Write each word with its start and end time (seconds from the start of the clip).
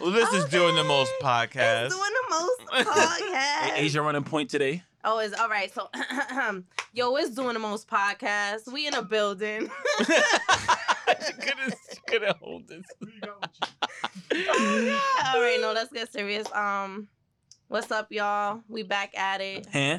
Well, 0.00 0.12
this 0.12 0.32
is 0.32 0.44
doing 0.44 0.76
the 0.76 0.84
most 0.84 1.12
podcast. 1.20 1.86
It's 1.86 1.94
doing 1.94 2.12
the 2.12 2.30
most 2.30 2.60
podcast. 2.88 3.72
Asia 3.74 4.00
running 4.00 4.22
point 4.22 4.48
today. 4.48 4.84
Oh, 5.04 5.18
it's 5.18 5.36
all 5.38 5.48
right. 5.48 5.72
So, 5.74 5.90
yo, 6.92 7.16
it's 7.16 7.30
doing 7.30 7.54
the 7.54 7.58
most 7.58 7.88
podcast. 7.88 8.72
We 8.72 8.86
in 8.86 8.94
a 8.94 9.02
building. 9.02 9.68
she 9.98 10.04
couldn't, 11.32 11.74
she 11.90 11.98
couldn't 12.06 12.36
hold 12.36 12.68
this. 12.68 12.84
all 13.02 13.10
right, 15.40 15.58
no, 15.60 15.72
let's 15.74 15.92
get 15.92 16.12
serious. 16.12 16.46
Um, 16.52 17.08
what's 17.66 17.90
up, 17.90 18.12
y'all? 18.12 18.60
We 18.68 18.84
back 18.84 19.18
at 19.18 19.40
it. 19.40 19.66
Huh? 19.72 19.98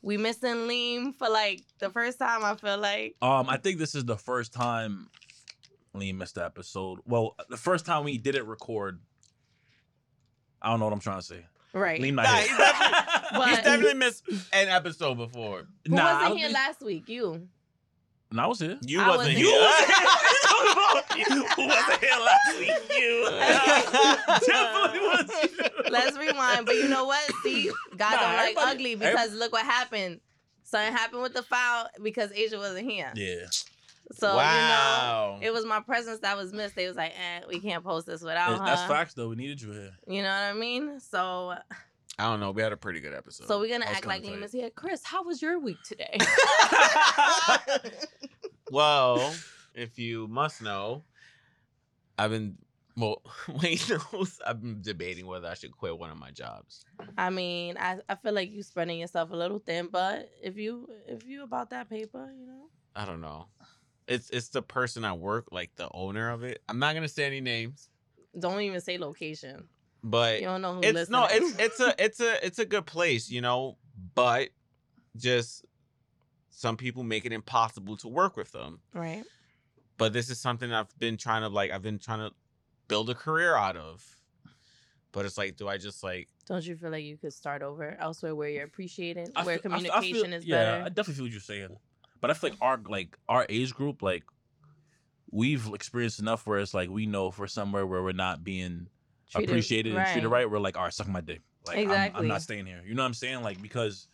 We 0.00 0.16
missing 0.16 0.68
Lean 0.68 1.12
for 1.12 1.28
like 1.28 1.60
the 1.80 1.90
first 1.90 2.18
time. 2.18 2.44
I 2.44 2.54
feel 2.54 2.78
like. 2.78 3.16
Um, 3.20 3.50
I 3.50 3.58
think 3.58 3.78
this 3.78 3.94
is 3.94 4.06
the 4.06 4.16
first 4.16 4.54
time 4.54 5.08
Lean 5.92 6.16
missed 6.16 6.36
the 6.36 6.46
episode. 6.46 7.00
Well, 7.04 7.36
the 7.50 7.58
first 7.58 7.84
time 7.84 8.04
we 8.04 8.16
didn't 8.16 8.46
record. 8.46 9.00
I 10.64 10.70
don't 10.70 10.78
know 10.80 10.86
what 10.86 10.94
I'm 10.94 11.00
trying 11.00 11.18
to 11.20 11.24
say. 11.26 11.44
Right. 11.72 12.00
Lean 12.00 12.14
not 12.14 12.24
Nah, 12.24 12.32
here. 12.34 12.40
he's 12.48 12.56
definitely- 12.56 13.10
But- 13.32 13.48
He's 13.48 13.58
definitely 13.58 13.94
missed 13.94 14.22
an 14.52 14.68
episode 14.68 15.14
before. 15.16 15.66
Who 15.88 15.94
nah, 15.94 16.02
I 16.02 16.04
wasn't 16.14 16.28
don't 16.28 16.36
here 16.38 16.46
think- 16.46 16.54
last 16.54 16.82
week? 16.82 17.08
You. 17.08 17.48
Nah, 18.32 18.44
I 18.44 18.46
was 18.46 18.58
here. 18.60 18.78
You 18.82 19.00
I 19.00 19.08
wasn't 19.08 19.18
wasn't 19.18 19.36
here. 19.36 19.46
You 21.16 21.42
wasn't 21.58 22.00
here 22.00 22.18
last 22.24 22.58
week. 22.58 22.70
You 22.98 23.28
definitely 24.46 25.00
was. 25.00 25.90
Let's 25.90 26.16
rewind. 26.18 26.66
But 26.66 26.76
you 26.76 26.88
know 26.88 27.04
what? 27.04 27.22
See, 27.42 27.70
God 27.96 27.98
Nah, 27.98 28.10
don't 28.20 28.32
like 28.36 28.40
everybody- 28.56 28.70
ugly 28.70 28.94
because 28.96 29.34
look 29.34 29.52
what 29.52 29.64
happened. 29.64 30.20
Something 30.64 30.92
happened 30.94 31.22
with 31.22 31.34
the 31.34 31.42
file 31.42 31.88
because 32.02 32.32
Asia 32.32 32.58
wasn't 32.58 32.90
here. 32.90 33.12
Yeah. 33.14 33.46
So 34.12 34.36
wow. 34.36 35.36
you 35.36 35.40
know, 35.40 35.46
it 35.46 35.52
was 35.52 35.64
my 35.64 35.80
presence 35.80 36.20
that 36.20 36.36
was 36.36 36.52
missed. 36.52 36.76
They 36.76 36.86
was 36.86 36.96
like, 36.96 37.12
eh, 37.12 37.40
we 37.48 37.58
can't 37.60 37.82
post 37.82 38.06
this 38.06 38.22
without 38.22 38.58
her. 38.58 38.64
That's 38.64 38.82
facts 38.82 39.14
though. 39.14 39.28
We 39.28 39.36
needed 39.36 39.62
you 39.62 39.72
here. 39.72 39.92
You 40.06 40.22
know 40.22 40.28
what 40.28 40.42
I 40.42 40.52
mean? 40.52 41.00
So 41.00 41.54
I 42.18 42.24
don't 42.30 42.40
know. 42.40 42.52
We 42.52 42.62
had 42.62 42.72
a 42.72 42.76
pretty 42.76 43.00
good 43.00 43.14
episode. 43.14 43.48
so 43.48 43.58
we're 43.58 43.70
gonna 43.70 43.86
act 43.86 44.06
like 44.06 44.22
kinda 44.22 44.38
Liam 44.38 44.44
is 44.44 44.52
here. 44.52 44.70
Chris, 44.70 45.04
how 45.04 45.24
was 45.24 45.42
your 45.42 45.58
week 45.58 45.78
today? 45.84 46.18
well, 48.70 49.34
if 49.74 49.98
you 49.98 50.28
must 50.28 50.62
know, 50.62 51.02
I've 52.18 52.30
been 52.30 52.56
well. 52.96 53.22
Wayne 53.62 53.78
knows 53.88 54.38
I've 54.46 54.60
been 54.60 54.80
debating 54.80 55.26
whether 55.26 55.48
I 55.48 55.54
should 55.54 55.72
quit 55.72 55.98
one 55.98 56.10
of 56.10 56.18
my 56.18 56.30
jobs. 56.30 56.84
I 57.18 57.30
mean, 57.30 57.76
I, 57.78 57.98
I 58.08 58.14
feel 58.14 58.32
like 58.32 58.52
you're 58.52 58.62
spreading 58.62 59.00
yourself 59.00 59.30
a 59.30 59.36
little 59.36 59.58
thin, 59.58 59.88
but 59.90 60.30
if 60.42 60.56
you 60.56 60.88
if 61.08 61.26
you 61.26 61.42
about 61.42 61.70
that 61.70 61.90
paper, 61.90 62.32
you 62.38 62.46
know. 62.46 62.68
I 62.94 63.04
don't 63.04 63.20
know. 63.20 63.46
It's 64.06 64.28
it's 64.30 64.48
the 64.48 64.62
person 64.62 65.04
I 65.04 65.12
work, 65.14 65.46
like 65.52 65.70
the 65.76 65.88
owner 65.92 66.30
of 66.30 66.42
it. 66.42 66.62
I'm 66.68 66.78
not 66.78 66.94
gonna 66.94 67.08
say 67.08 67.24
any 67.24 67.40
names, 67.40 67.88
Don't 68.38 68.60
even 68.60 68.80
say 68.80 68.98
location. 68.98 69.68
but 70.02 70.40
You 70.40 70.46
don't 70.46 70.60
know 70.62 70.74
who 70.74 70.80
it's 70.82 71.08
no, 71.10 71.26
it's 71.30 71.58
it's 71.58 71.80
a 71.80 71.94
it's 72.04 72.20
a 72.20 72.46
it's 72.46 72.58
a 72.58 72.66
good 72.66 72.86
place, 72.86 73.30
you 73.30 73.40
know. 73.40 73.78
But 74.14 74.50
just 75.16 75.64
some 76.50 76.76
people 76.76 77.02
make 77.02 77.24
it 77.24 77.32
impossible 77.32 77.96
to 77.98 78.08
work 78.08 78.36
with 78.36 78.52
them. 78.52 78.80
right. 78.92 79.24
But 79.96 80.12
this 80.12 80.28
is 80.28 80.40
something 80.40 80.72
I've 80.72 80.96
been 80.98 81.16
trying 81.16 81.42
to 81.42 81.48
like. 81.48 81.70
I've 81.70 81.82
been 81.82 82.00
trying 82.00 82.28
to 82.28 82.34
build 82.88 83.08
a 83.10 83.14
career 83.14 83.54
out 83.56 83.76
of. 83.76 84.04
But 85.12 85.24
it's 85.24 85.38
like, 85.38 85.56
do 85.56 85.68
I 85.68 85.78
just 85.78 86.02
like? 86.02 86.28
Don't 86.46 86.66
you 86.66 86.76
feel 86.76 86.90
like 86.90 87.04
you 87.04 87.16
could 87.16 87.32
start 87.32 87.62
over 87.62 87.96
elsewhere 88.00 88.34
where 88.34 88.48
you're 88.48 88.64
appreciated, 88.64 89.30
I 89.36 89.44
where 89.44 89.58
feel- 89.58 89.72
I 89.72 89.78
feel- 89.78 89.92
I 89.92 89.94
communication 90.00 90.30
feel- 90.32 90.38
is 90.40 90.44
yeah, 90.44 90.56
better? 90.56 90.84
I 90.84 90.88
definitely 90.88 91.14
feel 91.14 91.24
what 91.26 91.30
you're 91.32 91.40
saying. 91.40 91.76
But 92.24 92.30
I 92.30 92.32
feel 92.32 92.50
like 92.50 92.58
our 92.62 92.80
like 92.88 93.18
our 93.28 93.44
age 93.50 93.74
group, 93.74 94.00
like 94.00 94.22
we've 95.30 95.66
experienced 95.74 96.20
enough 96.20 96.46
where 96.46 96.58
it's 96.58 96.72
like 96.72 96.88
we 96.88 97.04
know 97.04 97.26
if 97.26 97.38
we're 97.38 97.46
somewhere 97.48 97.86
where 97.86 98.02
we're 98.02 98.12
not 98.12 98.42
being 98.42 98.86
Treated- 99.28 99.50
appreciated 99.50 99.94
and 99.94 100.06
treated 100.10 100.30
right, 100.30 100.50
we're 100.50 100.58
like, 100.58 100.78
all 100.78 100.84
right, 100.84 100.92
suck 100.94 101.06
my 101.06 101.20
dick. 101.20 101.42
Like 101.66 101.86
I'm- 101.86 102.12
I'm, 102.14 102.26
not 102.26 102.40
staying 102.40 102.64
here. 102.64 102.80
You 102.82 102.94
know 102.94 103.02
what 103.02 103.08
I'm 103.08 103.12
saying? 103.12 103.42
Like 103.42 103.60
because 103.60 104.08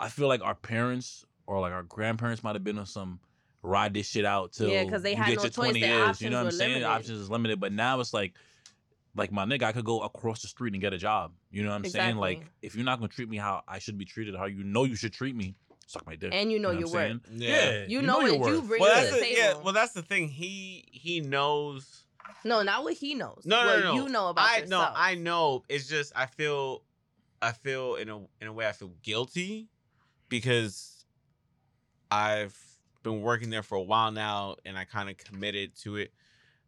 I 0.00 0.08
feel 0.08 0.26
like 0.26 0.42
our 0.42 0.56
parents 0.56 1.24
or 1.46 1.60
like 1.60 1.72
our 1.72 1.84
grandparents 1.84 2.42
might 2.42 2.56
have 2.56 2.64
been 2.64 2.76
on 2.76 2.86
some 2.86 3.20
ride 3.62 3.94
this 3.94 4.08
shit 4.08 4.24
out 4.24 4.54
till 4.54 4.68
yeah, 4.68 4.82
because 4.82 5.04
they 5.04 5.12
you 5.12 5.16
had 5.16 5.28
get 5.28 5.36
no 5.36 5.42
your 5.42 5.50
choice. 5.50 5.54
20 5.54 5.80
Their 5.82 6.06
years. 6.06 6.20
You 6.20 6.30
know 6.30 6.38
what 6.38 6.46
I'm 6.46 6.50
saying? 6.50 6.70
limited. 6.72 6.88
Options 6.88 7.20
is 7.20 7.30
limited. 7.30 7.60
But 7.60 7.72
now 7.72 8.00
it's 8.00 8.12
like 8.14 8.34
like 9.14 9.30
my 9.30 9.44
nigga, 9.44 9.62
I 9.62 9.70
could 9.70 9.84
go 9.84 10.00
across 10.00 10.42
the 10.42 10.48
street 10.48 10.72
and 10.72 10.82
get 10.82 10.92
a 10.92 10.98
job. 10.98 11.34
You 11.52 11.62
know 11.62 11.68
what 11.68 11.76
I'm 11.76 11.84
saying? 11.84 12.16
Like 12.16 12.50
if 12.62 12.74
you're 12.74 12.84
not 12.84 12.98
gonna 12.98 13.10
treat 13.10 13.28
me 13.28 13.36
how 13.36 13.62
I 13.68 13.78
should 13.78 13.96
be 13.96 14.04
treated, 14.04 14.34
how 14.34 14.46
you 14.46 14.64
know 14.64 14.82
you 14.82 14.96
should 14.96 15.12
treat 15.12 15.36
me, 15.36 15.54
suck 15.86 16.06
my 16.06 16.16
dick. 16.16 16.32
and 16.34 16.50
you 16.52 16.58
know 16.58 16.68
what 16.70 16.78
your 16.78 16.88
I'm 16.88 16.94
worth. 16.94 17.26
saying? 17.28 17.40
Yeah. 17.40 17.84
You 17.88 18.02
know 18.02 18.18
what 18.18 18.26
your 18.26 18.34
you 18.34 18.60
worth. 18.60 18.68
bring 18.68 18.80
Well, 18.80 18.94
to 18.94 19.00
that's 19.00 19.14
the 19.14 19.20
the, 19.20 19.32
yeah. 19.32 19.54
Well, 19.62 19.72
that's 19.72 19.92
the 19.92 20.02
thing. 20.02 20.28
He 20.28 20.84
he 20.92 21.20
knows. 21.20 22.02
No, 22.44 22.62
not 22.62 22.84
what 22.84 22.94
he 22.94 23.14
knows. 23.14 23.42
No, 23.44 23.56
what 23.56 23.66
no, 23.66 23.80
no, 23.80 23.94
no. 23.96 24.02
you 24.04 24.08
know 24.10 24.28
about 24.28 24.48
I 24.48 24.58
yourself. 24.58 24.70
no, 24.94 25.00
I 25.00 25.14
know. 25.14 25.64
It's 25.68 25.88
just 25.88 26.12
I 26.14 26.26
feel, 26.26 26.82
I 27.42 27.52
feel 27.52 27.94
in 27.96 28.08
a 28.08 28.18
in 28.40 28.46
a 28.48 28.52
way 28.52 28.66
I 28.68 28.72
feel 28.72 28.92
guilty 29.02 29.68
because 30.28 31.04
I've 32.10 32.56
been 33.02 33.22
working 33.22 33.50
there 33.50 33.62
for 33.62 33.76
a 33.76 33.82
while 33.82 34.10
now 34.12 34.56
and 34.64 34.76
I 34.76 34.84
kind 34.84 35.08
of 35.08 35.16
committed 35.16 35.76
to 35.82 35.96
it. 35.96 36.12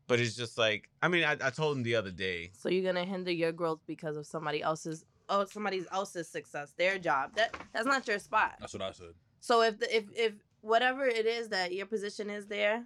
But 0.06 0.20
it's 0.20 0.34
just 0.36 0.56
like 0.56 0.88
I 1.02 1.08
mean 1.08 1.22
I, 1.24 1.32
I 1.32 1.50
told 1.50 1.76
him 1.76 1.82
the 1.82 1.96
other 1.96 2.10
day. 2.10 2.50
So 2.58 2.68
you're 2.68 2.84
gonna 2.84 3.04
hinder 3.04 3.30
your 3.30 3.52
growth 3.52 3.80
because 3.86 4.16
of 4.16 4.26
somebody 4.26 4.62
else's 4.62 5.04
oh 5.28 5.44
somebody 5.44 5.84
else's 5.92 6.28
success, 6.28 6.72
their 6.76 6.98
job. 6.98 7.34
That 7.36 7.54
that's 7.72 7.86
not 7.86 8.06
your 8.06 8.18
spot. 8.18 8.56
That's 8.60 8.72
what 8.72 8.82
I 8.82 8.92
said. 8.92 9.14
So 9.40 9.62
if 9.62 9.78
the, 9.78 9.96
if 9.96 10.04
if 10.14 10.32
whatever 10.60 11.06
it 11.06 11.26
is 11.26 11.48
that 11.50 11.72
your 11.72 11.86
position 11.86 12.30
is 12.30 12.46
there, 12.46 12.84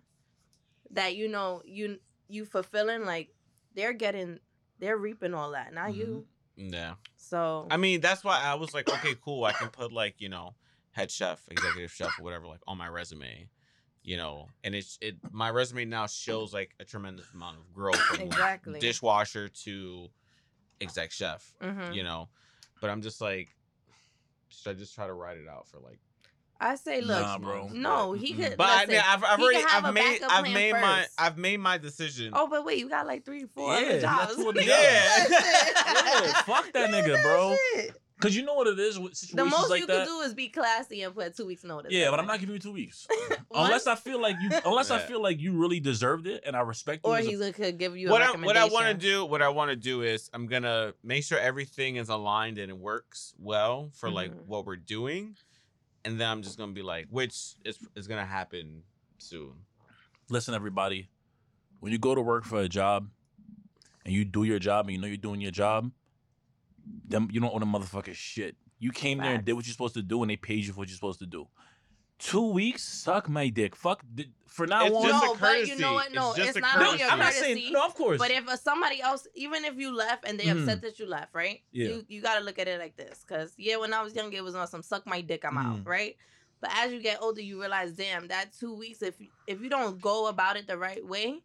that 0.91 1.16
you 1.16 1.28
know 1.28 1.62
you 1.64 1.98
you 2.28 2.44
fulfilling, 2.44 3.04
like 3.04 3.30
they're 3.75 3.92
getting, 3.92 4.38
they're 4.78 4.97
reaping 4.97 5.34
all 5.34 5.53
that, 5.53 5.72
not 5.72 5.94
you. 5.94 6.26
Mm-hmm. 6.58 6.75
Yeah. 6.75 6.94
So 7.16 7.66
I 7.70 7.76
mean 7.76 8.00
that's 8.00 8.22
why 8.22 8.41
I 8.42 8.54
was 8.54 8.74
like 8.74 8.88
okay 8.88 9.14
cool 9.24 9.44
I 9.44 9.53
can 9.53 9.69
put 9.69 9.92
like 9.92 10.16
you 10.19 10.28
know 10.28 10.54
head 10.91 11.10
chef 11.10 11.41
executive 11.50 11.91
chef 11.91 12.19
or 12.20 12.24
whatever 12.24 12.47
like 12.47 12.60
on 12.66 12.76
my 12.78 12.88
resume. 12.88 13.48
You 14.04 14.16
know, 14.16 14.48
and 14.64 14.74
it's 14.74 14.98
it. 15.00 15.14
My 15.30 15.48
resume 15.50 15.84
now 15.84 16.09
shows 16.09 16.53
like 16.53 16.74
a 16.80 16.84
tremendous 16.84 17.26
amount 17.32 17.59
of 17.59 17.72
growth 17.72 17.94
from 17.97 18.19
like, 18.19 18.26
Exactly. 18.26 18.80
dishwasher 18.80 19.48
to 19.48 20.09
exec 20.82 21.10
chef. 21.12 21.53
mhm. 21.62 21.94
you 21.94 22.03
know. 22.03 22.28
But 22.81 22.91
I'm 22.91 23.00
just 23.03 23.20
like, 23.20 23.48
should 24.48 24.70
I 24.70 24.75
just 24.75 24.94
try 24.94 25.06
to 25.06 25.12
write 25.12 25.38
it 25.38 25.48
out 25.48 25.66
for 25.69 25.78
like? 25.78 25.98
I 26.60 26.76
say, 26.76 27.00
look, 27.00 27.20
Nah, 27.20 27.38
bro. 27.38 27.69
no, 27.72 28.12
he 28.12 28.34
could. 28.34 28.56
But 28.56 28.69
I 28.69 28.87
mean, 28.87 29.00
I've, 29.04 29.25
I've 29.25 29.41
already, 29.41 29.65
I've 29.69 29.92
made, 29.94 30.00
backup 30.21 30.31
I've 30.32 30.44
plan 30.44 30.54
made 30.54 30.72
my. 30.72 31.06
I've 31.19 31.37
made 31.37 31.56
my 31.59 31.76
decision. 31.78 32.31
Oh, 32.37 32.47
but 32.48 32.65
wait, 32.65 32.78
you 32.78 32.88
got 32.88 33.04
like 33.04 33.25
three, 33.25 33.47
four 33.53 33.72
Yeah, 33.75 33.81
other 33.88 34.00
jobs. 34.00 34.37
two 34.37 34.48
other 34.48 34.62
Yeah. 34.62 35.25
Yeah, 35.28 36.32
fuck 36.42 36.71
that 36.72 36.91
nigga, 36.91 37.21
bro. 37.22 37.56
Shit. 37.75 37.97
Cause 38.22 38.34
you 38.37 38.43
know 38.44 38.55
what 38.55 38.69
it 38.69 38.78
is 38.78 38.99
with 38.99 39.15
situations 39.16 39.50
The 39.53 39.56
most 39.59 39.69
like 39.69 39.81
you 39.81 39.87
that. 39.88 40.06
could 40.06 40.12
do 40.12 40.21
is 40.21 40.33
be 40.33 40.49
classy 40.49 41.03
and 41.03 41.15
put 41.15 41.37
two 41.37 41.44
weeks 41.47 41.65
notice. 41.65 41.93
yeah, 41.93 42.10
but 42.10 42.21
I'm 42.21 42.27
not 42.27 42.38
giving 42.41 42.55
you 42.55 42.59
two 42.60 42.72
weeks 42.72 43.06
unless 43.55 43.87
I 43.87 43.94
feel 43.97 44.21
like 44.21 44.37
you. 44.41 44.50
Unless 44.65 44.91
I 44.91 44.99
Yeah. 44.99 45.06
feel 45.06 45.21
like 45.22 45.41
you 45.41 45.53
really 45.53 45.81
deserved 45.81 46.27
it, 46.27 46.44
and 46.47 46.55
I 46.56 46.60
respect 46.60 47.05
you. 47.05 47.10
Or 47.12 47.19
as 47.19 47.27
a- 47.27 47.31
he 47.31 47.53
could 47.53 47.78
give 47.78 47.97
you 47.97 48.09
what 48.10 48.22
a 48.22 48.27
I, 48.27 48.31
what 48.47 48.56
I 48.56 48.65
want 48.66 48.87
to 48.87 48.94
do, 48.94 49.25
what 49.25 49.43
I 49.43 49.49
want 49.49 49.71
to 49.71 49.77
do 49.77 50.03
is, 50.03 50.31
I'm 50.33 50.47
gonna 50.47 50.94
make 51.03 51.25
sure 51.25 51.38
everything 51.38 51.97
is 51.97 52.09
aligned 52.09 52.59
and 52.59 52.71
it 52.71 52.78
works 52.78 53.34
well 53.38 53.91
for 53.94 54.09
like 54.10 54.31
Mhm. 54.33 54.47
what 54.47 54.65
we're 54.66 54.77
doing, 54.77 55.37
and 56.04 56.21
then 56.21 56.28
I'm 56.28 56.43
just 56.43 56.56
gonna 56.59 56.72
be 56.72 56.83
like, 56.83 57.09
which 57.10 57.54
is 57.65 57.78
is 57.97 58.06
gonna 58.06 58.25
happen 58.27 58.84
soon. 59.19 59.53
listen, 60.31 60.54
everybody. 60.54 61.09
When 61.81 61.91
you 61.93 61.99
go 61.99 62.15
to 62.15 62.21
work 62.22 62.44
for 62.44 62.60
a 62.60 62.69
job, 62.69 63.10
and 64.04 64.15
you 64.15 64.25
do 64.25 64.44
your 64.44 64.59
job, 64.60 64.87
and 64.87 64.94
you 64.94 65.00
know 65.00 65.06
you're 65.09 65.16
doing 65.16 65.41
your 65.41 65.50
job, 65.50 65.91
them 67.09 67.28
you 67.32 67.41
don't 67.41 67.54
owe 67.54 67.59
the 67.59 67.66
motherfucker 67.66 68.15
shit. 68.15 68.56
You 68.78 68.91
came 68.91 69.19
there 69.19 69.34
and 69.34 69.44
did 69.44 69.53
what 69.53 69.66
you're 69.66 69.72
supposed 69.72 69.94
to 69.94 70.03
do, 70.03 70.22
and 70.22 70.31
they 70.31 70.37
paid 70.37 70.65
you 70.65 70.72
for 70.72 70.81
what 70.81 70.88
you're 70.88 70.97
supposed 70.97 71.20
to 71.20 71.26
do. 71.26 71.47
Two 72.19 72.50
weeks, 72.53 72.84
suck 72.84 73.28
my 73.28 73.48
dick. 73.48 73.75
Fuck. 73.75 74.04
th- 74.16 74.28
For 74.47 74.65
now 74.66 74.87
It's 74.87 74.94
on, 74.94 75.03
just 75.03 75.25
a 75.25 75.26
No, 75.26 75.34
but 75.34 75.59
you 75.59 75.65
courtesy. 75.66 75.82
know 75.82 75.92
what? 75.94 76.12
No, 76.12 76.28
It's 76.31 76.37
just 76.37 76.48
it's 76.50 76.59
a 76.59 76.60
not 76.60 76.78
no, 76.78 76.87
only 76.87 76.98
courtesy. 76.98 77.04
a 77.09 77.12
I'm 77.12 77.19
not 77.19 77.32
courtesy. 77.32 77.41
saying 77.54 77.72
no. 77.72 77.84
Of 77.87 77.94
course, 77.94 78.19
But 78.19 78.31
if 78.31 78.47
uh, 78.48 78.56
somebody 78.56 79.00
else, 79.00 79.26
even 79.34 79.65
if 79.65 79.76
you 79.76 79.92
left 79.94 80.25
and 80.28 80.38
they 80.38 80.45
Mhm. 80.45 80.60
upset 80.60 80.83
that 80.83 80.98
you 81.01 81.06
left, 81.06 81.34
right? 81.34 81.62
Yeah. 81.72 81.89
You 81.89 82.04
you 82.09 82.21
gotta 82.22 82.45
look 82.45 82.59
at 82.60 82.68
it 82.68 82.78
like 82.78 82.97
this, 82.97 83.24
cause 83.24 83.54
yeah, 83.56 83.77
when 83.77 83.92
I 83.92 84.03
was 84.03 84.15
young, 84.15 84.33
it 84.33 84.45
was 84.45 84.54
on 84.54 84.68
some 84.68 84.83
suck 84.83 85.04
my 85.06 85.21
dick, 85.21 85.45
I'm 85.45 85.59
out, 85.59 85.78
Mhm. 85.78 85.86
right? 85.89 86.16
But 86.60 86.71
as 86.77 86.92
you 86.92 87.01
get 87.01 87.21
older, 87.21 87.41
you 87.41 87.59
realize, 87.60 87.92
damn, 87.95 88.28
that 88.28 88.53
two 88.53 88.74
weeks, 88.74 89.03
if 89.03 89.16
if 89.48 89.60
you 89.60 89.68
don't 89.68 90.01
go 90.01 90.28
about 90.28 90.56
it 90.56 90.68
the 90.68 90.78
right 90.78 91.04
way, 91.04 91.41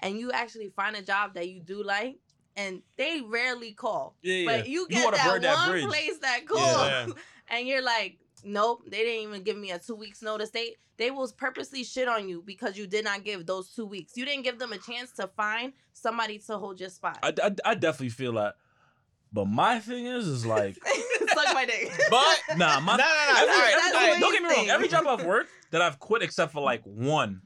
and 0.00 0.18
you 0.18 0.32
actually 0.32 0.68
find 0.68 0.96
a 0.96 1.02
job 1.02 1.32
that 1.34 1.48
you 1.48 1.60
do 1.60 1.82
like, 1.82 2.18
and 2.56 2.82
they 2.96 3.20
rarely 3.20 3.72
call, 3.72 4.16
yeah, 4.22 4.34
yeah. 4.34 4.56
but 4.58 4.68
you 4.68 4.86
get 4.88 5.04
wanna 5.04 5.16
that 5.16 5.42
that 5.42 5.54
one 5.54 5.70
bridge. 5.70 5.84
place 5.84 6.18
that 6.18 6.46
calls, 6.46 6.60
Yeah. 6.60 7.06
and 7.48 7.66
you're 7.68 7.82
like, 7.82 8.18
nope, 8.44 8.82
they 8.88 8.98
didn't 8.98 9.28
even 9.28 9.42
give 9.42 9.56
me 9.56 9.70
a 9.70 9.78
two 9.78 9.94
weeks 9.94 10.22
notice. 10.22 10.50
They 10.50 10.76
they 10.96 11.10
will 11.10 11.30
purposely 11.36 11.82
shit 11.84 12.08
on 12.08 12.28
you 12.28 12.42
because 12.44 12.76
you 12.76 12.86
did 12.86 13.04
not 13.04 13.24
give 13.24 13.46
those 13.46 13.70
two 13.70 13.86
weeks. 13.86 14.16
You 14.16 14.24
didn't 14.26 14.42
give 14.44 14.58
them 14.58 14.72
a 14.72 14.78
chance 14.78 15.12
to 15.12 15.28
find 15.28 15.72
somebody 15.94 16.38
to 16.40 16.58
hold 16.58 16.78
your 16.78 16.90
spot. 16.90 17.18
I, 17.22 17.32
I, 17.42 17.54
I 17.64 17.74
definitely 17.74 18.10
feel 18.10 18.32
that. 18.34 18.56
But 19.32 19.46
my 19.46 19.78
thing 19.78 20.06
is, 20.06 20.26
is 20.26 20.44
like, 20.44 20.76
Suck 21.32 21.54
my 21.54 21.64
dick. 21.64 21.90
But 22.10 22.56
nah, 22.58 22.74
no, 22.74 22.74
no, 22.74 22.80
my 22.80 22.96
no. 22.96 23.04
every- 23.04 23.52
all 23.52 23.60
right, 23.60 23.72
every- 23.72 23.80
That's 23.80 23.94
all 23.94 24.00
right. 24.10 24.20
don't 24.20 24.32
get 24.32 24.42
me 24.42 24.48
wrong. 24.56 24.68
Every 24.70 24.88
job 24.88 25.06
I've 25.06 25.24
worked 25.24 25.50
that 25.70 25.80
I've 25.80 25.98
quit, 26.00 26.22
except 26.22 26.52
for 26.52 26.60
like 26.60 26.82
one, 26.82 27.40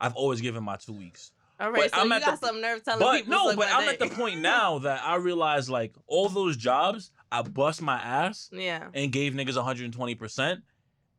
I've 0.00 0.14
always 0.14 0.40
given 0.40 0.64
my 0.64 0.76
two 0.76 0.94
weeks. 0.94 1.30
All 1.60 1.70
right, 1.72 1.82
But 1.82 1.94
so 1.94 2.00
I'm 2.00 2.06
you 2.08 2.12
at 2.14 2.22
got 2.24 2.40
the- 2.40 2.46
some 2.46 2.60
nerve 2.60 2.84
telling 2.84 3.00
But 3.00 3.16
people. 3.24 3.30
no, 3.32 3.56
but 3.56 3.68
I'm 3.70 3.88
at 3.88 3.98
the 3.98 4.08
point 4.08 4.40
now 4.42 4.78
that 4.80 5.02
I 5.04 5.16
realize 5.16 5.68
like 5.68 5.94
all 6.06 6.28
those 6.28 6.56
jobs, 6.56 7.10
I 7.32 7.42
bust 7.42 7.82
my 7.82 7.96
ass 8.00 8.48
Yeah. 8.52 8.88
and 8.94 9.10
gave 9.12 9.32
niggas 9.34 9.56
120 9.56 10.14
percent, 10.14 10.60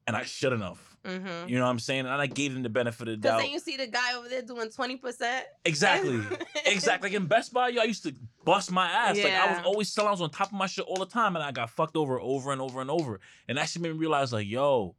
and 0.07 0.15
I 0.15 0.23
should 0.23 0.53
enough. 0.53 0.85
Mm-hmm. 1.05 1.47
You 1.47 1.57
know 1.57 1.63
what 1.63 1.69
I'm 1.71 1.79
saying? 1.79 2.01
And 2.01 2.09
I 2.09 2.25
gave 2.27 2.53
them 2.53 2.61
the 2.61 2.69
benefit 2.69 3.07
of 3.07 3.13
the 3.13 3.17
Because 3.17 3.31
doubt. 3.37 3.41
then 3.41 3.51
you 3.51 3.59
see 3.59 3.77
the 3.77 3.87
guy 3.87 4.15
over 4.15 4.27
there 4.27 4.41
doing 4.41 4.69
twenty 4.69 4.97
percent. 4.97 5.45
Exactly. 5.63 6.19
exactly. 6.65 7.09
Like 7.09 7.15
in 7.15 7.25
Best 7.27 7.53
Buy, 7.53 7.69
yo, 7.69 7.81
I 7.81 7.85
used 7.85 8.03
to 8.03 8.13
bust 8.43 8.69
my 8.69 8.85
ass. 8.85 9.17
Like 9.17 9.31
I 9.33 9.49
was 9.55 9.65
always 9.65 9.91
selling. 9.93 10.09
I 10.09 10.11
was 10.11 10.21
on 10.21 10.29
top 10.29 10.47
of 10.47 10.53
my 10.53 10.67
shit 10.67 10.83
all 10.85 10.97
the 10.97 11.05
time, 11.05 11.35
and 11.37 11.43
I 11.43 11.51
got 11.51 11.69
fucked 11.69 11.95
over 11.95 12.19
over 12.19 12.51
and 12.51 12.59
over 12.61 12.81
and 12.81 12.91
over. 12.91 13.21
And 13.47 13.57
that 13.57 13.69
shit 13.69 13.81
made 13.81 13.93
me 13.93 13.97
realize, 13.97 14.33
like, 14.33 14.47
yo, 14.47 14.95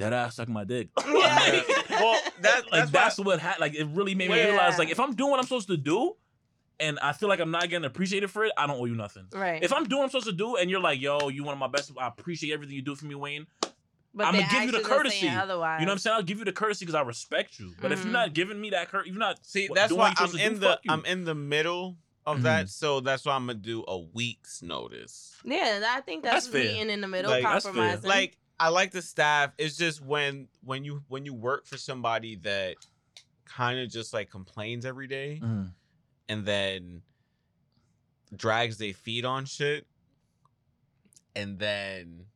that 0.00 0.12
ass 0.12 0.36
suck 0.36 0.48
my 0.48 0.64
dick. 0.64 0.88
Yeah. 1.06 1.62
well, 1.90 2.20
that, 2.40 2.62
like 2.70 2.70
that's, 2.70 2.90
that's, 2.90 3.18
why, 3.18 3.24
what 3.24 3.40
ha- 3.40 3.56
like 3.60 3.74
it 3.74 3.86
really 3.88 4.14
made 4.14 4.30
me 4.30 4.36
Yeah. 4.36 4.46
realize, 4.48 4.78
like, 4.78 4.90
if 4.90 4.98
I'm 5.00 5.14
doing 5.14 5.30
what 5.30 5.38
I'm 5.38 5.44
supposed 5.46 5.68
to 5.68 5.76
do, 5.76 6.16
and 6.78 6.98
I 7.00 7.12
feel 7.12 7.28
like 7.28 7.40
I'm 7.40 7.50
not 7.50 7.68
getting 7.68 7.84
appreciated 7.84 8.30
for 8.30 8.44
it, 8.44 8.52
I 8.56 8.66
don't 8.66 8.80
owe 8.80 8.86
you 8.86 8.94
nothing. 8.94 9.26
Right. 9.32 9.62
If 9.62 9.72
I'm 9.72 9.84
doing 9.84 9.98
what 9.98 10.04
I'm 10.04 10.10
supposed 10.10 10.26
to 10.26 10.32
do, 10.32 10.56
and 10.56 10.70
you're 10.70 10.80
like, 10.80 11.00
yo, 11.00 11.28
you 11.28 11.44
one 11.44 11.52
of 11.52 11.58
my 11.58 11.68
best, 11.68 11.92
I 12.00 12.06
appreciate 12.08 12.52
everything 12.54 12.74
you 12.76 12.82
do 12.82 12.94
for 12.94 13.04
me, 13.06 13.14
Wayne. 13.14 13.46
but 14.14 14.26
I'ma 14.26 14.42
give 14.50 14.62
you 14.64 14.72
the 14.72 14.80
courtesy. 14.80 15.28
Otherwise. 15.28 15.80
You 15.80 15.86
know 15.86 15.90
what 15.90 15.94
I'm 15.94 15.98
saying? 15.98 16.16
I'll 16.16 16.22
give 16.22 16.38
you 16.38 16.44
the 16.46 16.52
courtesy 16.52 16.84
because 16.86 16.94
I 16.94 17.02
respect 17.02 17.58
you. 17.60 17.74
But 17.80 17.92
if 17.92 17.98
you're 18.00 18.08
Mhm. 18.08 18.12
not 18.12 18.32
giving 18.32 18.60
me 18.60 18.70
that 18.70 18.88
courtesy, 18.88 19.10
you're 19.10 19.18
not 19.18 19.44
see, 19.44 19.68
that's 19.74 19.92
why 19.92 20.14
I'm 20.16 20.36
in 20.38 20.54
do, 20.54 20.58
the. 20.60 20.80
I'm 20.88 21.04
in 21.04 21.24
the 21.24 21.34
middle 21.34 21.96
of 22.26 22.38
Mhm. 22.38 22.42
that, 22.42 22.68
so 22.70 23.00
that's 23.00 23.24
why 23.26 23.34
I'm 23.34 23.46
gonna 23.46 23.58
do 23.58 23.84
a 23.86 23.98
week's 23.98 24.62
notice. 24.62 25.34
Yeah, 25.44 25.82
I 25.90 26.00
think 26.00 26.22
that's, 26.22 26.46
That's 26.46 26.48
fair. 26.48 26.64
meeting 26.64 26.90
in 26.90 27.00
the 27.02 27.08
middle, 27.08 27.30
Like, 27.30 27.42
that's 27.44 27.64
fair. 27.64 27.72
compromising. 27.74 28.08
Like 28.08 28.36
I 28.60 28.68
like 28.68 28.90
the 28.92 29.00
staff. 29.02 29.52
It's 29.58 29.76
just 29.76 30.00
when 30.04 30.46
when 30.62 30.84
you 30.84 31.02
when 31.08 31.24
you 31.24 31.32
work 31.34 31.66
for 31.66 31.76
somebody 31.78 32.36
that 32.42 32.76
kind 33.46 33.80
of 33.80 33.88
just 33.90 34.12
like 34.12 34.30
complains 34.30 34.84
every 34.84 35.06
day 35.08 35.40
Mhm. 35.42 35.72
and 36.28 36.44
then 36.46 37.02
drags 38.36 38.78
their 38.78 38.92
feet 38.92 39.24
on 39.24 39.44
shit 39.46 39.86
and 41.34 41.58
then 41.58 42.26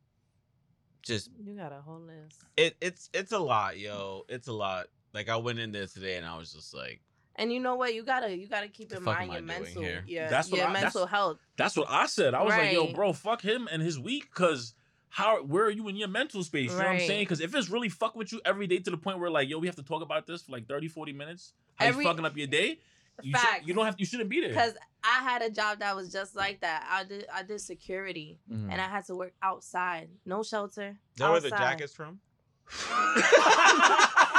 just 1.03 1.29
you 1.45 1.53
got 1.55 1.71
a 1.71 1.81
whole 1.81 2.01
list. 2.01 2.43
it 2.57 2.75
it's 2.81 3.09
it's 3.13 3.31
a 3.31 3.39
lot, 3.39 3.77
yo. 3.77 4.25
It's 4.27 4.47
a 4.47 4.53
lot. 4.53 4.87
Like 5.13 5.29
I 5.29 5.37
went 5.37 5.59
in 5.59 5.71
there 5.71 5.87
today 5.87 6.17
and 6.17 6.25
I 6.25 6.37
was 6.37 6.51
just 6.51 6.73
like, 6.73 7.01
And 7.35 7.53
you 7.53 7.59
know 7.59 7.75
what? 7.75 7.93
You 7.93 8.03
gotta 8.03 8.35
you 8.35 8.47
gotta 8.47 8.67
keep 8.67 8.91
in 8.91 9.03
mind 9.03 9.31
your 9.31 9.41
mental 9.41 9.81
here? 9.83 10.03
your, 10.07 10.27
That's 10.29 10.49
what 10.49 10.57
your 10.57 10.67
I- 10.67 10.73
that's- 10.73 10.95
mental 10.95 11.07
health. 11.07 11.37
That's 11.57 11.77
what 11.77 11.89
I 11.89 12.07
said. 12.07 12.33
I 12.33 12.41
was 12.41 12.53
like, 12.55 12.73
yo, 12.73 12.91
bro, 12.93 13.13
fuck 13.13 13.41
him 13.41 13.69
and 13.71 13.81
his 13.81 13.99
week, 13.99 14.31
cause 14.33 14.73
how 15.15 15.41
where 15.43 15.63
are 15.63 15.69
you 15.69 15.87
in 15.87 15.95
your 15.95 16.09
mental 16.09 16.43
space? 16.43 16.71
You 16.71 16.77
know 16.77 16.83
what 16.83 16.87
I'm 16.87 16.97
Right. 16.97 17.07
saying? 17.07 17.21
Because 17.21 17.39
if 17.39 17.55
it's 17.55 17.69
really 17.69 17.87
fuck 17.87 18.17
with 18.17 18.33
you 18.33 18.41
every 18.43 18.67
day 18.67 18.79
to 18.79 18.91
the 18.91 18.97
point 18.97 19.17
where 19.19 19.29
like, 19.29 19.47
yo, 19.47 19.57
we 19.59 19.67
have 19.67 19.77
to 19.77 19.83
talk 19.83 20.01
about 20.03 20.27
this 20.27 20.41
for 20.41 20.51
like 20.51 20.67
30, 20.67 20.89
40 20.89 21.13
minutes, 21.13 21.53
how 21.75 21.85
Every- 21.85 22.03
you 22.03 22.09
fucking 22.11 22.25
up 22.25 22.35
your 22.35 22.47
day, 22.47 22.79
you, 23.23 23.31
should, 23.31 23.39
Facts. 23.39 23.65
you 23.65 23.73
don't 23.73 23.85
have 23.85 23.95
you 23.97 24.05
shouldn't 24.05 24.29
be 24.29 24.41
there. 24.41 24.49
Because 24.49 24.73
I 25.05 25.23
had 25.23 25.41
a 25.41 25.49
job 25.49 25.79
that 25.79 25.95
was 25.95 26.11
just 26.11 26.35
like 26.35 26.59
that. 26.59 26.85
I 26.91 27.05
did 27.05 27.25
I 27.33 27.43
did 27.43 27.61
security 27.61 28.39
Mhm. 28.51 28.69
and 28.69 28.81
I 28.81 28.89
had 28.89 29.05
to 29.05 29.15
work 29.15 29.31
outside. 29.41 30.09
No 30.25 30.43
shelter. 30.43 30.89
"Is 31.13 31.19
that 31.19 31.31
where 31.31 31.39
the 31.39 31.47
outside. 31.53 31.65
jacket's 31.79 31.93
from?" 31.93 32.19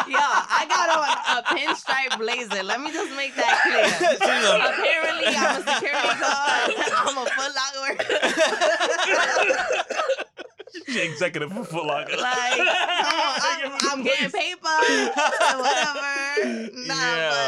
Yo, 0.06 0.18
I 0.18 0.66
got 0.68 0.86
on 0.94 1.02
a 1.38 1.42
pinstripe 1.56 2.18
blazer. 2.18 2.62
Let 2.62 2.80
me 2.80 2.92
just 2.92 3.10
make 3.16 3.34
that 3.34 3.58
clear. 3.64 3.86
Apparently, 4.70 5.26
I'm 5.34 5.56
a 5.56 5.64
security 5.74 6.14
guard. 6.20 6.74
I'm 7.06 7.16
a 7.16 7.26
Foot 7.26 7.52
Locker. 7.56 7.94
She's 10.96 11.12
executive 11.12 11.52
for 11.52 11.64
Foot 11.64 11.84
Locker. 11.86 12.16
like, 12.16 12.56
come 12.56 12.66
on, 12.68 13.40
I'm, 13.42 13.72
I'm 13.98 14.02
getting 14.02 14.30
paper, 14.30 14.60
whatever. 15.58 16.02
Nah, 16.86 16.94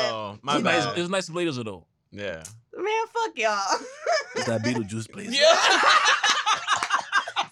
Yo, 0.08 0.38
my 0.42 0.54
It's 0.56 0.64
nice, 0.64 0.84
bad. 0.86 0.98
it's 0.98 1.08
nice 1.10 1.28
blazer 1.28 1.62
though. 1.62 1.84
Yeah. 2.10 2.42
man, 2.76 3.06
fuck 3.12 3.36
y'all. 3.36 3.78
It's 4.34 4.46
that 4.46 4.62
Beetlejuice 4.62 5.10
blazer. 5.12 5.30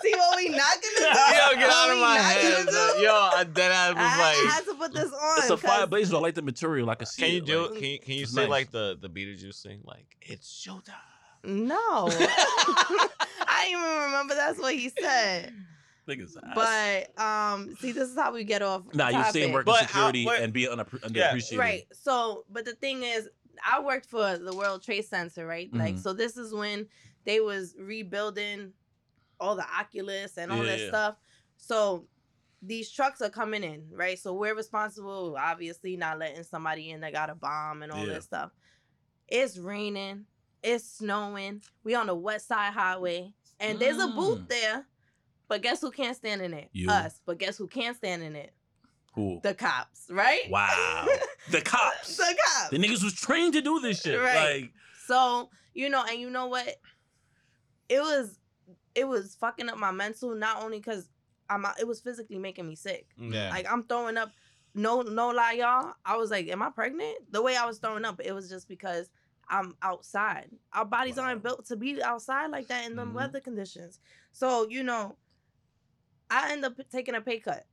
See 0.02 0.12
what 0.14 0.37
we 0.37 0.48
not 0.50 0.60
gonna 0.60 0.96
do? 0.96 1.04
Yo, 1.04 1.08
get 1.54 1.69
What 1.69 1.70
out 1.70 1.90
of 1.90 1.96
we 1.96 2.00
my 2.02 2.16
not 2.16 2.25
head. 2.25 2.66
gonna 2.66 2.70
do? 2.70 2.76
Uh, 2.76 3.00
yo, 3.02 3.12
I 3.34 3.44
dead 3.44 3.72
ass 3.72 3.88
was 3.94 3.98
I, 3.98 4.19
like, 4.19 4.37
I 4.37 4.50
had 4.54 4.64
to 4.64 4.75
put 4.75 4.93
this 4.94 5.12
on. 5.12 5.38
It's 5.38 5.50
a 5.50 5.56
fire 5.56 5.81
'cause- 5.81 5.88
blazer. 5.88 6.16
I 6.16 6.19
like 6.20 6.34
the 6.34 6.43
material. 6.43 6.90
I 6.90 6.94
can 6.94 7.06
see 7.06 7.22
Can 7.22 7.31
you 7.32 7.38
it, 7.38 7.46
do 7.46 7.60
like, 7.62 7.70
it? 7.70 7.75
Can 7.81 7.84
you, 7.90 7.98
can 7.98 8.14
you 8.14 8.26
say 8.26 8.40
nice. 8.43 8.50
like 8.50 8.70
the 8.70 8.96
the 9.00 9.08
Beetlejuice 9.08 9.62
thing? 9.62 9.81
Like 9.84 10.16
it's 10.22 10.48
showtime. 10.66 10.94
No. 11.44 11.76
I 12.08 13.66
didn't 13.69 13.81
even 13.81 14.02
remember 14.06 14.34
that's 14.34 14.58
what 14.58 14.75
he 14.75 14.90
said. 15.00 15.52
Niggas 16.08 16.37
ass. 16.43 16.55
But 16.55 17.20
um, 17.23 17.75
see, 17.76 17.93
this 17.93 18.08
is 18.08 18.17
how 18.17 18.32
we 18.32 18.44
get 18.44 18.62
off. 18.62 18.82
nah, 18.94 19.08
you're 19.08 19.25
saying 19.25 19.53
topic. 19.53 19.55
working 19.55 19.64
But 19.64 19.76
how- 19.76 19.87
security 20.06 20.25
what- 20.25 20.41
and 20.41 20.53
being 20.53 20.70
unappre- 20.70 21.14
Yeah. 21.14 21.32
underappreciated. 21.32 21.58
Right. 21.58 21.87
So, 21.93 22.44
but 22.50 22.64
the 22.64 22.75
thing 22.75 23.03
is, 23.03 23.29
I 23.67 23.81
worked 23.81 24.06
for 24.06 24.37
the 24.38 24.55
World 24.55 24.82
Trade 24.82 25.05
Center, 25.06 25.47
right? 25.47 25.73
Like, 25.73 25.97
Mhm. 25.97 26.03
so 26.03 26.12
this 26.12 26.37
is 26.37 26.53
when 26.53 26.87
they 27.25 27.41
was 27.41 27.75
rebuilding 27.79 28.73
all 29.41 29.56
the 29.56 29.64
Oculus 29.64 30.37
and 30.38 30.53
all 30.53 30.58
Yeah, 30.58 30.64
that 30.64 30.81
yeah. 30.81 30.88
stuff. 30.88 31.17
So 31.56 32.06
these 32.62 32.91
trucks 32.91 33.20
are 33.20 33.31
coming 33.31 33.64
in, 33.64 33.87
right? 33.91 34.19
So 34.19 34.35
we're 34.35 34.55
responsible, 34.55 35.37
obviously, 35.38 35.97
not 35.97 36.19
letting 36.19 36.43
somebody 36.44 36.91
in 36.91 37.00
that 37.00 37.12
got 37.12 37.31
a 37.31 37.35
bomb 37.35 37.82
and 37.82 37.91
all 37.91 38.06
Yeah. 38.06 38.14
that 38.14 38.23
stuff. 38.25 38.53
It's 39.29 39.58
raining. 39.58 40.26
It's 40.62 40.85
snowing. 40.85 41.62
We 41.82 41.94
on 41.94 42.06
the 42.06 42.14
West 42.14 42.49
Side 42.49 42.73
Highway, 42.73 43.32
and 43.61 43.79
there's 43.79 43.99
a 43.99 44.08
booth 44.08 44.41
Mm. 44.41 44.49
there. 44.49 44.87
But 45.48 45.62
guess 45.62 45.81
who 45.81 45.90
can't 45.90 46.16
stand 46.16 46.43
in 46.43 46.52
it? 46.54 46.69
You. 46.72 46.90
Us. 46.90 47.20
But 47.25 47.38
guess 47.38 47.56
who 47.56 47.66
can't 47.66 47.96
stand 47.96 48.22
in 48.22 48.34
it? 48.37 48.52
Who? 49.14 49.40
The 49.43 49.54
cops, 49.54 50.06
right? 50.10 50.43
Wow. 50.50 51.06
the 51.50 51.60
cops. 51.62 52.16
the 52.16 52.37
cops. 52.44 52.69
The 52.70 52.78
niggas 52.78 53.02
was 53.02 53.14
trained 53.14 53.54
to 53.54 53.62
do 53.62 53.81
this 53.81 54.02
shit. 54.02 54.20
Right. 54.20 54.62
Like, 54.62 54.72
So, 55.06 55.48
you 55.72 55.88
know, 55.88 56.04
and 56.08 56.19
you 56.20 56.28
know 56.31 56.46
what? 56.48 56.69
It 57.88 58.00
was 58.00 58.38
it 58.94 59.06
was 59.06 59.37
fucking 59.40 59.69
up 59.69 59.78
my 59.78 59.90
mental, 59.93 60.34
not 60.34 60.62
only 60.62 60.78
because 60.78 61.08
I'm 61.48 61.64
it 61.78 61.87
was 61.87 62.00
physically 62.00 62.38
making 62.38 62.66
me 62.66 62.75
sick. 62.75 63.06
Yeah. 63.19 63.50
Like 63.50 63.70
I'm 63.70 63.84
throwing 63.84 64.16
up. 64.16 64.31
No, 64.75 65.00
no 65.00 65.31
lie, 65.31 65.52
y'all. 65.52 65.94
I 66.04 66.16
was 66.16 66.31
like, 66.31 66.48
"Am 66.48 66.60
I 66.62 66.69
pregnant?" 66.70 67.16
The 67.31 67.40
way 67.40 67.56
I 67.56 67.64
was 67.64 67.78
throwing 67.78 68.04
up, 68.04 68.20
it 68.22 68.32
was 68.32 68.50
just 68.50 68.69
because 68.69 69.08
I'm 69.48 69.75
outside. 69.81 70.50
Our 70.75 70.84
bodies 70.84 71.16
aren't 71.19 71.43
built 71.43 71.64
to 71.66 71.76
be 71.76 72.02
outside 72.02 72.50
like 72.50 72.66
that 72.69 72.84
in 72.84 72.96
them 72.96 73.12
Mhm. 73.12 73.14
weather 73.14 73.40
conditions. 73.40 74.00
So 74.32 74.69
you 74.69 74.82
know, 74.82 75.16
I 76.31 76.52
end 76.52 76.64
up 76.64 76.75
taking 76.90 77.14
a 77.14 77.20
pay 77.20 77.38
cut 77.38 77.67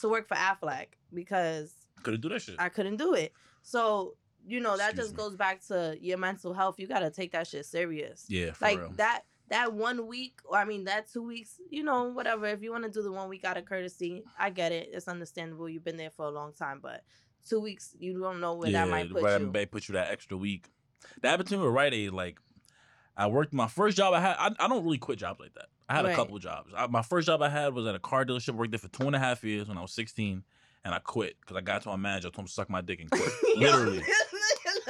to 0.00 0.08
work 0.08 0.28
for 0.28 0.36
Aflac 0.36 0.86
because 1.12 1.72
couldn't 2.02 2.20
do 2.20 2.28
that 2.28 2.42
shit. 2.42 2.56
I 2.58 2.68
couldn't 2.68 2.96
do 2.96 3.14
it. 3.14 3.32
So, 3.62 4.16
you 4.46 4.60
know, 4.60 4.76
that 4.76 4.90
Excuse 4.90 5.08
just 5.08 5.16
me. 5.16 5.22
goes 5.24 5.36
back 5.36 5.66
to 5.68 5.96
your 6.00 6.18
mental 6.18 6.52
health. 6.52 6.78
You 6.78 6.86
got 6.86 7.00
to 7.00 7.10
take 7.10 7.32
that 7.32 7.46
shit 7.46 7.66
serious. 7.66 8.26
yeah, 8.28 8.52
for 8.52 8.64
like 8.64 8.78
real. 8.78 8.92
that 8.96 9.22
that 9.48 9.72
one 9.72 10.06
week 10.06 10.40
or 10.44 10.58
I 10.58 10.64
mean 10.64 10.84
that 10.84 11.10
2 11.10 11.22
weeks, 11.22 11.60
you 11.70 11.82
know, 11.82 12.04
whatever. 12.04 12.46
If 12.46 12.62
you 12.62 12.70
want 12.70 12.84
to 12.84 12.90
do 12.90 13.02
the 13.02 13.12
one 13.12 13.28
week 13.28 13.44
out 13.44 13.56
of 13.56 13.64
courtesy, 13.64 14.22
I 14.38 14.50
get 14.50 14.72
it. 14.72 14.90
It's 14.92 15.08
understandable. 15.08 15.68
You've 15.68 15.84
been 15.84 15.96
there 15.96 16.10
for 16.10 16.26
a 16.26 16.30
long 16.30 16.52
time, 16.52 16.80
but 16.82 17.02
2 17.48 17.60
weeks 17.60 17.94
you 17.98 18.20
don't 18.20 18.40
know 18.40 18.54
where 18.54 18.70
yeah, 18.70 18.84
that 18.84 18.90
might 18.90 19.10
put 19.10 19.22
right, 19.22 19.40
you. 19.40 19.50
may 19.50 19.66
put 19.66 19.88
you 19.88 19.94
that 19.94 20.10
extra 20.10 20.36
week. 20.36 20.68
That 21.22 21.30
happened 21.30 21.48
to 21.48 21.56
me 21.56 21.64
with 21.64 21.72
Rite 21.74 21.94
Aid. 21.94 22.12
Like, 22.12 22.38
I 23.18 23.26
worked 23.26 23.52
my 23.52 23.66
first 23.66 23.96
job 23.96 24.14
I 24.14 24.20
had. 24.20 24.36
I, 24.38 24.50
I 24.60 24.68
don't 24.68 24.84
really 24.84 24.96
quit 24.98 25.18
jobs 25.18 25.40
like 25.40 25.52
that. 25.54 25.66
I 25.88 25.96
had 25.96 26.04
Right. 26.04 26.12
a 26.12 26.16
couple 26.16 26.38
jobs. 26.38 26.72
I, 26.76 26.86
my 26.86 27.02
first 27.02 27.26
job 27.26 27.42
I 27.42 27.48
had 27.48 27.74
was 27.74 27.84
at 27.86 27.94
a 27.94 27.98
car 27.98 28.24
dealership. 28.24 28.54
Worked 28.54 28.70
there 28.70 28.78
for 28.78 28.88
two 28.88 29.06
and 29.06 29.16
a 29.16 29.18
half 29.18 29.42
years 29.44 29.68
when 29.68 29.76
I 29.76 29.82
was 29.82 29.92
16, 29.92 30.44
and 30.84 30.94
I 30.94 30.98
quit 31.00 31.36
because 31.40 31.56
I 31.56 31.60
got 31.60 31.82
to 31.82 31.88
my 31.88 31.96
manager, 31.96 32.28
I 32.28 32.30
told 32.30 32.44
him 32.44 32.46
to 32.46 32.52
suck 32.52 32.70
my 32.70 32.80
dick 32.80 33.00
and 33.00 33.10
quit. 33.10 33.28
Literally. 33.56 33.98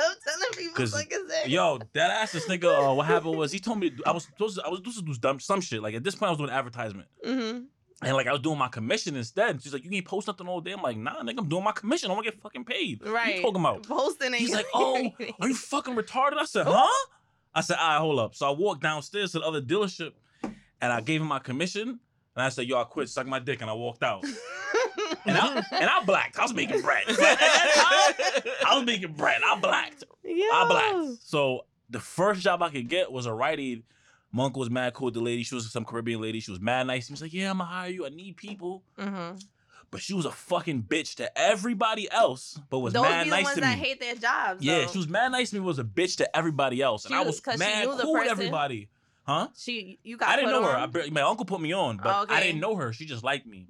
I'm 0.00 0.14
telling 0.24 0.48
people 0.56 0.74
'Cause, 0.76 0.92
like. 0.94 1.12
Yo, 1.46 1.78
that 1.94 2.10
ass 2.10 2.32
this 2.32 2.46
nigga. 2.46 2.90
Uh, 2.90 2.94
what 2.94 3.06
happened 3.06 3.36
was 3.36 3.50
he 3.50 3.58
told 3.58 3.78
me 3.80 3.92
I 4.06 4.12
was 4.12 4.24
supposed 4.24 4.56
to, 4.58 4.64
I 4.64 4.68
was 4.68 4.78
supposed 4.78 4.98
to 4.98 5.04
do 5.04 5.14
dumb, 5.14 5.40
some 5.40 5.60
shit. 5.60 5.82
Like 5.82 5.94
at 5.94 6.04
this 6.04 6.14
point, 6.14 6.28
I 6.28 6.30
was 6.32 6.38
doing 6.38 6.50
advertisement. 6.50 7.08
Mhm. 7.26 7.66
And 8.02 8.14
like 8.16 8.28
I 8.28 8.32
was 8.32 8.40
doing 8.40 8.58
my 8.58 8.68
commission 8.68 9.16
instead. 9.16 9.50
And 9.50 9.62
she's 9.62 9.72
like, 9.72 9.84
"You 9.84 9.90
ain't 9.92 10.04
post 10.06 10.28
nothing 10.28 10.46
all 10.46 10.60
day." 10.60 10.70
I'm 10.72 10.82
like, 10.82 10.96
"Nah, 10.96 11.20
nigga, 11.22 11.38
I'm 11.38 11.48
doing 11.48 11.64
my 11.64 11.72
commission. 11.72 12.10
I 12.10 12.14
want 12.14 12.26
to 12.26 12.30
get 12.32 12.40
fucking 12.40 12.64
paid." 12.64 13.02
What 13.02 13.12
Right. 13.12 13.36
you 13.36 13.42
talking 13.42 13.60
about? 13.60 13.82
Posting 13.88 14.32
He's 14.34 14.54
like, 14.54 14.66
"Oh, 14.74 15.10
are 15.40 15.48
you 15.48 15.54
fucking 15.54 15.96
retarded?" 15.96 16.38
I 16.38 16.44
said, 16.44 16.66
"Huh?" 16.68 17.06
I 17.54 17.60
said, 17.60 17.76
"All 17.78 17.88
right, 17.88 17.98
hold 17.98 18.18
up." 18.20 18.34
So 18.34 18.46
I 18.46 18.50
walked 18.50 18.82
downstairs 18.82 19.32
to 19.32 19.40
the 19.40 19.46
other 19.46 19.60
dealership, 19.62 20.12
and 20.42 20.92
I 20.92 21.00
gave 21.00 21.20
him 21.20 21.26
my 21.28 21.38
commission, 21.38 21.88
and 21.88 22.44
I 22.44 22.48
said, 22.50 22.66
"Yo, 22.66 22.80
I 22.80 22.84
quit. 22.84 23.08
Suck 23.08 23.26
my 23.26 23.38
dick," 23.38 23.60
and 23.60 23.70
I 23.70 23.74
walked 23.74 24.02
out. 24.02 24.24
And 25.24 25.36
I 25.36 25.56
and 25.72 25.90
I 25.90 26.04
blacked. 26.04 26.38
I 26.38 26.42
was 26.42 26.54
making 26.54 26.82
bread. 26.82 27.04
At 27.08 27.16
that 27.16 28.42
time, 28.44 28.52
I 28.66 28.76
was 28.76 28.84
making 28.84 29.12
bread. 29.12 29.40
I 29.44 29.58
blacked. 29.58 30.04
I 30.24 30.66
blacked. 30.68 31.22
So 31.22 31.64
the 31.90 32.00
first 32.00 32.40
job 32.42 32.62
I 32.62 32.68
could 32.70 32.88
get 32.88 33.10
was 33.10 33.26
a 33.26 33.32
Rite 33.32 33.58
Aid. 33.60 33.82
My 34.30 34.44
uncle 34.44 34.60
was 34.60 34.68
mad 34.70 34.92
cool 34.94 35.06
with 35.06 35.14
the 35.14 35.20
lady. 35.20 35.42
She 35.42 35.54
was 35.54 35.70
some 35.72 35.84
Caribbean 35.86 36.20
lady. 36.20 36.40
She 36.40 36.50
was 36.50 36.60
mad 36.60 36.86
nice. 36.86 37.08
He 37.08 37.12
was 37.12 37.22
like, 37.22 37.32
"Yeah, 37.32 37.50
I'm 37.50 37.58
gonna 37.58 37.70
hire 37.70 37.88
you. 37.90 38.04
I 38.06 38.10
need 38.10 38.36
people." 38.36 38.82
Mhm. 38.98 39.42
But 39.90 40.00
she 40.02 40.12
was 40.12 40.26
a 40.26 40.30
fucking 40.30 40.82
bitch 40.82 41.14
to 41.16 41.38
everybody 41.38 42.10
else, 42.10 42.60
but 42.68 42.80
was 42.80 42.92
Those 42.92 43.04
mad 43.04 43.24
be 43.24 43.30
the 43.30 43.36
nice 43.36 43.44
ones 43.44 43.54
to 43.54 43.60
that 43.62 43.78
me. 43.78 43.84
hate 43.84 44.00
their 44.00 44.14
jobs. 44.16 44.62
yeah, 44.62 44.80
though. 44.80 44.86
she 44.88 44.98
was 44.98 45.08
mad 45.08 45.32
nice 45.32 45.48
to 45.50 45.56
me. 45.56 45.60
Was 45.60 45.78
a 45.78 45.84
bitch 45.84 46.16
to 46.18 46.36
everybody 46.36 46.82
else, 46.82 47.04
and 47.06 47.12
She 47.12 47.16
I 47.16 47.20
was- 47.20 47.26
was 47.28 47.40
'cause 47.40 47.54
she 47.54 47.58
mad 47.60 47.86
knew 47.86 47.96
the 47.96 48.02
cool 48.02 48.12
with 48.12 48.22
person? 48.24 48.32
everybody. 48.38 48.88
Huh? 49.24 49.48
She, 49.56 49.98
you 50.02 50.16
got. 50.18 50.28
I 50.28 50.36
didn't 50.36 50.50
put 50.52 50.60
know 50.60 50.66
her. 50.68 50.76
on? 50.76 50.82
I, 50.82 50.86
barely- 50.86 51.10
my 51.10 51.20
uncle 51.22 51.44
put 51.46 51.60
me 51.60 51.72
on, 51.72 51.96
but 51.98 52.06
I 52.06 52.22
Okay. 52.22 52.42
didn't 52.48 52.60
know 52.60 52.76
her. 52.76 52.92
She 52.92 53.06
just 53.06 53.24
liked 53.24 53.46
me. 53.46 53.66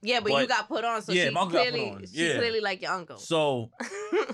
Yeah, 0.00 0.20
but, 0.20 0.28
you 0.30 0.34
But- 0.38 0.48
got 0.48 0.68
put 0.68 0.84
on, 0.84 1.02
so 1.02 1.12
Yeah, 1.12 1.24
she 1.26 1.30
my 1.30 1.40
uncle 1.42 1.58
got 1.58 1.64
put 1.66 1.72
clearly, 1.74 1.90
on. 1.90 2.06
she 2.06 2.26
Yeah. 2.28 2.36
clearly 2.38 2.60
like 2.60 2.80
your 2.82 2.92
uncle. 2.92 3.18
So, 3.18 3.70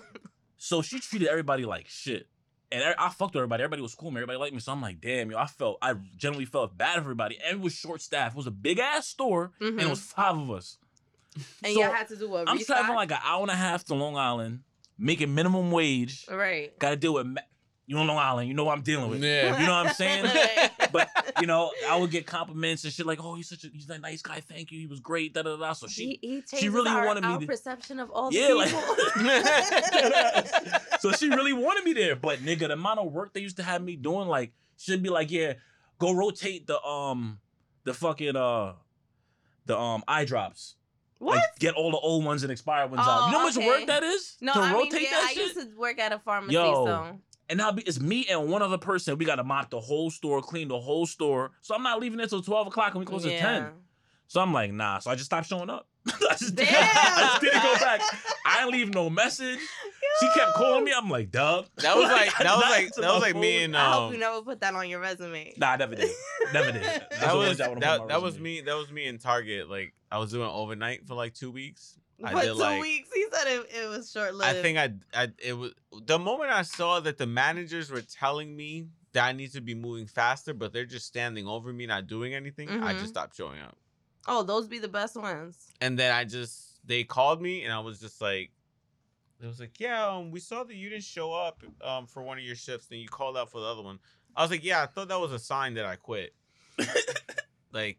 So 0.56 0.82
she 0.82 0.98
treated 1.00 1.28
everybody 1.28 1.64
like 1.64 1.88
shit. 1.88 2.26
And 2.72 2.82
I, 2.82 2.94
I 2.98 3.08
fucked 3.10 3.34
with 3.34 3.40
everybody. 3.40 3.62
Everybody 3.62 3.82
was 3.82 3.94
cool. 3.94 4.10
Man. 4.10 4.18
Everybody 4.22 4.38
liked 4.38 4.54
me. 4.54 4.60
So 4.60 4.72
I'm 4.72 4.80
like, 4.80 5.00
damn, 5.00 5.30
yo, 5.30 5.38
I 5.38 5.46
felt, 5.46 5.78
I 5.82 5.94
generally 6.16 6.44
felt 6.46 6.76
bad 6.76 6.94
for 6.94 7.00
everybody. 7.00 7.38
And 7.46 7.58
it 7.58 7.62
was 7.62 7.74
short 7.74 8.00
staff. 8.00 8.32
It 8.32 8.36
was 8.36 8.46
a 8.46 8.50
big 8.50 8.78
ass 8.78 9.06
store, 9.06 9.52
and 9.60 9.78
it 9.80 9.84
Mhm. 9.86 9.90
was 9.90 10.00
five 10.00 10.36
of 10.36 10.50
us. 10.50 10.78
And 11.62 11.74
so 11.74 11.80
y'all 11.80 11.92
had 11.92 12.08
to 12.08 12.16
do 12.16 12.34
a 12.36 12.44
I'm 12.44 12.56
restock? 12.56 12.76
traveling 12.76 12.96
like 12.96 13.10
an 13.10 13.18
hour 13.24 13.42
and 13.42 13.50
a 13.50 13.56
half 13.56 13.84
to 13.86 13.94
Long 13.94 14.16
Island, 14.16 14.60
making 14.98 15.34
minimum 15.34 15.70
wage. 15.70 16.26
right. 16.30 16.76
Got 16.78 16.90
to 16.90 16.96
deal 16.96 17.14
with, 17.14 17.26
ma- 17.26 17.40
you 17.86 17.98
on 17.98 18.06
Long 18.06 18.18
Island, 18.18 18.48
you 18.48 18.54
know 18.54 18.64
what 18.64 18.76
I'm 18.78 18.82
dealing 18.82 19.10
with. 19.10 19.22
Yeah. 19.22 19.58
You 19.60 19.66
know 19.66 19.72
what 19.74 19.86
I'm 19.88 19.94
saying? 19.94 20.24
Right. 20.34 20.70
but 20.92 21.08
you 21.40 21.46
know, 21.46 21.70
I 21.88 21.96
would 21.96 22.10
get 22.10 22.26
compliments 22.26 22.84
and 22.84 22.92
shit 22.92 23.04
like, 23.04 23.18
"Oh, 23.22 23.34
he's 23.34 23.48
such 23.48 23.64
a 23.64 23.68
he's 23.68 23.90
a 23.90 23.98
nice 23.98 24.22
guy. 24.22 24.40
Thank 24.40 24.70
you. 24.70 24.78
He 24.78 24.86
was 24.86 25.00
great." 25.00 25.34
Da 25.34 25.42
da 25.42 25.56
da. 25.56 25.72
So 25.72 25.88
she, 25.88 26.18
he, 26.22 26.42
he 26.48 26.56
she 26.58 26.68
really 26.68 26.90
our, 26.90 27.04
wanted 27.06 27.22
me 27.22 27.28
our 27.30 27.40
to- 27.40 27.46
perception 27.46 27.98
of 27.98 28.10
all 28.10 28.32
yeah, 28.32 28.48
the 28.48 28.54
like, 28.54 28.68
so 31.00 31.12
she 31.12 31.28
really 31.28 31.52
wanted 31.52 31.84
me 31.84 31.92
there. 31.94 32.16
But 32.16 32.38
nigga, 32.40 32.68
the 32.68 32.72
amount 32.74 33.00
of 33.00 33.12
work 33.12 33.32
they 33.34 33.40
used 33.40 33.56
to 33.56 33.62
have 33.62 33.82
me 33.82 33.96
doing, 33.96 34.28
like, 34.28 34.52
she'd 34.76 35.02
be 35.02 35.10
like, 35.10 35.30
"Yeah, 35.30 35.54
go 35.98 36.12
rotate 36.12 36.66
the 36.66 36.80
um, 36.82 37.38
the 37.84 37.94
fucking 37.94 38.36
uh, 38.36 38.74
the 39.66 39.78
um 39.78 40.04
eye 40.06 40.24
drops. 40.24 40.76
What? 41.18 41.36
Like, 41.36 41.58
get 41.58 41.74
all 41.74 41.90
the 41.90 41.98
old 41.98 42.24
ones 42.24 42.42
and 42.42 42.52
expired 42.52 42.90
ones 42.90 43.00
out. 43.06 43.06
Oh, 43.22 43.26
You 43.26 43.32
know 43.32 43.38
oh, 43.38 43.40
how 43.40 43.46
much 43.46 43.56
work 43.56 43.86
that 43.86 44.02
is 44.02 44.36
no, 44.40 44.52
to 44.52 44.58
I 44.58 44.72
mean, 44.72 44.74
rotate 44.74 45.02
yeah, 45.02 45.10
that 45.10 45.28
I 45.30 45.32
shit." 45.32 45.56
used 45.56 45.70
to 45.70 45.76
work 45.76 45.98
at 45.98 46.12
a 46.12 46.18
pharmacy, 46.18 46.54
Yo. 46.54 46.84
so 46.86 47.18
And 47.48 47.58
now 47.58 47.74
it's 47.76 48.00
me 48.00 48.26
and 48.28 48.48
one 48.48 48.62
other 48.62 48.78
person. 48.78 49.16
We 49.18 49.24
got 49.24 49.36
to 49.36 49.44
mop 49.44 49.70
the 49.70 49.80
whole 49.80 50.10
store, 50.10 50.40
clean 50.42 50.68
the 50.68 50.80
whole 50.80 51.06
store. 51.06 51.52
So 51.62 51.74
I'm 51.74 51.82
not 51.82 52.00
leaving 52.00 52.20
it 52.20 52.28
till 52.30 52.42
12 52.42 52.66
o'clock 52.68 52.90
and 52.94 53.00
we 53.00 53.06
close 53.06 53.24
at 53.26 53.38
10. 53.38 53.68
So 54.26 54.40
I'm 54.40 54.52
like, 54.52 54.72
nah. 54.72 54.98
So 54.98 55.10
I 55.10 55.14
just 55.14 55.26
stopped 55.26 55.48
showing 55.48 55.70
up. 55.70 55.86
I, 56.06 56.34
just 56.36 56.54
I 56.60 57.28
just 57.28 57.40
didn't 57.40 57.62
go 57.62 57.74
back. 57.76 58.00
I 58.46 58.60
didn't 58.60 58.72
leave 58.72 58.94
no 58.94 59.08
message. 59.08 59.58
She 60.20 60.28
kept 60.34 60.54
calling 60.54 60.84
me. 60.84 60.92
I'm 60.96 61.10
like, 61.10 61.30
dub. 61.30 61.66
That 61.76 61.96
was 61.96 62.10
like 62.10 62.30
that 62.38 62.54
was 62.56 62.60
Not 62.64 62.70
like 62.70 62.94
that 62.94 63.12
was 63.12 63.22
like 63.22 63.36
me 63.36 63.56
phone. 63.56 63.64
and 63.64 63.76
I 63.76 63.92
hope 63.92 64.02
um 64.08 64.12
you 64.14 64.20
never 64.20 64.42
put 64.42 64.60
that 64.60 64.74
on 64.74 64.88
your 64.88 65.00
resume. 65.00 65.54
Nah, 65.56 65.70
I 65.72 65.76
never 65.76 65.94
did. 65.96 66.10
Never 66.52 66.72
did. 66.72 66.82
That's 66.82 67.20
that 67.20 67.36
was 67.36 67.58
job 67.58 67.64
I 67.66 67.68
wanna 67.68 67.80
that, 67.80 67.92
put 67.98 68.02
on 68.02 68.08
my 68.08 68.14
that 68.14 68.22
was 68.22 68.38
me 68.38 68.60
that 68.60 68.74
was 68.76 68.92
me 68.92 69.06
in 69.06 69.18
Target. 69.18 69.68
Like 69.68 69.92
I 70.10 70.18
was 70.18 70.30
doing 70.32 70.48
overnight 70.48 71.06
for 71.06 71.14
like 71.14 71.34
two 71.34 71.50
weeks. 71.50 71.98
I 72.22 72.32
But 72.32 72.42
did, 72.42 72.48
two 72.52 72.54
like- 72.54 72.80
weeks. 72.80 73.08
He 73.12 73.26
said 73.32 73.46
it, 73.48 73.66
it 73.74 73.88
was 73.90 74.10
short 74.10 74.34
lived. 74.34 74.56
I 74.56 74.62
think 74.62 74.78
I 74.78 74.92
I 75.14 75.28
it 75.42 75.52
was 75.54 75.72
the 76.06 76.18
moment 76.18 76.50
I 76.52 76.62
saw 76.62 77.00
that 77.00 77.18
the 77.18 77.26
managers 77.26 77.90
were 77.90 78.02
telling 78.02 78.54
me 78.56 78.86
that 79.14 79.24
I 79.26 79.32
need 79.32 79.52
to 79.52 79.60
be 79.60 79.74
moving 79.74 80.06
faster, 80.06 80.54
but 80.54 80.72
they're 80.72 80.84
just 80.86 81.06
standing 81.06 81.46
over 81.46 81.72
me, 81.72 81.86
not 81.86 82.06
doing 82.06 82.34
anything. 82.34 82.68
I 82.68 82.94
Mhm. 82.94 82.98
just 83.00 83.10
stopped 83.10 83.36
showing 83.36 83.60
up. 83.60 83.76
Oh, 84.26 84.42
those 84.42 84.66
be 84.68 84.78
the 84.78 84.88
best 84.88 85.16
ones. 85.16 85.68
And 85.80 85.98
then 85.98 86.12
I 86.12 86.24
just 86.24 86.78
they 86.86 87.02
called 87.04 87.42
me 87.42 87.64
and 87.64 87.72
I 87.72 87.80
was 87.80 87.98
just 88.00 88.20
like 88.20 88.50
it 89.42 89.46
was 89.46 89.60
like, 89.60 89.78
Yeah, 89.80 90.06
um, 90.06 90.30
we 90.30 90.40
saw 90.40 90.64
that 90.64 90.74
you 90.74 90.88
didn't 90.90 91.04
show 91.04 91.32
up 91.32 91.62
um 91.82 92.06
for 92.06 92.22
one 92.22 92.38
of 92.38 92.44
your 92.44 92.56
shifts 92.56 92.88
and 92.90 93.00
you 93.00 93.08
called 93.08 93.36
out 93.36 93.50
for 93.50 93.60
the 93.60 93.66
other 93.66 93.82
one. 93.82 93.98
I 94.36 94.42
was 94.42 94.50
like, 94.50 94.64
Yeah, 94.64 94.82
I 94.82 94.86
thought 94.86 95.08
that 95.08 95.20
was 95.20 95.32
a 95.32 95.38
sign 95.38 95.74
that 95.74 95.86
I 95.86 95.96
quit. 95.96 96.34
like 97.72 97.98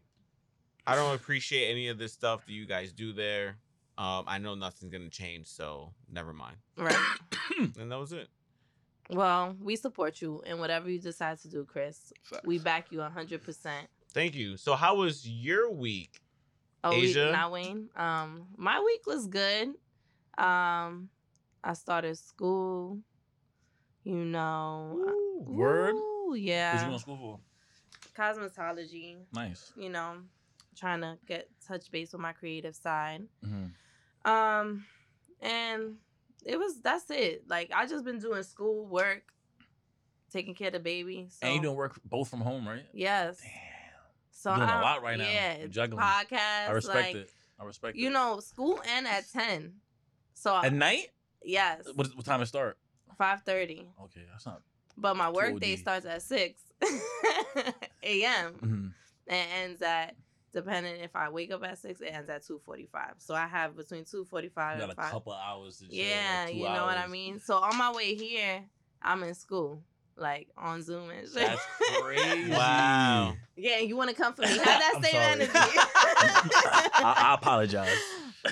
I 0.86 0.94
don't 0.94 1.14
appreciate 1.14 1.70
any 1.70 1.88
of 1.88 1.98
this 1.98 2.12
stuff 2.12 2.46
that 2.46 2.52
you 2.52 2.66
guys 2.66 2.92
do 2.92 3.12
there. 3.12 3.56
Um, 3.98 4.24
I 4.26 4.38
know 4.38 4.54
nothing's 4.54 4.92
gonna 4.92 5.08
change, 5.10 5.46
so 5.46 5.92
never 6.10 6.32
mind. 6.32 6.56
Right. 6.76 6.96
And 7.78 7.90
that 7.90 7.98
was 7.98 8.12
it. 8.12 8.28
well, 9.08 9.56
we 9.62 9.76
support 9.76 10.20
you 10.20 10.42
in 10.44 10.58
whatever 10.58 10.90
you 10.90 10.98
decide 10.98 11.38
to 11.40 11.48
do, 11.48 11.64
Chris. 11.64 12.12
We 12.44 12.58
back 12.58 12.92
you 12.92 13.00
hundred 13.00 13.42
percent. 13.44 13.86
Thank 14.12 14.34
you. 14.34 14.56
So 14.58 14.74
how 14.74 14.96
was 14.96 15.26
your 15.26 15.70
week? 15.72 16.20
Oh, 16.84 16.92
Asia? 16.92 17.26
we, 17.26 17.32
not 17.32 17.50
Wayne. 17.52 17.88
Um, 17.96 18.48
my 18.56 18.78
week 18.80 19.06
was 19.06 19.26
good. 19.26 19.68
Um, 20.36 21.08
I 21.64 21.72
started 21.74 22.16
school. 22.18 22.98
You 24.04 24.24
know. 24.24 25.04
uh, 25.08 25.50
Word? 25.50 25.94
Ooh, 25.94 26.26
What 26.28 26.40
you 26.40 26.46
yeah. 26.48 26.80
going 26.80 26.92
to 26.92 26.98
school 27.00 27.16
for? 27.16 27.40
Cosmetology. 28.16 29.16
Nice. 29.34 29.72
You 29.76 29.90
know, 29.90 30.18
trying 30.76 31.00
to 31.00 31.18
get 31.26 31.48
touch 31.66 31.90
base 31.90 32.12
with 32.12 32.20
my 32.20 32.32
creative 32.32 32.74
side. 32.74 33.26
Mhm. 33.44 33.72
Um, 34.24 34.84
and 35.40 35.96
it 36.44 36.56
was 36.58 36.80
that's 36.80 37.10
it. 37.10 37.44
Like 37.48 37.70
I 37.74 37.86
just 37.86 38.04
been 38.04 38.18
doing 38.18 38.42
school 38.42 38.86
work, 38.86 39.32
taking 40.30 40.54
care 40.54 40.68
of 40.68 40.72
the 40.74 40.80
baby. 40.80 41.26
So 41.30 41.46
And 41.46 41.56
you 41.56 41.62
doing 41.62 41.76
work 41.76 42.00
both 42.04 42.28
from 42.28 42.40
home, 42.40 42.66
right? 42.66 42.84
yes. 42.92 43.40
Damn. 43.42 43.50
So 44.30 44.50
You're 44.50 44.58
doing 44.58 44.68
a 44.68 44.72
I'm- 44.72 44.82
lot 44.82 45.02
right 45.02 45.18
now. 45.18 45.28
Yeah, 45.28 45.58
You're 45.58 45.68
juggling. 45.68 46.02
podcast. 46.02 46.68
I 46.68 46.70
respect 46.70 46.96
like, 47.14 47.16
it. 47.16 47.30
I 47.58 47.64
respect 47.64 47.96
You 47.96 48.08
it. 48.08 48.12
know, 48.12 48.40
school 48.40 48.80
end 48.86 49.06
at 49.06 49.28
ten. 49.32 49.80
So 50.34 50.54
At 50.56 50.72
night? 50.72 51.08
Yes, 51.46 51.84
What, 51.94 52.08
what 52.16 52.24
time 52.26 52.42
it 52.42 52.46
start? 52.46 52.76
five 53.16 53.42
thirty. 53.42 53.88
Okay, 54.04 54.22
that's 54.30 54.44
not. 54.46 54.60
But 54.98 55.16
my 55.16 55.30
work 55.30 55.58
day 55.60 55.76
starts 55.76 56.04
at 56.06 56.20
six 56.22 56.60
a.m. 58.02 58.52
Mhm. 58.54 58.92
and 59.28 59.48
ends 59.62 59.82
at 59.82 60.14
depending 60.52 61.00
if 61.00 61.14
I 61.14 61.28
wake 61.28 61.52
up 61.52 61.62
at 61.64 61.78
six, 61.78 62.00
it 62.00 62.06
ends 62.06 62.28
at 62.30 62.46
two 62.46 62.58
forty 62.64 62.86
five. 62.90 63.14
So 63.18 63.34
I 63.34 63.46
have 63.46 63.76
between 63.76 64.04
two 64.04 64.24
forty 64.24 64.48
five 64.48 64.78
You 64.78 64.84
and 64.84 64.92
got 64.94 64.98
a 64.98 65.02
five. 65.02 65.12
couple 65.12 65.32
hours 65.32 65.78
to 65.78 65.86
chill. 65.88 65.94
Yeah, 65.94 66.44
like 66.46 66.54
you 66.54 66.64
know 66.64 66.84
what 66.86 66.98
I 66.98 67.06
mean. 67.06 67.40
So 67.40 67.56
on 67.56 67.76
my 67.76 67.92
way 67.92 68.14
here, 68.14 68.62
I'm 69.02 69.22
in 69.22 69.34
school, 69.34 69.82
like 70.16 70.48
on 70.56 70.82
Zoom 70.82 71.10
and 71.10 71.26
shit. 71.28 71.34
That's 71.34 71.62
crazy. 72.02 72.50
Wow. 72.50 73.34
yeah, 73.56 73.78
you 73.78 73.96
want 73.96 74.10
to 74.10 74.16
come 74.16 74.32
for 74.34 74.42
me? 74.42 74.48
Have 74.56 74.64
that 74.64 75.00
same 75.02 75.14
energy. 75.16 75.50
I, 75.54 77.14
I 77.30 77.34
apologize. 77.34 77.96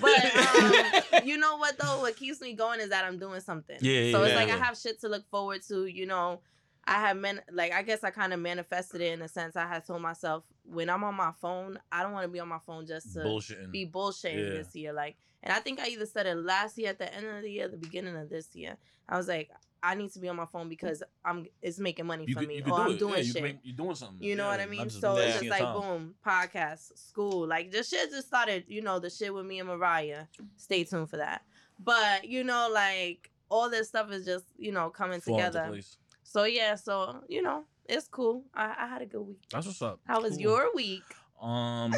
But 0.00 1.14
um, 1.14 1.26
you 1.26 1.38
know 1.38 1.56
what 1.56 1.78
though? 1.78 2.00
What 2.00 2.16
keeps 2.16 2.40
me 2.40 2.54
going 2.54 2.80
is 2.80 2.90
that 2.90 3.04
I'm 3.04 3.18
doing 3.18 3.40
something. 3.40 3.76
Yeah, 3.80 4.12
So 4.12 4.22
it's 4.22 4.32
yeah, 4.32 4.36
like. 4.44 4.50
I 4.50 4.56
have 4.56 4.76
shit 4.78 5.00
to 5.02 5.08
look 5.08 5.28
forward 5.30 5.62
to. 5.68 5.86
You 5.86 6.06
know, 6.06 6.40
I 6.86 6.94
have 7.00 7.16
men 7.16 7.40
like 7.52 7.72
I 7.72 7.82
guess 7.82 8.04
I 8.04 8.10
kind 8.10 8.32
of 8.32 8.40
manifested 8.40 9.00
it 9.00 9.12
in 9.12 9.22
a 9.22 9.28
sense. 9.28 9.56
I 9.56 9.66
had 9.66 9.86
told 9.86 10.02
myself 10.02 10.44
when 10.64 10.88
I'm 10.90 11.04
on 11.04 11.14
my 11.14 11.32
phone, 11.40 11.78
I 11.92 12.02
don't 12.02 12.12
want 12.12 12.24
to 12.24 12.28
be 12.28 12.40
on 12.40 12.48
my 12.48 12.58
phone 12.66 12.86
just 12.86 13.12
to 13.14 13.20
Bullshitting. 13.20 13.70
be 13.70 13.86
bullshitting 13.86 14.36
Yeah. 14.52 14.58
this 14.62 14.74
year. 14.74 14.92
Like, 14.92 15.16
and 15.42 15.52
I 15.52 15.58
think 15.60 15.80
I 15.80 15.88
either 15.88 16.06
said 16.06 16.26
it 16.26 16.36
last 16.36 16.78
year 16.78 16.90
at 16.90 16.98
the 16.98 17.12
end 17.14 17.26
of 17.26 17.42
the 17.42 17.50
year, 17.50 17.68
the 17.68 17.76
beginning 17.76 18.16
of 18.16 18.30
this 18.30 18.54
year. 18.54 18.76
I 19.08 19.16
was 19.18 19.28
like, 19.28 19.50
I 19.84 19.94
need 19.94 20.10
to 20.14 20.18
be 20.18 20.28
on 20.28 20.36
my 20.36 20.46
phone 20.46 20.68
because 20.68 21.02
I'm 21.24 21.46
it's 21.60 21.78
making 21.78 22.06
money 22.06 22.24
you 22.26 22.34
for 22.34 22.40
could, 22.40 22.48
me 22.48 22.56
you 22.56 22.62
could 22.62 22.72
or 22.72 22.76
do 22.78 22.82
I'm 22.84 22.90
it. 22.92 22.98
doing 22.98 23.14
yeah, 23.18 23.22
shit. 23.22 23.34
could 23.34 23.42
make, 23.42 23.58
you're 23.62 23.76
doing 23.76 23.94
something. 23.94 24.22
You 24.26 24.34
know 24.36 24.44
Yeah, 24.44 24.50
what 24.50 24.60
I 24.60 24.66
mean? 24.66 24.84
just 24.84 25.00
So 25.00 25.16
it's 25.16 25.34
just 25.40 25.46
like 25.50 25.60
time. 25.62 25.80
boom, 25.80 26.14
podcast, 26.26 26.96
school, 26.98 27.46
like 27.46 27.70
the 27.70 27.82
shit 27.82 28.10
just 28.10 28.26
started. 28.28 28.64
You 28.68 28.80
know, 28.82 28.98
the 28.98 29.10
shit 29.10 29.32
with 29.34 29.44
me 29.46 29.60
and 29.60 29.68
Mariah. 29.68 30.24
Stay 30.56 30.84
tuned 30.84 31.10
for 31.10 31.18
that. 31.18 31.42
But 31.78 32.24
you 32.24 32.44
know, 32.44 32.68
like 32.72 33.30
all 33.50 33.68
this 33.68 33.88
stuff 33.88 34.10
is 34.10 34.24
just 34.24 34.46
you 34.56 34.72
know 34.72 34.88
coming 34.90 35.20
Fall 35.20 35.36
together. 35.36 35.66
place. 35.68 35.98
So 36.22 36.44
yeah, 36.44 36.74
so 36.76 37.22
you 37.28 37.42
know, 37.42 37.64
it's 37.86 38.08
cool. 38.08 38.44
I, 38.54 38.74
I 38.78 38.86
had 38.88 39.02
a 39.02 39.06
good 39.06 39.22
week. 39.22 39.42
That's 39.50 39.66
what's 39.66 39.82
up. 39.82 40.00
How 40.06 40.20
was 40.22 40.32
Cool. 40.32 40.40
your 40.40 40.74
week? 40.74 41.02
Um, 41.42 41.94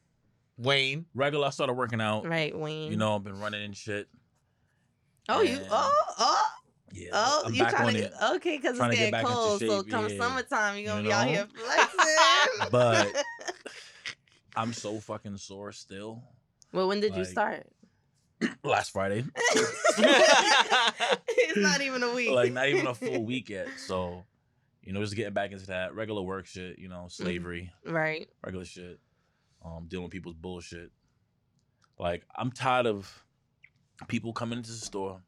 Wayne. 0.58 1.04
regular. 1.14 1.48
I 1.48 1.50
started 1.50 1.74
working 1.74 2.00
out. 2.00 2.26
Right, 2.26 2.56
Wayne. 2.58 2.90
You 2.90 2.96
know, 2.96 3.14
I've 3.16 3.24
been 3.24 3.38
running 3.38 3.62
and 3.62 3.76
shit. 3.76 4.08
Oh, 5.28 5.42
you. 5.42 5.58
Oh, 5.70 5.92
oh. 6.18 6.48
Yeah, 6.92 7.10
Oh, 7.12 7.42
I'm 7.46 7.54
you 7.54 7.64
trying 7.66 7.94
to 7.94 8.00
it. 8.04 8.12
okay? 8.36 8.56
Because 8.56 8.78
it's 8.78 8.88
get 8.88 9.10
getting 9.12 9.26
cold. 9.26 9.60
So 9.60 9.82
come 9.82 10.08
yeah. 10.08 10.18
summertime, 10.18 10.76
you're 10.78 10.86
gonna 10.86 11.02
You 11.02 11.08
be 11.08 11.12
out 11.12 11.26
here 11.26 11.46
flexing. 11.54 12.70
But 12.70 13.24
I'm 14.56 14.72
so 14.72 15.00
fucking 15.00 15.36
sore 15.38 15.72
still. 15.72 16.22
well, 16.72 16.88
when 16.88 17.00
did 17.00 17.16
you 17.16 17.24
start? 17.24 17.66
Last 18.62 18.90
Friday, 18.90 19.24
it's 19.98 21.56
not 21.56 21.80
even 21.80 22.02
a 22.02 22.12
week. 22.14 22.30
like 22.30 22.52
not 22.52 22.68
even 22.68 22.86
a 22.86 22.94
full 22.94 23.24
week 23.26 23.48
yet. 23.48 23.68
So, 23.86 24.24
you 24.82 24.92
know, 24.92 25.00
just 25.00 25.16
getting 25.16 25.32
back 25.32 25.52
into 25.52 25.66
that 25.66 25.94
regular 25.94 26.22
work 26.22 26.46
shit. 26.46 26.78
You 26.78 26.88
Mm-hmm. 26.88 26.92
know, 27.02 27.06
slavery, 27.08 27.72
right. 27.86 28.28
regular 28.44 28.64
shit. 28.64 29.00
Um, 29.64 29.86
dealing 29.88 30.04
with 30.04 30.12
people's 30.12 30.36
bullshit. 30.36 30.90
Like 31.98 32.24
I'm 32.36 32.52
tired 32.52 32.86
of 32.86 33.24
people 34.08 34.32
coming 34.34 34.58
into 34.58 34.70
the 34.70 34.76
store 34.76 35.22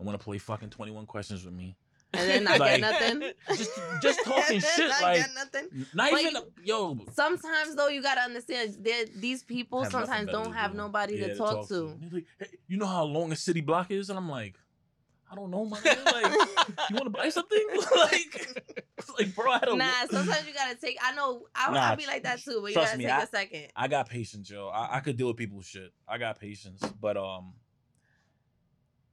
and 0.00 0.06
want 0.06 0.18
to 0.18 0.24
play 0.24 0.38
fucking 0.38 0.70
21 0.70 1.06
questions 1.06 1.44
with 1.44 1.54
me. 1.54 1.76
And 2.12 2.28
then 2.28 2.44
not 2.44 2.58
Like- 2.58 2.80
get 2.80 3.00
nothing. 3.18 3.32
Just 3.56 3.70
just 4.02 4.20
talking 4.24 4.58
shit 4.60 4.88
not 4.88 5.00
like 5.02 5.24
nothing. 5.36 5.86
not 5.94 6.12
even 6.20 6.42
yo 6.64 6.98
Sometimes 7.12 7.76
though, 7.76 7.86
you 7.86 8.02
gotta 8.02 8.22
understand 8.22 8.76
that 8.82 9.06
these 9.14 9.44
people 9.44 9.84
sometimes 9.84 10.28
don't 10.30 10.52
have 10.52 10.74
nobody 10.74 11.16
Yeah, 11.18 11.28
to 11.28 11.34
talk 11.36 11.68
to. 11.68 11.96
They're 12.00 12.10
like, 12.10 12.26
"Hey, 12.40 12.46
you 12.66 12.78
know 12.78 12.86
how 12.86 13.04
long 13.04 13.30
a 13.30 13.36
city 13.36 13.60
block 13.60 13.92
is? 13.92 14.10
And 14.10 14.18
I'm 14.18 14.28
like, 14.28 14.56
I 15.30 15.36
don't 15.36 15.52
know, 15.52 15.64
my 15.64 15.78
nigga. 15.80 16.04
Like, 16.06 16.32
you 16.90 16.96
want 16.96 17.04
to 17.04 17.10
buy 17.10 17.28
something? 17.28 17.64
like, 17.96 18.64
like, 19.16 19.32
bro, 19.36 19.52
I 19.52 19.60
don't. 19.60 19.78
Nah, 19.78 20.06
sometimes 20.10 20.44
you 20.48 20.52
gotta 20.52 20.74
take. 20.74 20.98
I 21.00 21.14
know. 21.14 21.46
I, 21.54 21.70
Nah, 21.70 21.92
I 21.92 21.94
be 21.94 22.06
like 22.08 22.24
that 22.24 22.40
too, 22.42 22.58
but 22.60 22.70
you 22.70 22.74
gotta 22.74 22.98
me, 22.98 23.04
take 23.04 23.12
I- 23.12 23.22
a 23.22 23.26
second. 23.28 23.66
I 23.76 23.86
got 23.86 24.08
patience, 24.08 24.50
yo. 24.50 24.66
I, 24.66 24.96
I 24.96 25.00
could 25.00 25.16
deal 25.16 25.28
with 25.28 25.36
people's 25.36 25.66
shit. 25.66 25.92
I 26.08 26.18
got 26.18 26.40
patience, 26.40 26.82
but 27.00 27.16
um, 27.16 27.52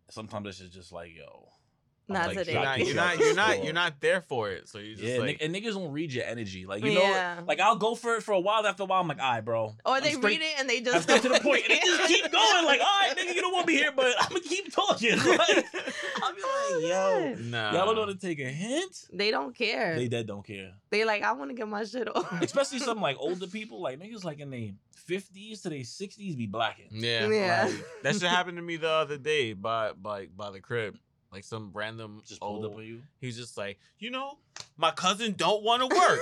sometimes 0.10 0.62
it's 0.62 0.74
just 0.74 0.92
like, 0.92 1.10
yo, 1.16 1.50
Not 2.10 2.28
like, 2.28 2.38
today. 2.38 2.54
You're 2.54 2.64
not, 2.64 2.80
you're 2.80 2.96
not, 2.96 3.20
you're 3.20 3.36
not, 3.36 3.64
you're 3.66 3.74
not 3.74 4.00
there 4.00 4.22
for 4.22 4.50
it. 4.50 4.70
So 4.70 4.80
you 4.80 4.96
just 4.96 5.04
Yeah, 5.08 5.20
like, 5.20 5.40
and 5.42 5.54
niggas 5.54 5.74
don't 5.74 5.92
read 5.92 6.14
your 6.14 6.24
energy. 6.24 6.66
Like 6.66 6.84
you 6.84 6.92
Yeah. 6.92 7.36
know, 7.40 7.46
like 7.46 7.60
I'll 7.60 7.76
go 7.76 7.96
for 7.96 8.16
it 8.16 8.24
for 8.24 8.32
a 8.32 8.40
while. 8.40 8.66
After 8.66 8.84
a 8.84 8.86
while, 8.86 9.02
I'm 9.02 9.08
like, 9.10 9.20
all 9.22 9.30
right, 9.32 9.42
bro. 9.44 9.76
Or 9.86 10.00
they 10.00 10.14
straight- 10.14 10.40
read 10.40 10.42
it 10.42 10.60
and 10.60 10.70
they 10.70 10.80
just 10.80 11.04
straight 11.04 11.22
to 11.24 11.30
the 11.30 11.40
point, 11.42 11.64
and 11.70 11.72
they 11.72 11.80
just 11.80 12.08
keep 12.08 12.32
going. 12.32 12.66
Like, 12.66 12.80
all 12.80 12.86
right, 12.86 13.14
nigga, 13.18 13.36
you 13.36 13.42
don't 13.42 13.54
want 13.54 13.68
me 13.68 13.74
here, 13.76 13.92
but 13.94 14.14
I'm 14.20 14.30
gonna 14.30 14.40
keep 14.42 14.72
talking. 14.74 15.18
Like, 15.28 15.50
I'll 16.24 16.34
be 16.34 16.42
oh, 16.44 16.80
like, 16.82 16.90
yo, 16.90 17.36
nah. 17.50 17.74
y'all 17.74 17.86
don't 17.86 17.96
know 17.96 18.06
to 18.06 18.16
take 18.16 18.40
a 18.40 18.46
hint. 18.50 19.06
They 19.12 19.30
don't 19.32 19.56
care. 19.56 19.96
They 19.96 20.04
They, 20.04 20.08
dead 20.08 20.28
don't 20.28 20.46
care. 20.46 20.72
They 20.90 21.04
like, 21.06 21.24
I 21.24 21.34
want 21.34 21.50
to 21.52 21.56
get 21.56 21.68
my 21.68 21.84
shit 21.84 22.14
off. 22.16 22.42
Especially 22.42 22.80
some 22.80 23.02
like 23.02 23.18
older 23.20 23.48
people, 23.48 23.82
like 23.82 24.00
niggas 24.00 24.24
like 24.24 24.40
in 24.40 24.50
their 24.50 24.70
fifties 24.96 25.62
to 25.62 25.70
their 25.70 25.84
sixties 25.84 26.36
be 26.36 26.48
blacking. 26.48 26.88
Yeah, 26.92 27.28
Yeah. 27.28 27.66
Like, 27.70 27.86
that 28.04 28.14
shit 28.16 28.24
happened 28.30 28.58
to 28.58 28.64
me 28.64 28.78
the 28.78 28.90
other 28.90 29.18
day 29.18 29.54
by 29.54 29.92
by 29.94 30.28
by 30.28 30.52
the 30.52 30.60
crib 30.62 30.98
like 31.32 31.44
some 31.44 31.72
random 31.74 32.22
just 32.26 32.42
old, 32.42 32.66
OW. 32.66 32.82
He's 33.20 33.38
just 33.38 33.58
like, 33.58 33.80
you 34.00 34.10
know, 34.10 34.38
my 34.78 34.92
cousin 34.92 35.34
don't 35.38 35.64
want 35.64 35.82
to 35.82 35.88
work. 35.96 36.20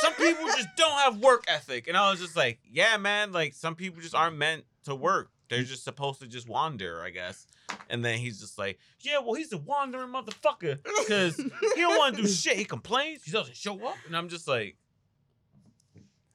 some 0.00 0.14
people 0.14 0.46
just 0.46 0.68
don't 0.76 0.98
have 1.00 1.18
work 1.18 1.44
ethic, 1.48 1.88
and 1.88 1.96
I 1.96 2.10
was 2.10 2.20
just 2.20 2.36
like, 2.36 2.58
yeah, 2.70 2.96
man, 2.96 3.32
like 3.32 3.54
some 3.54 3.74
people 3.74 4.00
just 4.00 4.14
aren't 4.14 4.36
meant 4.36 4.64
to 4.84 4.94
work. 4.94 5.30
They're 5.48 5.62
mm. 5.62 5.66
just 5.66 5.84
supposed 5.84 6.20
to 6.20 6.26
just 6.26 6.48
wander, 6.48 7.02
I 7.02 7.10
guess. 7.10 7.46
And 7.90 8.04
then 8.04 8.18
he's 8.18 8.40
just 8.40 8.58
like, 8.58 8.78
yeah, 9.00 9.18
well, 9.18 9.34
he's 9.34 9.52
a 9.52 9.58
wandering 9.58 10.08
motherfucker 10.08 10.78
because 10.82 11.36
he 11.36 11.80
don't 11.80 11.98
want 11.98 12.16
to 12.16 12.22
do 12.22 12.28
shit. 12.32 12.56
He 12.56 12.64
complains, 12.64 13.24
he 13.24 13.32
doesn't 13.32 13.56
show 13.56 13.74
up, 13.86 13.96
and 14.06 14.16
I'm 14.16 14.28
just 14.28 14.48
like, 14.48 14.76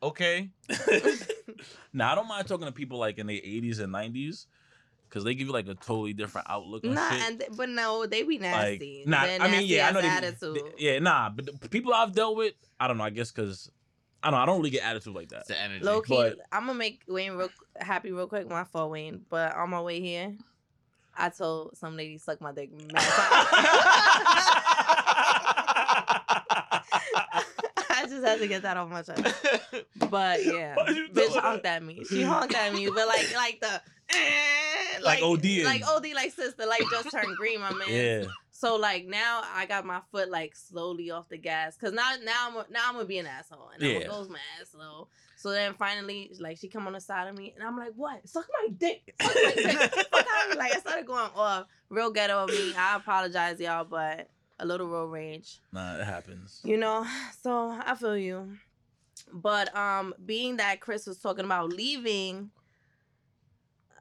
okay. 0.03 0.49
now 1.93 2.11
I 2.11 2.15
don't 2.15 2.27
mind 2.27 2.47
talking 2.47 2.67
to 2.67 2.71
people 2.71 2.99
like 2.99 3.17
in 3.17 3.27
the 3.27 3.41
80s 3.41 3.79
and 3.79 3.93
90s 3.93 4.45
because 5.11 5.25
they 5.25 5.35
give 5.35 5.47
you 5.47 5.53
like 5.53 5.67
a 5.67 5.75
totally 5.75 6.13
different 6.13 6.47
outlook. 6.49 6.85
Nah, 6.85 7.09
and 7.11 7.39
th- 7.39 7.51
but 7.57 7.67
no, 7.67 8.05
they 8.05 8.23
be 8.23 8.37
nasty. 8.37 9.03
Like, 9.05 9.39
nah, 9.39 9.45
I 9.45 9.51
mean, 9.51 9.63
yeah, 9.65 9.89
I 9.89 9.91
know 9.91 10.01
they, 10.01 10.07
attitude. 10.07 10.55
They, 10.55 10.61
yeah, 10.77 10.99
nah, 10.99 11.29
but 11.29 11.59
the 11.61 11.69
people 11.69 11.93
I've 11.93 12.13
dealt 12.13 12.37
with, 12.37 12.53
I 12.79 12.87
don't 12.87 12.97
know. 12.97 13.03
I 13.03 13.09
guess 13.09 13.31
because 13.31 13.69
I 14.23 14.31
don't. 14.31 14.39
Know, 14.39 14.43
I 14.43 14.45
don't 14.45 14.57
really 14.59 14.69
get 14.69 14.83
attitude 14.83 15.13
like 15.13 15.29
that. 15.29 15.39
It's 15.39 15.49
the 15.49 15.59
energy. 15.59 15.83
Low 15.83 16.01
key, 16.01 16.15
but, 16.15 16.39
I'm 16.51 16.65
gonna 16.65 16.79
make 16.79 17.01
Wayne 17.07 17.33
real 17.33 17.49
happy 17.77 18.11
real 18.11 18.27
quick. 18.27 18.49
My 18.49 18.63
fault, 18.63 18.91
Wayne. 18.91 19.25
But 19.29 19.53
on 19.55 19.69
my 19.69 19.81
way 19.81 19.99
here, 19.99 20.33
I 21.15 21.29
told 21.29 21.77
some 21.77 21.97
lady 21.97 22.17
suck 22.17 22.39
my 22.39 22.53
dick. 22.53 22.69
I 27.93 28.05
just 28.07 28.25
had 28.25 28.39
to 28.39 28.47
get 28.47 28.61
that 28.63 28.77
off 28.77 28.89
my 28.89 29.01
chest. 29.01 29.23
But 30.09 30.43
yeah, 30.45 30.75
bitch 31.13 31.37
honked 31.37 31.65
at 31.65 31.81
me. 31.81 32.03
She 32.03 32.21
honked 32.21 32.53
at 32.53 32.73
me, 32.73 32.89
but 32.93 33.07
like 33.07 33.33
like 33.33 33.61
the 33.61 33.81
eh, 34.15 34.99
Like 35.01 35.19
ODing. 35.21 35.63
like 35.63 35.83
OD, 35.87 36.07
like 36.15 36.31
sister, 36.31 36.65
like 36.65 36.89
just 36.89 37.11
turned 37.11 37.37
green, 37.37 37.59
my 37.59 37.73
man. 37.73 37.87
yeah, 37.89 38.25
So 38.51 38.75
like 38.75 39.05
now 39.05 39.41
I 39.53 39.65
got 39.65 39.85
my 39.85 40.01
foot 40.11 40.29
like 40.29 40.55
slowly 40.55 41.09
off 41.11 41.29
the 41.29 41.37
gas 41.37 41.75
because 41.75 41.93
now 41.93 42.13
now 42.23 42.47
I'm 42.49 42.53
now 42.71 42.87
I'm 42.87 42.93
gonna 42.95 43.05
be 43.05 43.17
an 43.17 43.27
asshole 43.27 43.69
and 43.73 43.83
I'm 43.83 43.89
Yeah. 43.89 44.07
gonna 44.07 44.23
go 44.25 44.29
mad 44.29 44.67
slow. 44.69 45.07
So 45.35 45.49
then 45.51 45.73
finally 45.73 46.31
like 46.39 46.57
she 46.57 46.67
come 46.67 46.85
on 46.85 46.93
the 46.93 46.99
side 47.01 47.27
of 47.27 47.35
me 47.35 47.53
and 47.55 47.63
I'm 47.67 47.77
like 47.77 47.93
what 47.95 48.27
suck 48.27 48.45
my 48.61 48.69
dick 48.77 49.15
suck 49.19 49.35
my 49.43 49.53
dick 49.55 49.75
Fuck 50.11 50.25
out 50.35 50.45
of 50.45 50.51
me. 50.51 50.57
like 50.57 50.75
I 50.75 50.79
started 50.79 51.07
going 51.07 51.31
off 51.35 51.65
real 51.89 52.11
ghetto 52.11 52.43
of 52.43 52.49
me. 52.51 52.73
I 52.77 52.95
apologize 52.97 53.59
y'all, 53.59 53.85
but 53.85 54.29
a 54.59 54.65
little 54.65 54.87
road 54.87 55.07
rage, 55.07 55.59
nah, 55.73 55.97
it 55.97 56.03
happens. 56.05 56.59
you 56.63 56.77
know. 56.77 57.03
So 57.41 57.71
I 57.83 57.95
feel 57.95 58.15
you, 58.15 58.57
but 59.33 59.75
um 59.75 60.13
being 60.23 60.57
that 60.57 60.79
Chris 60.81 61.07
was 61.07 61.17
talking 61.17 61.45
about 61.45 61.69
leaving 61.73 62.51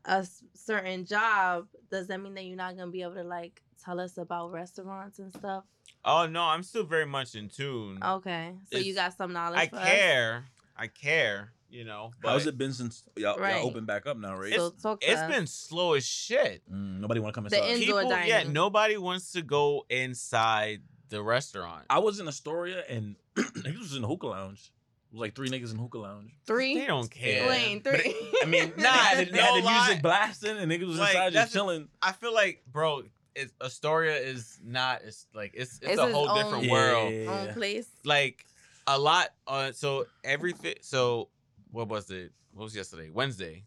a 0.04 0.18
s- 0.18 0.42
certain 0.54 1.04
job, 1.04 1.66
does 1.90 2.06
that 2.08 2.20
mean 2.20 2.34
that 2.34 2.44
you're 2.44 2.56
not 2.56 2.76
gonna 2.76 2.90
be 2.90 3.02
able 3.02 3.14
to 3.14 3.24
like 3.24 3.62
tell 3.84 4.00
us 4.00 4.16
about 4.18 4.50
restaurants 4.52 5.18
and 5.18 5.32
stuff? 5.32 5.64
oh 6.04 6.26
no, 6.26 6.42
I'm 6.44 6.62
still 6.62 6.84
very 6.84 7.06
much 7.06 7.34
in 7.34 7.48
tune. 7.48 7.98
Okay, 8.02 8.54
so 8.72 8.78
you 8.78 8.94
got 8.94 9.16
some 9.16 9.32
knowledge. 9.32 9.58
I 9.60 9.66
for 9.66 9.76
us? 9.76 9.82
care. 9.82 10.44
I 10.76 10.86
care. 10.86 11.52
You 11.68 11.84
know. 11.84 12.10
How's 12.24 12.46
it 12.46 12.58
been 12.58 12.72
since 12.72 13.04
y'all, 13.16 13.38
Right. 13.38 13.54
y'all 13.54 13.66
open 13.66 13.84
back 13.84 14.04
up 14.06 14.16
now, 14.16 14.36
right? 14.36 14.52
So 14.54 14.70
talk 14.70 15.00
to 15.00 15.10
It's 15.12 15.20
us. 15.20 15.30
been 15.30 15.46
slow 15.46 15.92
as 15.92 16.04
shit. 16.04 16.62
Mm, 16.68 16.98
nobody 17.00 17.20
want 17.20 17.32
to 17.32 17.38
come 17.38 17.46
inside. 17.46 17.60
The 17.60 17.70
inside. 17.70 17.82
Indoor 17.82 18.00
People, 18.02 18.26
yeah, 18.26 18.42
nobody 18.42 18.96
wants 18.96 19.30
to 19.32 19.42
go 19.42 19.84
inside 19.88 20.82
the 21.10 21.22
restaurant. 21.22 21.84
I 21.88 21.98
was 22.00 22.18
in 22.18 22.26
Astoria 22.26 22.82
and 22.88 23.14
niggas 23.36 23.78
was 23.78 23.94
in 23.94 24.02
the 24.02 24.08
hookah 24.08 24.26
lounge. 24.26 24.72
It 25.10 25.14
was 25.14 25.20
like 25.22 25.34
three 25.34 25.48
niggas 25.48 25.70
in 25.72 25.76
the 25.76 25.82
hookah 25.82 25.98
lounge. 25.98 26.30
three. 26.46 26.78
They 26.78 26.86
don't 26.86 27.10
care. 27.10 27.48
Lane 27.48 27.80
But 27.82 28.00
three. 28.00 28.14
I 28.42 28.46
mean, 28.46 28.72
Nah, 28.76 28.82
they 28.82 28.86
had, 28.88 29.32
the- 29.32 29.40
had 29.42 29.54
the 29.60 29.64
lie. 29.64 29.86
music 29.86 30.02
blasting 30.02 30.56
and 30.56 30.70
niggas 30.70 30.86
was 30.86 30.98
Like, 30.98 31.14
inside 31.16 31.32
just 31.32 31.52
chilling. 31.52 31.88
I 32.00 32.12
feel 32.12 32.32
like, 32.32 32.62
bro, 32.70 33.02
it's, 33.34 33.52
Astoria 33.60 34.16
is 34.16 34.60
not. 34.64 35.02
It's 35.04 35.26
like 35.34 35.52
it's 35.54 35.78
it's, 35.78 35.90
It's 35.92 36.00
a 36.00 36.04
its 36.04 36.12
whole 36.14 36.28
own- 36.28 36.36
different 36.44 36.64
Yeah. 36.64 36.72
world. 36.72 37.28
Own 37.48 37.54
place. 37.54 37.88
Like 38.04 38.44
a 38.86 38.98
lot. 38.98 39.30
Uh, 39.48 39.72
so 39.72 40.06
everything. 40.22 40.74
So 40.82 41.28
what 41.72 41.88
was 41.88 42.08
it? 42.10 42.32
What 42.52 42.64
was 42.64 42.76
yesterday? 42.76 43.10
Wednesday. 43.10 43.64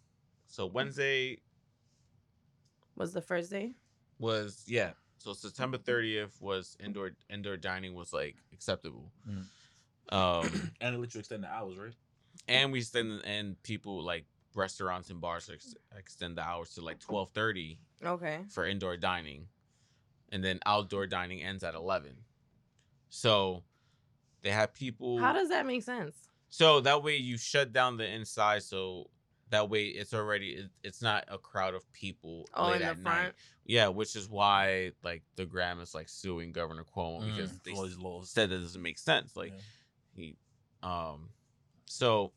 So 0.47 0.65
Wednesday 0.65 1.39
Was 2.95 3.13
the 3.13 3.21
first 3.21 3.49
day? 3.49 3.71
was 4.19 4.63
yeah. 4.67 4.91
So 5.17 5.33
September 5.33 5.77
thirtieth 5.77 6.41
was 6.41 6.77
indoor 6.83 7.11
indoor 7.29 7.57
dining 7.57 7.93
was 7.95 8.13
like 8.13 8.35
acceptable. 8.53 9.11
Mm. 9.29 9.43
Um, 10.09 10.71
And 10.81 10.95
it 10.95 10.99
let 10.99 11.13
you 11.13 11.19
extend 11.19 11.43
the 11.43 11.47
hours, 11.49 11.77
right? 11.77 11.93
and 12.47 12.71
we 12.71 12.79
extend 12.79 13.21
and 13.25 13.61
people 13.63 14.03
like 14.03 14.25
restaurants 14.55 15.09
and 15.09 15.21
bars 15.21 15.49
ex- 15.53 15.75
extend 15.97 16.37
the 16.37 16.41
hours 16.43 16.73
to 16.75 16.81
like 16.81 16.99
twelve 16.99 17.29
thirty 17.29 17.79
Okay. 18.03 18.39
for 18.49 18.65
indoor 18.65 18.97
dining, 18.97 19.47
and 20.31 20.43
then 20.43 20.59
outdoor 20.65 21.07
dining 21.07 21.41
ends 21.41 21.63
at 21.63 21.73
eleven. 21.75 22.15
So 23.09 23.63
they 24.41 24.51
have 24.51 24.73
people. 24.73 25.19
How 25.19 25.33
does 25.33 25.49
that 25.49 25.65
make 25.65 25.83
sense? 25.83 26.15
so 26.49 26.81
that 26.81 27.01
way 27.01 27.15
you 27.17 27.35
shut 27.37 27.73
down 27.73 27.97
the 27.97 28.07
inside, 28.07 28.61
so 28.61 29.09
that 29.49 29.69
way 29.69 29.85
it's 29.85 30.13
already 30.13 30.49
it, 30.51 30.69
it's 30.83 31.01
not 31.01 31.23
a 31.27 31.37
crowd 31.37 31.73
of 31.75 31.91
people 31.93 32.47
Oh, 32.53 32.67
late 32.67 32.75
in 32.75 32.81
the 32.81 32.87
at 32.87 32.99
night. 32.99 33.33
Yeah, 33.65 33.87
which 33.87 34.15
is 34.15 34.27
why 34.29 34.91
like 35.03 35.23
the 35.35 35.45
Gram 35.45 35.79
is 35.79 35.95
like 35.95 36.09
suing 36.09 36.51
Governor 36.51 36.83
Cuomo 36.83 37.21
Mm, 37.21 37.35
because 37.35 37.57
they 37.59 37.71
all 37.71 37.83
these 37.85 37.97
laws. 37.97 38.29
said 38.29 38.49
that 38.49 38.59
doesn't 38.59 38.81
make 38.81 38.97
sense. 38.99 39.35
Like 39.35 39.51
Yeah. 39.53 39.59
He, 40.15 40.35
um, 40.81 41.29
so 41.85 42.31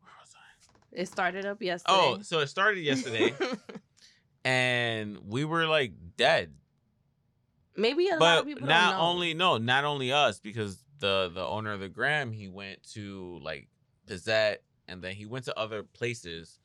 where 0.00 0.12
was 0.20 0.34
I? 0.34 1.00
It 1.00 1.06
started 1.08 1.44
up 1.46 1.60
yesterday. 1.62 1.94
Oh, 1.96 2.18
so 2.22 2.40
it 2.40 2.48
started 2.48 2.80
yesterday, 2.80 3.34
and 4.44 5.18
we 5.26 5.44
were 5.44 5.66
like 5.66 5.92
dead. 6.16 6.52
Maybe 7.76 8.08
a 8.08 8.12
lot 8.12 8.18
But 8.18 8.38
of 8.40 8.46
people 8.46 8.66
not 8.66 8.90
don't 8.90 8.98
know. 8.98 9.04
only 9.06 9.34
no, 9.34 9.58
not 9.58 9.84
only 9.84 10.12
us 10.12 10.40
because 10.40 10.82
the 10.98 11.30
the 11.32 11.44
owner 11.44 11.72
of 11.72 11.80
the 11.80 11.88
Gram 11.88 12.32
he 12.32 12.48
went 12.48 12.82
to 12.94 13.38
like 13.42 13.68
Pizzette, 14.08 14.58
and 14.88 15.02
then 15.02 15.14
he 15.14 15.26
went 15.26 15.44
to 15.44 15.56
other 15.58 15.82
places 15.82 16.58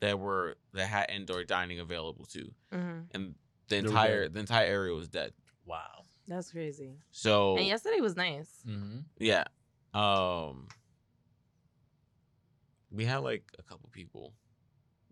that 0.00 0.18
were 0.18 0.56
that 0.72 0.86
had 0.86 1.10
indoor 1.10 1.44
dining 1.44 1.78
available 1.80 2.24
too, 2.24 2.52
Mhm. 2.72 3.06
and 3.12 3.34
the 3.68 3.76
entire 3.76 4.28
the 4.28 4.40
entire 4.40 4.66
area 4.66 4.94
was 4.94 5.08
dead. 5.08 5.32
Wow. 5.64 6.04
That's 6.28 6.52
crazy. 6.52 6.92
So 7.10 7.56
And 7.56 7.66
yesterday 7.66 8.00
was 8.00 8.14
nice. 8.16 8.62
Mm-hmm. 8.68 8.98
Yeah. 9.18 9.44
Um 9.94 10.68
we 12.90 13.04
had 13.04 13.18
like 13.18 13.44
a 13.58 13.62
couple 13.62 13.88
people 13.90 14.34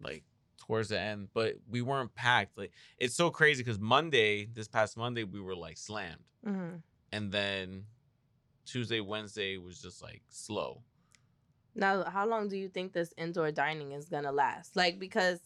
like 0.00 0.24
towards 0.58 0.88
the 0.90 1.00
end, 1.00 1.28
but 1.32 1.54
we 1.68 1.80
weren't 1.82 2.14
packed. 2.14 2.56
Like 2.58 2.72
it's 2.98 3.14
so 3.14 3.30
crazy 3.30 3.64
cuz 3.64 3.78
Monday, 3.78 4.46
this 4.46 4.68
past 4.68 4.96
Monday 4.96 5.24
we 5.24 5.40
were 5.40 5.56
like 5.56 5.78
slammed. 5.78 6.24
hmm 6.44 6.76
And 7.12 7.32
then 7.32 7.86
Tuesday, 8.66 9.00
Wednesday 9.00 9.56
was 9.56 9.80
just 9.80 10.02
like 10.02 10.22
slow. 10.28 10.82
Now, 11.74 12.04
how 12.04 12.26
long 12.26 12.48
do 12.48 12.56
you 12.56 12.68
think 12.68 12.92
this 12.92 13.12
indoor 13.16 13.50
dining 13.52 13.92
is 13.92 14.08
gonna 14.08 14.32
last? 14.32 14.76
Like, 14.76 14.98
because 14.98 15.40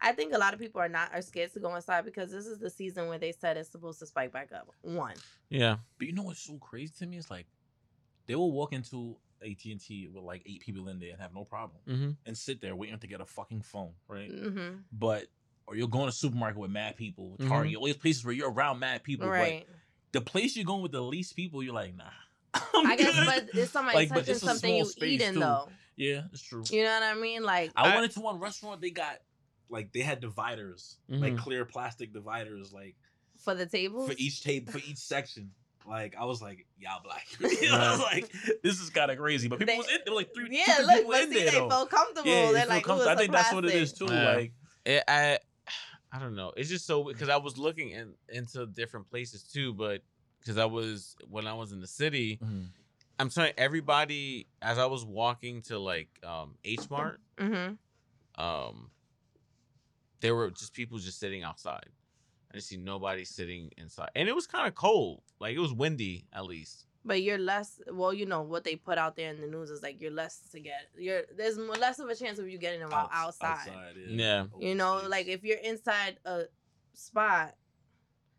I 0.00 0.12
think 0.12 0.34
a 0.34 0.38
lot 0.38 0.52
of 0.54 0.60
people 0.60 0.80
are 0.80 0.88
not 0.88 1.14
are 1.14 1.22
scared 1.22 1.52
to 1.54 1.60
go 1.60 1.74
inside 1.74 2.04
because 2.04 2.30
this 2.30 2.46
is 2.46 2.58
the 2.58 2.68
season 2.70 3.08
where 3.08 3.18
they 3.18 3.32
said 3.32 3.56
it's 3.56 3.70
supposed 3.70 3.98
to 4.00 4.06
spike 4.06 4.32
back 4.32 4.50
up. 4.52 4.68
One, 4.82 5.14
Yeah. 5.48 5.76
But 5.98 6.06
you 6.08 6.12
know 6.12 6.22
what's 6.24 6.40
so 6.40 6.58
crazy 6.58 6.92
to 6.98 7.06
me? 7.06 7.16
It's 7.16 7.30
like 7.30 7.46
they 8.26 8.34
will 8.34 8.52
walk 8.52 8.72
into 8.72 9.16
AT 9.42 9.64
and 9.66 9.80
T 9.80 10.08
with 10.12 10.22
like 10.24 10.42
eight 10.46 10.60
people 10.60 10.88
in 10.88 10.98
there 10.98 11.10
and 11.12 11.20
have 11.20 11.34
no 11.34 11.44
problem, 11.44 11.78
Mm-hmm. 11.88 12.10
and 12.26 12.36
sit 12.36 12.60
there 12.60 12.74
waiting 12.76 12.98
to 12.98 13.06
get 13.06 13.20
a 13.20 13.26
fucking 13.26 13.62
phone, 13.62 13.92
right? 14.08 14.30
mm-hmm. 14.30 14.76
But 14.92 15.26
or 15.66 15.76
you're 15.76 15.88
going 15.88 16.04
to 16.04 16.08
a 16.10 16.12
supermarket 16.12 16.58
with 16.60 16.70
mad 16.70 16.96
people, 16.96 17.30
with. 17.38 17.48
Target, 17.48 17.76
all 17.76 17.86
these 17.86 17.96
places 17.96 18.24
where 18.24 18.34
you're 18.34 18.50
around 18.50 18.80
mad 18.80 19.02
people. 19.02 19.26
right? 19.28 19.64
But 19.66 19.76
the 20.12 20.20
place 20.20 20.56
you're 20.56 20.66
going 20.66 20.82
with 20.82 20.92
the 20.92 21.00
least 21.00 21.34
people, 21.36 21.62
you're 21.62 21.72
like, 21.74 21.96
nah. 21.96 22.04
I 22.54 22.96
guess, 22.98 23.14
but 23.24 23.48
it's 23.58 23.70
somebody 23.72 23.96
Like, 23.96 24.08
but 24.10 24.16
touching 24.26 24.34
it's 24.34 24.42
a 24.42 24.46
something 24.46 24.68
small 24.70 24.78
you 24.78 24.84
space, 24.84 25.10
eating 25.22 25.32
too. 25.34 25.40
though. 25.40 25.68
yeah, 25.96 26.22
it's 26.32 26.42
true. 26.42 26.64
You 26.70 26.84
know 26.84 26.90
what 27.00 27.02
I 27.02 27.14
mean? 27.14 27.42
Like, 27.44 27.72
I, 27.76 27.90
I- 27.90 27.94
went 27.94 28.04
into 28.04 28.20
one 28.20 28.38
restaurant. 28.40 28.80
They 28.82 28.90
got 28.90 29.16
like 29.68 29.92
they 29.92 30.00
had 30.00 30.20
dividers, 30.20 30.98
like 31.08 31.34
Mhm. 31.34 31.38
clear 31.38 31.64
plastic 31.64 32.12
dividers, 32.12 32.72
like 32.72 32.96
for 33.38 33.54
the 33.54 33.66
tables. 33.66 34.08
for 34.08 34.14
each 34.18 34.42
table 34.42 34.72
for 34.72 34.78
each 34.78 34.98
section. 34.98 35.52
Like 35.86 36.14
I 36.18 36.24
was 36.24 36.40
like, 36.40 36.66
y'all 36.78 37.02
black. 37.02 37.26
you 37.40 37.68
know, 37.70 37.76
I 37.76 37.90
was 37.90 38.00
like, 38.00 38.32
this 38.62 38.80
is 38.80 38.88
kind 38.90 39.10
of 39.10 39.18
crazy. 39.18 39.48
But 39.48 39.58
people 39.58 39.74
They- 39.74 39.78
was 39.78 39.88
in 39.88 39.98
there 40.04 40.14
were 40.14 40.20
like 40.20 40.34
three, 40.34 40.48
yeah, 40.50 40.74
three 40.76 40.84
look, 40.86 40.94
people 40.96 41.12
in 41.12 41.28
see, 41.28 41.34
there 41.34 41.50
they 41.50 41.58
though. 41.58 41.68
felt 41.68 41.90
comfortable. 41.90 42.30
Yeah, 42.30 42.52
They're 42.52 42.66
like, 42.66 42.84
comfortable. 42.84 43.00
it's 43.02 43.08
I 43.08 43.16
think 43.16 43.28
a 43.30 43.32
that's 43.32 43.52
what 43.52 43.64
it 43.66 43.74
is 43.74 43.92
too. 43.92 44.06
Yeah. 44.08 44.34
Like 44.34 44.52
It, 44.86 45.04
I 45.08 45.38
I 46.12 46.18
don't 46.20 46.36
know. 46.36 46.52
It's 46.56 46.68
just 46.70 46.86
so 46.86 47.04
because 47.04 47.28
I 47.28 47.36
was 47.36 47.58
looking 47.58 47.90
in, 47.90 48.14
into 48.28 48.66
different 48.66 49.10
places 49.10 49.42
too, 49.42 49.74
but 49.74 50.02
because 50.40 50.56
I 50.58 50.64
was 50.66 51.16
when 51.28 51.46
I 51.46 51.54
was 51.54 51.72
in 51.72 51.80
the 51.80 51.86
city, 51.86 52.38
Mhm. 52.42 52.68
I'm 53.18 53.28
telling 53.30 53.52
everybody 53.58 54.46
as 54.62 54.78
I 54.78 54.86
was 54.86 55.04
walking 55.04 55.62
to 55.62 55.78
like 55.78 56.08
um 56.22 56.56
H 56.64 56.88
Mart, 56.88 57.20
Mm-hmm. 57.38 58.42
um, 58.42 58.90
there 60.24 60.34
were 60.34 60.50
just 60.50 60.72
people 60.72 60.96
just 60.98 61.20
sitting 61.20 61.42
outside. 61.42 61.84
I 62.50 62.54
didn't 62.54 62.64
see 62.64 62.78
nobody 62.78 63.26
sitting 63.26 63.70
inside, 63.76 64.08
and 64.16 64.26
it 64.26 64.34
was 64.34 64.46
kind 64.46 64.66
of 64.66 64.74
cold. 64.74 65.20
Like 65.38 65.54
it 65.54 65.58
was 65.58 65.74
windy 65.74 66.24
at 66.32 66.46
least. 66.46 66.86
But 67.04 67.22
you're 67.22 67.36
less. 67.36 67.78
Well, 67.92 68.14
you 68.14 68.24
know 68.24 68.40
what 68.40 68.64
they 68.64 68.76
put 68.76 68.96
out 68.96 69.16
there 69.16 69.28
in 69.28 69.42
the 69.42 69.46
news 69.46 69.68
is 69.68 69.82
like 69.82 70.00
you're 70.00 70.10
less 70.10 70.40
to 70.52 70.60
get. 70.60 70.88
You're 70.96 71.24
there's 71.36 71.58
less 71.58 71.98
of 71.98 72.08
a 72.08 72.14
chance 72.14 72.38
of 72.38 72.48
you 72.48 72.56
getting 72.56 72.80
them 72.80 72.90
out, 72.90 73.10
Outs- 73.12 73.36
outside. 73.42 73.70
Yeah. 74.08 74.46
You 74.58 74.74
know, 74.74 75.02
oh, 75.04 75.08
like 75.08 75.26
if 75.26 75.44
you're 75.44 75.58
inside 75.58 76.18
a 76.24 76.44
spot, 76.94 77.54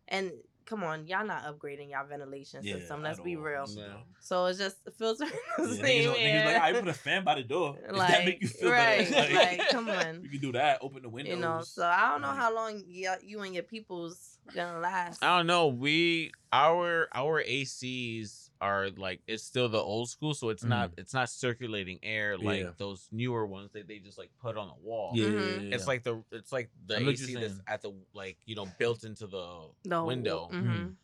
and 0.07 0.31
come 0.65 0.83
on, 0.83 1.07
y'all 1.07 1.25
not 1.25 1.43
upgrading 1.43 1.91
y'all 1.91 2.05
ventilation 2.07 2.61
Yeah, 2.63 2.75
system. 2.77 3.03
Let's 3.03 3.19
be 3.19 3.35
all. 3.35 3.41
real. 3.43 3.65
Yeah. 3.69 3.83
So 4.19 4.45
it's 4.45 4.57
just 4.59 4.77
filtering 4.97 5.29
the 5.57 5.63
Yeah, 5.75 5.81
same 5.81 6.03
niggas, 6.03 6.15
niggas 6.17 6.45
like, 6.45 6.61
I 6.61 6.73
put 6.73 6.87
a 6.87 6.93
fan 6.93 7.23
by 7.23 7.35
the 7.35 7.43
door. 7.43 7.77
If 7.87 7.95
like, 7.95 8.07
that 8.09 8.25
make 8.25 8.41
you 8.41 8.47
feel 8.47 8.71
right, 8.71 9.09
better. 9.11 9.33
like, 9.33 9.69
come 9.69 9.89
on. 9.89 10.21
You 10.23 10.29
can 10.29 10.39
do 10.39 10.51
that. 10.53 10.79
Open 10.81 11.03
the 11.03 11.09
windows. 11.09 11.35
You 11.35 11.39
know, 11.41 11.61
so 11.63 11.85
I 11.85 12.09
don't 12.11 12.21
know 12.21 12.31
how 12.33 12.53
long 12.53 12.83
you, 12.87 13.11
you 13.23 13.41
and 13.41 13.53
your 13.53 13.63
people's 13.63 14.37
gonna 14.53 14.79
last. 14.79 15.23
I 15.23 15.37
don't 15.37 15.47
know. 15.47 15.67
We 15.67 16.31
our 16.51 17.07
our 17.13 17.43
ACs 17.43 18.44
are 18.61 18.89
like 18.97 19.21
it's 19.27 19.43
still 19.43 19.67
the 19.69 19.77
old 19.79 20.09
school, 20.09 20.33
so 20.33 20.49
it's 20.49 20.63
not 20.63 20.91
it's 20.97 21.13
not 21.13 21.29
circulating 21.29 21.99
air 22.03 22.37
like 22.37 22.61
Yeah. 22.61 22.69
those 22.77 23.07
newer 23.11 23.45
ones 23.45 23.71
that 23.73 23.87
they 23.87 23.99
just 23.99 24.17
like 24.17 24.31
put 24.41 24.57
on 24.57 24.67
the 24.67 24.87
wall. 24.87 25.11
Yeah, 25.13 25.27
Mhm. 25.27 25.33
yeah, 25.33 25.61
yeah, 25.69 25.75
It's 25.75 25.83
yeah. 25.83 25.87
like 25.87 26.03
the 26.03 26.23
it's 26.31 26.51
like 26.51 26.69
the 26.87 26.95
I 26.95 26.99
know 26.99 27.05
what 27.07 27.11
AC 27.13 27.31
you're 27.31 27.41
that's 27.41 27.53
saying. 27.55 27.63
at 27.67 27.81
the 27.81 27.93
like 28.13 28.37
you 28.45 28.55
know 28.55 28.67
built 28.79 29.03
into 29.03 29.27
the 29.27 29.67
The 29.83 30.03
window. 30.03 30.49
mhm. 30.51 30.95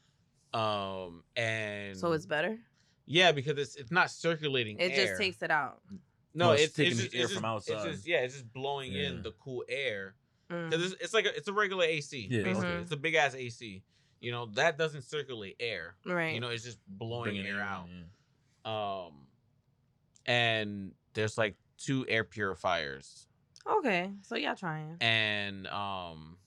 Um 0.54 1.24
and 1.36 1.98
So 1.98 2.12
it's 2.14 2.26
better. 2.26 2.58
yeah 3.06 3.32
because 3.32 3.58
it's 3.58 3.76
it's 3.76 3.92
not 3.92 4.12
circulating. 4.12 4.80
It 4.80 4.92
air. 4.92 5.08
just 5.08 5.22
takes 5.22 5.42
it 5.42 5.52
out. 5.52 5.82
no, 6.34 6.48
No, 6.48 6.52
it's 6.54 6.64
it's, 6.64 6.74
taking 6.76 6.92
it's 7.00 7.10
the 7.10 7.18
air 7.18 7.24
it's 7.26 7.34
from 7.34 7.44
just- 7.44 7.70
outside. 7.70 7.88
It's 7.88 7.96
just, 7.98 8.08
yeah, 8.08 8.18
it's 8.22 8.34
just 8.36 8.54
blowing 8.54 8.92
Yeah. 8.94 9.10
in 9.10 9.22
the 9.24 9.32
cool 9.34 9.64
air. 9.68 10.16
Mm. 10.50 10.72
Cause 10.72 10.92
it's, 10.92 11.02
it's 11.02 11.14
like 11.14 11.26
a, 11.26 11.36
it's 11.36 11.48
a 11.48 11.54
regular 11.54 11.84
AC. 11.86 12.28
Yeah, 12.30 12.44
basically. 12.44 12.70
okay. 12.70 12.82
It's 12.82 12.92
a 12.92 12.98
big 12.98 13.16
ass 13.16 13.36
AC. 13.36 13.84
You 14.22 14.32
know 14.32 14.46
that 14.54 14.78
doesn't 14.78 15.02
circulate 15.02 15.56
air. 15.60 15.96
Right. 16.06 16.34
You 16.34 16.40
know 16.40 16.50
it's 16.50 16.64
just 16.64 16.80
blowing 16.88 17.24
Bringing 17.24 17.48
air 17.48 17.56
in, 17.56 17.62
out. 17.62 17.86
yeah. 18.66 19.06
Um, 19.06 19.14
and 20.26 20.92
there's 21.14 21.38
like 21.38 21.56
two 21.78 22.06
air 22.08 22.24
purifiers, 22.24 23.28
okay. 23.68 24.12
So 24.22 24.36
y'all 24.36 24.56
trying. 24.56 24.98
and 25.02 25.66
um, 25.68 26.38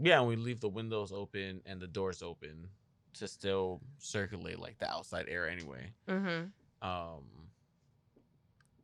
yeah, 0.00 0.18
and 0.18 0.28
we 0.28 0.36
leave 0.36 0.60
the 0.60 0.68
windows 0.68 1.12
open 1.12 1.62
and 1.64 1.80
the 1.80 1.86
doors 1.86 2.22
open 2.22 2.66
to 3.14 3.28
still 3.28 3.80
circulate 3.98 4.58
like 4.58 4.78
the 4.78 4.90
outside 4.90 5.26
air 5.28 5.48
anyway. 5.48 5.92
Mm-hmm. 6.08 6.88
Um, 6.88 7.22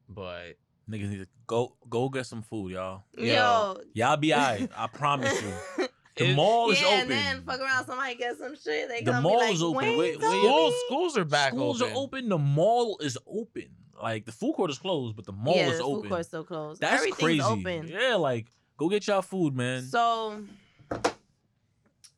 but 0.09 0.57
Niggas 0.89 1.11
need 1.11 1.23
to 1.23 1.29
go 1.49 1.75
go 1.91 2.09
get 2.09 2.27
some 2.27 2.43
food, 2.43 2.73
y'all. 2.73 3.03
Yo. 3.19 3.77
Y'all 3.93 4.17
be 4.17 4.33
alright. 4.33 4.71
I 4.77 4.87
promise 4.87 5.43
you. 5.43 5.87
The 6.17 6.31
It- 6.31 6.35
mall 6.35 6.71
is 6.71 6.81
yeah, 6.81 6.87
open. 6.89 7.01
and 7.01 7.11
then 7.11 7.43
fuck 7.45 7.61
around, 7.61 7.85
somebody 7.87 8.15
get 8.15 8.39
some 8.39 8.55
shit. 8.57 8.89
They 8.89 9.01
The 9.01 9.05
gonna 9.13 9.21
mall 9.23 9.33
be 9.33 9.45
like, 9.47 9.55
is 9.55 9.63
open. 9.63 9.77
Wait, 9.77 9.87
told 9.87 9.99
wait. 9.99 10.19
me." 10.21 10.27
schools 10.41 10.75
schools 10.87 11.19
are 11.19 11.25
back 11.25 11.53
Schools 11.53 11.83
open. 11.83 11.93
are 11.95 11.99
open. 11.99 12.29
The 12.31 12.39
mall 12.39 12.99
is 13.01 13.19
open. 13.27 13.69
Like 14.03 14.25
the 14.25 14.33
food 14.33 14.55
court 14.55 14.71
is 14.71 14.79
closed, 14.79 15.15
but 15.17 15.25
the 15.27 15.33
mall 15.33 15.55
yeah, 15.57 15.69
is 15.71 15.79
the 15.79 15.85
open. 15.85 16.03
food 16.03 16.09
court's 16.11 16.29
still 16.29 16.45
closed. 16.45 16.81
That's 16.81 16.95
Everything's 16.95 17.23
crazy. 17.23 17.41
open. 17.43 17.89
Yeah, 17.89 18.15
like 18.17 18.47
go 18.79 18.89
get 18.89 19.07
y'all 19.07 19.23
food, 19.23 19.55
man. 19.55 19.83
So 19.85 20.43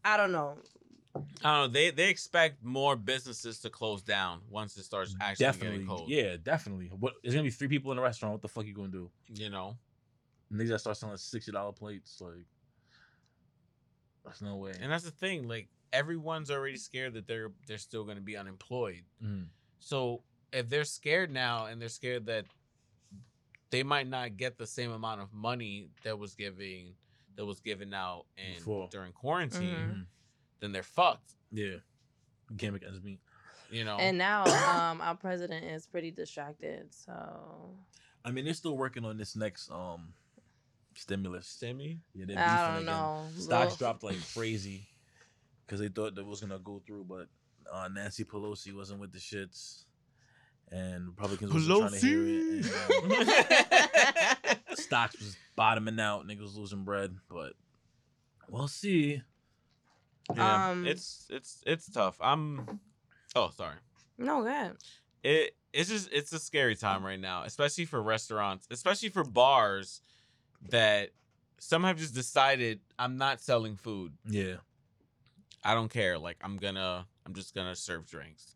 I 0.05 0.17
don't 0.17 0.33
know. 0.33 0.57
I 1.15 1.57
don't 1.57 1.61
know. 1.61 1.69
They 1.69 1.91
they 1.91 2.09
expect 2.11 2.63
more 2.65 2.95
businesses 2.95 3.59
to 3.61 3.71
close 3.71 4.03
down 4.03 4.41
once 4.49 4.77
it 4.77 4.85
starts 4.85 5.15
actually 5.21 5.45
definitely, 5.45 5.79
getting 5.79 5.89
cold. 5.89 6.09
yeah, 6.09 6.37
definitely. 6.43 6.87
What? 6.87 7.15
There's 7.23 7.35
gonna 7.35 7.45
be 7.45 7.51
three 7.51 7.69
people 7.69 7.91
in 7.91 7.97
the 7.97 8.03
restaurant. 8.03 8.33
What 8.33 8.43
the 8.43 8.49
fuck 8.49 8.65
you 8.67 8.75
gonna 8.75 8.89
do? 8.89 9.11
You 9.35 9.51
know. 9.51 9.77
Niggas 10.53 10.69
that 10.69 10.79
start 10.81 10.97
selling 10.97 11.17
sixty 11.17 11.53
dollar 11.53 11.73
plates, 11.73 12.21
like 12.21 12.45
that's 14.29 14.43
no 14.43 14.57
way. 14.57 14.73
And 14.81 14.91
that's 14.93 15.05
the 15.05 15.11
thing. 15.11 15.49
Like 15.49 15.69
everyone's 15.93 16.51
already 16.51 16.77
scared 16.77 17.15
that 17.15 17.27
they're 17.27 17.51
they're 17.67 17.79
still 17.79 18.05
going 18.05 18.17
to 18.17 18.23
be 18.23 18.37
unemployed. 18.37 19.03
Mm. 19.25 19.47
So 19.81 20.23
if 20.53 20.69
they're 20.69 20.85
scared 20.85 21.31
now 21.31 21.67
and 21.67 21.81
they're 21.81 21.89
scared 21.89 22.27
that 22.27 22.45
they 23.71 23.83
might 23.83 24.09
not 24.09 24.37
get 24.37 24.57
the 24.59 24.67
same 24.67 24.93
amount 24.93 25.21
of 25.21 25.33
money 25.33 25.89
that 26.05 26.19
was 26.19 26.35
giving 26.35 26.95
that 27.37 27.45
was 27.45 27.61
given 27.61 27.95
out 27.95 28.25
in 28.37 28.55
Before. 28.55 28.89
during 28.91 29.13
quarantine, 29.13 29.75
Mhm. 29.77 29.91
Mhm. 29.95 30.07
then 30.61 30.73
they're 30.73 30.83
fucked. 30.83 31.35
Yeah, 31.53 31.77
you 32.51 32.57
can't 32.57 32.73
make 32.73 32.83
ends 32.85 33.03
meet. 33.03 33.21
You 33.71 33.85
know. 33.85 33.99
And 33.99 34.17
now 34.19 34.45
um 34.45 35.01
our 35.01 35.15
president 35.15 35.65
is 35.67 35.87
pretty 35.87 36.11
distracted. 36.11 36.93
So 36.95 37.77
I 38.25 38.31
mean, 38.31 38.45
they're 38.45 38.55
still 38.55 38.77
working 38.77 39.05
on 39.05 39.17
this 39.19 39.37
next 39.37 39.71
um 39.71 40.15
stimulus. 40.99 41.59
Stimmy. 41.61 41.99
Yeah, 42.15 42.25
they're 42.27 42.39
I 42.39 42.67
don't 42.69 42.83
again. 42.83 42.87
know. 42.87 43.23
Stocks 43.37 43.69
Well, 43.71 43.77
dropped 43.77 44.03
like 44.05 44.17
crazy 44.35 44.89
because 45.67 45.81
they 45.81 45.89
thought 45.89 46.15
that 46.15 46.25
was 46.27 46.41
gonna 46.41 46.59
go 46.59 46.83
through, 46.87 47.05
but 47.09 47.27
uh, 47.73 47.89
Nancy 47.89 48.25
Pelosi 48.25 48.75
wasn't 48.75 49.01
with 49.01 49.13
the 49.13 49.19
shits, 49.19 49.85
and 50.71 51.09
Republicans 51.09 51.53
wasn't 51.53 51.79
trying 51.79 51.93
to 52.01 52.07
hear 52.07 52.27
it. 52.27 52.67
And, 53.03 54.51
um, 54.51 54.57
stocks 54.77 55.19
was 55.19 55.37
bottoming 55.57 55.99
out, 56.01 56.27
niggas 56.27 56.41
was 56.41 56.57
losing 56.57 56.85
bread, 56.85 57.15
but 57.29 57.53
we'll 58.49 58.69
see. 58.69 59.23
Yeah. 60.35 60.71
Um, 60.71 60.87
it's 60.87 61.27
it's 61.31 61.63
it's 61.67 61.91
tough. 61.91 62.17
I'm. 62.21 62.81
Oh, 63.35 63.51
sorry. 63.51 63.77
No, 64.19 64.43
go 64.43 64.49
ahead. 64.49 64.77
it 65.23 65.55
it's 65.73 65.89
just 65.89 66.09
it's 66.13 66.33
a 66.33 66.39
scary 66.39 66.75
time 66.77 67.05
right 67.05 67.21
now, 67.21 67.43
especially 67.45 67.85
for 67.85 68.03
restaurants, 68.03 68.67
especially 68.71 69.11
for 69.11 69.23
bars 69.25 70.01
that 70.71 71.11
some 71.59 71.85
have 71.85 71.97
just 71.99 72.15
decided 72.15 72.81
I'm 72.99 73.17
not 73.17 73.41
selling 73.41 73.77
food. 73.77 74.13
Yeah, 74.29 74.57
I 75.65 75.75
don't 75.75 75.91
care. 75.91 76.19
Like 76.19 76.37
I'm 76.43 76.57
gonna 76.57 77.07
I'm 77.27 77.35
just 77.35 77.55
gonna 77.55 77.77
serve 77.77 78.07
drinks. 78.07 78.55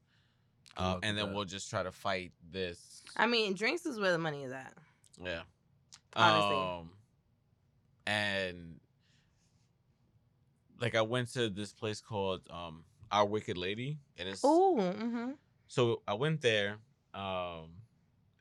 Uh, 0.76 0.98
and 1.02 1.18
then 1.18 1.26
that. 1.26 1.34
we'll 1.34 1.44
just 1.44 1.68
try 1.68 1.82
to 1.82 1.92
fight 1.92 2.32
this. 2.50 3.02
I 3.16 3.26
mean, 3.26 3.52
drinks 3.54 3.84
is 3.84 4.00
where 4.00 4.12
the 4.12 4.18
money 4.18 4.44
is 4.44 4.52
at. 4.52 4.72
Yeah. 5.22 5.42
Honestly. 6.16 6.56
Um 6.56 6.90
and 8.06 8.80
like 10.80 10.94
I 10.94 11.02
went 11.02 11.32
to 11.34 11.48
this 11.50 11.72
place 11.72 12.00
called 12.00 12.40
um 12.50 12.84
Our 13.10 13.26
Wicked 13.26 13.58
Lady 13.58 13.98
and 14.18 14.28
it's 14.28 14.40
Oh, 14.42 14.76
mm-hmm. 14.78 15.32
so 15.68 16.02
I 16.08 16.14
went 16.14 16.40
there, 16.40 16.78
um, 17.14 17.68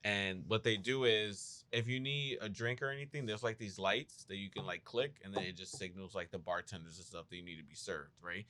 and 0.03 0.43
what 0.47 0.63
they 0.63 0.77
do 0.77 1.03
is 1.05 1.63
if 1.71 1.87
you 1.87 1.99
need 1.99 2.37
a 2.41 2.49
drink 2.49 2.81
or 2.81 2.89
anything, 2.89 3.25
there's 3.25 3.43
like 3.43 3.57
these 3.57 3.77
lights 3.79 4.25
that 4.25 4.37
you 4.37 4.49
can 4.49 4.65
like 4.65 4.83
click, 4.83 5.15
and 5.23 5.33
then 5.33 5.43
it 5.43 5.55
just 5.55 5.77
signals 5.77 6.13
like 6.15 6.31
the 6.31 6.37
bartenders 6.39 6.97
and 6.97 7.05
stuff 7.05 7.25
that 7.29 7.35
you 7.35 7.43
need 7.43 7.57
to 7.57 7.63
be 7.63 7.75
served, 7.75 8.11
right? 8.21 8.45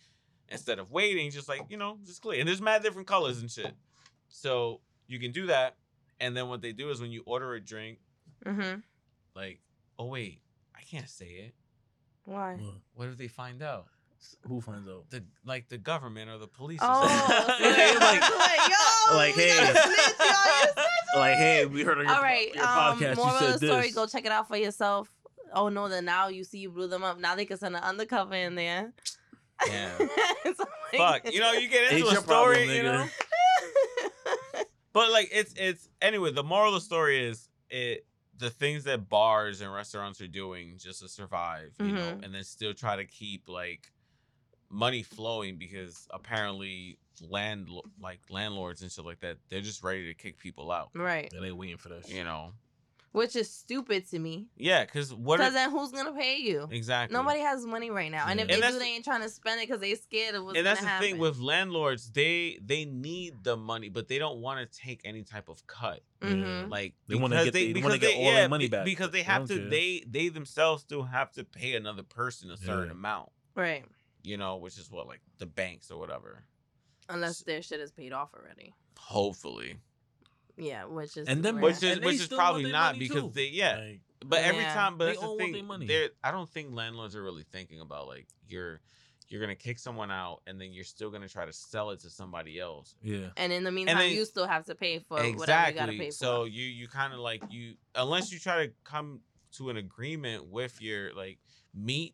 Instead 0.50 0.80
of 0.80 0.92
waiting, 0.92 1.30
just 1.32 1.48
like 1.50 1.62
you 1.70 1.78
know, 1.78 1.98
just 2.06 2.22
click. 2.22 2.40
And 2.40 2.48
there's 2.48 2.62
mad 2.62 2.84
different 2.84 3.08
colors 3.08 3.40
and 3.42 3.50
shit, 3.52 3.74
so 4.30 4.82
you 5.08 5.20
can 5.20 5.32
do 5.32 5.48
that. 5.48 5.76
And 6.20 6.36
then 6.38 6.48
what 6.50 6.62
they 6.62 6.72
do 6.72 6.90
is 6.90 7.02
when 7.02 7.12
you 7.12 7.24
order 7.26 7.54
a 7.54 7.60
drink, 7.60 8.00
Mm-hmm. 8.46 8.80
like, 9.36 9.60
oh 10.00 10.06
wait, 10.06 10.42
I 10.76 10.82
can't 10.82 11.08
say 11.10 11.26
it. 11.26 11.54
Why? 12.26 12.58
What 12.96 13.08
if 13.10 13.18
they 13.18 13.28
find 13.28 13.62
out? 13.62 13.88
who 14.48 14.62
finds 14.62 14.88
out? 14.88 15.10
The 15.10 15.24
like 15.46 15.68
the 15.70 15.80
government 15.80 16.30
or 16.30 16.38
the 16.38 16.48
police. 16.48 16.80
or 16.82 16.86
Oh, 16.88 17.08
something. 17.08 17.66
so 17.66 18.00
like- 18.00 18.22
like, 18.22 18.70
yo, 18.70 19.16
like, 19.16 19.34
hey. 19.36 19.50
snitch, 19.50 19.76
y'all, 19.76 19.78
you 19.80 19.94
snitch 19.94 20.78
on 20.78 21.01
Like, 21.15 21.36
hey, 21.38 21.65
we 21.65 21.84
heard 21.84 21.97
on 22.00 22.06
your, 22.06 22.13
All 22.15 22.21
right. 22.21 22.54
your 22.54 22.63
Um, 22.63 22.69
podcast 23.00 23.15
moral 23.17 23.32
you 23.32 23.36
of 23.36 23.39
said 23.39 23.54
the 23.56 23.58
this. 23.60 23.69
story: 23.69 23.91
Go 23.91 24.06
check 24.08 24.26
it 24.26 24.32
out 24.32 24.47
for 24.47 24.58
yourself. 24.58 25.10
Oh 25.54 25.67
no! 25.69 25.89
Then 25.89 26.06
now 26.06 26.30
you 26.30 26.43
see 26.43 26.60
you 26.60 26.69
blew 26.69 26.88
them 26.88 27.04
up. 27.04 27.19
Now 27.19 27.36
they 27.36 27.45
can 27.45 27.58
send 27.58 27.76
an 27.76 27.84
undercover 27.84 28.36
in 28.36 28.56
there. 28.56 28.93
Yeah. 29.67 29.91
So, 30.43 30.65
like- 31.00 31.24
Fuck, 31.24 31.34
you 31.34 31.39
know, 31.39 31.54
you 31.54 31.69
get 31.69 31.91
into 31.93 32.08
a 32.08 32.13
your 32.13 32.21
problem, 32.24 32.56
story, 32.56 32.76
you 32.76 32.84
know. 32.84 33.08
But 34.93 35.12
like 35.12 35.30
it's 35.32 35.54
it's 35.56 35.88
anyway. 36.02 36.32
The 36.34 36.43
moral 36.43 36.69
of 36.76 36.82
the 36.82 36.86
story 36.86 37.26
is 37.26 37.47
it 37.69 38.06
the 38.38 38.50
things 38.50 38.84
that 38.84 39.08
bars 39.08 39.62
and 39.62 39.74
restaurants 39.74 40.19
are 40.19 40.28
doing 40.28 40.76
just 40.78 41.00
to 41.02 41.08
survive, 41.08 41.74
you 41.80 41.93
know, 41.93 42.02
Mhm. 42.02 42.26
and 42.26 42.36
then 42.36 42.43
still 42.43 42.74
try 42.74 42.97
to 42.97 43.06
keep 43.06 43.47
like 43.47 43.89
money 44.69 45.02
flowing 45.04 45.58
because 45.58 46.08
apparently 46.12 46.97
land 47.30 47.70
like 48.02 48.20
landlords 48.30 48.82
and 48.82 48.92
shit 48.92 49.06
like 49.06 49.20
that 49.22 49.38
they're 49.50 49.62
just 49.62 49.84
ready 49.84 50.06
to 50.08 50.14
kick 50.14 50.38
people 50.40 50.72
out, 50.72 50.90
right. 50.96 51.30
Yeah, 51.34 51.40
they 51.42 51.52
waiting 51.52 51.78
for 51.78 51.90
that 51.90 52.06
shit. 52.08 52.16
you 52.16 52.24
know. 52.24 52.54
which 53.14 53.36
is 53.36 53.52
stupid 53.54 54.10
to 54.10 54.18
me. 54.18 54.48
Yeah, 54.56 54.86
because 54.86 55.14
what? 55.14 55.38
Because 55.40 55.54
then 55.54 55.70
who's 55.70 55.92
gonna 55.92 56.14
pay 56.14 56.38
you? 56.38 56.68
exactly. 56.72 57.14
Nobody 57.14 57.42
has 57.42 57.66
money 57.66 57.90
right 57.92 58.10
now, 58.10 58.26
and 58.30 58.40
if 58.40 58.48
Yeah. 58.50 58.56
they 58.62 58.68
do, 58.72 58.80
they 58.80 58.86
ain't 58.96 59.04
trying 59.04 59.22
to 59.22 59.28
spend 59.30 59.60
it 59.60 59.68
because 59.68 59.82
they 59.82 59.96
scared 59.96 60.34
of 60.36 60.46
what's 60.46 60.58
and 60.58 60.66
that's 60.66 60.80
the 60.80 60.88
happen. 60.88 61.10
thing 61.10 61.18
with 61.20 61.38
landlords. 61.40 62.10
They 62.12 62.58
they 62.64 62.86
need 62.86 63.44
the 63.44 63.58
money, 63.58 63.90
but 63.90 64.08
they 64.08 64.18
don't 64.18 64.40
want 64.40 64.60
to 64.72 64.80
take 64.80 65.02
any 65.04 65.24
type 65.24 65.50
of 65.50 65.68
cut. 65.68 66.00
Mhm. 66.22 66.70
Like 66.70 66.94
They 67.08 67.16
wanna 67.16 67.36
because 67.36 67.46
get 67.48 67.54
the- 67.54 67.68
they 67.68 67.74
because 67.74 67.90
wanna 67.90 67.98
get 68.00 68.16
all 68.16 68.32
their 68.32 68.48
money 68.50 68.70
back, 68.70 68.86
because 68.86 69.12
they 69.12 69.20
they 69.20 69.24
have 69.24 69.48
to. 69.50 69.58
care. 69.58 69.70
They 69.70 70.04
they 70.08 70.30
themselves 70.30 70.82
still 70.84 71.04
have 71.04 71.32
to 71.34 71.44
pay 71.44 71.76
another 71.76 72.04
person 72.04 72.50
a 72.50 72.56
certain 72.58 72.86
Yeah. 72.86 72.92
amount. 72.92 73.30
right, 73.56 73.84
You 74.24 74.38
know, 74.38 74.56
which 74.56 74.78
is 74.78 74.90
what 74.90 75.06
like 75.08 75.20
the 75.38 75.46
banks 75.46 75.92
or 75.92 76.00
whatever. 76.00 76.46
Unless 77.13 77.39
their 77.41 77.62
shit 77.62 77.80
is 77.80 77.91
paid 77.91 78.13
off 78.13 78.30
already. 78.34 78.74
Hopefully, 78.97 79.78
Yeah, 80.58 80.86
which 80.86 81.17
is 81.17 81.28
And 81.28 81.43
then 81.43 81.56
rare. 81.56 81.63
which 81.65 81.76
is 81.78 81.84
And 81.84 82.02
they 82.02 82.06
which 82.06 82.15
is 82.15 82.24
still 82.24 82.38
want 82.38 82.45
probably 82.47 82.63
their 82.63 82.71
not 82.74 82.95
money, 82.95 83.00
because 83.00 83.24
too. 83.24 83.32
they 83.34 83.47
yeah. 83.47 83.78
Like, 83.78 84.02
But 84.24 84.43
every 84.43 84.62
Yeah. 84.62 84.74
time, 84.76 84.97
but 84.97 85.06
They 85.06 85.12
that's 85.13 85.21
the 85.21 85.28
want 85.28 85.39
their 85.39 85.52
thing. 85.54 85.65
money. 85.65 85.86
They're, 85.88 86.10
I 86.24 86.30
don't 86.32 86.47
think 86.50 86.74
landlords 86.74 87.15
are 87.15 87.24
really 87.24 87.43
thinking 87.43 87.80
about 87.82 88.08
like 88.08 88.28
you're 88.47 88.80
you're 89.30 89.39
gonna 89.41 89.56
kick 89.56 89.80
someone 89.80 90.12
out 90.12 90.41
and 90.45 90.60
then 90.60 90.74
you're 90.74 90.84
still 90.84 91.10
gonna 91.10 91.28
try 91.30 91.45
to 91.45 91.54
sell 91.54 91.91
it 91.91 92.02
to 92.02 92.10
somebody 92.10 92.60
else. 92.60 92.95
yeah. 93.02 93.30
and 93.38 93.52
in 93.54 93.63
the 93.63 93.71
meantime, 93.71 93.97
then- 93.97 94.12
you 94.12 94.26
still 94.26 94.45
have 94.45 94.65
to 94.65 94.76
pay 94.76 95.00
for 95.00 95.15
whatever 95.15 95.28
you 95.30 95.34
exactly. 95.36 95.74
gotta 95.80 95.91
pay 95.93 96.08
for. 96.10 96.15
So 96.15 96.43
you 96.43 96.63
you 96.65 96.88
kind 96.88 97.13
of 97.13 97.19
like 97.19 97.41
you 97.50 97.76
unless 97.95 98.32
you 98.32 98.39
try 98.39 98.67
to 98.67 98.74
come 98.84 99.21
to 99.54 99.69
an 99.69 99.78
agreement 99.78 100.45
with 100.47 100.82
your 100.82 101.13
like 101.13 101.39
meet 101.74 102.13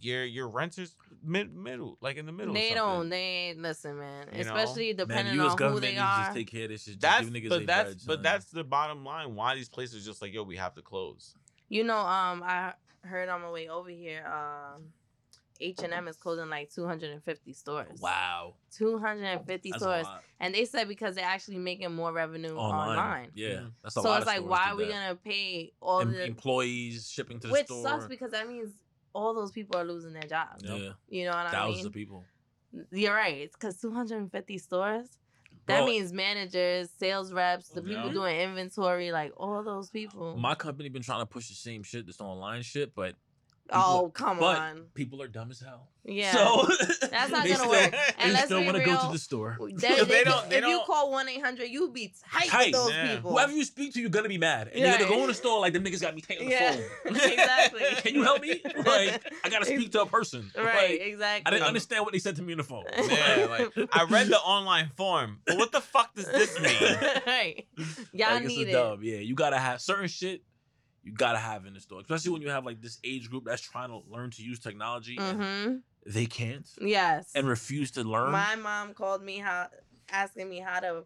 your 0.00 0.24
your 0.24 0.48
renters 0.48 0.94
mid 1.22 1.54
middle 1.54 1.98
like 2.00 2.16
in 2.16 2.26
the 2.26 2.32
middle. 2.32 2.54
they 2.54 2.74
don't. 2.74 3.08
They 3.08 3.20
ain't 3.50 3.60
listen, 3.62 3.98
man. 3.98 4.26
You? 4.34 4.40
Especially 4.40 4.88
Man, 4.88 4.96
depending 4.96 5.36
the 5.36 5.42
U.S. 5.44 5.60
on 5.60 5.72
who 5.72 5.80
they 5.80 5.88
needs 5.90 6.00
are. 6.00 6.24
just 6.24 6.34
take 6.36 6.50
care 6.50 6.64
of 6.64 6.70
this 6.70 6.82
shit. 6.84 6.98
Just 6.98 7.00
That's 7.00 7.28
give 7.30 7.48
but 7.48 7.66
that's 7.66 7.94
bread, 7.94 8.06
but 8.06 8.14
son. 8.16 8.22
that's 8.22 8.44
the 8.46 8.64
bottom 8.64 9.04
line. 9.04 9.34
Why 9.34 9.54
these 9.54 9.68
places 9.68 10.04
just 10.04 10.20
like 10.22 10.32
yo, 10.32 10.42
we 10.42 10.56
have 10.56 10.74
to 10.74 10.82
close. 10.82 11.34
You 11.68 11.84
know, 11.84 11.98
um, 11.98 12.42
I 12.44 12.72
heard 13.04 13.28
on 13.28 13.42
my 13.42 13.50
way 13.50 13.68
over 13.68 13.88
here, 13.90 14.26
um, 14.26 14.86
H 15.60 15.80
and 15.84 15.92
M 15.92 16.08
is 16.08 16.16
closing 16.16 16.48
like 16.48 16.70
250 16.72 17.52
stores. 17.52 18.00
wow. 18.00 18.54
250 18.72 19.70
That's 19.70 19.76
a 19.82 19.84
stores, 19.84 20.04
lot. 20.04 20.22
and 20.40 20.54
they 20.54 20.64
said 20.64 20.88
because 20.88 21.14
they're 21.14 21.24
actually 21.24 21.58
making 21.58 21.94
more 21.94 22.12
revenue 22.12 22.54
online. 22.56 22.88
online. 22.98 23.30
Yeah, 23.34 23.48
Mhm. 23.48 23.72
that's 23.82 23.96
a 23.96 24.00
So 24.02 24.08
lot 24.08 24.22
it's 24.22 24.30
of 24.30 24.34
like, 24.38 24.50
why 24.50 24.70
are 24.70 24.76
we 24.76 24.86
that. 24.86 24.90
gonna 24.92 25.14
pay 25.16 25.72
all 25.80 26.00
Em- 26.00 26.12
the 26.12 26.24
employees 26.24 27.10
shipping 27.10 27.38
to 27.40 27.46
the 27.48 27.52
which 27.52 27.66
store? 27.66 27.82
sucks 27.82 28.06
because 28.06 28.30
that 28.32 28.48
means 28.48 28.72
all 29.12 29.34
those 29.34 29.50
people 29.52 29.76
are 29.76 29.84
losing 29.84 30.12
their 30.12 30.22
jobs. 30.28 30.62
yeah, 30.64 30.92
You 31.08 31.24
know 31.24 31.30
what 31.30 31.38
I 31.38 31.42
mean? 31.44 31.52
thousands 31.52 31.86
of 31.86 31.92
people. 31.92 32.24
You're 32.92 33.14
right. 33.14 33.36
It's 33.38 33.56
because 33.56 33.80
250 33.80 34.58
stores. 34.58 35.08
That 35.66 35.78
Bro, 35.78 35.86
means 35.86 36.12
managers, 36.12 36.90
sales 36.96 37.32
reps, 37.32 37.68
the 37.68 37.82
people 37.82 38.10
doing 38.10 38.36
inventory, 38.40 39.12
like 39.12 39.32
all 39.36 39.62
those 39.62 39.90
people. 39.90 40.36
my 40.36 40.54
company 40.54 40.88
been 40.88 41.02
trying 41.02 41.20
to 41.20 41.26
push 41.26 41.48
the 41.48 41.54
same 41.54 41.82
shit, 41.82 42.06
this 42.06 42.20
online 42.20 42.62
shit, 42.62 42.94
but 42.94 43.14
oh, 43.72 44.10
come 44.14 44.38
but 44.38 44.58
on. 44.58 44.82
people 44.94 45.22
are 45.22 45.28
dumb 45.28 45.50
as 45.50 45.60
hell. 45.60 45.88
Yeah. 46.04 46.32
So 46.32 46.66
That's 47.10 47.30
not 47.30 47.44
gonna 47.44 47.56
still, 47.56 47.68
work. 47.70 47.90
They 47.90 47.98
And 48.18 48.32
let's 48.32 48.46
still 48.46 48.64
want 48.64 48.76
to 48.78 48.82
go 48.84 48.96
to 49.06 49.12
the 49.12 49.18
store. 49.18 49.58
They, 49.74 49.88
They 49.96 50.04
they 50.04 50.24
don't- 50.24 50.48
they 50.48 50.56
if 50.56 50.64
you 50.64 50.70
don't- 50.70 50.86
call 50.86 51.10
1 51.12 51.28
800, 51.28 51.64
you 51.66 51.90
be 51.90 52.14
tight 52.32 52.48
Tight, 52.48 52.66
with 52.68 52.72
those 52.74 52.90
yeah. 52.92 53.14
people. 53.16 53.32
Whoever 53.32 53.52
you 53.52 53.64
speak 53.64 53.92
to, 53.94 54.00
you're 54.00 54.08
gonna 54.08 54.28
be 54.30 54.38
mad, 54.38 54.68
and 54.68 54.80
you're 54.80 54.92
gonna 54.96 55.08
go 55.08 55.20
in 55.20 55.26
the 55.28 55.34
store 55.34 55.60
like 55.60 55.74
them 55.74 55.84
niggas 55.84 56.00
got 56.00 56.14
me 56.14 56.22
taking 56.22 56.46
the 56.48 56.52
yeah. 56.54 56.72
phone. 56.72 56.84
exactly. 57.16 57.82
Can 57.96 58.14
you 58.14 58.22
help 58.22 58.40
me? 58.40 58.60
Like, 58.64 59.22
I 59.44 59.48
gotta 59.50 59.66
speak 59.66 59.92
to 59.92 60.02
a 60.02 60.06
person. 60.06 60.50
Right, 60.56 60.92
Like, 60.92 61.00
exactly. 61.02 61.42
I 61.46 61.50
didn't 61.50 61.66
understand 61.68 62.04
what 62.04 62.12
they 62.14 62.18
said 62.18 62.36
to 62.36 62.42
me 62.42 62.52
on 62.54 62.58
the 62.58 62.64
phone. 62.64 62.84
Yeah, 62.96 63.46
like 63.50 63.72
I 63.92 64.04
read 64.04 64.28
the 64.28 64.38
online 64.38 64.90
form, 64.96 65.40
but 65.46 65.58
what 65.58 65.70
the 65.70 65.80
fuck 65.82 66.14
does 66.14 66.26
this 66.26 66.58
mean? 66.60 66.98
right. 67.26 67.66
Y'all 68.12 68.34
Like, 68.34 68.44
need 68.46 68.68
a 68.68 68.70
it. 68.70 68.72
dub. 68.72 69.02
Yeah, 69.02 69.18
you 69.18 69.34
gotta 69.34 69.58
have 69.58 69.80
certain 69.82 70.08
shit. 70.08 70.42
You 71.02 71.12
gotta 71.12 71.38
have 71.38 71.66
in 71.66 71.74
the 71.74 71.80
store, 71.80 72.00
especially 72.00 72.32
when 72.32 72.42
you 72.42 72.50
have 72.50 72.64
like 72.66 72.80
this 72.82 72.98
age 73.04 73.30
group 73.30 73.44
that's 73.46 73.62
trying 73.62 73.88
to 73.88 74.02
learn 74.08 74.30
to 74.32 74.42
use 74.42 74.58
technology. 74.58 75.16
Mm-hmm. 75.16 75.76
They 76.06 76.26
can't 76.26 76.68
Yes. 76.80 77.30
and 77.34 77.46
refuse 77.46 77.90
to 77.92 78.02
learn. 78.04 78.32
My 78.32 78.56
mom 78.56 78.94
called 78.94 79.22
me 79.22 79.38
how 79.38 79.68
asking 80.10 80.48
me 80.48 80.58
how 80.60 80.80
to 80.80 81.04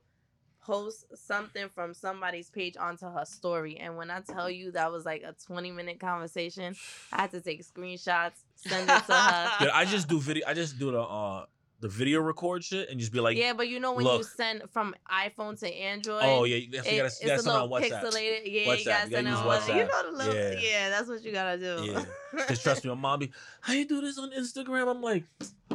post 0.65 1.05
something 1.15 1.69
from 1.75 1.93
somebody's 1.93 2.49
page 2.49 2.75
onto 2.79 3.07
her 3.07 3.25
story. 3.27 3.77
And 3.77 3.97
when 3.97 4.11
I 4.11 4.21
tell 4.21 4.51
you 4.51 4.73
that 4.73 4.91
was 4.91 5.05
like 5.05 5.23
a 5.23 5.35
20 5.47 5.71
minute 5.73 6.01
conversation, 6.01 6.75
I 7.13 7.23
had 7.23 7.31
to 7.33 7.41
take 7.41 7.63
screenshots, 7.63 8.33
send 8.57 8.89
it 8.89 9.05
to 9.07 9.13
her. 9.13 9.51
Yeah, 9.61 9.71
I 9.75 9.85
just 9.85 10.09
do 10.09 10.19
video. 10.21 10.45
I 10.47 10.55
just 10.55 10.79
do 10.79 10.91
the 10.91 11.01
uh 11.03 11.45
the 11.81 11.89
video 11.89 12.21
record 12.21 12.65
shit 12.65 12.89
and 12.89 12.99
just 12.99 13.13
be 13.13 13.21
like, 13.21 13.37
yeah, 13.37 13.53
but 13.53 13.69
you 13.69 13.79
know 13.79 13.93
when 13.93 14.07
you 14.07 14.23
send 14.23 14.63
from 14.73 14.95
iPhone 15.11 15.59
to 15.61 15.69
Android. 15.69 16.23
oh 16.23 16.45
yeah, 16.45 16.57
you 16.57 16.71
gotta, 16.71 16.89
you 16.89 16.95
it- 16.95 16.97
gotta, 16.99 17.07
it's 17.07 17.21
you 17.21 17.27
gotta 17.29 17.41
a 17.41 17.43
send 17.43 17.57
on 17.57 17.71
little 17.71 17.89
pixelated. 17.89 18.41
Yeah, 18.45 18.63
WhatsApp, 18.63 18.79
you 18.79 18.85
gotta 18.85 19.07
you 19.09 19.11
gotta 19.11 19.29
use 19.29 19.39
WhatsApp. 19.39 19.77
You 19.77 19.85
know 19.85 20.11
the 20.11 20.17
little. 20.17 20.35
Yeah. 20.35 20.61
Yeah. 20.61 20.89
that's 20.91 21.09
what 21.09 21.23
you 21.23 21.33
gotta 21.33 21.59
do. 21.59 21.85
Yeah. 21.85 22.05
Cause 22.47 22.63
trust 22.63 22.85
me, 22.85 22.91
my 22.91 22.97
mom 22.97 23.21
be, 23.21 23.33
how 23.61 23.73
you 23.75 23.87
do 23.87 24.01
this 24.01 24.19
on 24.19 24.31
Instagram? 24.33 24.91
I'm 24.91 25.03
like, 25.03 25.25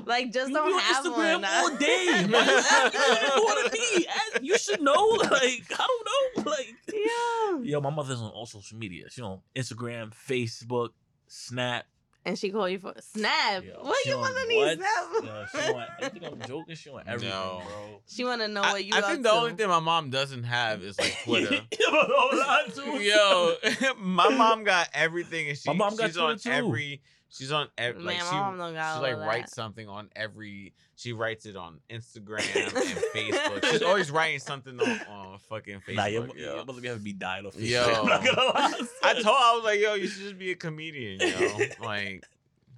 like 0.06 0.32
just 0.32 0.52
don't 0.52 0.74
on 0.74 0.80
have 0.80 1.06
Instagram 1.06 1.36
one. 1.36 1.46
all 1.46 1.76
day. 1.78 2.26
Why 2.28 2.44
you 2.46 2.58
asking 2.58 3.44
more 3.44 3.64
than 3.64 3.72
me? 3.72 4.08
You 4.42 4.58
should 4.58 4.82
know. 4.82 5.18
Like, 5.20 5.64
I 5.78 5.88
don't 5.88 6.46
know. 6.46 6.52
Like, 6.52 6.74
yeah. 6.92 7.60
yo, 7.62 7.82
my 7.82 7.90
mother's 7.90 8.20
on 8.20 8.32
all 8.32 8.46
social 8.46 8.78
media. 8.78 9.06
She 9.10 9.22
on 9.22 9.42
Instagram, 9.56 10.12
Facebook, 10.12 10.90
Snap. 11.28 11.86
And 12.30 12.38
she 12.38 12.52
called 12.52 12.70
you 12.70 12.78
for 12.78 12.94
snap. 13.00 13.64
Yo, 13.64 13.80
what 13.82 13.98
she 14.04 14.10
you 14.12 14.16
on 14.18 14.22
want 14.22 14.38
to 14.38 14.48
need 14.48 14.76
snap? 14.76 15.24
Yo, 15.24 15.46
she 15.52 15.74
on. 15.74 15.86
You 16.04 16.10
think 16.10 16.26
I'm 16.32 16.48
joking? 16.48 16.76
She 16.76 16.90
on 16.92 17.02
everything, 17.08 17.30
No. 17.32 17.64
bro. 17.66 18.02
She 18.08 18.24
want 18.24 18.42
to 18.42 18.48
know 18.48 18.62
I, 18.62 18.72
what 18.74 18.86
you 18.86 18.94
I 18.96 19.02
think 19.02 19.24
the 19.24 19.30
to. 19.30 19.36
only 19.36 19.54
thing 19.54 19.68
my 19.68 19.80
mom 19.80 20.12
doesn't 20.12 20.44
have 20.44 20.84
is 20.84 21.00
like 21.00 21.18
Twitter. 21.24 21.62
Hold 21.82 22.40
on, 22.40 22.72
too. 23.00 23.02
Yo, 23.04 23.56
my 23.98 24.30
mom 24.30 24.64
got 24.64 24.90
everything, 24.94 25.50
and 25.50 25.58
she 25.58 25.70
My 25.72 25.74
mom 25.74 25.96
got 25.96 26.06
she's 26.06 26.18
on 26.20 26.38
too. 26.38 26.52
every. 26.52 27.02
She's 27.32 27.52
on 27.52 27.68
every. 27.78 28.02
Like 28.02 28.18
Man, 28.18 28.26
my 28.26 28.32
she, 28.32 28.36
mom 28.36 28.58
don't 28.58 28.74
got 28.74 28.96
she 28.96 29.02
like 29.02 29.18
writes 29.18 29.52
that. 29.52 29.56
something 29.56 29.88
on 29.88 30.10
every. 30.16 30.74
She 30.96 31.14
writes 31.14 31.46
it 31.46 31.56
on 31.56 31.80
Instagram 31.90 32.40
and 32.56 32.74
Facebook. 32.74 33.66
She's 33.72 33.82
always 33.84 34.10
writing 34.12 34.40
something 34.40 34.80
on, 34.80 35.00
on 35.08 35.38
fucking 35.50 35.82
Facebook. 35.88 35.96
Nah, 35.96 36.06
your, 36.06 36.28
yo. 36.36 36.56
your 36.56 36.66
mother 36.66 36.82
be 36.82 36.88
having 36.88 37.04
me 37.04 37.14
died 37.14 37.46
off 37.46 37.56
Yo. 37.56 37.84
I'm 37.84 38.08
not 38.08 38.26
gonna 38.26 38.42
lie. 38.42 38.82
I 39.04 39.14
told 39.14 39.26
her, 39.26 39.32
I 39.32 39.54
was 39.56 39.64
like, 39.64 39.80
yo, 39.80 39.94
you 39.94 40.08
should 40.08 40.24
just 40.24 40.40
be 40.40 40.52
a 40.52 40.56
comedian, 40.56 41.20
yo. 41.22 41.60
Like, 41.86 42.26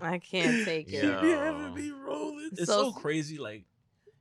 I 0.01 0.17
can't 0.17 0.65
take 0.65 0.87
it. 0.89 1.03
Yeah. 1.03 1.21
She 1.21 1.27
be 1.27 1.31
having 1.31 1.73
me 1.73 1.91
rolling. 1.91 2.49
It's 2.53 2.65
So- 2.65 2.91
so, 2.91 2.91
crazy. 2.91 3.37
Like, 3.37 3.63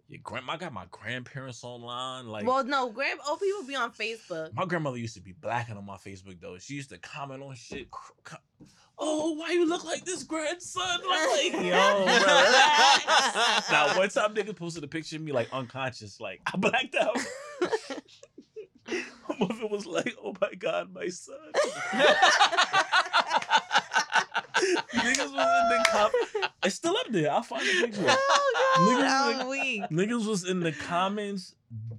your 0.08 0.20
grandma 0.24 0.54
I 0.54 0.56
got 0.56 0.72
my 0.72 0.86
grandparents 0.90 1.62
online. 1.64 2.26
Like, 2.26 2.44
well, 2.46 2.64
no, 2.64 2.90
grand 2.90 3.20
old 3.28 3.40
people 3.40 3.62
be 3.64 3.76
on 3.76 3.92
Facebook. 3.92 4.52
my 4.54 4.64
grandmother 4.64 4.96
used 4.96 5.14
to 5.14 5.20
be 5.20 5.32
blacking 5.32 5.76
on 5.76 5.86
my 5.86 5.96
Facebook 5.96 6.40
though. 6.40 6.58
She 6.58 6.74
used 6.74 6.90
to 6.90 6.98
comment 6.98 7.42
on 7.42 7.54
shit. 7.54 7.88
Cr- 9.00 9.04
co- 9.04 9.10
Oh, 9.28 9.32
why 9.34 9.50
you 9.52 9.66
look 9.66 9.84
like 9.84 10.04
this 10.04 10.22
grandson? 10.22 10.82
I'm 10.86 11.08
like, 11.08 11.52
yo, 11.64 12.04
relax." 12.04 13.70
now, 13.70 13.96
one 13.96 14.08
time 14.10 14.34
nigga 14.34 14.54
posted 14.54 14.84
a 14.84 14.88
picture 14.88 15.16
of 15.16 15.22
me 15.22 15.32
like 15.32 15.48
unconscious, 15.52 16.20
like 16.20 16.40
I 16.52 16.56
blacked 16.56 16.94
out. 16.96 17.16
My 19.28 19.36
mother 19.38 19.66
was 19.68 19.86
like, 19.86 20.14
"Oh 20.22 20.34
my 20.40 20.52
god, 20.58 20.92
my 20.92 21.08
son." 21.08 21.36
Niggas 24.94 25.32
was 25.32 25.46
in 25.62 25.68
the 25.78 25.84
cop. 25.90 26.12
It's 26.64 26.74
still 26.74 26.96
up 26.96 27.06
there. 27.10 27.30
I'll 27.32 27.42
find 27.42 27.62
the 27.66 27.86
picture. 27.86 28.04
oh 28.06 28.78
Niggas 28.78 29.02
god, 29.02 29.26
like- 29.36 29.40
I'm 29.42 29.48
weak. 29.48 29.82
Niggas 29.90 30.26
was 30.26 30.48
in 30.48 30.60
the 30.60 30.72
comments 30.72 31.54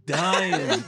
dying. 0.05 0.83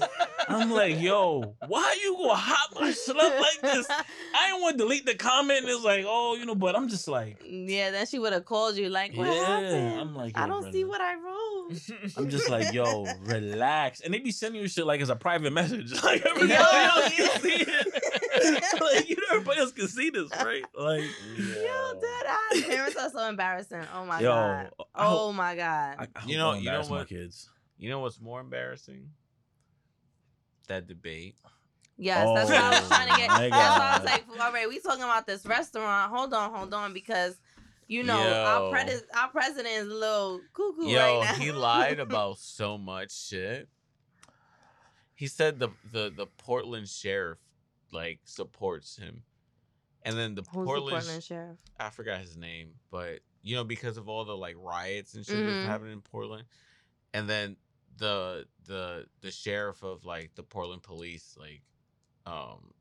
I'm 0.50 0.72
like, 0.72 1.00
yo, 1.00 1.56
why 1.68 1.96
you 2.04 2.18
gonna 2.18 2.36
hop 2.36 2.72
my 2.80 2.92
shit 2.92 3.16
up 3.18 3.40
like 3.40 3.62
this? 3.62 3.88
I 3.90 4.48
didn't 4.50 4.62
want 4.62 4.78
to 4.78 4.84
delete 4.84 5.06
the 5.06 5.16
comment. 5.16 5.62
It's 5.66 5.84
like, 5.84 6.04
oh, 6.08 6.36
you 6.36 6.46
know, 6.46 6.54
but 6.56 6.76
I'm 6.76 6.90
just 6.90 7.08
like, 7.08 7.42
yeah, 7.48 7.92
then 7.92 8.06
she 8.06 8.20
would 8.20 8.34
have 8.34 8.44
called 8.46 8.76
you 8.76 8.90
like, 8.90 9.16
what 9.16 9.28
Yeah, 9.28 9.46
happened? 9.46 10.00
I'm 10.02 10.16
like, 10.16 10.38
I 10.38 10.48
don't 10.48 10.72
see 10.74 10.84
what 10.84 11.00
I 11.00 11.14
wrote. 11.16 11.80
I'm 12.18 12.30
just 12.30 12.50
like, 12.50 12.74
yo, 12.74 13.06
relax. 13.24 14.02
And 14.02 14.14
they 14.14 14.20
be 14.20 14.32
sending 14.32 14.62
you 14.62 14.68
shit 14.68 14.86
like 14.86 15.00
it's 15.00 15.10
a 15.10 15.16
private 15.16 15.54
message. 15.54 15.94
Like 16.04 16.26
everybody 16.26 16.50
Yo, 16.54 16.60
else 16.60 17.18
yeah. 17.18 17.28
can 17.30 17.42
see 17.42 17.66
it. 17.66 18.64
like, 18.82 19.10
you 19.10 19.16
know, 19.16 19.24
everybody 19.32 19.60
else 19.62 19.72
can 19.72 19.88
see 19.88 20.10
this, 20.10 20.30
right? 20.44 20.64
Like, 20.78 21.04
Yo, 21.38 21.94
dead 22.02 22.26
eyes. 22.52 22.64
Parents 22.66 22.96
are 22.98 23.10
so 23.10 23.30
embarrassing. 23.30 23.82
Oh 23.96 24.06
my 24.06 24.20
Yo, 24.20 24.30
god. 24.30 24.70
Hope- 24.78 24.88
Oh 24.96 25.32
my 25.32 25.56
god. 25.56 25.96
I, 26.00 26.08
I 26.16 26.26
You 26.26 26.38
know- 26.38 26.50
you 26.54 26.66
know 26.66 26.72
embarrass 26.72 26.90
my 26.90 26.98
what? 26.98 27.08
kids. 27.08 27.50
You 27.84 27.90
know 27.90 28.00
what's 28.00 28.22
more 28.22 28.40
embarrassing? 28.40 29.10
That 30.70 30.88
debate. 30.88 31.36
Yes, 31.98 32.30
that's 32.34 32.50
what 32.50 32.58
I 32.58 32.70
was 32.70 32.86
Oh, 32.86 32.88
trying 32.88 33.10
to 33.10 33.18
get. 33.18 33.30
my 33.30 33.50
That's 33.50 33.78
why 33.78 33.90
I 33.92 33.98
was 33.98 34.06
like, 34.06 34.26
all 34.42 34.54
right, 34.54 34.70
we 34.70 34.80
talking 34.80 35.04
about 35.04 35.28
this 35.28 35.46
restaurant. 35.46 36.12
Hold 36.14 36.34
on, 36.34 36.54
hold 36.54 36.74
on, 36.74 36.94
because 36.94 37.36
you 37.88 38.04
know 38.04 38.16
our 38.18 38.62
Yo. 38.62 38.70
pres- 38.72 39.04
our 39.16 39.28
president 39.28 39.68
is 39.76 39.88
a 39.90 39.94
little 39.94 40.40
cuckoo 40.54 40.88
Yo, 40.88 40.98
right 40.98 41.22
now. 41.26 41.34
he 41.44 41.52
lied 41.52 42.00
about 42.08 42.38
so 42.40 42.78
much 42.78 43.12
shit. 43.14 43.68
He 45.16 45.28
said 45.28 45.60
the 45.60 45.70
the 45.92 46.10
the 46.16 46.26
Portland 46.38 46.88
sheriff 46.88 47.40
like 47.92 48.22
supports 48.24 48.96
him, 48.96 49.24
and 50.04 50.18
then 50.18 50.36
the 50.36 50.42
Who's 50.44 50.52
the 50.54 50.64
Portland, 50.64 50.96
Portland 50.96 51.24
sheriff? 51.24 51.58
I 51.78 51.90
forgot 51.90 52.22
his 52.22 52.38
name, 52.38 52.70
but 52.92 53.20
you 53.42 53.56
know 53.58 53.66
because 53.66 53.98
of 53.98 54.08
all 54.08 54.24
the 54.24 54.36
like 54.38 54.56
riots 54.58 55.16
and 55.16 55.26
shit 55.26 55.36
Mhm. 55.36 55.46
that's 55.48 55.66
happening 55.66 55.94
in 55.94 56.02
Portland, 56.02 56.46
and 57.14 57.30
then 57.30 57.58
the 57.98 58.46
the 58.66 59.06
the 59.22 59.32
sheriff 59.32 59.84
of 59.84 60.06
like 60.06 60.32
the 60.36 60.44
Portland 60.44 60.84
police 60.84 61.36
like 61.40 61.62
um 62.26 62.74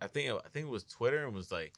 I 0.00 0.06
think 0.08 0.28
it, 0.30 0.34
I 0.44 0.48
think 0.50 0.66
it 0.66 0.70
was 0.70 0.84
Twitter 0.84 1.24
and 1.24 1.34
was 1.34 1.50
like, 1.50 1.72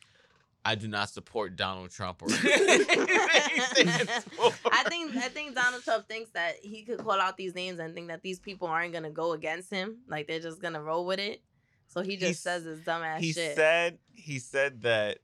I 0.64 0.74
do 0.74 0.88
not 0.88 1.08
support 1.08 1.54
Donald 1.54 1.90
Trump 1.92 2.20
or 2.20 2.26
anything 2.44 3.06
he 3.54 3.60
stands 3.60 4.24
for. 4.36 4.52
I 4.72 4.82
think 4.88 5.14
I 5.16 5.28
think 5.28 5.54
Donald 5.54 5.84
Trump 5.84 6.08
thinks 6.08 6.30
that 6.32 6.56
he 6.60 6.82
could 6.82 6.98
call 6.98 7.12
out 7.20 7.36
these 7.36 7.54
names 7.54 7.78
and 7.78 7.94
think 7.94 8.08
that 8.08 8.22
these 8.22 8.40
people 8.40 8.66
aren't 8.66 8.92
gonna 8.92 9.10
go 9.10 9.32
against 9.34 9.70
him. 9.70 9.98
Like 10.08 10.26
they're 10.26 10.40
just 10.40 10.60
gonna 10.60 10.82
roll 10.82 11.06
with 11.06 11.20
it. 11.20 11.42
So 11.86 12.02
he 12.02 12.16
just 12.16 12.24
He's- 12.24 12.40
says 12.40 12.64
his 12.64 12.80
dumbass 12.80 13.18
he 13.20 13.32
shit. 13.32 13.54
said 13.54 13.98
he 14.14 14.40
said 14.40 14.82
that 14.82 15.18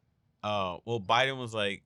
uh 0.45 0.77
well 0.85 1.01
Biden 1.01 1.37
was 1.39 1.53
like 1.53 1.83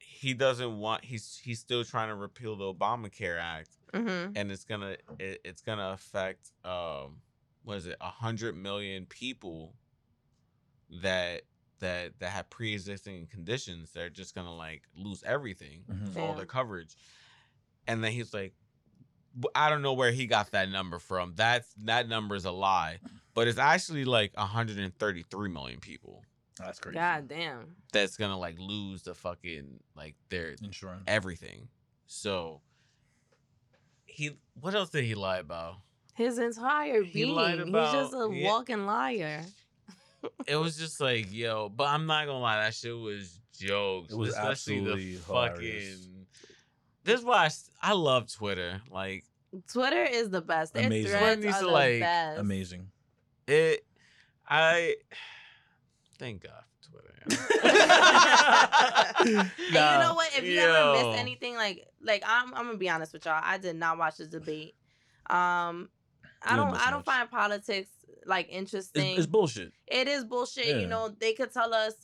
he 0.00 0.34
doesn't 0.34 0.78
want 0.78 1.04
he's 1.04 1.40
he's 1.42 1.60
still 1.60 1.84
trying 1.84 2.08
to 2.08 2.14
repeal 2.16 2.56
the 2.56 2.74
Obamacare 2.74 3.38
Act 3.40 3.70
mm-hmm. 3.92 4.32
and 4.36 4.50
it's 4.52 4.64
gonna 4.64 4.96
it, 5.18 5.40
it's 5.44 5.62
gonna 5.62 5.90
affect 5.90 6.50
um 6.64 7.16
what 7.64 7.76
is 7.76 7.86
it 7.86 7.96
a 8.00 8.08
hundred 8.10 8.56
million 8.56 9.06
people 9.06 9.74
that 11.02 11.42
that 11.80 12.18
that 12.18 12.30
have 12.30 12.50
pre-existing 12.50 13.26
conditions 13.26 13.90
they're 13.92 14.10
just 14.10 14.34
gonna 14.34 14.54
like 14.54 14.82
lose 14.96 15.22
everything 15.24 15.84
Mhm. 15.90 16.12
for 16.12 16.20
all 16.20 16.28
Yeah. 16.30 16.34
their 16.36 16.46
coverage 16.46 16.96
and 17.86 18.02
then 18.02 18.12
he's 18.12 18.32
like 18.34 18.54
I 19.54 19.68
don't 19.70 19.82
know 19.82 19.92
where 19.92 20.10
he 20.10 20.26
got 20.26 20.50
that 20.50 20.68
number 20.68 20.98
from. 20.98 21.34
That's 21.36 21.72
that 21.84 22.08
number 22.08 22.34
is 22.34 22.44
a 22.44 22.50
lie, 22.50 22.98
but 23.34 23.46
it's 23.46 23.58
actually 23.58 24.04
like 24.04 24.32
133 24.36 25.48
million 25.48 25.78
people 25.78 26.24
That's 26.58 26.80
crazy. 26.80 26.94
God 26.98 27.28
damn. 27.28 27.76
that's 27.92 28.16
gonna 28.16 28.38
like 28.38 28.58
lose 28.58 29.02
the 29.02 29.14
fucking 29.14 29.78
like 29.94 30.16
their 30.28 30.56
Insurance. 30.62 31.04
everything. 31.06 31.68
So 32.06 32.62
he 34.18 34.36
what 34.60 34.74
else 34.74 34.90
did 34.90 35.04
he 35.04 35.14
lie 35.14 35.38
about? 35.38 35.76
His 36.14 36.38
entire 36.38 37.02
He 37.04 37.22
being. 37.22 37.34
lied 37.36 37.58
He's 37.60 37.68
about- 37.68 37.92
just 37.92 38.12
a 38.14 38.28
yeah. 38.32 38.44
walking 38.46 38.84
liar. 38.86 39.44
It 40.48 40.56
was 40.56 40.76
just 40.76 41.00
like 41.00 41.32
yo, 41.32 41.68
but 41.68 41.84
I'm 41.88 42.06
not 42.06 42.26
gonna 42.26 42.40
lie, 42.40 42.56
that 42.64 42.74
shit 42.74 42.96
was 42.96 43.38
jokes. 43.56 44.12
It 44.12 44.16
was 44.16 44.30
especially 44.30 44.78
absolutely 44.78 45.14
the 45.16 45.24
hilarious. 45.24 45.94
fucking. 46.00 46.26
This 47.04 47.20
is 47.20 47.24
why 47.24 47.48
I 47.80 47.92
love 47.92 48.30
Twitter. 48.32 48.80
Like 48.90 49.24
Twitter 49.72 50.02
is 50.02 50.28
the 50.30 50.42
best. 50.42 50.74
Their 50.74 50.86
Amazing. 50.88 51.10
threads 51.18 51.42
needs 51.44 51.56
are 51.56 51.60
to, 51.60 51.66
the 51.66 51.70
like, 51.72 52.00
best. 52.00 52.40
Amazing. 52.40 52.88
it, 53.46 53.84
I 54.48 54.96
thank 56.18 56.42
God 56.42 56.52
for 56.52 56.56
Twitter. 56.56 56.67
and 59.20 59.50
you 59.68 59.72
know 59.72 60.14
what? 60.14 60.30
If 60.36 60.44
you 60.44 60.58
ever 60.60 60.72
Yo. 60.72 61.10
miss 61.10 61.20
anything, 61.20 61.54
like 61.56 61.86
like 62.02 62.22
I'm 62.26 62.54
I'm 62.54 62.66
gonna 62.66 62.78
be 62.78 62.88
honest 62.88 63.12
with 63.12 63.24
y'all. 63.26 63.40
I 63.42 63.58
did 63.58 63.76
not 63.76 63.98
watch 63.98 64.16
the 64.16 64.26
debate. 64.26 64.74
Um, 65.30 65.88
I 66.42 66.56
don't 66.56 66.74
I 66.74 66.90
don't 66.90 66.98
much. 66.98 67.04
find 67.04 67.30
politics 67.30 67.90
like 68.26 68.48
interesting. 68.50 69.16
it's 69.16 69.26
bullshit. 69.26 69.72
it 69.86 70.08
is 70.08 70.24
bullshit. 70.24 70.66
Yeah. 70.66 70.78
You 70.78 70.86
know, 70.86 71.08
they 71.18 71.32
could 71.34 71.52
tell 71.52 71.72
us 71.74 71.94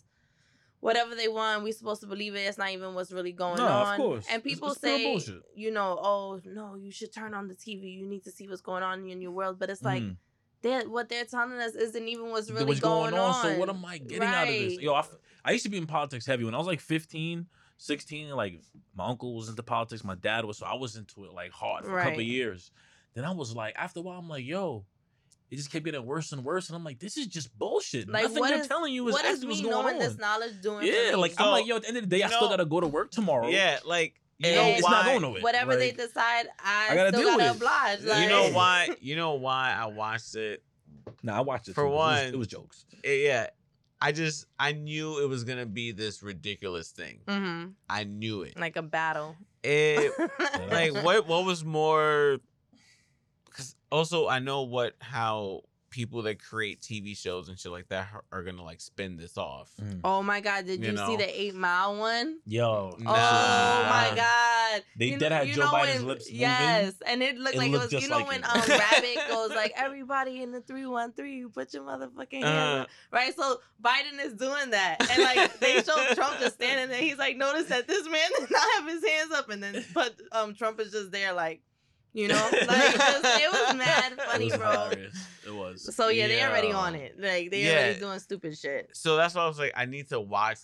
whatever 0.80 1.14
they 1.14 1.28
want. 1.28 1.64
We 1.64 1.72
supposed 1.72 2.00
to 2.02 2.06
believe 2.06 2.34
it. 2.34 2.40
It's 2.40 2.58
not 2.58 2.70
even 2.70 2.94
what's 2.94 3.12
really 3.12 3.32
going 3.32 3.56
No, 3.58 3.66
of 3.66 3.86
on. 3.88 3.96
course. 3.96 4.26
And 4.30 4.42
people 4.42 4.72
it's 4.72 4.80
pure 4.80 5.20
say, 5.20 5.38
you 5.54 5.70
know, 5.70 5.98
oh 6.00 6.40
no, 6.44 6.74
you 6.74 6.90
should 6.90 7.12
turn 7.14 7.34
on 7.34 7.48
the 7.48 7.54
TV. 7.54 7.94
You 7.98 8.06
need 8.06 8.24
to 8.24 8.30
see 8.30 8.48
what's 8.48 8.60
going 8.62 8.82
on 8.82 9.08
in 9.08 9.20
your 9.20 9.32
world. 9.32 9.58
But 9.58 9.70
it's 9.70 9.82
like 9.82 10.02
Mhm. 10.02 10.16
They're, 10.64 10.88
what 10.88 11.08
they're 11.08 11.24
telling 11.24 11.58
us 11.58 11.74
isn't 11.74 12.08
even 12.08 12.30
what's 12.30 12.50
really 12.50 12.64
what's 12.64 12.80
going, 12.80 13.14
on. 13.14 13.42
So 13.42 13.58
what 13.58 13.68
am 13.68 13.84
I 13.84 13.98
getting 13.98 14.22
out 14.22 14.48
of 14.48 14.48
this? 14.48 14.76
Right. 14.76 14.80
Yo, 14.80 15.02
I 15.44 15.52
used 15.52 15.64
to 15.64 15.70
be 15.70 15.76
in 15.76 15.86
politics 15.86 16.26
heavy 16.26 16.44
when 16.44 16.54
I 16.54 16.58
was 16.58 16.66
like 16.66 16.80
15, 16.80 17.46
16. 17.78 18.30
Like 18.30 18.60
my 18.96 19.06
uncle 19.06 19.36
was 19.36 19.48
into 19.48 19.62
politics, 19.62 20.02
my 20.02 20.14
dad 20.16 20.44
was, 20.44 20.58
so 20.58 20.66
I 20.66 20.74
was 20.74 20.96
into 20.96 21.24
it 21.26 21.32
like 21.32 21.52
hard 21.52 21.84
for 21.84 21.98
a 21.98 22.02
couple 22.02 22.20
of 22.20 22.26
years. 22.26 22.72
Then 23.14 23.24
I 23.24 23.30
was 23.30 23.54
like, 23.54 23.74
after 23.76 24.00
a 24.00 24.02
while, 24.02 24.18
I'm 24.18 24.28
like, 24.28 24.44
yo, 24.44 24.84
it 25.50 25.56
just 25.56 25.70
kept 25.70 25.84
getting 25.84 26.04
worse 26.04 26.32
and 26.32 26.44
worse, 26.44 26.68
and 26.68 26.76
I'm 26.76 26.82
like, 26.82 26.98
this 26.98 27.16
is 27.16 27.26
just 27.26 27.56
bullshit. 27.56 28.08
Like, 28.08 28.24
Nothing 28.24 28.42
they're 28.42 28.60
is- 28.60 28.66
telling 28.66 28.92
you 28.92 29.06
is 29.08 29.12
what 29.12 29.24
is 29.24 29.34
actually 29.34 29.48
me 29.48 29.52
what's 29.52 29.60
going 29.62 29.84
knowing 29.84 29.94
on. 29.96 30.00
this 30.00 30.18
knowledge 30.18 30.60
doing? 30.62 30.80
for 30.80 30.84
yeah, 30.86 31.10
me? 31.10 31.16
like 31.16 31.34
I'm 31.38 31.50
like, 31.50 31.66
yo, 31.66 31.76
at 31.76 31.82
the 31.82 31.88
end 31.88 31.96
of 31.98 32.04
the 32.04 32.16
day, 32.16 32.22
I 32.22 32.28
you 32.28 32.34
still 32.34 32.48
gotta 32.48 32.64
go 32.64 32.80
to 32.80 32.88
work 32.88 33.10
tomorrow. 33.10 33.48
yeah, 33.48 33.78
like 33.84 34.14
you 34.44 34.52
And 34.52 34.56
know 34.56 34.74
it's 34.74 34.82
why? 34.82 34.90
not 34.90 35.04
going 35.06 35.22
nowhere. 35.22 35.42
whatever 35.42 35.76
they 35.76 35.90
decide, 35.92 36.46
I, 36.64 36.88
I 36.90 36.94
gotta 36.94 37.08
still 37.10 37.20
deal 37.22 37.36
with 37.36 37.38
gotta 37.38 37.50
it. 37.50 37.56
oblige. 37.56 38.00
You 38.02 38.08
Like, 38.08 38.22
you 38.22 38.28
know 38.28 38.50
why? 38.50 38.88
You 39.00 39.16
know 39.16 39.34
why 39.34 39.74
I 39.78 39.86
watched 39.86 40.34
it? 40.36 40.62
Nah, 41.22 41.38
I 41.38 41.40
watched 41.40 41.68
it 41.68 41.74
For 41.74 41.84
too, 41.84 41.90
but 41.90 41.92
it 41.92 41.94
was- 41.94 42.22
one- 42.24 42.34
it 42.34 42.38
was 42.38 42.46
jokes. 42.48 42.84
It- 43.02 43.24
yeah, 43.26 43.48
I 44.00 44.12
just 44.12 44.46
I 44.58 44.72
knew 44.72 45.22
it 45.22 45.28
was 45.28 45.44
gonna 45.44 45.66
be 45.66 45.92
this 45.92 46.22
ridiculous 46.22 46.90
thing. 46.90 47.20
hmm 47.28 47.66
I 47.88 48.04
knew 48.04 48.42
it. 48.42 48.58
Like 48.58 48.76
a 48.76 48.82
battle. 48.82 49.36
It 49.62 50.12
like 50.70 50.92
what 51.04 51.26
what 51.26 51.44
was 51.44 51.64
more? 51.64 52.38
Because 53.46 53.76
also 53.90 54.28
I 54.28 54.40
know 54.40 54.62
what 54.62 54.94
how 55.00 55.62
people 55.94 56.22
that 56.22 56.42
create 56.42 56.80
TV 56.80 57.16
shows 57.16 57.48
and 57.48 57.56
shit 57.56 57.70
like 57.70 57.86
that 57.88 58.08
are, 58.12 58.24
are 58.32 58.42
gonna 58.42 58.64
like 58.64 58.80
spin 58.80 59.16
this 59.16 59.38
off. 59.38 59.70
oh 60.02 60.24
my 60.24 60.40
god, 60.40 60.66
did 60.66 60.84
You 60.84 60.90
you, 60.90 60.96
see 60.98 61.16
the 61.16 61.40
Eight 61.40 61.54
Mile 61.54 61.96
one? 61.96 62.38
Yo, 62.44 62.96
Nah. 62.98 63.12
Oh 63.12 63.88
my 63.88 64.12
god! 64.16 64.82
They 64.96 65.06
You 65.06 65.18
did 65.18 65.28
kn- 65.28 65.46
have 65.46 65.46
Joe 65.56 65.62
Biden's 65.68 65.98
when- 65.98 66.06
lips 66.08 66.26
moving. 66.26 66.40
Yes, 66.40 66.94
and 67.06 67.22
it 67.22 67.38
looked 67.38 67.54
It 67.54 67.58
like 67.58 67.70
looked 67.70 67.92
it 67.92 67.96
was. 67.96 68.02
You 68.02 68.08
know 68.10 68.16
like 68.16 68.26
when 68.28 68.40
it. 68.40 68.44
um 68.56 68.62
Rabbit 68.68 69.18
goes 69.28 69.50
like 69.50 69.72
everybody 69.76 70.42
in 70.42 70.50
the 70.50 70.60
three 70.62 70.84
one 70.86 71.12
three, 71.12 71.36
you 71.36 71.48
put 71.48 71.72
your 71.72 71.84
motherfucking 71.84 72.42
hands 72.42 72.44
Uh, 72.78 72.82
up. 72.82 72.88
right. 73.12 73.34
So 73.36 73.60
Biden 73.80 74.18
is 74.24 74.32
doing 74.34 74.70
that, 74.70 74.96
and 75.08 75.22
like 75.22 75.60
they 75.60 75.80
show 75.82 75.94
Trump 76.14 76.40
just 76.40 76.56
standing 76.56 76.88
there. 76.88 77.00
He's 77.00 77.18
like, 77.18 77.36
notice 77.36 77.66
that 77.66 77.86
this 77.86 78.04
man 78.08 78.28
did 78.40 78.50
not 78.50 78.66
have 78.78 78.88
his 78.88 79.04
hands 79.06 79.30
up, 79.32 79.48
and 79.50 79.62
then 79.62 79.84
but 79.94 80.14
um 80.32 80.54
Trump 80.54 80.80
is 80.80 80.90
just 80.90 81.12
there 81.12 81.32
like, 81.32 81.60
you 82.14 82.28
know, 82.28 82.48
like 82.52 82.94
just, 82.94 83.24
it 83.42 83.52
was 83.52 83.76
mad 83.76 84.18
funny, 84.24 84.46
it 84.46 84.52
was 84.52 84.56
bro. 84.58 84.70
hilarious. 84.70 85.26
It 85.46 85.54
was. 85.54 85.94
So 85.94 86.08
yeah, 86.08 86.28
they 86.28 86.42
already 86.42 86.72
on 86.72 86.94
it. 86.94 87.16
Like 87.20 87.50
they 87.50 87.64
Yeah. 87.64 87.72
already 87.72 88.00
doing 88.00 88.18
stupid 88.20 88.56
shit. 88.56 88.88
so 88.94 89.16
that's 89.16 89.34
why 89.34 89.42
I 89.42 89.46
was 89.48 89.58
like, 89.58 89.72
I 89.76 89.84
need 89.84 90.08
to 90.08 90.20
watch. 90.20 90.58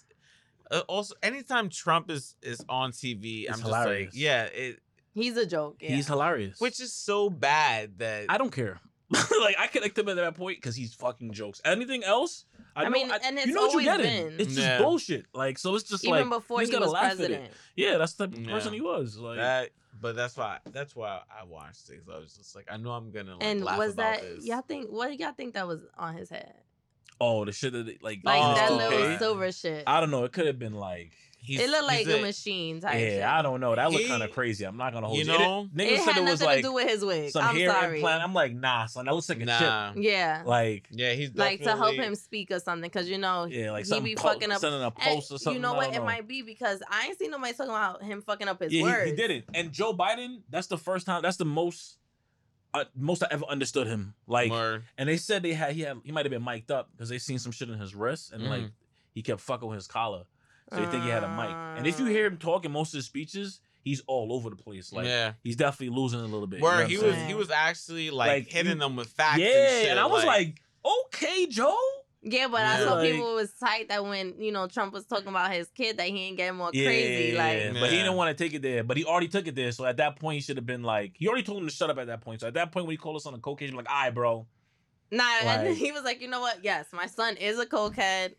Uh, 0.70 0.82
also, 0.88 1.14
anytime 1.22 1.68
Trump 1.68 2.10
is 2.10 2.36
is 2.42 2.64
on 2.68 2.92
TV, 2.92 3.42
It's 3.42 3.50
I'm 3.52 3.58
just 3.58 3.70
like, 3.70 4.10
yeah, 4.14 4.44
it, 4.44 4.78
He's 5.12 5.36
a 5.36 5.44
joke. 5.44 5.78
Yeah. 5.80 5.90
He's 5.96 6.06
hilarious. 6.06 6.60
which 6.60 6.80
is 6.80 6.92
so 6.92 7.28
bad 7.28 7.98
that 7.98 8.26
I 8.28 8.38
don't 8.38 8.52
care. 8.52 8.80
like 9.40 9.56
I 9.58 9.66
connect 9.66 9.98
him 9.98 10.08
at 10.08 10.14
that 10.14 10.36
point 10.36 10.58
because 10.58 10.76
he's 10.76 10.94
fucking 10.94 11.32
jokes. 11.32 11.60
Anything 11.64 12.04
else? 12.04 12.44
I 12.76 12.84
know- 12.84 12.90
mean, 12.90 13.10
and 13.24 13.36
it's 13.36 13.48
you 13.48 13.54
know 13.54 13.62
what 13.66 13.82
you're 13.82 13.92
always 13.92 14.06
getting. 14.06 14.28
been. 14.28 14.38
It's 14.40 14.54
just 14.54 14.60
Yeah. 14.68 14.78
bullshit. 14.78 15.26
Like 15.34 15.58
so, 15.58 15.74
it's 15.74 15.88
just 15.90 16.04
even 16.04 16.28
like 16.30 16.38
before 16.38 16.60
you 16.60 16.66
he 16.66 16.70
just 16.70 16.78
gotta 16.78 16.84
was 16.86 16.92
laugh 16.92 17.04
at 17.04 17.12
it. 17.14 17.16
president. 17.18 17.50
Yeah, 17.74 17.98
that's 17.98 18.12
the 18.12 18.28
Yeah. 18.28 18.48
person 18.52 18.72
he 18.72 18.80
was. 18.80 19.16
Like 19.18 19.38
that. 19.38 19.70
But 20.00 20.16
that's 20.16 20.36
why 20.36 20.58
that's 20.72 20.96
why 20.96 21.20
I 21.30 21.44
watched 21.44 21.90
it. 21.90 22.04
'cause 22.06 22.14
I 22.14 22.18
was 22.18 22.34
just 22.34 22.56
like, 22.56 22.66
I 22.70 22.76
know 22.78 22.92
I'm 22.92 23.10
gonna 23.10 23.32
like 23.32 23.42
And 23.42 23.62
laugh 23.62 23.78
was 23.78 23.94
about 23.94 24.20
that 24.20 24.22
this. 24.36 24.46
y'all 24.46 24.62
think? 24.62 24.90
What 24.90 25.18
y'all 25.18 25.32
think 25.32 25.54
that 25.54 25.66
was 25.68 25.82
on 25.98 26.14
his 26.14 26.30
head? 26.30 26.54
oh, 27.20 27.44
the 27.44 27.52
shit 27.52 27.72
that 27.74 27.84
they, 27.84 27.98
like 28.00 28.20
Like 28.24 28.40
Oh, 28.42 28.54
that 28.54 28.70
in 28.70 28.76
little 28.78 28.98
toupee. 28.98 29.18
silver 29.18 29.52
shit. 29.52 29.84
I 29.86 30.00
don't 30.00 30.10
know. 30.10 30.24
It 30.24 30.32
could 30.32 30.46
have 30.46 30.58
been 30.58 30.72
like. 30.74 31.12
He's- 31.42 31.62
it 31.62 31.70
looked 31.70 31.87
like 31.87 32.07
he's 32.07 32.09
a, 32.14 32.20
machine 32.20 32.81
type 32.81 32.92
shit. 32.92 33.18
Yeah, 33.18 33.38
I 33.38 33.40
don't 33.40 33.61
know. 33.61 33.74
That 33.74 33.90
looked 33.90 34.07
kind 34.09 34.22
of 34.22 34.31
crazy. 34.31 34.64
I'm 34.64 34.76
not 34.76 34.92
gonna 34.92 35.07
hold 35.07 35.18
you 35.18 35.24
you. 35.24 35.33
It- 35.35 35.38
know? 35.38 35.68
niggas 35.74 35.87
It 35.87 35.96
said 35.96 36.05
had 36.05 36.11
it 36.11 36.20
nothing 36.20 36.24
was 36.26 36.42
like 36.42 36.57
to 36.59 36.62
do 36.62 36.72
with 36.74 36.88
his 36.88 37.05
wig. 37.05 37.31
some 37.31 37.44
I'm 37.44 37.57
hair 37.57 37.70
sorry. 37.70 37.96
implant. 37.96 38.22
I'm 38.22 38.35
like, 38.35 38.53
nah, 38.55 38.87
son. 38.87 39.07
That 39.07 39.14
looks 39.14 39.29
like 39.31 39.40
a 39.40 39.44
Nah. 39.46 39.92
Yeah. 39.96 40.42
Like, 40.44 40.87
Yeah, 40.90 41.12
he's 41.14 41.35
like 41.35 41.62
to 41.62 41.76
help 41.76 41.94
him 41.94 42.14
speak 42.14 42.50
or 42.50 42.61
something, 42.61 42.88
because 42.90 43.09
you 43.09 43.16
know 43.18 43.46
yeah, 43.46 43.70
like 43.72 43.87
he 43.87 44.00
be 44.00 44.14
po- 44.14 44.29
fucking 44.29 44.53
up. 44.53 44.61
sending 44.61 44.83
a 44.83 44.85
And 44.85 44.94
post 44.96 45.33
or 45.33 45.38
something. 45.38 45.55
you 45.55 45.61
know 45.61 45.72
what? 45.74 45.87
don't 45.92 46.03
It 46.03 46.05
might 46.05 46.29
be 46.29 46.42
because 46.42 46.83
I 46.90 47.07
ain't 47.07 47.18
seen 47.18 47.31
nobody 47.31 47.53
talking 47.55 47.70
about 47.70 48.03
him 48.03 48.20
fucking 48.22 48.46
up 48.46 48.61
his 48.62 48.72
yeah, 48.72 48.83
words. 48.83 49.05
he, 49.05 49.11
he 49.11 49.16
did 49.16 49.31
it. 49.31 49.44
And 49.55 49.72
Joe 49.72 49.94
Biden, 49.94 50.42
that's 50.50 50.66
the 50.66 50.79
first 50.79 51.07
time. 51.07 51.22
That's 51.22 51.38
the 51.38 51.46
most, 51.46 51.96
uh, 52.74 52.85
most 52.94 53.22
I 53.22 53.29
ever 53.31 53.46
understood 53.46 53.87
him. 53.87 54.14
Like, 54.26 54.50
Word. 54.50 54.85
and 54.98 55.09
they 55.09 55.16
said 55.16 55.42
they 55.42 55.55
had 55.55 55.72
he 55.72 55.81
had 55.81 55.96
he 56.05 56.12
might 56.12 56.26
have 56.26 56.31
been 56.31 56.44
mic'd 56.44 56.70
up 56.70 56.90
because 56.92 57.09
they 57.09 57.18
seen 57.18 57.38
some 57.38 57.50
shit 57.50 57.68
in 57.70 57.79
his 57.79 57.94
wrist 57.94 58.31
and 58.33 58.44
like 58.44 58.62
Mhm. 58.62 58.70
he 59.12 59.22
kept 59.22 59.40
fucking 59.40 59.66
with 59.68 59.76
his 59.76 59.87
collar, 59.88 60.24
so 60.72 60.78
they 60.80 60.87
think 60.87 61.04
he 61.04 61.11
had 61.11 61.24
a 61.24 61.28
mic. 61.28 61.50
And 61.78 61.87
if 61.87 61.98
you 61.98 62.06
hear 62.06 62.26
him 62.26 62.37
talking 62.37 62.70
most 62.72 62.92
of 62.94 62.98
his 62.98 63.06
speeches, 63.06 63.61
he's 63.83 64.02
all 64.06 64.33
over 64.33 64.50
the 64.50 64.56
place. 64.56 64.92
Like, 64.92 65.06
yeah. 65.06 65.33
he's 65.42 65.56
definitely 65.56 65.96
losing 65.96 66.20
a 66.20 66.24
little 66.24 66.46
bit. 66.46 66.59
you 66.59 66.62
know 66.64 66.68
Where 66.70 66.87
he 66.87 66.96
was 66.98 67.14
saying? 67.14 67.28
he 67.28 67.35
was 67.35 67.50
actually 67.50 68.11
like, 68.11 68.28
Like, 68.28 68.48
hitting 68.48 68.72
you- 68.74 68.78
them 68.78 68.96
with 68.96 69.09
facts. 69.09 69.38
yeah, 69.38 69.46
and, 69.46 69.83
shit, 69.83 69.90
and 69.90 69.98
I 70.00 70.06
was 70.06 70.24
like, 70.24 70.61
okay, 71.06 71.46
Joe. 71.46 71.76
Yeah, 72.22 72.48
but 72.48 72.61
I 72.61 72.80
saw 72.85 72.94
Like- 72.96 73.11
people 73.12 73.35
was 73.35 73.50
tight 73.54 73.88
that 73.88 74.04
when 74.04 74.35
you 74.38 74.52
know 74.52 74.66
Trump 74.66 74.92
was 74.92 75.06
talking 75.06 75.28
about 75.28 75.52
his 75.54 75.68
kid 75.74 75.96
that 75.96 76.06
he 76.09 76.18
ain't 76.26 76.37
getting 76.37 76.59
more 76.59 76.68
Yeah, 76.70 76.85
crazy. 76.85 77.35
Like 77.35 77.56
yeah, 77.59 77.72
but 77.80 77.88
he 77.90 77.96
didn't 77.96 78.14
want 78.16 78.37
to 78.37 78.44
take 78.44 78.52
it 78.52 78.61
there. 78.61 78.85
But 78.85 78.98
he 78.98 79.06
already 79.06 79.28
took 79.28 79.46
it 79.46 79.54
there. 79.54 79.72
So 79.72 79.87
at 79.87 79.96
that 79.96 80.16
point, 80.20 80.35
he 80.35 80.40
should 80.42 80.59
have 80.59 80.66
been 80.66 80.83
like, 80.83 81.12
he 81.16 81.28
already 81.28 81.44
told 81.44 81.62
him 81.62 81.68
to 81.68 81.74
shut 81.74 81.88
up 81.88 81.96
at 81.96 82.09
that 82.09 82.20
point. 82.20 82.42
So 82.42 82.46
at 82.48 82.52
that 82.54 82.72
point, 82.72 82.85
when 82.87 82.92
he 82.92 82.98
called 82.98 83.16
us 83.16 83.24
on 83.24 83.33
a 83.33 83.38
coke 83.38 83.61
case, 83.61 83.70
I'm 83.70 83.76
like, 83.76 83.88
all 83.88 83.96
right, 84.04 84.11
bro. 84.14 84.46
Nah, 85.11 85.24
and 85.42 85.68
Like- 85.68 85.76
he 85.78 85.92
was 85.92 86.02
like, 86.04 86.20
you 86.20 86.28
know 86.28 86.40
what? 86.42 86.62
Yes, 86.62 86.88
my 86.92 87.06
son 87.06 87.38
is 87.38 87.59
a 87.59 87.64
cokehead, 87.64 88.35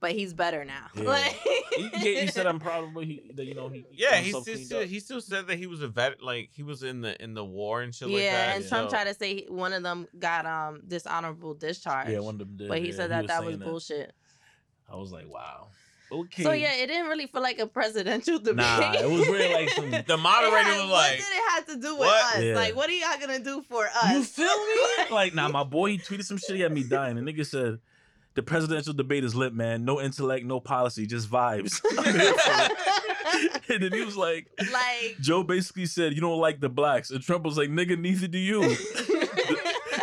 but 0.00 0.12
he's 0.12 0.32
better 0.34 0.64
now. 0.64 0.86
Yeah. 0.96 1.02
Like, 1.08 1.40
He, 1.76 1.88
he, 1.88 2.20
he 2.20 2.26
said, 2.28 2.46
I'm 2.46 2.60
proud 2.60 2.84
of 2.84 2.94
what 2.94 3.04
he, 3.04 3.30
that, 3.34 3.44
you 3.44 3.54
know, 3.54 3.68
he, 3.68 3.84
yeah, 3.92 4.10
got 4.12 4.22
he 4.22 4.30
still, 4.30 4.56
still 4.56 4.82
he 4.86 5.00
still 5.00 5.20
said 5.20 5.46
that 5.48 5.56
he 5.58 5.66
was 5.66 5.82
a 5.82 5.88
vet, 5.88 6.22
like 6.22 6.50
he 6.52 6.62
was 6.62 6.82
in 6.84 7.00
the 7.00 7.20
in 7.22 7.34
the 7.34 7.44
war 7.44 7.82
and 7.82 7.92
shit 7.94 8.08
like 8.08 8.22
yeah, 8.22 8.32
that. 8.32 8.54
and 8.56 8.64
yeah. 8.64 8.68
Trump 8.70 8.90
so- 8.90 8.96
tried 8.96 9.04
to 9.04 9.14
say 9.14 9.34
he- 9.34 9.46
one 9.48 9.72
of 9.72 9.82
them 9.82 10.06
got 10.18 10.46
um 10.46 10.82
dishonorable 10.86 11.54
discharge. 11.54 12.08
Yeah, 12.10 12.20
one 12.20 12.34
of 12.34 12.38
them 12.40 12.56
did. 12.56 12.68
but 12.68 12.78
he 12.78 12.90
yeah, 12.90 12.94
said 12.94 13.10
that 13.10 13.26
that 13.26 13.44
was 13.44 13.56
saying 13.56 13.68
bullshit. 13.68 14.12
I 14.88 14.96
was 14.96 15.10
like, 15.10 15.28
wow. 15.28 15.68
Okay. 16.12 16.44
So 16.44 16.52
yeah, 16.52 16.74
it 16.76 16.86
didn't 16.86 17.08
really 17.08 17.26
feel 17.26 17.42
like 17.42 17.58
a 17.58 17.66
presidential 17.66 18.38
debate. 18.38 18.56
Nah, 18.58 18.92
it 18.92 19.10
was 19.10 19.26
really 19.26 19.52
like 19.52 19.70
some. 19.76 19.90
the 19.90 20.16
moderator 20.16 20.62
had- 20.62 20.82
was 20.82 20.90
like, 20.90 21.18
what 21.18 21.18
did 21.18 21.36
it 21.36 21.50
have 21.50 21.66
to 21.66 21.76
do 21.76 21.92
with 21.94 21.98
what? 22.06 22.36
us? 22.36 22.42
Yeah. 22.42 22.54
Like, 22.54 22.76
what 22.76 22.88
are 22.88 22.92
y'all 22.92 23.18
gonna 23.20 23.40
do 23.40 23.62
for 23.62 23.86
us? 23.86 24.12
You 24.12 24.22
feel 24.22 24.46
me? 24.46 25.10
like, 25.10 25.34
nah, 25.34 25.48
my 25.48 25.64
boy, 25.64 25.90
he 25.92 25.98
tweeted 25.98 26.24
some 26.24 26.36
shit. 26.38 26.54
He 26.56 26.62
had 26.62 26.72
me 26.72 26.84
dying. 26.84 27.16
The 27.16 27.22
nigga 27.22 27.44
said, 27.44 27.78
The 28.34 28.42
presidential 28.42 28.92
debate 28.92 29.22
is 29.24 29.34
lit, 29.34 29.54
man. 29.54 29.84
No 29.84 30.00
intellect, 30.00 30.44
no 30.44 30.58
policy, 30.60 31.06
just 31.06 31.30
vibes. 31.30 31.80
I'm 31.98 32.14
here 32.14 32.32
for 32.32 32.38
it. 32.38 33.62
and 33.70 33.82
then 33.84 33.92
he 33.92 34.04
was 34.04 34.16
like, 34.16 34.48
like 34.72 35.16
Joe 35.20 35.42
basically 35.44 35.86
said, 35.86 36.14
"You 36.14 36.20
don't 36.20 36.40
like 36.40 36.60
the 36.60 36.68
blacks," 36.68 37.10
and 37.10 37.22
Trump 37.22 37.44
was 37.44 37.56
like, 37.56 37.68
"Nigga, 37.70 37.98
neither 37.98 38.26
do 38.26 38.38
you." 38.38 38.60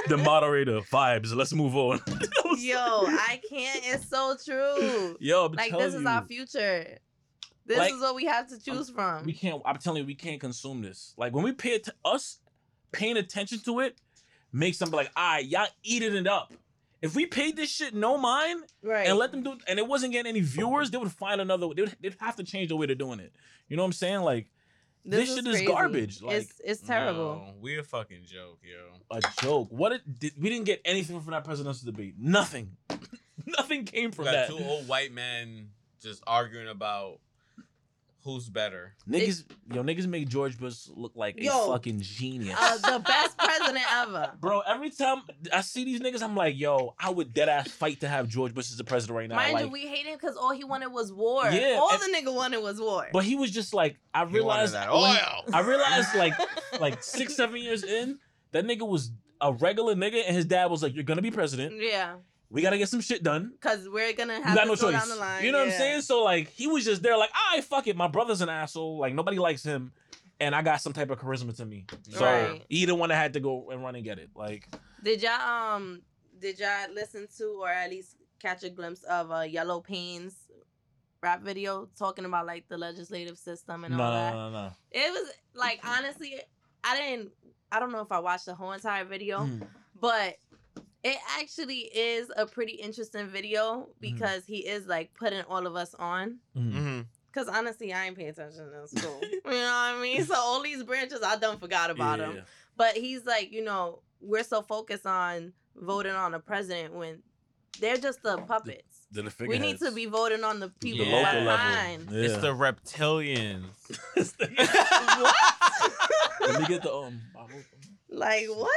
the 0.07 0.17
moderator 0.17 0.79
vibes. 0.91 1.34
Let's 1.36 1.53
move 1.53 1.75
on. 1.75 1.99
I 2.07 2.55
yo, 2.57 3.01
like- 3.03 3.19
I 3.19 3.41
can't. 3.49 3.82
It's 3.86 4.07
so 4.09 4.36
true. 4.43 5.17
yo, 5.19 5.45
I'm 5.45 5.51
Like 5.53 5.71
this 5.77 5.93
is 5.93 6.01
you, 6.01 6.07
our 6.07 6.25
future. 6.25 6.97
This 7.65 7.77
Like, 7.77 7.93
is 7.93 8.01
what 8.01 8.15
we 8.15 8.25
have 8.25 8.47
to 8.49 8.59
choose 8.59 8.89
from. 8.89 9.23
we 9.25 9.34
can't. 9.34 9.61
I'm 9.65 9.77
telling 9.77 10.01
you, 10.01 10.07
we 10.07 10.15
can't 10.15 10.39
consume 10.39 10.82
this. 10.82 11.13
Like 11.17 11.34
when 11.34 11.43
we 11.43 11.51
pay 11.51 11.71
it 11.71 11.89
us 12.03 12.39
paying 12.91 13.17
attention 13.17 13.59
to 13.65 13.79
it 13.82 13.97
makes 14.51 14.77
them 14.79 14.89
be 14.89 14.97
like, 14.97 15.11
"All 15.15 15.34
right, 15.36 15.45
y'all 15.45 15.67
eating 15.84 16.15
it 16.15 16.27
up." 16.27 16.53
If 17.02 17.16
we 17.16 17.26
paid 17.26 17.56
this 17.56 17.70
shit 17.72 17.95
no 17.95 18.18
mind 18.18 18.64
right. 18.84 19.08
and 19.08 19.18
let 19.18 19.32
them 19.32 19.41
do, 19.43 19.58
and 19.68 19.80
it 19.80 19.88
wasn't 19.88 20.14
getting 20.14 20.30
any 20.30 20.41
viewers, 20.41 20.91
they 20.91 20.97
would 20.97 21.12
find 21.12 21.41
another. 21.41 21.68
They 21.76 21.82
would, 21.82 21.97
they'd 21.99 22.16
have 22.20 22.36
to 22.36 22.43
change 22.43 22.70
the 22.70 22.76
way 22.76 22.86
they're 22.86 22.95
doing 22.95 23.20
it. 23.20 23.34
You 23.68 23.76
know 23.78 23.84
what 23.84 23.88
I'm 23.88 23.93
saying? 23.93 24.22
Like 24.22 24.52
this 25.04 25.30
shit 25.34 25.39
is 25.47 25.56
crazy. 25.56 25.66
garbage, 25.66 26.22
like- 26.22 26.36
it's 26.38 26.62
it's 26.64 26.82
terrible. 26.82 27.36
No, 27.47 27.54
we 27.60 27.80
a 27.80 27.84
fucking 27.84 28.22
joke, 28.26 28.60
yo. 28.62 29.18
a 29.18 29.22
joke. 29.41 29.70
What 29.72 29.93
it 29.93 30.20
did, 30.20 30.34
we 30.39 30.49
didn't 30.49 30.66
get 30.66 30.82
anything 30.86 31.20
from 31.22 31.32
that 31.32 31.43
presidential 31.43 31.86
debate. 31.86 32.16
Nothing. 32.20 32.78
Nothing 33.47 33.86
came 33.86 34.12
We 34.12 34.16
from 34.16 34.26
got 34.26 34.32
that. 34.34 34.49
two 34.49 34.60
old 34.64 34.88
white 34.88 35.12
men 35.12 35.70
just 36.04 36.22
arguing 36.28 36.68
about 36.68 37.20
who's 38.24 38.47
better. 38.49 38.93
Niggas, 39.09 39.45
yo, 39.74 39.84
niggas 39.84 40.07
make 40.07 40.28
George 40.28 40.57
Bush 40.59 40.88
look 40.95 41.13
like 41.15 41.38
a 41.39 41.47
fucking 41.49 41.99
genius. 42.01 42.57
Uh, 42.59 42.78
the 42.78 42.99
best 42.99 43.38
president 43.38 43.86
ever. 43.91 44.32
Bro, 44.39 44.61
every 44.61 44.89
time 44.91 45.24
I 45.51 45.61
see 45.61 45.86
these 45.86 45.99
niggas, 45.99 46.22
I'm 46.22 46.36
like, 46.36 46.57
yo, 46.57 46.93
I 46.99 47.09
would 47.09 47.34
dead 47.34 47.49
ass 47.49 47.69
fight 47.69 47.99
to 48.01 48.07
have 48.07 48.28
George 48.28 48.53
Bush 48.53 48.69
as 48.72 48.78
the 48.78 48.84
president 48.84 49.17
right 49.17 49.30
now. 49.30 49.36
Mind 49.36 49.53
like, 49.53 49.65
you, 49.65 49.72
we 49.72 49.88
hate 49.88 50.05
him 50.05 50.17
because 50.19 50.36
all 50.38 50.51
he 50.51 50.63
wanted 50.63 50.91
was 50.91 51.11
war. 51.11 51.43
Yeah, 51.49 51.78
all 51.80 51.89
and- 51.91 52.01
the 52.01 52.17
nigga 52.17 52.34
wanted 52.34 52.61
was 52.61 52.80
war. 52.80 53.07
but 53.11 53.24
he 53.24 53.36
was 53.36 53.51
just 53.51 53.74
like, 53.74 53.97
I 54.13 54.26
He 54.26 54.34
realized 54.36 54.74
that 54.74 54.91
when- 54.91 54.99
oil. 55.01 55.43
I 55.53 55.61
realized 55.61 56.15
like 56.15 56.34
like 56.80 57.03
six, 57.03 57.36
seven 57.36 57.57
years 57.61 57.84
in, 57.84 58.19
that 58.51 58.65
nigga 58.65 58.88
was 58.88 59.11
a 59.39 59.51
regular 59.53 59.95
nigga, 59.95 60.22
and 60.28 60.36
his 60.36 60.45
dad 60.45 60.65
was 60.67 60.84
like, 60.84 60.93
You're 60.93 61.03
gonna 61.03 61.22
be 61.24 61.32
president. 61.32 61.74
yeah, 61.82 62.15
We 62.52 62.62
gotta 62.62 62.78
get 62.78 62.89
some 62.89 62.99
shit 63.02 63.24
done. 63.24 63.52
because 63.54 63.88
we're 63.89 64.12
gonna 64.14 64.41
have 64.41 64.56
got 64.56 64.62
to 64.64 64.68
no 64.68 64.76
go 64.76 64.82
choice. 64.91 64.99
down 64.99 65.10
the 65.10 65.16
line. 65.16 65.43
You 65.45 65.52
know 65.54 65.60
what 65.60 65.68
I'm 65.70 65.74
saying? 65.74 66.02
So 66.02 66.24
like 66.24 66.49
he 66.49 66.68
was 66.68 66.84
just 66.84 67.02
there, 67.02 67.18
like, 67.18 67.30
all 67.34 67.56
right, 67.56 67.64
fuck 67.64 67.88
it. 67.88 67.95
My 67.95 68.08
brother's 68.08 68.41
an 68.41 68.49
asshole. 68.49 68.99
Like 68.99 69.14
nobody 69.16 69.39
likes 69.39 69.64
him, 69.64 69.93
and 70.39 70.54
I 70.54 70.62
got 70.62 70.82
some 70.82 70.91
type 70.93 71.10
of 71.10 71.20
charisma 71.20 71.56
to 71.58 71.66
me. 71.66 71.86
So 72.10 72.26
Right. 72.26 72.62
he 72.68 72.86
the 72.86 72.93
one 72.95 73.10
that 73.10 73.16
had 73.16 73.34
to 73.34 73.39
go 73.39 73.70
and 73.72 73.82
run 73.82 73.95
and 73.95 74.04
get 74.04 74.20
it. 74.20 74.30
Like 74.36 74.68
Did 75.04 75.22
y'all 75.24 75.76
um 75.76 76.02
did 76.39 76.60
y'all 76.60 76.93
listen 76.93 77.28
to 77.38 77.45
or 77.62 77.70
at 77.70 77.89
least 77.89 78.18
catch 78.39 78.64
a 78.64 78.70
glimpse 78.70 79.04
of 79.04 79.32
a 79.32 79.45
Yellow 79.47 79.80
Pains 79.80 80.36
rap 81.24 81.41
video 81.43 81.88
talking 81.97 82.26
about 82.26 82.47
like 82.47 82.68
the 82.68 82.78
legislative 82.78 83.38
system 83.38 83.84
and 83.86 83.95
no, 83.95 84.04
all 84.04 84.12
that? 84.12 84.34
no, 84.34 84.49
no, 84.49 84.62
no. 84.66 84.72
It 84.91 85.12
was 85.12 85.32
like 85.54 85.80
honestly, 85.88 86.36
I 86.84 86.97
didn't. 86.97 87.32
I 87.72 87.80
don't 87.80 87.91
know 87.93 88.02
if 88.02 88.12
I 88.12 88.20
watched 88.20 88.47
the 88.47 88.56
whole 88.56 88.74
entire 88.74 89.06
video, 89.06 89.39
Mhm. 89.45 89.66
but 90.02 90.36
it 91.04 91.18
actually 91.39 91.80
is 91.80 92.32
a 92.36 92.45
pretty 92.45 92.74
interesting 92.74 93.28
video 93.28 93.62
Mm-hmm. 93.82 93.91
because 94.02 94.45
he 94.45 94.58
is 94.68 94.86
like 94.88 95.14
putting 95.16 95.41
all 95.49 95.66
of 95.68 95.76
us 95.76 95.93
on. 95.95 96.38
Mhm. 96.58 96.72
Mm-hmm. 96.74 97.02
Cause 97.34 97.47
honestly, 97.47 97.93
I 97.93 98.08
ain't 98.08 98.18
paying 98.18 98.30
attention 98.30 98.70
in 98.74 98.88
school. 98.88 99.20
you 99.32 99.39
know 99.45 99.49
what 99.52 99.95
I 99.95 99.99
mean? 100.02 100.24
So 100.26 100.36
all 100.36 100.62
these 100.62 100.84
branches, 100.84 101.20
I 101.26 101.38
done 101.38 101.58
forgot 101.60 101.89
about 101.89 102.20
Yeah, 102.20 102.26
them. 102.26 102.36
yeah. 102.38 102.41
But 102.76 102.97
he's 102.97 103.26
like, 103.26 103.54
you 103.54 103.64
know, 103.64 104.02
we're 104.20 104.43
so 104.43 104.62
focused 104.62 105.06
on 105.06 105.54
voting 105.76 106.12
on 106.14 106.34
the 106.34 106.39
president 106.39 106.93
when 106.93 107.22
they're 107.80 107.95
just 107.97 108.22
the 108.22 108.38
puppets. 108.39 109.08
They're 109.14 109.24
the 109.24 109.34
we 109.47 109.60
need 109.60 109.80
to 109.80 109.91
be 109.91 110.06
voting 110.08 110.43
on 110.43 110.60
the 110.60 110.70
people 110.70 111.06
the 111.06 111.12
Yeah. 111.12 111.18
local 111.32 111.43
behind. 111.45 112.06
level. 112.08 112.18
Yeah. 112.20 112.26
It's 112.26 112.38
the 112.41 112.54
reptilians. 112.54 113.66
What? 115.22 115.36
Let 116.41 116.60
me 116.62 116.66
get 116.68 116.82
the 116.84 116.93
um. 116.93 117.22
Like 118.10 118.47
what? 118.49 118.70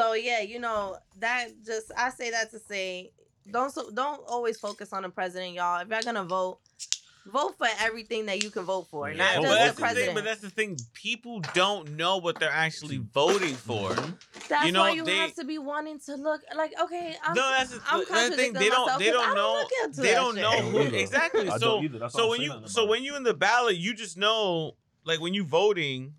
So 0.00 0.14
yeah, 0.14 0.40
you 0.40 0.58
know 0.60 0.96
that 1.18 1.48
just 1.64 1.92
I 1.96 2.10
say 2.10 2.30
that 2.30 2.50
to 2.52 2.58
say 2.58 3.12
don't 3.50 3.70
so 3.70 3.90
don't 3.90 4.22
always 4.28 4.58
focus 4.58 4.92
on 4.92 5.02
the 5.02 5.10
president, 5.10 5.54
y'all. 5.54 5.80
If 5.80 5.88
you're 5.88 6.02
gonna 6.02 6.24
vote, 6.24 6.58
vote 7.26 7.56
for 7.58 7.66
everything 7.80 8.26
that 8.26 8.42
you 8.42 8.50
can 8.50 8.62
vote 8.64 8.86
for, 8.90 9.10
Yeah, 9.10 9.16
not 9.16 9.34
vote 9.36 9.42
but 9.42 9.48
just 9.48 9.58
that's 9.58 9.60
the 9.60 9.66
the 9.66 9.74
thing. 9.74 9.82
president. 9.94 10.14
But 10.14 10.24
that's 10.24 10.40
the 10.40 10.50
thing. 10.50 10.78
People 10.94 11.40
don't 11.54 11.96
know 11.96 12.16
what 12.16 12.38
they're 12.38 12.48
actually 12.50 12.96
voting 12.98 13.54
for. 13.56 13.90
Mhm. 13.90 14.14
that's 14.48 14.66
you 14.66 14.72
know, 14.72 14.80
why 14.80 14.90
you 14.92 15.04
they- 15.04 15.16
have 15.16 15.34
to 15.34 15.44
be 15.44 15.58
wanting 15.58 16.00
to 16.06 16.14
look 16.16 16.40
like 16.56 16.72
okay. 16.80 17.14
I'm, 17.22 17.34
no, 17.34 17.50
that's 17.50 17.70
the, 17.70 17.80
I'm 17.86 17.98
that's 17.98 18.08
the 18.10 18.14
thing. 18.14 18.14
contradicting 18.14 18.52
They 18.54 18.68
don't. 18.70 18.86
myself 18.86 18.98
They 19.00 19.10
'cause 19.10 19.14
don't 19.22 19.34
know. 19.34 19.52
look 19.52 19.70
into 19.84 20.00
They 20.00 20.08
that 20.08 20.14
don't 20.14 20.34
shit. 20.34 20.42
know 20.42 20.50
I 20.50 20.56
don't 20.60 20.70
who 20.72 20.80
either. 20.80 20.96
exactly. 20.96 21.48
I 21.48 21.58
So 21.58 21.58
don't 21.58 21.84
either. 21.84 21.98
That's 21.98 22.14
why 22.14 22.18
so 22.18 22.24
I'm 22.24 22.28
when 22.30 22.38
saying 22.38 22.48
you 22.50 22.54
nothing 22.54 22.68
so 22.68 22.80
about 22.82 22.90
when 22.90 23.02
you 23.04 23.16
in 23.16 23.22
the 23.24 23.34
ballot, 23.34 23.76
you 23.76 23.92
just 23.94 24.16
know. 24.16 24.76
Like 25.04 25.18
when 25.20 25.32
you 25.32 25.44
voting, 25.44 26.14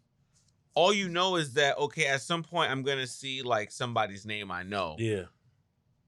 all 0.74 0.94
you 0.94 1.10
know 1.10 1.36
is 1.36 1.54
that 1.54 1.78
okay. 1.78 2.06
At 2.08 2.22
some 2.22 2.44
point, 2.44 2.72
I'm 2.72 2.82
gonna 2.84 3.08
see 3.08 3.42
like 3.42 3.72
somebody's 3.72 4.26
name 4.26 4.52
I 4.52 4.64
know. 4.64 4.96
Yeah. 5.00 5.24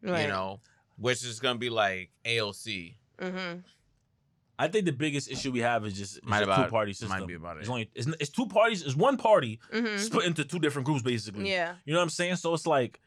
Right. 0.01 0.23
You 0.23 0.27
know, 0.27 0.59
which 0.97 1.23
is 1.23 1.39
gonna 1.39 1.59
be 1.59 1.69
like 1.69 2.11
AOC. 2.25 2.95
Mm-hmm. 3.19 3.59
I 4.59 4.67
think 4.67 4.85
the 4.85 4.91
biggest 4.91 5.31
issue 5.31 5.51
we 5.51 5.59
have 5.59 5.85
is 5.85 5.93
just 5.93 6.23
Might 6.23 6.39
it's 6.39 6.43
about- 6.45 6.65
two 6.65 6.69
party 6.71 6.93
system. 6.93 7.09
might 7.19 7.27
be 7.27 7.33
about 7.33 7.57
It's 7.57 7.67
it. 7.67 7.71
only 7.71 7.89
it's, 7.95 8.07
it's 8.19 8.29
two 8.29 8.45
parties. 8.45 8.83
It's 8.83 8.95
one 8.95 9.17
party 9.17 9.59
Mm-hmm. 9.73 9.97
split 9.97 10.25
into 10.25 10.45
two 10.45 10.59
different 10.59 10.85
groups 10.85 11.01
basically. 11.01 11.49
Yeah. 11.49 11.75
You 11.85 11.93
know 11.93 11.99
what 11.99 12.03
I'm 12.03 12.09
saying? 12.09 12.35
So 12.37 12.53
it's 12.53 12.67
like, 12.67 12.99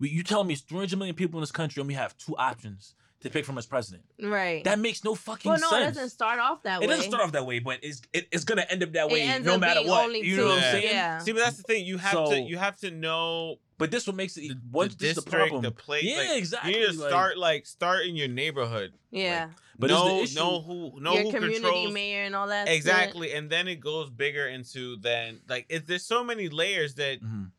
we, 0.00 0.08
you 0.10 0.22
telling 0.22 0.46
me 0.48 0.54
it's 0.54 0.62
300 0.62 0.98
million 0.98 1.14
people 1.14 1.38
in 1.38 1.42
this 1.42 1.52
country 1.52 1.80
and 1.80 1.88
we 1.88 1.94
have 1.94 2.16
two 2.18 2.36
options 2.36 2.94
to 3.20 3.30
pick 3.30 3.44
from 3.44 3.58
as 3.58 3.66
president. 3.66 4.04
Right. 4.22 4.62
That 4.62 4.78
makes 4.78 5.02
no 5.02 5.14
fucking 5.16 5.50
sense. 5.50 5.62
well, 5.70 5.80
no, 5.80 5.86
it 5.86 5.88
doesn't 5.94 6.10
start 6.10 6.38
off 6.38 6.62
that 6.62 6.76
It 6.76 6.80
way. 6.80 6.84
It 6.94 6.96
doesn't 6.96 7.10
start 7.10 7.24
off 7.24 7.32
that 7.32 7.44
way, 7.46 7.58
but 7.58 7.80
it's 7.82 8.00
it, 8.12 8.28
it's 8.30 8.44
gonna 8.44 8.64
end 8.70 8.82
up 8.84 8.92
that 8.92 9.06
It 9.10 9.12
way 9.12 9.22
ends 9.22 9.44
no 9.46 9.54
up 9.54 9.60
matter 9.60 9.80
being 9.80 9.90
what. 9.90 10.04
only 10.04 10.20
You 10.20 10.36
know 10.36 10.46
what 10.46 10.54
I'm 10.58 10.60
saying? 10.72 10.84
Yeah. 10.86 11.18
See, 11.18 11.32
but 11.32 11.40
that's 11.40 11.56
the 11.56 11.64
thing. 11.64 11.84
You 11.84 11.98
have 11.98 12.12
So- 12.12 12.30
to. 12.30 12.40
You 12.40 12.56
have 12.58 12.78
to 12.78 12.90
know 12.92 13.56
But 13.76 13.90
this 13.90 14.06
what 14.06 14.14
makes 14.16 14.36
it 14.36 14.48
the, 14.50 14.54
once 14.70 14.94
the 14.94 15.06
this 15.06 15.16
the 15.16 15.20
district, 15.22 15.48
problem. 15.50 15.62
the 15.62 15.70
place. 15.72 16.04
yeah, 16.04 16.16
like, 16.18 16.38
exactly. 16.38 16.72
You 16.74 16.80
need 16.80 16.92
to 16.92 17.00
like- 17.00 17.10
start 17.10 17.38
like 17.38 17.66
start 17.66 18.06
in 18.06 18.14
your 18.14 18.28
neighborhood. 18.28 18.92
Yeah. 19.10 19.50
But 19.80 19.90
it's 19.90 20.00
the 20.00 20.06
know, 20.08 20.20
issue- 20.22 20.34
know 20.38 20.60
who 20.60 21.00
know 21.00 21.14
Your 21.14 21.22
who 21.24 21.30
community 21.32 21.60
controls 21.60 21.92
mayor 21.92 22.22
and 22.22 22.36
all 22.36 22.46
that. 22.48 22.68
shit. 22.68 22.76
exactly, 22.76 23.32
and 23.32 23.50
then 23.50 23.66
it 23.66 23.76
goes 23.80 24.10
bigger 24.10 24.46
into 24.46 24.96
then 24.96 25.40
like 25.48 25.66
it, 25.68 25.88
there's 25.88 26.04
so 26.04 26.22
many 26.22 26.48
layers 26.48 26.94
that 26.94 27.20
Mhm. 27.22 27.50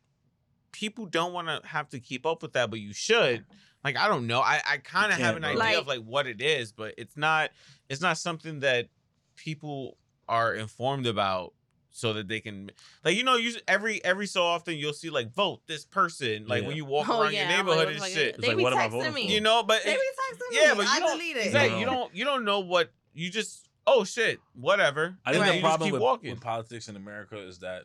people 0.72 1.04
don't 1.06 1.32
want 1.32 1.48
to 1.48 1.60
have 1.66 1.88
to 1.90 2.00
keep 2.00 2.24
up 2.26 2.42
with 2.42 2.52
that, 2.54 2.70
but 2.70 2.80
you 2.80 2.92
should. 2.94 3.44
Like 3.84 3.96
I 3.96 4.08
don't 4.08 4.26
know, 4.26 4.40
I 4.40 4.60
I 4.68 4.76
kind 4.78 5.12
of 5.12 5.18
have 5.18 5.36
an 5.36 5.44
idea 5.44 5.58
Like- 5.58 5.76
of 5.78 5.86
like 5.86 6.00
what 6.04 6.26
it 6.26 6.40
is, 6.42 6.72
but 6.72 6.94
it's 6.98 7.16
not 7.16 7.50
it's 7.88 8.00
not 8.00 8.18
something 8.18 8.60
that 8.60 8.88
people 9.36 9.96
are 10.28 10.54
informed 10.54 11.06
about 11.06 11.54
so 11.92 12.12
that 12.12 12.28
they 12.28 12.38
can 12.40 12.70
like 13.04 13.16
you 13.16 13.24
know 13.24 13.36
you 13.36 13.52
every 13.66 14.04
every 14.04 14.26
so 14.26 14.44
often 14.44 14.76
you'll 14.76 14.92
see 14.92 15.10
like 15.10 15.32
vote 15.34 15.60
this 15.66 15.84
person 15.84 16.46
like 16.46 16.62
Yeah. 16.62 16.68
when 16.68 16.76
you 16.76 16.84
walk 16.84 17.08
Oh, 17.08 17.22
around 17.22 17.32
yeah, 17.32 17.50
your 17.50 17.58
I'm 17.58 17.66
like, 17.66 17.78
neighborhood 17.78 17.88
and 17.88 17.96
the 17.96 18.00
fuck 18.00 18.08
shit 18.10 18.28
It's 18.34 18.40
They 18.42 18.48
like, 18.48 18.56
be 18.58 18.62
what 18.62 18.72
am 18.74 18.78
I 18.78 18.88
voting 18.88 19.12
me. 19.14 19.26
for? 19.26 19.32
you 19.32 19.40
know 19.40 19.62
but 19.64 19.82
They 19.84 19.94
it- 19.94 19.98
be 19.98 20.36
texting 20.36 20.50
me. 20.52 20.56
yeah 20.62 20.74
but 20.74 20.82
you 20.84 20.88
I 20.88 21.00
don't 21.00 21.18
delete 21.18 21.36
it. 21.36 21.46
exactly 21.46 21.70
No, 21.72 21.78
you 21.80 21.84
don't 21.86 22.14
you 22.14 22.24
don't 22.24 22.44
know 22.44 22.60
what 22.60 22.92
you 23.12 23.28
just 23.30 23.68
oh 23.88 24.04
shit 24.04 24.38
whatever 24.54 25.16
I 25.24 25.32
think 25.32 25.44
then 25.44 25.50
the 25.52 25.56
you 25.56 25.62
problem 25.62 25.86
keep 25.88 25.92
with, 25.94 26.02
walking 26.02 26.30
with 26.30 26.40
politics 26.40 26.88
in 26.88 26.94
America 26.96 27.36
is 27.38 27.58
that 27.58 27.84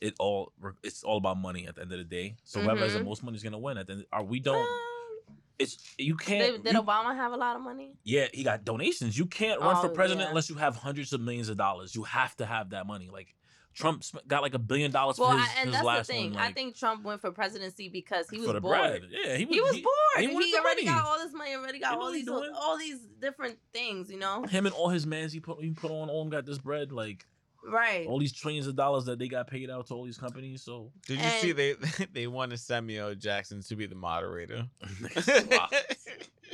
it 0.00 0.14
all 0.18 0.52
it's 0.82 1.04
all 1.04 1.18
about 1.18 1.36
money 1.36 1.66
at 1.66 1.74
the 1.74 1.82
end 1.82 1.92
of 1.92 1.98
the 1.98 2.04
day. 2.04 2.36
So 2.44 2.60
whoever 2.60 2.80
has 2.80 2.94
the 2.94 3.00
Mhm. 3.00 3.04
most 3.06 3.22
money 3.22 3.36
is 3.36 3.42
gonna 3.42 3.58
win. 3.58 3.76
At 3.78 3.86
the 3.86 3.92
end, 3.94 4.06
are 4.12 4.22
we 4.24 4.38
don't? 4.40 4.56
Um, 4.56 4.80
It's 5.58 5.94
you 5.98 6.16
can't. 6.16 6.62
did 6.64 6.72
you- 6.74 6.82
Obama 6.82 7.14
have 7.14 7.32
a 7.32 7.36
lot 7.36 7.54
of 7.56 7.62
money? 7.62 7.96
yeah, 8.02 8.26
he 8.32 8.42
got 8.42 8.64
donations. 8.64 9.16
You 9.16 9.26
can't 9.26 9.60
run 9.60 9.80
for 9.80 9.86
Oh, 9.88 9.94
president 9.94 10.22
yeah. 10.24 10.28
unless 10.30 10.48
you 10.50 10.56
have 10.56 10.76
hundreds 10.76 11.12
of 11.12 11.20
millions 11.20 11.48
of 11.48 11.56
dollars. 11.56 11.94
You 11.94 12.02
have 12.04 12.36
to 12.38 12.46
have 12.46 12.70
that 12.70 12.86
money. 12.86 13.08
Like 13.10 13.34
Trump 13.72 14.02
got 14.28 14.42
like 14.42 14.54
a 14.54 14.58
billion 14.58 14.90
dollars 14.90 15.18
Well, 15.18 15.30
for 15.32 15.38
his, 15.38 15.48
I, 15.48 15.60
and 15.62 15.70
his 15.74 15.82
that's 15.84 16.06
the 16.08 16.12
thing. 16.12 16.34
one. 16.34 16.42
I 16.42 16.52
think 16.52 16.76
Trump 16.76 17.04
went 17.04 17.20
for 17.20 17.30
presidency 17.32 17.88
because 17.88 18.28
he 18.30 18.38
was 18.38 18.50
for 18.50 18.60
bored. 18.60 18.78
bread. 18.78 19.02
Yeah, 19.10 19.36
he 19.36 19.44
was. 19.46 19.54
He 19.54 19.60
was 19.60 19.72
bored. 19.80 20.18
he 20.18 20.26
He, 20.26 20.56
already 20.58 20.84
money. 20.84 20.98
got 20.98 21.06
all 21.06 21.18
this 21.18 21.32
money. 21.32 21.54
Already 21.54 21.78
got 21.80 21.92
You 21.92 21.98
know 21.98 22.04
all 22.04 22.12
these 22.12 22.28
all 22.56 22.78
these 22.78 22.98
different 23.20 23.58
things. 23.72 24.10
You 24.10 24.18
know, 24.18 24.42
Him 24.44 24.66
and 24.66 24.74
all 24.74 24.88
his 24.88 25.06
mans 25.06 25.32
he 25.32 25.40
put 25.40 25.60
he 25.62 25.70
put 25.70 25.90
on 25.90 26.08
all 26.10 26.22
them 26.24 26.30
got 26.30 26.46
this 26.46 26.58
bread 26.58 26.92
like 26.92 27.26
right? 27.68 28.06
all 28.06 28.18
these 28.18 28.32
trillions 28.32 28.66
of 28.66 28.76
dollars 28.76 29.04
that 29.06 29.18
they 29.18 29.28
got 29.28 29.46
paid 29.46 29.70
out 29.70 29.86
to 29.88 29.94
all 29.94 30.04
these 30.04 30.18
companies. 30.18 30.62
So 30.62 30.90
did 31.06 31.18
you 31.20 31.28
see 31.40 31.50
And- 31.50 31.58
they 31.58 31.74
they 32.12 32.26
wanted 32.26 32.58
Samuel 32.60 33.14
Jackson 33.14 33.62
to 33.62 33.76
be 33.76 33.86
the 33.86 33.94
moderator 33.94 34.66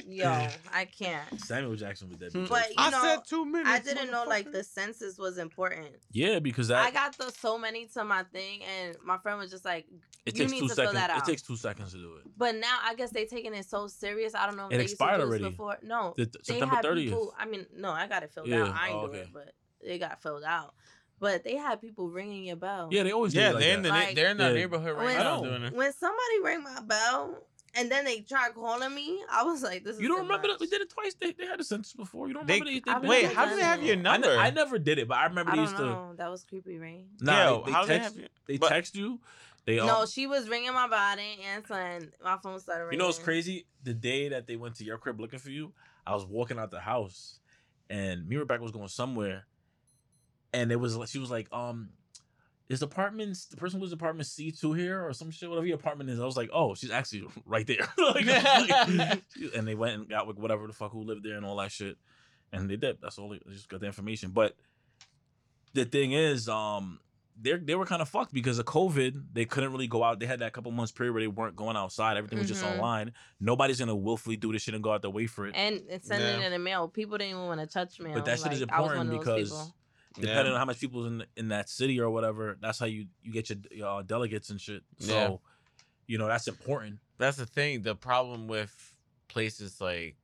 Yo, 0.08 0.28
I 0.72 0.86
can't. 0.86 1.40
Samuel 1.40 1.76
Jackson 1.76 2.08
with 2.08 2.18
that. 2.20 2.32
bitch. 2.32 2.48
But 2.48 2.68
you 2.70 2.74
I 2.78 2.90
know, 2.90 3.02
said 3.02 3.18
two 3.28 3.44
minutes 3.44 3.68
I 3.68 3.78
didn't 3.80 4.11
know 4.11 4.24
like 4.26 4.50
the 4.50 4.64
census 4.64 5.18
was 5.18 5.36
important. 5.38 5.86
yeah, 6.11 6.38
because 6.38 6.68
that 6.68 6.84
I 6.84 6.90
got 6.90 7.16
the 7.18 7.30
so 7.30 7.58
many 7.58 7.86
to 7.88 8.04
my 8.04 8.22
thing, 8.32 8.61
and 8.64 8.96
my 9.04 9.18
friend 9.18 9.38
was 9.38 9.50
just 9.50 9.64
like, 9.64 9.86
it 10.26 10.34
you 10.36 10.40
takes 10.44 10.52
need 10.52 10.61
two 10.61 10.68
to 10.68 10.74
fill 10.74 10.86
seconds. 10.92 11.06
that 11.06 11.18
It 11.18 11.24
takes 11.30 11.42
two 11.42 11.56
seconds 11.56 11.92
to 11.92 11.98
do 11.98 12.14
it. 12.16 12.30
but 12.36 12.54
now 12.54 12.78
I 12.82 12.94
guess 12.94 13.11
they 13.11 13.26
taking 13.26 13.54
it 13.54 13.66
so 13.66 13.86
serious. 13.88 14.34
I 14.34 14.46
don't 14.46 14.56
know 14.56 14.66
if 14.66 14.72
It 14.72 14.76
they 14.76 14.82
used 14.82 14.94
expired 14.94 15.18
to 15.18 15.24
already. 15.26 15.44
before. 15.50 15.76
No, 15.82 16.14
The- 16.16 16.24
they 16.24 16.54
September 16.54 16.76
30th. 16.76 16.94
people. 17.04 17.34
I 17.38 17.46
mean, 17.46 17.66
no, 17.76 17.90
I 17.90 18.06
got 18.06 18.22
it 18.22 18.30
filled 18.32 18.48
Yeah, 18.48 18.64
out. 18.64 18.74
I 18.74 18.88
ain't 18.88 18.96
oh, 18.96 19.06
do 19.08 19.12
it, 19.14 19.28
but 19.32 19.52
it 19.80 19.98
got 19.98 20.22
filled 20.22 20.44
out. 20.44 20.74
But 21.21 21.45
they 21.45 21.55
had 21.57 21.81
people 21.81 22.09
ringing 22.09 22.45
your 22.45 22.57
bell. 22.57 22.89
Yeah, 22.91 23.03
they 23.03 23.12
always 23.12 23.33
do 23.35 23.41
yeah 23.41 23.51
it 23.51 23.55
like 23.55 23.62
they're 23.62 23.77
in 23.77 23.83
the 23.83 23.89
Like- 23.91 24.14
they're 24.14 24.31
in 24.31 24.37
that 24.39 24.49
Yeah. 24.49 24.59
neighborhood 24.59 24.97
right 24.97 25.05
When- 25.05 25.16
now 25.18 25.21
I 25.21 25.41
know. 25.41 25.45
doing 25.45 25.62
it 25.64 25.75
When 25.75 25.93
somebody 25.93 26.41
rang 26.43 26.62
my 26.64 26.81
bell, 26.81 27.47
and 27.75 27.91
then 27.93 28.05
they 28.05 28.21
tried 28.21 28.55
calling 28.55 28.93
me. 28.95 29.23
I 29.31 29.45
was 29.45 29.62
like, 29.62 29.85
"This 29.85 29.97
is 29.97 30.03
You 30.03 30.09
don't 30.09 30.16
too 30.16 30.23
remember 30.25 30.49
that? 30.49 30.59
We 30.59 30.66
did 30.66 30.81
it 30.81 30.91
twice. 30.91 31.14
They, 31.21 31.33
they 31.33 31.47
had 31.47 31.61
a 31.61 31.64
census 31.64 31.93
before. 31.93 32.27
You 32.27 32.35
don't 32.35 32.47
They- 32.47 32.55
remember 32.61 32.81
they, 32.87 32.91
I've 32.93 33.03
they 33.03 33.09
Wait, 33.09 33.23
never 33.25 33.35
how 33.35 33.45
do 33.51 33.57
they 33.57 33.62
have 33.62 33.83
your 33.83 33.97
done 33.97 34.07
I, 34.07 34.12
number? 34.12 34.29
ne- 34.37 34.43
I 34.43 34.51
never 34.51 34.79
did 34.79 34.99
it, 34.99 35.07
but 35.09 35.18
I 35.18 35.27
remember 35.27 35.53
I 35.53 35.57
they 35.57 35.62
don't 35.62 35.71
used 35.71 35.83
know. 35.83 36.14
That 36.16 36.31
was 36.31 36.43
creepy, 36.45 36.79
right? 36.79 37.05
to. 37.18 37.25
Nah, 37.25 37.45
Yo, 37.45 37.59
they, 37.61 37.64
they 37.66 37.73
how 37.73 37.85
they 37.85 37.99
have 37.99 38.16
you? 38.16 38.27
They 38.47 38.57
but- 38.59 38.68
text 38.71 38.97
you. 38.97 39.21
They 39.66 39.79
um, 39.79 39.87
No, 39.89 40.07
she 40.07 40.27
was 40.27 40.49
ringing 40.49 40.73
my 40.73 40.89
body, 40.89 41.37
and 41.45 41.64
answering. 41.64 42.11
My 42.25 42.39
phone 42.39 42.59
started 42.61 42.85
ringing. 42.85 42.95
You 42.95 42.99
know 43.01 43.07
what's 43.09 43.18
crazy? 43.18 43.66
The 43.85 43.93
day 43.93 44.31
that 44.31 44.47
they 44.47 44.57
went 44.57 44.77
to 44.77 44.85
your 44.85 44.97
crib 44.97 45.21
looking 45.21 45.39
for 45.39 45.51
you, 45.51 45.75
I 46.07 46.14
was 46.14 46.25
walking 46.25 46.59
out 46.59 46.71
the 46.71 46.81
house, 46.81 47.39
and 47.91 48.27
me 48.27 48.37
and 48.37 48.41
Rebecca 48.41 48.62
was 48.62 48.73
going 48.73 48.89
somewhere, 48.89 49.47
and 50.53 50.70
it 50.72 50.76
was 50.76 50.96
like 50.96 51.09
she 51.09 51.18
was 51.18 51.30
like, 51.30 51.48
um, 51.53 51.90
is 52.68 52.82
apartments 52.82 53.46
the 53.46 53.57
person 53.57 53.80
who's 53.80 53.92
apartment 53.92 54.26
C 54.28 54.53
two 54.53 54.72
here 54.72 55.05
or 55.05 55.12
some 55.12 55.30
shit, 55.30 55.48
whatever 55.48 55.66
your 55.66 55.76
apartment 55.76 56.09
is. 56.11 56.20
I 56.20 56.24
was 56.24 56.36
like, 56.36 56.51
oh, 56.53 56.74
she's 56.74 56.90
actually 56.90 57.24
right 57.46 57.66
there. 57.66 57.88
Like, 57.98 58.26
and 59.57 59.66
they 59.66 59.74
went 59.74 59.94
and 59.94 60.09
got 60.09 60.26
with 60.26 60.38
whatever 60.38 60.66
the 60.66 60.72
fuck 60.72 60.92
who 60.92 61.03
lived 61.03 61.24
there 61.24 61.36
and 61.36 61.44
all 61.44 61.57
that 61.57 61.72
shit, 61.72 61.96
and 62.53 62.68
they 62.70 62.76
did. 62.76 62.98
That's 63.03 63.18
all. 63.18 63.28
They 63.30 63.40
they 63.44 63.53
just 63.55 63.68
got 63.68 63.80
the 63.80 63.86
information. 63.86 64.30
But 64.30 64.57
the 65.72 65.84
thing 65.84 66.12
is, 66.12 66.48
um, 66.48 66.98
they 67.40 67.55
they 67.57 67.74
were 67.74 67.86
kind 67.86 68.03
of 68.03 68.09
fucked 68.09 68.32
because 68.32 68.59
of 68.59 68.66
COVID. 68.66 69.22
They 69.32 69.44
couldn't 69.46 69.72
really 69.72 69.86
go 69.86 70.03
out. 70.05 70.20
They 70.20 70.26
had 70.26 70.40
that 70.40 70.53
couple 70.53 70.70
months 70.72 70.92
period 70.92 71.12
where 71.12 71.22
they 71.22 71.28
weren't 71.28 71.57
going 71.57 71.76
outside. 71.76 72.16
Everything 72.16 72.38
was 72.38 72.48
just 72.48 72.62
Mhm. 72.62 72.72
online. 72.72 73.12
Nobody's 73.40 73.78
gonna 73.78 73.96
willfully 73.96 74.36
do 74.36 74.53
this 74.53 74.62
shit 74.62 74.74
and 74.74 74.82
go 74.82 74.92
out 74.92 75.03
there 75.03 75.11
wait 75.11 75.28
for 75.30 75.46
it. 75.46 75.55
And, 75.57 75.80
and 75.90 76.03
sending 76.05 76.26
Yeah. 76.28 76.40
it 76.40 76.46
in 76.46 76.53
the 76.53 76.59
mail. 76.59 76.88
People 76.88 77.18
didn't 77.18 77.30
even 77.30 77.46
want 77.46 77.61
to 77.61 77.66
touch 77.66 77.98
mail. 78.01 78.14
But 78.14 78.24
that 78.26 78.38
shit 78.40 78.53
is 78.53 78.61
Like, 78.61 78.72
I 78.72 78.76
important 78.76 78.98
one 78.98 79.07
of 79.07 79.12
those 79.12 79.18
because 79.46 79.51
people. 79.51 79.74
Depending 80.14 80.46
Yeah. 80.46 80.52
on 80.52 80.58
how 80.58 80.64
much 80.64 80.80
people's 80.80 81.06
in 81.06 81.24
in 81.36 81.48
that 81.48 81.68
city 81.68 82.00
or 82.00 82.11
whatever, 82.11 82.56
that's 82.61 82.78
how 82.78 82.86
you 82.86 83.06
you 83.22 83.32
get 83.32 83.48
your, 83.50 83.58
your 83.70 83.88
uh, 84.00 84.02
delegates 84.02 84.50
and 84.50 84.61
shit. 84.61 84.82
So, 84.98 85.12
Yeah. 85.14 85.36
you 86.06 86.18
know, 86.18 86.26
that's 86.28 86.48
important. 86.48 86.98
That's 87.18 87.36
the 87.36 87.46
thing. 87.46 87.82
The 87.82 87.94
problem 87.94 88.48
with 88.48 88.94
places 89.28 89.80
like 89.80 90.16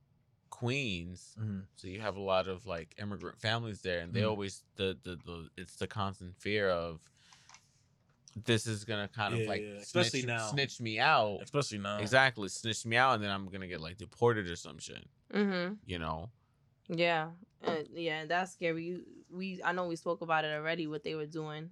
Queens, 0.49 1.35
Mhm. 1.39 1.65
so 1.75 1.87
you 1.87 2.01
have 2.01 2.15
a 2.15 2.21
lot 2.21 2.47
of 2.47 2.65
like 2.65 2.95
immigrant 2.97 3.39
families 3.39 3.81
there, 3.81 3.99
and 3.99 4.13
they 4.13 4.21
Mhm. 4.21 4.29
always 4.29 4.63
the, 4.75 4.97
the 5.03 5.15
the 5.17 5.49
it's 5.55 5.75
the 5.75 5.87
constant 5.87 6.35
fear 6.37 6.69
of 6.69 6.99
this 8.45 8.67
is 8.67 8.83
gonna 8.85 9.07
kind 9.07 9.33
of 9.33 9.41
like 9.47 9.61
yeah, 9.61 9.79
especially 9.79 10.21
snitch, 10.21 10.25
now. 10.27 10.47
snitch 10.51 10.79
me 10.79 10.99
out. 10.99 11.39
Especially 11.41 11.77
now. 11.79 11.97
Exactly, 11.99 12.47
snitch 12.49 12.85
me 12.85 12.95
out, 12.97 13.15
and 13.15 13.23
then 13.23 13.31
I'm 13.31 13.47
gonna 13.49 13.67
get 13.67 13.81
like 13.81 13.97
deported 13.97 14.47
or 14.49 14.55
some 14.55 14.77
shit. 14.79 15.07
Mm-hmm. 15.33 15.75
You 15.85 15.99
know? 15.99 16.29
Yeah, 16.87 17.31
uh, 17.65 17.75
yeah, 17.93 18.25
that's 18.25 18.51
scary. 18.53 18.83
You, 18.85 19.01
we, 19.31 19.59
I 19.63 19.71
know 19.71 19.87
we 19.87 19.95
spoke 19.95 20.21
about 20.21 20.45
it 20.45 20.53
already. 20.55 20.87
What 20.87 21.03
they 21.03 21.15
were 21.15 21.25
doing 21.25 21.69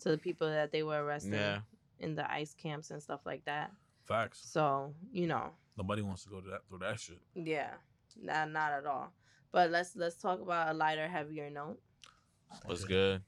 to 0.00 0.10
the 0.10 0.18
people 0.18 0.48
that 0.48 0.72
they 0.72 0.82
were 0.82 1.02
arresting 1.04 1.32
Yeah. 1.34 1.60
in 2.00 2.14
the 2.14 2.30
ice 2.30 2.54
camps 2.54 2.90
and 2.90 3.02
stuff 3.02 3.20
like 3.26 3.44
that. 3.44 3.70
Facts. 4.06 4.40
So 4.44 4.94
you 5.12 5.26
know, 5.26 5.50
Nobody 5.76 6.02
wants 6.02 6.24
to 6.24 6.30
go 6.30 6.40
to 6.40 6.48
that 6.50 6.60
through 6.68 6.78
that 6.78 6.98
shit. 7.00 7.20
yeah, 7.34 7.70
not 8.20 8.50
not 8.50 8.72
at 8.72 8.86
all. 8.86 9.12
But 9.52 9.70
let's 9.70 9.94
let's 9.96 10.16
talk 10.16 10.40
about 10.40 10.70
a 10.70 10.74
lighter, 10.74 11.08
heavier 11.08 11.50
note. 11.50 11.78
What's 12.64 12.84
good? 12.84 13.22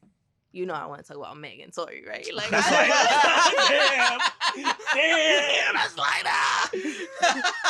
You 0.53 0.65
know, 0.67 0.75
I 0.75 0.87
want 0.87 1.03
to 1.03 1.07
talk 1.09 1.17
about 1.19 1.37
Megan 1.37 1.71
Tory, 1.71 2.05
right? 2.09 2.27
Like, 2.35 2.49
That's 2.49 2.67
I- 2.71 4.19
Damn, 4.95 5.75
that's 5.75 5.95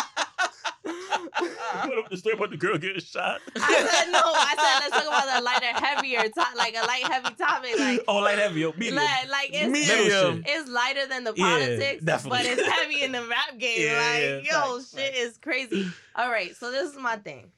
I 1.74 1.86
What 1.88 1.98
up 1.98 2.10
the 2.10 2.16
story 2.16 2.34
about 2.34 2.50
the 2.50 2.56
girl 2.56 2.78
getting 2.78 3.00
shot? 3.00 3.40
I 3.56 3.60
said 3.60 4.12
no. 4.12 4.20
I 4.24 4.54
said 4.56 4.90
let's 4.92 5.04
talk 5.04 5.24
about 5.24 5.40
a 5.40 5.44
lighter, 5.44 5.66
heavier, 5.84 6.22
to- 6.22 6.56
like 6.56 6.74
a 6.74 6.86
light, 6.86 7.04
heavy 7.04 7.34
topic, 7.34 7.78
like. 7.78 8.04
oh, 8.08 8.18
light 8.18 8.38
heavy, 8.38 8.60
yo, 8.60 8.72
medium. 8.72 8.96
Like, 8.96 9.28
like 9.30 9.50
it's, 9.52 9.70
Medium. 9.70 10.38
Middle 10.38 10.42
it's 10.46 10.70
lighter 10.70 11.06
than 11.06 11.24
the 11.24 11.32
Yeah, 11.36 11.44
politics, 11.44 12.24
but 12.28 12.44
it's 12.44 12.62
heavy 12.66 13.02
in 13.02 13.12
the 13.12 13.22
rap 13.26 13.58
game. 13.58 13.80
Yeah, 13.86 13.96
like, 13.96 14.46
yeah, 14.46 14.66
yo, 14.66 14.76
facts, 14.78 14.90
shit 14.90 15.00
facts. 15.14 15.18
is 15.18 15.38
crazy. 15.38 15.88
All 16.16 16.30
right, 16.30 16.54
so 16.56 16.70
this 16.70 16.90
is 16.90 16.96
my 16.98 17.16
thing. 17.16 17.50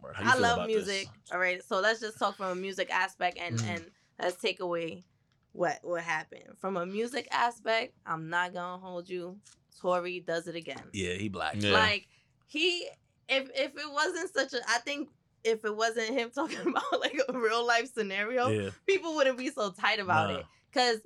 Word, 0.00 0.14
how 0.16 0.22
you 0.22 0.30
I 0.30 0.34
love 0.34 0.66
music. 0.66 1.06
this? 1.06 1.32
All 1.32 1.38
right, 1.38 1.60
so 1.64 1.80
let's 1.80 2.00
just 2.00 2.18
talk 2.18 2.36
from 2.36 2.46
a 2.46 2.54
music 2.54 2.88
aspect 2.92 3.38
and 3.40 3.58
Mhm. 3.58 3.68
and 3.68 3.84
let's 4.20 4.36
take 4.40 4.60
away 4.60 5.04
what 5.52 5.78
what 5.82 6.02
happened 6.02 6.44
from 6.58 6.76
a 6.76 6.86
music 6.86 7.26
aspect. 7.32 7.94
I'm 8.06 8.28
not 8.30 8.52
gonna 8.54 8.78
hold 8.78 9.08
you. 9.08 9.38
Tory 9.80 10.20
does 10.20 10.46
it 10.48 10.54
again. 10.56 10.82
Yeah, 10.92 11.14
he 11.14 11.28
black. 11.28 11.54
Yeah. 11.58 11.72
Like 11.72 12.06
he, 12.46 12.88
if 13.28 13.48
if 13.54 13.76
it 13.76 13.90
wasn't 13.92 14.32
such 14.34 14.52
a, 14.54 14.60
I 14.68 14.78
think 14.78 15.08
if 15.44 15.64
it 15.64 15.74
wasn't 15.74 16.08
him 16.10 16.30
talking 16.34 16.60
about 16.60 17.00
like 17.00 17.18
a 17.28 17.38
real 17.38 17.66
life 17.66 17.92
scenario, 17.92 18.48
Yeah. 18.48 18.70
people 18.86 19.14
wouldn't 19.14 19.38
be 19.38 19.50
so 19.50 19.70
tight 19.70 20.00
about 20.00 20.30
Nah. 20.30 20.38
it. 20.38 20.46
Cause 20.72 20.98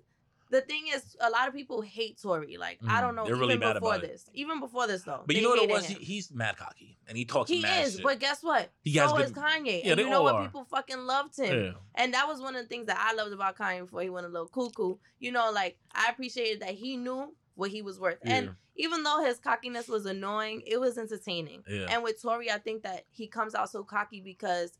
the 0.50 0.60
thing 0.60 0.84
is, 0.94 1.16
a 1.20 1.30
lot 1.30 1.48
of 1.48 1.54
people 1.54 1.80
hate 1.80 2.20
Tory. 2.20 2.58
Like 2.58 2.78
I 2.86 2.98
Mhm. 2.98 3.00
don't 3.00 3.14
know, 3.16 3.24
They're 3.24 3.36
even 3.36 3.48
really 3.48 3.56
before 3.56 3.94
about 3.94 4.04
it. 4.04 4.10
this, 4.10 4.28
even 4.34 4.60
before 4.60 4.86
this 4.86 5.02
though. 5.02 5.22
But 5.26 5.34
you 5.36 5.40
know 5.42 5.48
what 5.50 5.62
it 5.62 5.70
was? 5.70 5.86
He, 5.86 5.94
he's 5.94 6.30
mad 6.30 6.58
cocky, 6.58 6.98
and 7.08 7.16
he 7.16 7.24
talks 7.24 7.48
He 7.48 7.62
mad 7.62 7.86
is, 7.86 7.94
shit. 7.94 8.02
but 8.02 8.18
guess 8.20 8.42
what? 8.42 8.70
He 8.82 8.92
so 8.94 9.16
good- 9.16 9.24
is 9.26 9.32
Kanye. 9.32 9.82
Yeah, 9.82 9.92
and 9.92 10.00
you 10.00 10.10
know 10.10 10.22
what? 10.22 10.34
are. 10.34 10.44
People 10.44 10.64
fucking 10.64 10.98
loved 11.06 11.38
him. 11.38 11.64
yeah. 11.64 11.72
And 11.94 12.12
that 12.12 12.28
was 12.28 12.40
one 12.42 12.54
of 12.54 12.62
the 12.62 12.68
things 12.68 12.86
that 12.88 12.98
I 12.98 13.14
loved 13.14 13.32
about 13.32 13.56
Kanye 13.56 13.80
before 13.80 14.02
he 14.02 14.10
went 14.10 14.26
a 14.26 14.28
little 14.28 14.48
cuckoo. 14.48 14.96
You 15.20 15.32
know, 15.32 15.50
like 15.52 15.78
I 15.94 16.10
appreciated 16.10 16.60
that 16.60 16.74
he 16.74 16.96
knew 16.98 17.34
what 17.54 17.70
he 17.70 17.82
was 17.82 17.98
worth. 18.00 18.18
Yeah. 18.24 18.34
And 18.34 18.50
even 18.76 19.02
though 19.02 19.22
his 19.24 19.38
cockiness 19.38 19.88
was 19.88 20.06
annoying, 20.06 20.62
it 20.66 20.80
was 20.80 20.96
entertaining. 20.98 21.62
Yeah. 21.68 21.86
And 21.90 22.02
with 22.02 22.20
Tory, 22.22 22.50
I 22.50 22.58
think 22.58 22.82
that 22.84 23.04
he 23.10 23.26
comes 23.26 23.54
out 23.54 23.70
so 23.70 23.84
cocky 23.84 24.20
because 24.20 24.78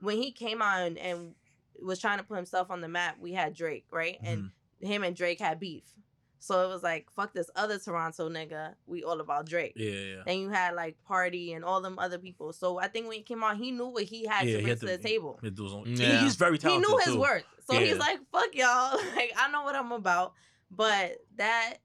when 0.00 0.16
he 0.16 0.30
came 0.32 0.62
out 0.62 0.82
and, 0.86 0.98
and 0.98 1.34
was 1.82 1.98
trying 1.98 2.18
to 2.18 2.24
put 2.24 2.36
himself 2.36 2.70
on 2.70 2.80
the 2.80 2.88
map, 2.88 3.16
we 3.20 3.32
had 3.32 3.54
Drake, 3.54 3.86
right? 3.90 4.18
And 4.22 4.50
Mhm. 4.82 4.86
him 4.86 5.02
and 5.02 5.16
Drake 5.16 5.40
had 5.40 5.58
beef. 5.58 5.82
So 6.38 6.62
it 6.62 6.68
was 6.68 6.82
like, 6.82 7.10
fuck 7.10 7.32
this 7.32 7.50
other 7.56 7.78
Toronto 7.78 8.28
nigga. 8.28 8.74
We 8.86 9.02
all 9.02 9.20
about 9.20 9.46
Drake. 9.46 9.72
yeah, 9.76 9.90
yeah. 9.90 10.22
Then 10.26 10.38
you 10.40 10.50
had 10.50 10.74
like 10.74 11.02
Party 11.04 11.54
and 11.54 11.64
all 11.64 11.80
them 11.80 11.98
other 11.98 12.18
people. 12.18 12.52
So 12.52 12.78
I 12.78 12.86
think 12.86 13.08
when 13.08 13.16
he 13.16 13.22
came 13.22 13.42
out, 13.42 13.56
he 13.56 13.70
knew 13.70 13.86
what 13.86 14.02
he 14.04 14.26
had 14.26 14.46
Yeah, 14.46 14.52
to 14.52 14.58
he 14.58 14.62
bring 14.64 14.68
had 14.68 14.80
to 14.80 14.86
to- 14.86 14.96
the 14.98 15.02
table. 15.02 15.38
He 15.42 15.48
do 15.50 15.82
Yeah. 15.86 16.22
He's 16.22 16.36
very 16.36 16.58
talented. 16.58 16.86
He 16.86 16.92
knew 16.92 16.98
his 16.98 17.14
too. 17.14 17.20
worth. 17.20 17.44
So 17.66 17.72
Yeah. 17.72 17.86
he's 17.86 17.96
like, 17.96 18.20
fuck 18.30 18.54
y'all. 18.54 18.98
Like, 19.16 19.32
I 19.36 19.50
know 19.50 19.62
what 19.62 19.74
I'm 19.74 19.90
about. 19.92 20.34
But 20.70 21.16
that 21.36 21.78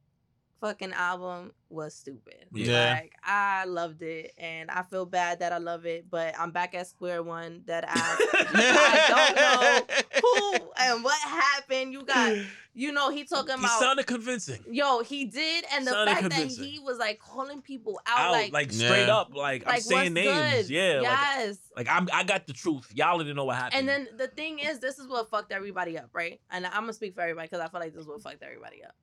fucking 0.62 0.94
album 0.94 1.52
was 1.70 1.94
stupid. 1.96 2.46
Yeah. 2.54 2.94
Like, 3.02 3.14
I 3.24 3.66
loved 3.66 4.02
it. 4.02 4.34
And 4.38 4.70
I 4.72 4.84
feel 4.84 5.06
bad 5.06 5.40
that 5.40 5.54
I 5.54 5.58
love 5.58 5.86
it. 5.86 6.10
But 6.10 6.34
I'm 6.40 6.52
back 6.52 6.74
at 6.76 6.88
square 6.88 7.22
one 7.24 7.64
that 7.68 7.86
I, 7.88 8.18
I 8.54 9.08
don't 9.10 9.36
know 9.36 10.60
who 10.62 10.72
and 10.80 11.04
what 11.04 11.20
happened. 11.22 11.94
You 11.94 12.04
got, 12.04 12.38
you 12.74 12.92
know, 12.92 13.10
he 13.10 13.24
talking 13.26 13.52
about. 13.52 13.60
He 13.60 13.66
about. 13.66 13.80
sounded 13.80 14.08
convincing. 14.08 14.64
Yo, 14.72 15.02
he 15.02 15.26
did, 15.26 15.66
and 15.74 15.86
the 15.86 15.92
Sounded 15.92 16.12
fact 16.12 16.22
convincing. 16.22 16.64
that 16.64 16.70
he 16.70 16.80
was 16.80 16.98
like 16.98 17.20
calling 17.20 17.62
people 17.62 18.00
out, 18.08 18.20
Out, 18.20 18.32
like, 18.32 18.54
like, 18.54 18.72
straight 18.72 19.08
Yeah. 19.08 19.18
up, 19.18 19.36
like, 19.36 19.64
I'm 19.66 19.74
like, 19.74 19.82
saying 19.84 20.14
names. 20.14 20.68
good? 20.68 20.70
Yeah, 20.70 20.94
like, 21.02 21.04
yes. 21.04 21.58
like 21.76 21.88
I'm, 21.90 22.08
I 22.14 22.24
got 22.24 22.48
the 22.48 22.54
truth. 22.54 22.90
Y'all 22.94 23.18
didn't 23.18 23.36
know 23.36 23.46
what 23.46 23.58
happened. 23.58 23.80
And 23.80 23.88
then 23.88 24.08
the 24.18 24.28
thing 24.28 24.60
is, 24.60 24.80
this 24.80 24.98
is 25.00 25.08
what 25.08 25.30
fucked 25.30 25.52
everybody 25.52 25.98
up, 25.98 26.10
right? 26.14 26.40
And 26.52 26.66
I'm 26.66 26.72
gonna 26.84 26.94
speak 26.94 27.16
for 27.16 27.22
everybody 27.22 27.48
because 27.48 27.62
I 27.64 27.70
feel 27.70 27.80
like 27.80 27.94
this 27.94 28.02
is 28.02 28.08
what 28.08 28.22
fucked 28.22 28.42
everybody 28.44 28.84
up. 28.84 28.96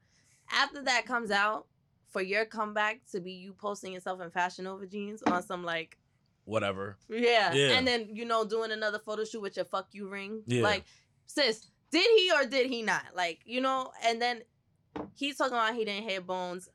After 0.53 0.83
that 0.83 1.07
comes 1.07 1.31
out, 1.31 1.67
for 2.11 2.23
your 2.23 2.45
comeback 2.45 3.01
to 3.13 3.21
be 3.21 3.33
you 3.33 3.53
posting 3.53 3.93
yourself 3.93 4.21
in 4.23 4.31
Fashion 4.31 4.65
Nova 4.65 4.87
jeans 4.87 5.23
on 5.25 5.43
some 5.43 5.65
like, 5.65 5.99
whatever. 6.45 6.97
yeah, 7.11 7.53
Yeah. 7.53 7.77
and 7.77 7.87
then 7.87 8.09
you 8.13 8.25
know 8.25 8.45
doing 8.45 8.71
another 8.73 8.99
photo 8.99 9.25
shoot 9.25 9.41
with 9.43 9.57
your 9.57 9.65
fuck 9.67 9.89
you 9.93 10.09
ring, 10.09 10.43
Yeah. 10.47 10.63
like, 10.63 10.85
sis, 11.27 11.67
did 11.91 12.07
he 12.17 12.33
or 12.33 12.47
did 12.47 12.69
he 12.71 12.83
not? 12.83 13.03
Like, 13.15 13.41
you 13.45 13.61
know, 13.61 13.93
and 14.05 14.23
then 14.23 14.43
he's 15.15 15.37
talking 15.37 15.55
about 15.55 15.75
he 15.75 15.85
didn't 15.85 16.09
hit 16.09 16.27
bones. 16.27 16.69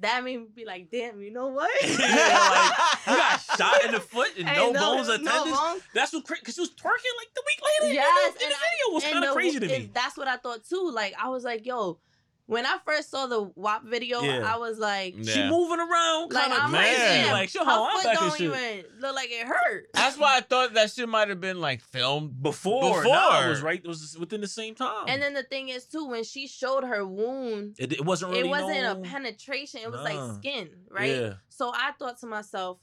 That 0.00 0.24
made 0.24 0.38
me 0.40 0.46
be 0.52 0.64
like, 0.64 0.90
damn, 0.90 1.22
you 1.22 1.30
know 1.30 1.46
what? 1.46 1.70
Yeah, 1.82 1.96
like, 1.96 3.06
You 3.06 3.16
got 3.16 3.40
shot 3.56 3.84
in 3.84 3.92
the 3.92 4.00
foot 4.00 4.30
and 4.36 4.48
Hey, 4.48 4.56
no, 4.56 4.72
bones 4.72 5.06
no 5.08 5.14
attendance. 5.14 5.56
bones. 5.56 5.82
That's 5.94 6.12
what 6.12 6.24
crazy 6.26 6.40
because 6.40 6.56
she 6.56 6.60
was 6.62 6.70
twerking 6.70 7.14
like 7.16 7.32
the 7.34 7.42
week 7.46 7.60
later. 7.80 7.94
Yes, 7.94 8.34
the, 8.34 8.44
and 8.44 8.52
the 8.52 8.56
video 8.56 8.94
was 8.94 9.04
kind 9.04 9.24
of 9.24 9.32
crazy 9.34 9.60
to 9.60 9.66
me. 9.68 9.90
That's 9.94 10.16
what 10.18 10.26
I 10.28 10.36
thought 10.36 10.64
too. 10.68 10.90
Like 10.92 11.14
I 11.18 11.28
was 11.28 11.44
like, 11.44 11.64
yo, 11.64 12.00
when 12.46 12.66
I 12.66 12.76
first 12.84 13.10
saw 13.10 13.26
the 13.26 13.42
WAP 13.54 13.84
video, 13.84 14.20
Yeah. 14.20 14.42
I 14.44 14.58
was 14.58 14.78
like, 14.78 15.14
Yeah. 15.16 15.32
She 15.32 15.42
moving 15.48 15.80
around, 15.80 16.30
like 16.32 16.42
kind 16.44 16.52
of 16.52 16.58
I'm 16.64 16.72
Man. 16.72 16.82
like, 16.82 16.96
crazy. 16.96 17.02
damn, 17.22 17.32
Like, 17.32 17.48
she 17.48 17.58
her 17.58 17.64
hold 17.64 17.88
on 17.88 17.94
foot 17.96 18.04
back 18.04 18.20
and 18.20 18.30
don't 18.30 18.38
shit. 18.38 18.46
even 18.82 19.00
look 19.00 19.14
like 19.14 19.30
it 19.30 19.46
hurt. 19.46 19.86
That's 19.94 20.18
why 20.18 20.36
I 20.36 20.40
thought 20.40 20.74
that 20.74 20.90
shit 20.90 21.08
might 21.08 21.28
have 21.28 21.40
been 21.40 21.60
like 21.60 21.80
filmed. 21.80 22.42
Before, 22.42 22.98
Before. 23.02 23.14
nah, 23.14 23.46
it 23.46 23.48
was 23.48 23.62
right. 23.62 23.80
It 23.82 23.88
was 23.88 24.16
within 24.18 24.40
the 24.42 24.46
same 24.46 24.74
time. 24.74 25.04
And 25.08 25.22
then 25.22 25.32
the 25.32 25.42
thing 25.42 25.70
is 25.70 25.86
too, 25.86 26.06
when 26.06 26.24
she 26.24 26.46
showed 26.46 26.84
her 26.84 27.06
wound, 27.06 27.76
it, 27.78 27.92
it 27.94 28.04
wasn't 28.04 28.32
really. 28.32 28.48
it 28.48 28.50
wasn't 28.50 28.82
no, 28.82 28.92
a 28.92 28.96
penetration. 28.96 29.80
It 29.82 29.90
was 29.90 30.02
Nah. 30.04 30.24
like 30.26 30.36
skin, 30.36 30.68
right? 30.90 31.10
Yeah, 31.10 31.32
So 31.48 31.72
I 31.74 31.92
thought 31.98 32.18
to 32.20 32.26
myself, 32.26 32.78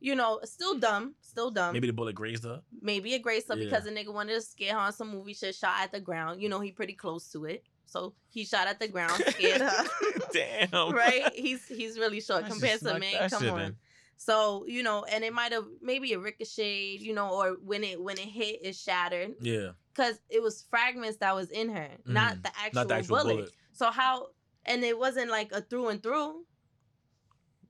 you 0.00 0.14
know, 0.16 0.40
still 0.44 0.78
dumb, 0.78 1.14
still 1.20 1.50
dumb. 1.50 1.72
maybe 1.74 1.86
the 1.86 1.92
bullet 1.92 2.14
grazed 2.14 2.42
her. 2.44 2.62
maybe 2.80 3.14
a 3.14 3.18
grace 3.20 3.48
up 3.50 3.58
Yeah. 3.58 3.64
because 3.66 3.84
the 3.84 3.90
nigga 3.90 4.12
wanted 4.12 4.34
to 4.34 4.40
scare 4.40 4.72
her 4.72 4.78
on 4.80 4.92
some 4.92 5.10
movie 5.10 5.34
shit, 5.34 5.54
shot 5.54 5.74
at 5.80 5.92
the 5.92 6.00
ground. 6.00 6.42
You 6.42 6.48
know, 6.48 6.58
he 6.58 6.72
pretty 6.72 6.94
close 6.94 7.30
to 7.32 7.44
it. 7.44 7.62
So 7.92 8.14
he 8.30 8.44
shot 8.46 8.66
at 8.68 8.80
the 8.80 8.88
ground, 8.88 9.22
scared 9.28 9.60
her. 9.60 9.84
Damn. 10.32 10.92
right? 10.94 11.30
He's 11.34 11.66
he's 11.68 11.98
really 11.98 12.22
short 12.22 12.44
I 12.44 12.48
compared 12.48 12.78
to 12.80 12.88
snuck 12.88 13.00
me. 13.00 13.14
Come 13.28 13.48
on. 13.50 13.60
in. 13.60 13.76
So 14.16 14.64
you 14.66 14.82
know, 14.82 15.04
and 15.04 15.22
it 15.24 15.34
might 15.34 15.52
have 15.52 15.66
maybe 15.82 16.14
a 16.14 16.18
ricocheted, 16.18 17.02
you 17.02 17.12
know, 17.14 17.28
or 17.30 17.56
when 17.62 17.84
it 17.84 18.02
when 18.02 18.16
it 18.16 18.28
hit, 18.28 18.64
it 18.64 18.76
shattered 18.76 19.34
Yeah, 19.42 19.72
because 19.94 20.18
it 20.30 20.42
was 20.42 20.64
fragments 20.70 21.18
that 21.18 21.34
was 21.34 21.50
in 21.50 21.68
her, 21.68 21.88
not 22.06 22.36
Mhm. 22.36 22.42
the 22.44 22.48
actual, 22.58 22.70
not 22.80 22.88
the 22.88 22.94
actual 22.94 23.16
bullet. 23.18 23.34
bullet. 23.36 23.50
So 23.72 23.90
how? 23.90 24.28
And 24.64 24.82
it 24.84 24.96
wasn't 24.98 25.30
like 25.30 25.52
a 25.52 25.60
through 25.60 25.88
and 25.88 26.02
through. 26.02 26.44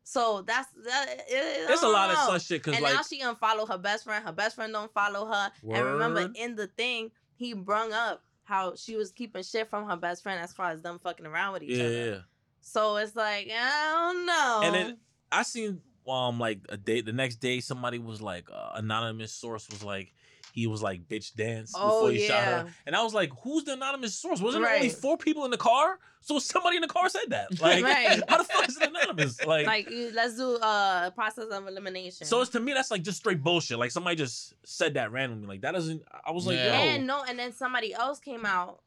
So 0.05 0.43
that's 0.43 0.69
that. 0.85 1.07
It, 1.29 1.67
There's 1.69 1.83
a 1.83 1.89
lot 1.89 2.11
of 2.11 2.17
such 2.19 2.47
shit 2.47 2.61
because 2.63 2.75
And 2.75 2.83
like 2.85 2.95
now 2.95 3.03
she 3.03 3.21
unfollow 3.23 3.67
her 3.69 3.79
best 3.79 4.05
friend. 4.05 4.25
Her 4.25 4.33
best 4.33 4.57
friend 4.57 4.73
don't 4.73 4.93
follow 4.93 5.27
her. 5.27 5.51
And 5.69 5.85
remember, 5.85 6.31
in 6.35 6.55
the 6.55 6.67
thing, 6.67 7.11
he 7.35 7.55
brung 7.55 7.93
up 7.93 8.23
how 8.53 8.75
she 8.77 8.97
was 8.97 9.11
keeping 9.11 9.43
shit 9.43 9.71
from 9.71 9.89
her 9.89 9.97
best 9.97 10.23
friend 10.23 10.39
as 10.41 10.53
far 10.53 10.71
as 10.71 10.83
them 10.83 10.99
fucking 10.99 11.27
around 11.27 11.55
with 11.55 11.63
each 11.63 11.79
yeah, 11.79 11.85
other. 11.85 12.11
yeah. 12.11 12.19
So 12.61 12.97
it's 12.97 13.17
like 13.17 13.51
I 13.51 13.91
don't 13.93 14.27
know. 14.27 14.61
And 14.65 14.75
then 14.75 14.99
I 15.31 15.43
seen 15.43 15.81
um 16.09 16.39
like 16.39 16.61
a 16.69 16.77
day 16.77 17.01
the 17.01 17.13
next 17.13 17.37
day 17.37 17.61
somebody 17.61 17.99
was 17.99 18.21
like 18.21 18.49
uh, 18.53 18.71
anonymous 18.75 19.33
source 19.33 19.69
was 19.71 19.83
like 19.85 20.13
he 20.53 20.67
was 20.67 20.83
like 20.83 21.09
bitch 21.09 21.35
dance 21.35 21.73
Oh, 21.75 21.87
before 22.03 22.11
he 22.13 22.27
shot 22.27 22.45
her, 22.45 22.67
and 22.85 22.95
I 22.95 23.03
was 23.03 23.15
like, 23.15 23.31
"Who's 23.43 23.65
the 23.65 23.73
anonymous 23.73 24.15
source? 24.15 24.39
Wasn't 24.39 24.63
there 24.63 24.75
only 24.75 24.91
four 24.91 25.17
people 25.17 25.47
in 25.47 25.51
the 25.51 25.57
car? 25.57 25.99
So 26.21 26.39
somebody 26.39 26.77
in 26.77 26.83
the 26.83 26.89
car 26.89 27.09
said 27.09 27.31
that. 27.31 27.49
Like, 27.61 27.83
Right. 27.83 28.23
how 28.29 28.37
the 28.37 28.45
fuck 28.45 28.69
is 28.69 28.77
it 28.77 28.87
anonymous? 28.91 29.43
Like, 29.47 29.67
like 29.67 29.89
let's 30.13 30.37
do 30.37 30.57
uh, 30.57 31.05
a 31.07 31.11
process 31.11 31.47
of 31.51 31.67
elimination. 31.67 32.27
so 32.27 32.43
it's 32.43 32.51
to 32.51 32.61
me 32.61 32.75
that's 32.75 32.91
like 32.91 33.03
just 33.03 33.17
straight 33.19 33.43
bullshit. 33.43 33.79
Like 33.79 33.93
somebody 33.93 34.15
just 34.17 34.53
said 34.65 34.93
that 34.95 35.11
randomly. 35.11 35.47
Like 35.47 35.63
that 35.63 35.73
doesn't. 35.73 36.03
I 36.27 36.33
was 36.33 36.47
like, 36.47 36.57
Yeah. 36.57 36.81
and 36.83 37.07
no, 37.07 37.25
and 37.27 37.39
then 37.39 37.53
somebody 37.55 37.95
else 37.95 38.19
came 38.19 38.45
out, 38.45 38.83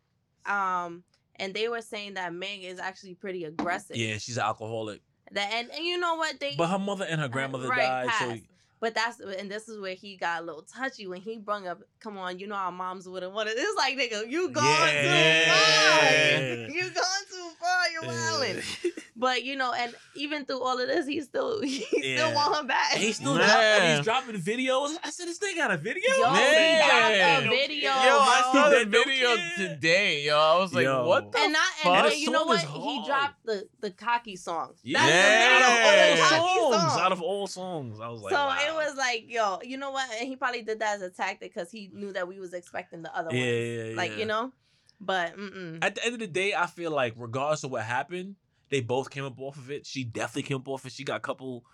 um, 0.45 1.03
and 1.37 1.53
they 1.53 1.67
were 1.67 1.81
saying 1.81 2.13
that 2.13 2.31
Meg 2.33 2.63
is 2.63 2.79
actually 2.79 3.15
pretty 3.15 3.43
aggressive. 3.45 3.97
yeah, 3.97 4.17
she's 4.19 4.37
an 4.37 4.43
alcoholic, 4.43 5.01
That 5.31 5.51
and, 5.53 5.71
and 5.71 5.85
you 5.85 5.97
know 5.97 6.15
what 6.15 6.39
they 6.39 6.55
but 6.55 6.67
her 6.67 6.79
mother 6.79 7.05
and 7.05 7.19
her 7.19 7.27
grandmother 7.27 7.67
right, 7.67 7.77
died. 7.77 8.05
So 8.19 8.25
passed. 8.29 8.41
But 8.85 8.93
that's 8.93 9.19
and 9.19 9.49
this 9.49 9.67
is 9.67 9.79
where 9.79 9.95
he 9.95 10.15
got 10.15 10.43
a 10.43 10.45
little 10.45 10.61
touchy 10.61 11.07
when 11.07 11.19
he 11.19 11.39
brung 11.39 11.65
up, 11.67 11.79
"Come 11.99 12.19
on, 12.19 12.37
you 12.37 12.45
know 12.45 12.53
our 12.53 12.71
moms 12.71 13.09
wouldn't 13.09 13.33
want 13.33 13.49
it." 13.49 13.55
It's 13.57 13.75
like, 13.75 13.97
nigga, 13.97 14.29
you 14.29 14.49
going 14.49 14.63
Yeah. 14.67 15.45
too 15.47 16.67
far. 16.69 16.75
You 16.75 16.81
going 16.83 17.25
too 17.31 17.49
far. 17.59 17.89
You're 17.91 18.05
wilding. 18.05 18.61
But 19.17 19.45
you 19.45 19.55
know, 19.55 19.71
and 19.71 19.95
even 20.13 20.43
through 20.43 20.59
all 20.61 20.77
of 20.77 20.87
this, 20.89 21.07
he 21.07 21.21
still 21.21 21.61
he 21.63 21.85
Yeah. 21.93 22.17
still 22.17 22.35
want 22.35 22.57
her 22.57 22.63
back. 22.67 22.95
And 22.95 23.01
he's 23.01 23.15
still 23.15 23.35
Man. 23.35 23.47
dropping, 23.47 23.95
he's 23.95 24.03
dropping 24.03 24.35
videos. 24.41 24.97
I 25.01 25.09
said, 25.09 25.27
this 25.29 25.37
thing 25.37 25.55
got 25.55 25.71
a 25.71 25.77
video. 25.77 26.01
Yo, 26.19 26.33
he 26.33 26.77
got 26.77 27.43
a 27.45 27.49
video, 27.49 27.91
Yo, 27.91 28.19
I 28.19 28.41
saw 28.53 28.69
That 28.71 28.87
video 28.87 29.37
today. 29.55 30.23
Yo, 30.25 30.37
I 30.37 30.57
was 30.59 30.73
like, 30.73 30.83
Yo. 30.83 31.07
what 31.07 31.31
the 31.31 31.39
and 31.39 31.53
not 31.53 31.61
fuck? 31.77 31.85
and 31.85 31.95
That 31.95 32.09
then 32.11 32.19
you 32.19 32.29
know 32.31 32.39
song 32.39 32.47
what? 32.47 32.63
is 32.65 32.69
He 32.69 33.03
dropped 33.05 33.45
the 33.45 33.69
the 33.79 33.91
cocky 33.91 34.35
song. 34.35 34.73
Yeah, 34.83 35.07
Yeah. 35.07 35.13
That's 35.13 36.19
the 36.19 36.21
out 36.21 36.41
of 36.41 36.41
cocky 36.43 36.59
old 36.59 36.73
songs, 36.73 37.01
out 37.01 37.11
of 37.13 37.21
old 37.21 37.49
songs. 37.49 37.99
I 38.01 38.09
was 38.09 38.21
like, 38.21 38.33
so 38.33 38.37
wow. 38.47 38.57
It 38.79 38.85
was 38.89 38.97
like, 38.97 39.25
yo, 39.27 39.59
you 39.63 39.77
know 39.77 39.91
what? 39.91 40.09
And 40.19 40.27
he 40.27 40.35
probably 40.35 40.61
did 40.61 40.79
that 40.79 40.95
as 40.95 41.01
a 41.01 41.09
tactic 41.09 41.53
because 41.53 41.71
he 41.71 41.89
knew 41.93 42.13
that 42.13 42.27
we 42.27 42.39
was 42.39 42.53
expecting 42.53 43.01
the 43.01 43.15
other 43.15 43.29
one. 43.29 43.37
yeah, 43.37 43.45
yeah. 43.45 43.95
Like 43.95 44.17
you 44.17 44.25
know, 44.25 44.51
but 44.99 45.37
mm-mm. 45.37 45.83
At 45.83 45.95
the 45.95 46.05
end 46.05 46.13
of 46.13 46.19
the 46.19 46.27
day, 46.27 46.53
I 46.53 46.67
feel 46.67 46.91
like 46.91 47.13
regardless 47.17 47.63
of 47.63 47.71
what 47.71 47.83
happened, 47.83 48.35
they 48.69 48.81
both 48.81 49.09
came 49.09 49.25
up 49.25 49.39
off 49.39 49.57
of 49.57 49.69
it. 49.71 49.85
She 49.85 50.03
definitely 50.03 50.43
came 50.43 50.57
up 50.57 50.67
off 50.67 50.85
it. 50.85 50.91
She 50.91 51.03
got 51.03 51.17
a 51.17 51.21
couple 51.21 51.65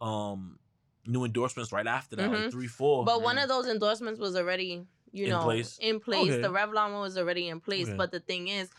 um 0.00 0.58
new 1.06 1.24
endorsements 1.24 1.72
right 1.72 1.86
after 1.86 2.16
that, 2.16 2.30
like 2.30 2.46
Mhm. 2.46 2.50
three, 2.50 2.66
four. 2.66 3.04
But 3.04 3.22
one 3.22 3.38
of 3.38 3.48
those 3.48 3.66
endorsements 3.66 4.18
was 4.20 4.34
already, 4.36 4.84
you 5.12 5.24
In 5.26 5.30
know, 5.30 5.42
place? 5.42 5.78
in 5.80 6.00
place. 6.00 6.32
Okay. 6.32 6.42
The 6.42 6.48
Revlon 6.48 6.92
one 6.92 7.00
was 7.00 7.16
already 7.16 7.48
in 7.48 7.60
place. 7.60 7.86
Okay. 7.88 7.96
But 7.96 8.10
the 8.10 8.20
thing 8.20 8.48
is, 8.48 8.70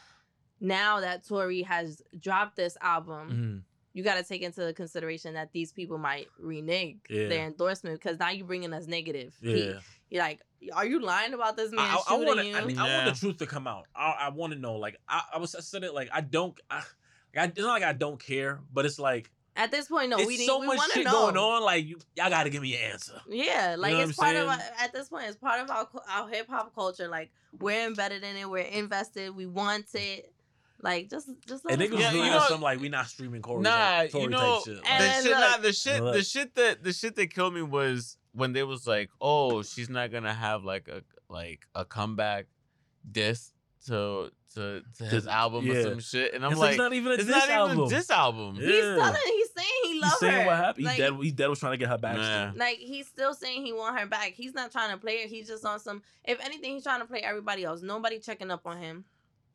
now 0.60 1.00
that 1.00 1.26
Tory 1.26 1.62
has 1.64 2.02
dropped 2.20 2.56
this 2.58 2.78
album, 2.82 3.30
Mhm. 3.30 3.64
You 3.98 4.04
got 4.04 4.16
to 4.16 4.24
take 4.24 4.44
into 4.44 4.72
consideration 4.74 5.34
that 5.34 5.52
these 5.54 5.72
people 5.72 5.98
might 5.98 6.28
renege 6.40 6.98
Yeah. 7.10 7.30
their 7.30 7.48
endorsement 7.48 8.00
because 8.00 8.20
now 8.20 8.30
you're 8.30 8.46
bringing 8.46 8.72
us 8.72 8.86
negative. 8.86 9.34
He- 9.42 9.70
yeah, 9.70 9.80
you're 10.12 10.22
like, 10.22 10.42
are 10.74 10.86
you 10.86 11.02
lying 11.02 11.34
about 11.34 11.58
this 11.58 11.72
man 11.72 11.80
I, 11.80 11.96
I, 11.96 12.02
shooting 12.08 12.26
want 12.28 12.46
you? 12.46 12.56
I, 12.56 12.60
I 12.60 12.88
Yeah. 12.88 13.04
want 13.06 13.16
the 13.16 13.20
truth 13.20 13.38
to 13.38 13.48
come 13.48 13.66
out. 13.66 13.86
I, 13.96 14.16
I 14.20 14.30
want 14.30 14.54
to 14.54 14.60
know. 14.60 14.76
Like 14.76 14.98
I, 15.10 15.24
I 15.34 15.38
was 15.40 15.56
I 15.56 15.62
said 15.62 15.84
it 15.84 15.96
like 15.96 16.10
I 16.14 16.22
don't. 16.22 16.60
I, 16.70 16.84
I, 17.36 17.46
it's 17.46 17.58
not 17.60 17.70
like 17.70 17.84
I 17.84 17.94
don't 17.94 18.20
care, 18.24 18.60
but 18.72 18.86
it's 18.86 19.00
like 19.00 19.32
At 19.56 19.72
this 19.72 19.88
point, 19.88 20.12
no, 20.12 20.18
it's 20.20 20.28
we 20.28 20.38
need. 20.38 20.46
so 20.46 20.60
we 20.60 20.68
much 20.68 20.92
shit 20.92 21.06
know. 21.06 21.12
going 21.12 21.38
on. 21.38 21.64
Like 21.64 21.86
you, 21.88 21.98
y'all 22.16 22.30
got 22.30 22.44
to 22.44 22.52
give 22.52 22.62
me 22.62 22.76
an 22.76 22.92
answer. 22.92 23.20
Yeah, 23.28 23.76
like 23.80 23.94
know 23.94 24.02
it's 24.02 24.16
what 24.16 24.28
I'm 24.28 24.36
part 24.36 24.46
of 24.46 24.50
our, 24.62 24.84
at 24.84 24.94
this 24.94 25.10
point, 25.10 25.26
it's 25.28 25.38
part 25.38 25.60
of 25.60 25.72
our 25.72 25.88
our 26.08 26.30
hip 26.30 26.48
hop 26.48 26.76
culture. 26.76 27.08
Like 27.08 27.32
we're 27.60 27.88
embedded 27.88 28.24
in 28.24 28.36
it, 28.38 28.48
we're 28.48 28.60
invested, 28.60 29.36
we 29.36 29.48
want 29.48 29.88
it. 29.96 30.32
Like 30.82 31.10
just 31.10 31.30
just 31.48 31.66
let 31.66 31.74
And 31.74 31.82
us 31.82 31.88
niggas 31.88 31.92
was 31.92 32.00
Yeah, 32.02 32.12
doing 32.12 32.26
you 32.26 32.32
know- 32.32 32.46
some 32.48 32.62
like 32.62 32.80
we 32.80 32.90
not 32.90 33.08
streaming 33.08 33.42
Corey 33.42 33.62
Nah, 33.64 33.72
type, 34.04 34.14
you 34.14 34.30
know, 34.30 34.62
shit. 34.64 34.78
And 34.86 35.04
the 35.04 35.08
then 35.08 35.24
shit, 35.24 35.32
look- 35.32 35.40
nah, 35.40 35.58
the 35.58 35.74
shit, 35.74 36.02
the 36.04 36.24
shit 36.24 36.56
that 36.56 36.84
the 36.84 36.94
shit 36.94 37.16
that 37.16 37.34
killed 37.34 37.54
me 37.56 37.62
was 37.64 38.18
when 38.34 38.54
they 38.54 38.62
was 38.64 38.86
like, 38.86 39.10
oh, 39.20 39.64
she's 39.64 39.90
not 39.90 40.12
gonna 40.12 40.34
have 40.34 40.64
like 40.64 40.88
a 40.88 41.02
like 41.30 41.62
a 41.74 41.84
comeback 41.84 42.46
disc 43.12 43.52
to 43.88 44.30
to, 44.56 44.82
to 44.98 45.04
his 45.06 45.26
To- 45.26 45.32
album 45.32 45.70
or 45.70 45.84
some 45.84 46.00
shit, 46.00 46.34
and 46.34 46.44
I'm 46.46 46.52
it's, 46.54 46.60
like, 46.62 46.72
it's 46.72 46.78
not 46.80 46.94
even 46.94 47.12
a 47.12 47.16
it's 47.16 47.26
diss 47.26 47.36
not 47.36 47.44
even 47.46 47.56
album. 47.56 47.80
a 47.80 47.90
diss 47.90 48.10
album. 48.10 48.56
Yeah. 48.56 48.66
He's 48.68 48.82
telling, 48.82 49.22
he's 49.26 49.50
saying 49.56 49.68
he 49.84 50.00
loves 50.00 50.12
He's 50.14 50.20
saying 50.20 50.42
her. 50.42 50.46
what 50.48 50.58
happened. 50.58 50.86
Like, 50.86 50.96
he 50.96 51.02
dead. 51.02 51.14
He 51.22 51.32
dead 51.32 51.48
was 51.48 51.60
trying 51.60 51.72
to 51.74 51.78
get 51.78 51.90
her 51.90 51.98
back. 51.98 52.18
Nah. 52.18 52.52
like 52.56 52.78
he's 52.78 53.08
still 53.08 53.34
saying 53.36 53.66
he 53.66 53.74
want 53.74 54.00
her 54.00 54.06
back. 54.08 54.34
He's 54.36 54.54
not 54.56 54.72
trying 54.72 54.92
to 54.92 54.98
play 54.98 55.22
her. 55.22 55.28
He's 55.28 55.48
just 55.48 55.64
on 55.66 55.80
some. 55.80 56.02
If 56.24 56.40
anything, 56.44 56.74
he's 56.74 56.84
trying 56.84 57.02
to 57.02 57.06
play 57.06 57.20
everybody 57.22 57.64
else. 57.66 57.82
Nobody 57.82 58.20
checking 58.20 58.50
up 58.52 58.66
on 58.66 58.78
him. 58.78 59.06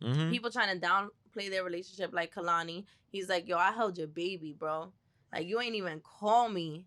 Mhm. 0.02 0.30
People 0.30 0.50
trying 0.50 0.78
to 0.78 0.86
downplay 0.86 1.50
their 1.50 1.64
relationship, 1.64 2.12
like 2.12 2.34
Kehlani. 2.34 2.84
He's 3.10 3.28
like, 3.28 3.48
yo, 3.48 3.56
I 3.56 3.72
held 3.72 3.98
your 3.98 4.06
baby, 4.08 4.52
bro. 4.52 4.92
Like 5.32 5.46
you 5.46 5.60
ain't 5.60 5.74
even 5.74 6.00
call 6.00 6.48
me 6.48 6.86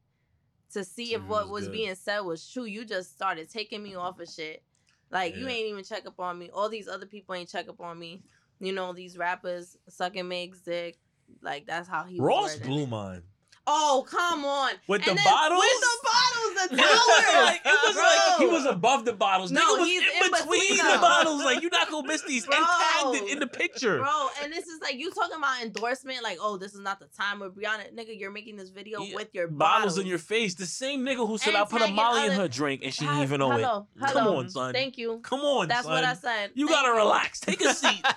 to 0.73 0.83
see 0.83 1.13
if 1.13 1.23
what 1.23 1.49
was 1.49 1.65
good. 1.65 1.73
being 1.73 1.95
said 1.95 2.19
was 2.19 2.47
true. 2.47 2.65
You 2.65 2.85
just 2.85 3.11
started 3.13 3.49
taking 3.49 3.81
me 3.81 3.95
off 3.95 4.19
of 4.19 4.29
shit. 4.29 4.63
Like 5.11 5.35
you 5.35 5.47
ain't 5.47 5.67
even 5.67 5.83
check 5.83 6.05
up 6.05 6.19
on 6.19 6.37
me. 6.37 6.49
All 6.51 6.69
these 6.69 6.87
other 6.87 7.05
people 7.05 7.35
ain't 7.35 7.49
check 7.49 7.69
up 7.69 7.79
on 7.79 7.97
me. 7.97 8.21
You 8.59 8.73
know 8.73 8.93
these 8.93 9.17
rappers 9.17 9.77
sucking 9.87 10.27
Meg's 10.27 10.61
dick. 10.61 10.97
Like 11.41 11.65
that's 11.65 11.87
how 11.87 12.03
he 12.03 12.19
was 12.19 12.27
Ross 12.27 12.55
blew 12.57 12.85
mine. 12.87 13.23
Oh 13.67 14.05
come 14.07 14.45
on! 14.45 14.73
With 14.87 15.03
the 15.03 15.11
And 15.11 15.17
then 15.17 15.25
bottles? 15.25 15.59
With 15.59 15.81
the 15.81 15.97
bottles, 16.03 16.24
the 16.55 16.75
It 16.75 16.77
was 16.77 16.79
towers. 16.79 17.45
like, 17.45 17.61
it 17.65 17.79
was 17.87 17.95
like 17.95 18.37
he 18.39 18.47
was 18.47 18.65
above 18.65 19.05
the 19.05 19.13
bottles. 19.13 19.51
No, 19.51 19.61
Nigga 19.61 19.79
was 19.79 19.87
he's 19.87 20.01
in 20.01 20.07
in 20.25 20.31
between, 20.31 20.59
between 20.61 20.91
the 20.91 20.97
bottles. 20.99 21.43
Like 21.43 21.61
you're 21.61 21.71
not 21.71 21.89
gonna 21.89 22.07
miss 22.07 22.21
these 22.23 22.43
and 22.45 22.53
Bro. 22.53 22.65
tagged 23.11 23.15
it 23.23 23.31
in 23.33 23.39
the 23.39 23.47
picture. 23.47 23.97
Bro, 23.99 24.27
and 24.43 24.51
this 24.51 24.65
is 24.67 24.81
like 24.81 24.95
you 24.95 25.11
talking 25.11 25.37
about 25.37 25.61
endorsement, 25.61 26.23
like, 26.23 26.37
oh, 26.41 26.57
this 26.57 26.73
is 26.73 26.79
not 26.79 26.99
the 26.99 27.07
time 27.17 27.39
with 27.39 27.55
Breonna. 27.55 27.93
Nigga, 27.93 28.17
you're 28.19 28.31
making 28.31 28.55
this 28.57 28.69
video 28.69 29.01
Yeah, 29.01 29.15
with 29.15 29.29
your 29.33 29.47
bottles 29.47 29.75
bottles, 29.93 29.97
in 29.99 30.07
your 30.07 30.17
face. 30.17 30.55
The 30.55 30.65
same 30.65 31.05
nigga 31.05 31.27
who 31.27 31.37
said 31.37 31.49
And 31.49 31.57
I 31.57 31.65
put 31.65 31.77
a 31.81 31.85
tagging 31.85 31.95
Molly 31.95 32.25
in 32.27 32.31
her 32.33 32.47
drink 32.47 32.81
and 32.83 32.93
she 32.93 33.05
didn't 33.05 33.21
even 33.23 33.39
know 33.39 33.51
hello, 33.51 33.87
it. 34.01 34.07
Come 34.13 34.27
on, 34.27 34.49
son. 34.49 34.73
Thank 34.73 34.97
you. 34.97 35.19
Come 35.23 35.41
on, 35.41 35.67
That's 35.67 35.83
son. 35.83 35.93
what 35.93 36.03
I 36.03 36.13
said. 36.13 36.51
You 36.55 36.67
Thank 36.67 36.79
gotta 36.85 36.95
relax. 36.95 37.39
Take 37.39 37.61
a 37.61 37.73
seat. 37.73 38.05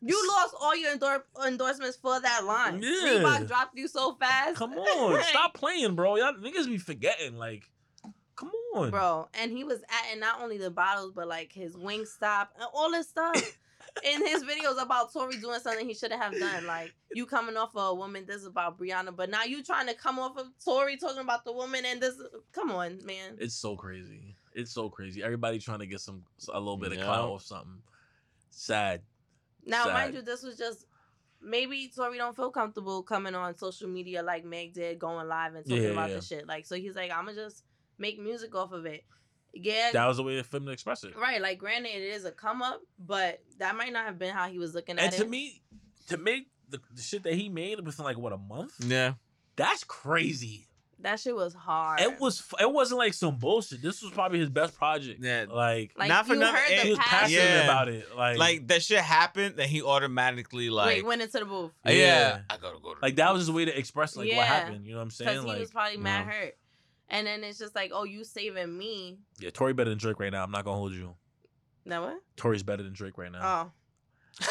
You 0.00 0.28
lost 0.36 0.54
all 0.60 0.76
your 0.76 0.92
endor- 0.92 1.24
endorsements 1.44 1.96
for 2.00 2.20
that 2.20 2.44
line. 2.44 2.80
Yeah. 2.80 2.88
Reebok 3.18 3.48
dropped 3.48 3.76
you 3.76 3.88
so 3.88 4.14
fast. 4.14 4.56
Come 4.56 4.74
on, 4.74 5.20
stop 5.30 5.54
playing, 5.54 5.96
bro. 5.96 6.14
Y'all 6.16 6.34
niggas 6.34 6.66
be 6.66 6.78
forgetting. 6.78 7.36
Like, 7.38 7.70
come 8.36 8.50
on, 8.74 8.90
Bro, 8.90 9.28
and 9.34 9.50
he 9.50 9.64
was 9.64 9.80
adding 9.88 10.20
not 10.20 10.40
only 10.40 10.58
the 10.58 10.70
bottles, 10.70 11.12
but 11.14 11.28
like 11.28 11.52
his 11.52 11.76
Wingstop 11.76 12.48
and 12.54 12.64
all 12.74 12.90
this 12.90 13.08
stuff. 13.08 13.58
in 14.04 14.24
his 14.24 14.44
videos 14.44 14.80
about 14.80 15.12
Tory 15.12 15.38
doing 15.38 15.58
something 15.58 15.86
he 15.88 15.94
shouldn't 15.94 16.22
have 16.22 16.38
done. 16.38 16.66
Like 16.66 16.92
you 17.12 17.26
coming 17.26 17.56
off 17.56 17.74
of 17.74 17.92
a 17.92 17.94
woman, 17.94 18.26
this 18.26 18.36
is 18.36 18.46
about 18.46 18.78
Breonna, 18.78 19.14
but 19.16 19.30
now 19.30 19.42
you 19.44 19.62
trying 19.62 19.86
to 19.88 19.94
come 19.94 20.18
off 20.18 20.36
of 20.36 20.46
Tory 20.64 20.96
talking 20.96 21.20
about 21.20 21.44
the 21.44 21.52
woman 21.52 21.84
and 21.84 22.00
this. 22.00 22.14
Come 22.52 22.70
on, 22.70 23.04
man. 23.04 23.36
It's 23.38 23.54
so 23.54 23.76
crazy. 23.76 24.36
It's 24.54 24.72
so 24.72 24.88
crazy. 24.88 25.22
Everybody 25.22 25.58
trying 25.58 25.80
to 25.80 25.86
get 25.86 26.00
some 26.00 26.22
a 26.52 26.58
little 26.60 26.76
bit 26.76 26.92
of 26.92 26.98
Yeah. 26.98 27.04
clout 27.04 27.28
off 27.28 27.42
something. 27.42 27.80
Sad. 28.50 29.02
Now, 29.64 29.84
Sad. 29.84 29.92
mind 29.94 30.14
you, 30.14 30.22
this 30.22 30.42
was 30.42 30.56
just 30.56 30.86
maybe 31.42 31.90
Tory 31.94 32.18
don't 32.18 32.36
feel 32.36 32.50
comfortable 32.50 33.02
coming 33.02 33.34
on 33.34 33.56
social 33.56 33.88
media 33.88 34.22
like 34.22 34.44
Meg 34.44 34.72
did, 34.74 34.98
going 34.98 35.28
live 35.28 35.54
and 35.54 35.64
talking 35.64 35.82
Yeah, 35.84 35.90
about 35.90 36.10
yeah. 36.10 36.16
the 36.16 36.22
shit. 36.22 36.46
Like, 36.46 36.66
so 36.66 36.74
he's 36.76 36.94
like, 36.96 37.10
I'm 37.10 37.26
gonna 37.26 37.36
just 37.36 37.64
make 37.98 38.18
music 38.20 38.54
off 38.54 38.72
of 38.72 38.86
it. 38.86 39.04
Yeah, 39.54 39.90
That 39.92 40.06
was 40.06 40.18
the 40.18 40.22
way 40.22 40.40
for 40.42 40.58
him 40.58 40.66
to 40.66 40.72
express 40.72 41.04
it. 41.04 41.16
right. 41.16 41.40
Like, 41.40 41.58
granted, 41.58 41.88
it 41.90 42.02
is 42.02 42.24
a 42.24 42.30
come 42.30 42.60
up, 42.62 42.80
but 42.98 43.40
that 43.58 43.76
might 43.76 43.92
not 43.92 44.04
have 44.04 44.18
been 44.18 44.34
how 44.34 44.48
he 44.48 44.58
was 44.58 44.74
looking 44.74 44.98
at 44.98 45.04
And 45.04 45.14
it. 45.14 45.20
And 45.20 45.24
to 45.24 45.30
me, 45.30 45.62
to 46.08 46.16
make 46.18 46.48
the, 46.68 46.80
the 46.94 47.00
shit 47.02 47.22
that 47.24 47.34
he 47.34 47.48
made 47.48 47.84
within 47.84 48.04
like 48.04 48.18
what 48.18 48.32
a 48.32 48.36
month, 48.38 48.74
yeah. 48.84 49.14
that's 49.56 49.84
crazy. 49.84 50.67
That 51.00 51.20
shit 51.20 51.34
was 51.34 51.54
hard. 51.54 52.00
It 52.00 52.18
was. 52.20 52.42
It 52.60 52.70
wasn't 52.72 52.98
like 52.98 53.14
some 53.14 53.36
bullshit. 53.36 53.80
This 53.82 54.02
was 54.02 54.10
probably 54.12 54.38
his 54.40 54.50
best 54.50 54.76
project. 54.76 55.22
Yeah. 55.22 55.46
Like, 55.48 55.92
like 55.96 56.08
Not 56.08 56.26
for 56.26 56.34
nothing, 56.34 56.78
he 56.80 56.90
was 56.90 56.98
passion. 56.98 57.18
passionate 57.38 57.42
Yeah. 57.44 57.64
about 57.64 57.88
it. 57.88 58.16
Like, 58.16 58.38
Like 58.38 58.66
that 58.68 58.82
shit 58.82 58.98
happened, 58.98 59.54
then 59.56 59.68
he 59.68 59.82
automatically 59.82 60.70
like, 60.70 60.86
Wait, 60.88 61.04
went 61.04 61.22
into 61.22 61.38
the 61.38 61.44
booth 61.44 61.70
yeah, 61.84 61.92
Yeah. 61.92 62.40
I 62.50 62.56
gotta 62.56 62.78
go 62.82 62.94
to. 62.94 63.00
like 63.00 63.16
that 63.16 63.32
was 63.32 63.42
his 63.42 63.50
way 63.52 63.64
to 63.64 63.78
express 63.78 64.16
like 64.16 64.28
Yeah. 64.28 64.38
what 64.38 64.46
happened. 64.46 64.84
You 64.86 64.92
know 64.92 64.98
what 64.98 65.04
I'm 65.04 65.10
saying? 65.10 65.28
because 65.30 65.42
saying? 65.42 65.46
he 65.46 65.52
Like, 65.52 65.60
was 65.60 65.70
probably 65.70 65.96
mad 65.98 66.26
yeah. 66.26 66.32
hurt. 66.32 66.56
And 67.10 67.26
then 67.26 67.42
it's 67.44 67.58
just 67.58 67.74
like, 67.74 67.90
oh, 67.94 68.04
you 68.04 68.22
saving 68.24 68.76
me. 68.76 69.18
yeah, 69.38 69.48
Tory 69.50 69.72
better 69.72 69.88
than 69.90 69.98
Drake 69.98 70.18
right 70.20 70.30
now. 70.32 70.42
I'm 70.44 70.50
not 70.50 70.64
gonna 70.64 70.76
hold 70.76 70.92
you. 70.92 71.14
Now 71.84 72.02
what? 72.04 72.18
Tory's 72.36 72.62
better 72.62 72.82
than 72.82 72.92
Drake 72.92 73.16
right 73.16 73.32
now. 73.32 73.72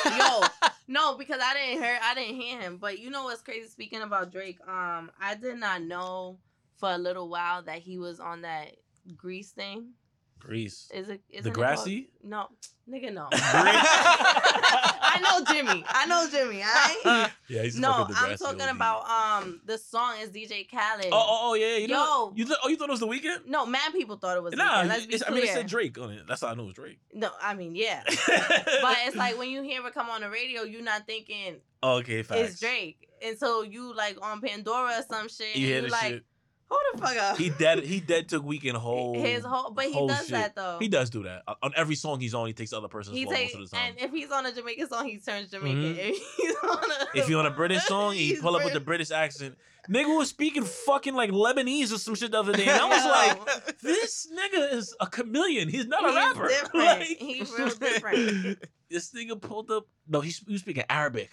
Oh. 0.05 0.41
Yo, 0.61 0.67
no, 0.87 1.17
because 1.17 1.41
I 1.43 1.53
didn't 1.53 1.83
hear, 1.83 1.99
I 2.01 2.15
didn't 2.15 2.35
hear 2.35 2.61
him. 2.61 2.77
But 2.77 2.99
you 2.99 3.09
know 3.09 3.23
what's 3.25 3.41
crazy? 3.41 3.67
Speaking 3.67 4.01
about 4.01 4.31
Drake, 4.31 4.59
um, 4.67 5.11
I 5.21 5.35
did 5.35 5.57
not 5.57 5.81
know 5.81 6.39
for 6.77 6.91
a 6.91 6.97
little 6.97 7.29
while 7.29 7.63
that 7.63 7.79
he 7.79 7.97
was 7.97 8.19
on 8.19 8.41
that 8.41 8.75
Greece 9.15 9.51
thing. 9.51 9.91
Greece. 10.39 10.89
Is 10.93 11.09
it 11.09 11.21
is 11.29 11.43
The 11.43 11.51
grassy? 11.51 12.09
No, 12.23 12.47
nigga, 12.89 13.13
no. 13.13 13.27
I 13.31 15.19
know 15.21 15.53
Jimmy. 15.53 15.83
I 15.87 16.05
know 16.05 16.27
Jimmy. 16.29 16.61
I 16.63 17.31
Yeah, 17.47 17.63
he's 17.63 17.79
no. 17.79 18.07
I'm 18.15 18.37
talking 18.37 18.67
about 18.69 19.09
um 19.09 19.61
the 19.65 19.77
song 19.77 20.15
is 20.21 20.29
DJ 20.29 20.69
Khaled. 20.69 21.07
Oh, 21.11 21.13
oh, 21.13 21.39
oh, 21.49 21.53
yeah. 21.55 21.77
You 21.77 21.87
know, 21.87 22.31
Yo. 22.31 22.33
you 22.35 22.45
th- 22.45 22.57
oh, 22.63 22.69
you 22.69 22.77
thought 22.77 22.89
it 22.89 22.91
was 22.91 22.99
the 22.99 23.07
Weeknd? 23.07 23.47
No, 23.47 23.65
mad 23.65 23.93
people 23.93 24.17
thought 24.17 24.37
it 24.37 24.43
was. 24.43 24.53
Nah, 24.53 24.83
Weeknd. 24.83 24.87
Let's 24.89 25.05
be 25.05 25.15
it's- 25.15 25.29
I 25.29 25.33
mean, 25.33 25.43
it 25.43 25.49
said 25.49 25.67
Drake 25.67 25.97
on 25.99 26.11
it. 26.11 26.27
That's 26.27 26.41
how 26.41 26.47
I 26.47 26.53
know 26.55 26.63
it 26.63 26.67
was 26.67 26.73
Drake. 26.75 26.99
no, 27.13 27.29
I 27.41 27.53
mean 27.53 27.75
yeah. 27.75 28.03
But 28.05 28.97
it's 29.05 29.15
like 29.15 29.37
when 29.37 29.49
you 29.49 29.63
hear 29.63 29.85
it 29.85 29.93
come 29.93 30.09
on 30.09 30.21
the 30.21 30.29
radio, 30.29 30.63
you're 30.63 30.81
not 30.83 31.05
thinking 31.07 31.57
okay, 31.83 32.23
facts. 32.23 32.51
it's 32.51 32.59
Drake. 32.59 33.09
And 33.21 33.37
so 33.37 33.63
you 33.63 33.95
like 33.95 34.17
on 34.21 34.41
Pandora 34.41 34.99
or 34.99 35.03
some 35.09 35.27
shit. 35.29 35.55
You 35.55 35.67
hear 35.67 35.77
and 35.79 35.87
the 35.87 35.91
like, 35.91 36.11
shit? 36.13 36.25
Hold 36.69 36.81
the 36.93 37.01
fuck 37.01 37.15
up. 37.17 37.37
He 37.37 37.49
dead. 37.49 37.79
He 37.83 37.99
dead 38.01 38.27
took 38.27 38.43
Weeknd 38.43 38.73
whole. 38.73 39.13
his 39.19 39.45
whole, 39.45 39.71
but 39.71 39.85
he 39.85 39.93
whole 39.93 40.07
does 40.07 40.21
shit. 40.21 40.31
that 40.31 40.55
though. 40.55 40.77
He 40.79 40.87
does 40.89 41.09
do 41.09 41.23
that 41.23 41.43
on 41.63 41.71
every 41.77 41.95
song 41.95 42.19
he's 42.19 42.33
on. 42.33 42.45
He 42.47 42.53
takes 42.53 42.71
the 42.71 42.77
other 42.77 42.89
person's 42.89 43.15
He 43.15 43.23
flow 43.23 43.33
most 43.33 43.55
of 43.55 43.61
the 43.61 43.67
time. 43.75 43.91
and 43.91 43.99
if 44.01 44.11
he's 44.11 44.29
on 44.31 44.45
a 44.45 44.51
Jamaican 44.53 44.89
song, 44.89 45.05
he 45.07 45.17
turns 45.17 45.49
Jamaican. 45.51 45.95
Mhm. 45.95 45.97
If 45.97 46.17
he's 46.37 46.55
on 46.63 46.91
a, 46.91 47.17
If 47.19 47.29
you 47.29 47.39
on 47.39 47.45
a 47.45 47.51
British 47.51 47.83
song, 47.85 48.13
he 48.15 48.35
pull 48.35 48.55
up 48.55 48.63
with 48.65 48.73
the 48.73 48.79
British. 48.81 49.11
Accent. 49.11 49.57
Nigga 49.89 50.17
was 50.17 50.27
speaking 50.27 50.65
fucking 50.65 51.13
like 51.13 51.29
Lebanese 51.29 51.93
or 51.93 51.97
some 51.97 52.15
shit 52.15 52.31
the 52.31 52.39
other 52.39 52.51
day, 52.51 52.65
and 52.65 52.81
I 52.81 52.85
was 52.89 53.05
like, 53.55 53.79
this 53.79 54.27
nigga 54.37 54.73
is 54.73 54.93
a 54.99 55.07
chameleon. 55.07 55.69
He's 55.69 55.87
not 55.87 56.03
a 56.03 56.07
He's 56.07 56.15
rapper. 56.15 56.47
different. 56.49 56.73
Like- 56.85 57.17
He's 57.17 57.49
real 57.57 57.69
different. 57.69 58.59
this 58.89 59.11
nigga 59.13 59.39
pulled 59.39 59.71
up. 59.71 59.85
No, 60.05 60.19
he's 60.19 60.39
he 60.45 60.51
was 60.51 60.61
speaking 60.61 60.83
Arabic, 60.89 61.31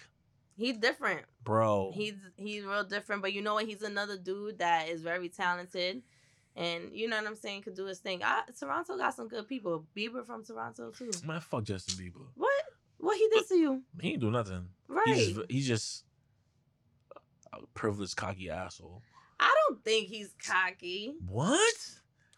he's 0.55 0.77
different. 0.77 1.21
bro. 1.43 1.91
He's 1.93 2.15
he's 2.37 2.63
real 2.63 2.83
different. 2.83 3.21
But 3.21 3.33
you 3.33 3.41
know 3.41 3.53
what? 3.55 3.65
He's 3.65 3.81
another 3.81 4.17
dude 4.17 4.59
that 4.59 4.89
is 4.89 5.01
very 5.01 5.29
talented, 5.29 6.01
and 6.55 6.91
you 6.93 7.07
know 7.07 7.17
what 7.17 7.27
I'm 7.27 7.35
saying. 7.35 7.63
Could 7.63 7.75
do 7.75 7.85
his 7.85 7.99
thing. 7.99 8.21
I, 8.23 8.43
Toronto 8.57 8.97
got 8.97 9.13
some 9.13 9.27
good 9.27 9.47
people. 9.47 9.85
Bieber 9.95 10.25
from 10.25 10.43
Toronto 10.43 10.91
too. 10.91 11.11
Man, 11.25 11.39
fuck 11.41 11.63
Justin 11.63 12.03
Bieber. 12.03 12.25
What? 12.35 12.51
What 12.97 13.17
he 13.17 13.27
did 13.31 13.47
to 13.49 13.55
you? 13.55 13.81
He 14.01 14.11
ain't 14.13 14.21
do 14.21 14.31
nothing. 14.31 14.69
Right. 14.87 15.03
He's 15.07 15.33
just, 15.33 15.51
he's 15.51 15.67
just 15.67 16.03
a 17.53 17.59
privileged, 17.73 18.15
cocky 18.15 18.49
asshole. 18.49 19.01
I 19.39 19.53
don't 19.67 19.83
think 19.83 20.07
he's 20.07 20.33
cocky. 20.45 21.15
What? 21.27 21.75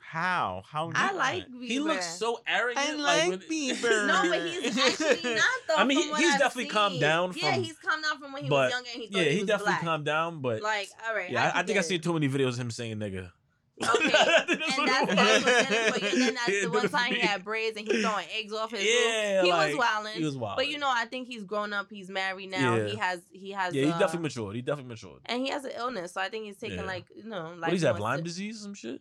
How? 0.10 0.64
How? 0.66 0.89
I 0.95 1.08
not? 1.08 1.16
like 1.16 1.43
Bieber. 1.49 1.68
He 1.68 1.80
looks 1.80 2.18
so 2.18 2.39
arrogant. 2.47 2.80
I 2.88 2.93
like 2.93 3.30
when- 3.30 3.39
Bieber. 3.51 4.08
No, 4.08 4.30
but 4.30 4.41
he's 4.41 4.78
actually 4.78 5.34
not 5.36 5.43
though. 5.68 5.76
I 5.76 5.84
mean, 5.84 5.97
from 5.97 6.03
he- 6.05 6.12
what 6.12 6.20
he's 6.22 6.34
I've 6.34 6.39
definitely 6.39 6.70
calmed 6.72 6.93
seen. 6.93 7.01
down 7.01 7.34
Yeah, 7.36 7.55
he's 7.58 7.78
calmed 7.78 8.03
down 8.05 8.18
from 8.20 8.32
when 8.32 8.43
he 8.43 8.49
but, 8.49 8.55
was 8.55 8.72
younger 8.72 8.89
and 8.93 9.01
he 9.01 9.08
thought 9.10 9.18
yeah, 9.18 9.24
he, 9.26 9.32
he 9.32 9.39
was 9.41 9.47
definitely 9.47 9.72
black. 9.74 9.84
calmed 9.84 10.05
down, 10.05 10.41
but 10.41 10.62
Like, 10.62 10.89
all 11.10 11.14
right. 11.16 11.30
yeah, 11.30 11.51
I, 11.53 11.60
I 11.60 11.64
think 11.64 11.78
I 11.78 11.82
see 11.82 11.99
too 11.99 12.14
many 12.14 12.30
videos 12.30 12.53
of 12.53 12.60
him 12.60 12.72
saying 12.72 12.97
nigga. 12.99 13.32
Okay, 13.80 14.05
and 14.05 14.88
that's 14.88 15.14
why 15.14 15.38
he 15.38 15.43
was 15.43 15.68
getting 15.68 15.93
for 15.93 16.05
you. 16.16 16.20
Then 16.26 16.34
that's 16.36 16.62
the 16.64 16.72
one 16.72 16.89
time 16.89 17.14
he 17.14 17.20
had 17.20 17.43
braids 17.43 17.78
and 17.78 17.86
he 17.88 18.01
throwing 18.01 18.26
eggs 18.36 18.51
off 18.53 18.72
his 18.72 18.84
Yeah, 18.84 19.36
roof. 19.36 19.45
He 19.45 19.51
like, 19.51 19.70
was 19.74 19.78
wilding. 19.78 20.14
He 20.14 20.24
was 20.26 20.36
wild. 20.38 20.55
But 20.58 20.68
you 20.70 20.80
know, 20.80 20.89
I 20.89 21.05
think 21.05 21.28
he's 21.28 21.43
grown 21.43 21.74
up. 21.74 21.88
He's 21.91 22.10
married 22.10 22.49
now. 22.49 22.76
Yeah. 22.76 22.88
He 22.88 22.95
has 22.95 23.22
he 23.32 23.51
has 23.51 23.76
yeah, 23.76 23.86
he 23.86 23.91
uh, 23.91 23.99
definitely 23.99 24.24
matured. 24.30 24.55
He 24.55 24.62
definitely 24.64 24.89
matured. 24.89 25.20
and 25.26 25.41
he 25.43 25.49
has 25.49 25.64
an 25.66 25.74
illness. 25.78 26.14
So 26.14 26.22
I 26.22 26.30
think 26.30 26.45
he's 26.45 26.58
taking 26.58 26.78
Yeah. 26.80 26.86
like 26.86 27.05
you 27.16 27.26
know 27.26 27.51
like 27.60 27.70
what 27.70 27.74
is 27.74 27.82
that? 27.82 27.95
more 27.97 28.01
Lyme 28.08 28.18
si- 28.20 28.24
disease, 28.24 28.62
some 28.62 28.74
shit. 28.74 28.99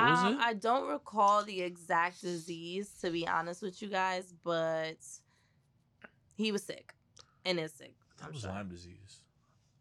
What 0.00 0.10
was 0.10 0.18
Um, 0.20 0.32
it? 0.34 0.38
I 0.40 0.54
don't 0.54 0.88
recall 0.88 1.44
the 1.44 1.62
exact 1.62 2.20
disease 2.22 2.90
to 3.02 3.10
be 3.10 3.26
honest 3.28 3.62
with 3.62 3.80
you 3.82 3.88
guys, 3.88 4.32
but 4.44 4.96
he 6.34 6.52
was 6.52 6.62
sick 6.62 6.94
and 7.44 7.58
is 7.60 7.72
sick. 7.72 7.94
That 8.18 8.26
I'm 8.26 8.32
was 8.32 8.42
sure. 8.42 8.50
Lyme 8.50 8.68
disease. 8.68 9.20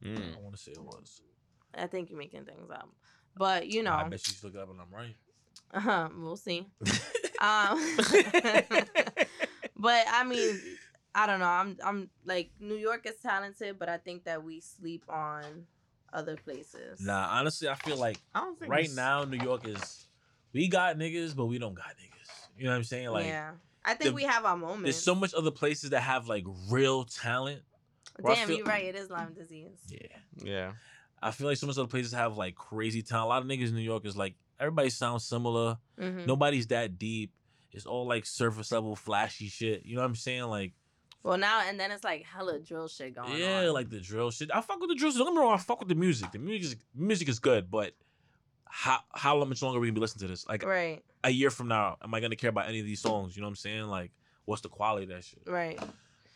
Mm. 0.03 0.37
I 0.37 0.39
want 0.39 0.55
to 0.55 0.61
say 0.61 0.71
it 0.71 0.81
was. 0.81 1.21
I 1.75 1.87
think 1.87 2.09
you're 2.09 2.17
making 2.19 2.45
things 2.45 2.69
up, 2.71 2.89
but 3.35 3.67
you 3.67 3.83
know, 3.83 3.91
I 3.93 4.03
bet 4.07 4.25
you 4.27 4.33
should 4.33 4.43
look 4.43 4.55
it 4.55 4.59
up 4.61 4.69
and 4.69 4.79
I'm 4.81 4.93
right. 4.95 5.15
Uh 5.73 5.79
huh. 5.79 6.09
we'll 6.17 6.37
see. 6.37 6.65
Um, 7.41 7.79
but 9.77 10.05
I 10.11 10.25
mean, 10.27 10.59
I 11.15 11.25
don't 11.25 11.39
know. 11.39 11.45
I'm 11.45 11.77
I'm 11.83 12.09
like 12.25 12.49
New 12.59 12.75
York 12.75 13.05
is 13.05 13.15
talented, 13.21 13.79
but 13.79 13.87
I 13.87 13.97
think 13.97 14.25
that 14.25 14.43
we 14.43 14.59
sleep 14.59 15.03
on 15.07 15.65
other 16.11 16.35
places. 16.35 16.99
Nah, 16.99 17.29
honestly, 17.31 17.69
I 17.69 17.75
feel 17.75 17.95
like 17.95 18.19
I 18.35 18.41
don't 18.41 18.59
think 18.59 18.69
right 18.69 18.89
now 18.93 19.23
New 19.23 19.37
York 19.41 19.65
is. 19.67 20.05
We 20.53 20.67
got 20.67 20.97
niggas, 20.97 21.35
but 21.35 21.45
we 21.45 21.57
don't 21.59 21.73
got 21.75 21.87
niggas. 21.87 22.47
You 22.57 22.65
know 22.65 22.71
what 22.71 22.77
I'm 22.77 22.83
saying? 22.83 23.09
Like, 23.09 23.25
yeah, 23.27 23.51
I 23.85 23.93
think 23.93 24.09
the- 24.09 24.13
we 24.15 24.23
have 24.23 24.45
our 24.45 24.57
moments. 24.57 24.83
there's 24.83 25.01
so 25.03 25.15
much 25.15 25.33
other 25.33 25.51
places 25.51 25.91
that 25.91 26.01
have 26.01 26.27
like 26.27 26.45
real 26.69 27.05
talent. 27.05 27.61
Damn, 28.25 28.47
feel- 28.47 28.57
you're 28.57 28.65
right. 28.65 28.83
It 28.85 28.95
is 28.95 29.09
Lyme 29.09 29.33
disease. 29.33 29.77
Yeah. 29.87 30.07
Yeah. 30.43 30.71
I 31.21 31.31
feel 31.31 31.47
like 31.47 31.57
so 31.57 31.67
much 31.67 31.77
other 31.77 31.87
places 31.87 32.11
have 32.13 32.37
like 32.37 32.55
crazy 32.55 33.01
talent. 33.01 33.25
A 33.25 33.29
lot 33.29 33.41
of 33.41 33.47
niggas 33.47 33.69
in 33.69 33.75
New 33.75 33.81
York 33.81 34.05
is 34.05 34.17
like 34.17 34.35
everybody 34.59 34.89
sounds 34.89 35.23
similar. 35.25 35.77
hmm 35.97 36.25
Nobody's 36.25 36.67
that 36.67 36.97
deep. 36.99 37.31
It's 37.71 37.85
all 37.85 38.07
like 38.07 38.25
surface 38.25 38.71
level 38.71 38.95
flashy 38.95 39.47
shit. 39.47 39.85
You 39.85 39.95
know 39.95 40.01
what 40.01 40.07
I'm 40.07 40.15
saying? 40.15 40.43
Like 40.43 40.73
Well, 41.23 41.37
now 41.37 41.61
and 41.61 41.79
then 41.79 41.91
it's 41.91 42.03
like 42.03 42.23
hella 42.25 42.59
drill 42.59 42.87
shit 42.87 43.15
going 43.15 43.31
on. 43.31 43.37
yeah, 43.37 43.69
like 43.69 43.89
the 43.89 43.99
drill 44.01 44.31
shit. 44.31 44.49
I 44.53 44.59
fuck 44.61 44.79
with 44.81 44.89
the 44.89 44.95
drill. 44.95 45.11
shit. 45.11 45.19
Don't 45.19 45.27
get 45.27 45.35
me 45.35 45.41
wrong. 45.41 45.53
I 45.53 45.57
fuck 45.57 45.79
with 45.79 45.89
the 45.89 45.95
music. 45.95 46.31
The 46.31 46.39
music 46.39 46.79
music 46.95 47.29
is 47.29 47.39
good, 47.39 47.69
but 47.69 47.93
how 48.69 48.99
how 49.13 49.43
much 49.43 49.61
longer 49.61 49.77
are 49.77 49.81
we 49.81 49.87
gonna 49.87 49.95
be 49.95 50.01
listening 50.01 50.21
to 50.21 50.27
this? 50.27 50.47
Like 50.47 50.63
right, 50.63 51.03
a 51.23 51.29
year 51.29 51.49
from 51.49 51.67
now, 51.67 51.97
am 52.01 52.13
I 52.13 52.19
gonna 52.19 52.35
care 52.35 52.51
about 52.51 52.69
any 52.69 52.79
of 52.79 52.85
these 52.85 53.01
songs? 53.01 53.35
You 53.35 53.41
know 53.41 53.47
what 53.47 53.51
I'm 53.51 53.55
saying? 53.57 53.83
Like 53.83 54.11
what's 54.45 54.61
the 54.61 54.69
quality 54.69 55.03
of 55.03 55.09
that 55.09 55.23
shit? 55.23 55.41
right. 55.45 55.79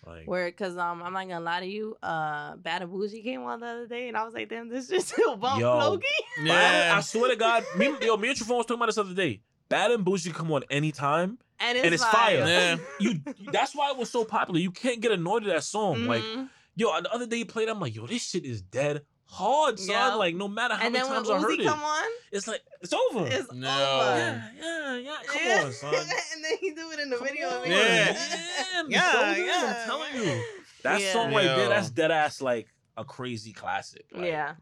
Like 0.05 0.27
Where, 0.27 0.51
cause 0.51 0.75
um, 0.75 1.01
I'm 1.01 1.13
not 1.13 1.29
gonna 1.29 1.39
lie 1.39 1.61
to 1.61 1.65
you. 1.65 1.95
Uh, 2.03 2.57
Bad 2.57 2.81
and 2.81 2.91
Boujee 2.91 3.23
came 3.23 3.41
on 3.43 3.61
the 3.61 3.67
other 3.67 3.87
day, 3.87 4.09
and 4.09 4.17
I 4.17 4.25
was 4.25 4.33
like, 4.33 4.49
damn, 4.49 4.67
this 4.67 4.89
shit 4.89 5.01
still 5.01 5.37
bump 5.37 5.61
Yo. 5.61 5.77
Loki. 5.77 6.05
But 6.41 6.51
I, 6.51 6.97
I 6.97 6.99
swear 6.99 7.29
to 7.29 7.37
God, 7.37 7.63
me, 7.77 7.95
yo, 8.01 8.17
me 8.17 8.27
and 8.27 8.37
Truffaut 8.37 8.57
was 8.57 8.65
talking 8.65 8.75
about 8.75 8.87
this 8.87 8.97
other 8.97 9.13
day. 9.13 9.39
Bad 9.69 9.91
and 9.91 10.05
Boujee 10.05 10.33
come 10.33 10.51
on 10.51 10.63
anytime. 10.69 11.37
And 11.57 11.77
it's, 11.77 11.85
And 11.85 11.93
it's 11.93 12.03
fire. 12.03 12.39
Yeah. 12.39 12.77
You 12.99 13.21
that's 13.53 13.73
why 13.73 13.91
it 13.91 13.97
was 13.97 14.09
so 14.09 14.25
popular. 14.25 14.59
You 14.59 14.71
can't 14.71 14.99
get 14.99 15.13
annoyed 15.13 15.43
at 15.43 15.49
that 15.53 15.63
song. 15.63 16.05
Like 16.05 16.21
Mhm. 16.21 16.49
Yo, 16.75 17.01
the 17.01 17.13
other 17.13 17.27
day 17.27 17.37
you 17.37 17.45
played, 17.45 17.69
I'm 17.69 17.79
like, 17.79 17.95
yo, 17.95 18.07
this 18.07 18.23
shit 18.23 18.43
is 18.45 18.61
dead 18.61 19.03
hard, 19.33 19.79
son. 19.79 19.89
Yeah. 19.89 20.13
Like, 20.15 20.35
no 20.35 20.47
matter 20.47 20.75
how 20.75 20.83
and 20.85 20.93
many 20.93 21.03
then 21.03 21.11
when 21.11 21.23
times 21.25 21.29
I 21.29 21.39
heard 21.39 21.59
Uzi 21.59 21.61
it, 21.63 21.67
come 21.67 21.83
on, 21.83 22.09
it's 22.31 22.47
like 22.47 22.61
it's 22.81 22.93
over. 22.93 23.27
it's 23.27 23.51
No. 23.51 23.69
over. 23.69 24.17
yeah, 24.17 24.49
yeah, 24.61 24.95
yeah. 24.97 25.15
Come 25.27 25.41
Yeah. 25.45 25.63
on, 25.65 25.71
son. 25.73 25.93
and 26.33 26.43
then 26.43 26.57
he 26.59 26.71
do 26.73 26.91
it 26.91 26.99
in 26.99 27.09
the 27.09 27.17
Come 27.17 27.27
video. 27.27 27.49
on. 27.49 27.63
video. 27.63 27.77
Yeah. 27.77 28.05
yeah, 28.13 28.83
Yeah, 28.87 29.11
shoulders, 29.11 29.37
yeah. 29.45 29.75
I'm 29.81 29.89
telling 29.89 30.15
you, 30.15 30.43
that 30.83 31.01
Yeah. 31.01 31.13
song 31.13 31.33
right 31.33 31.43
there, 31.45 31.69
that's 31.69 31.89
dead 31.89 32.11
ass 32.11 32.41
like 32.41 32.67
a 32.97 33.03
crazy 33.03 33.53
classic. 33.53 34.05
Like, 34.11 34.25
yeah. 34.25 34.55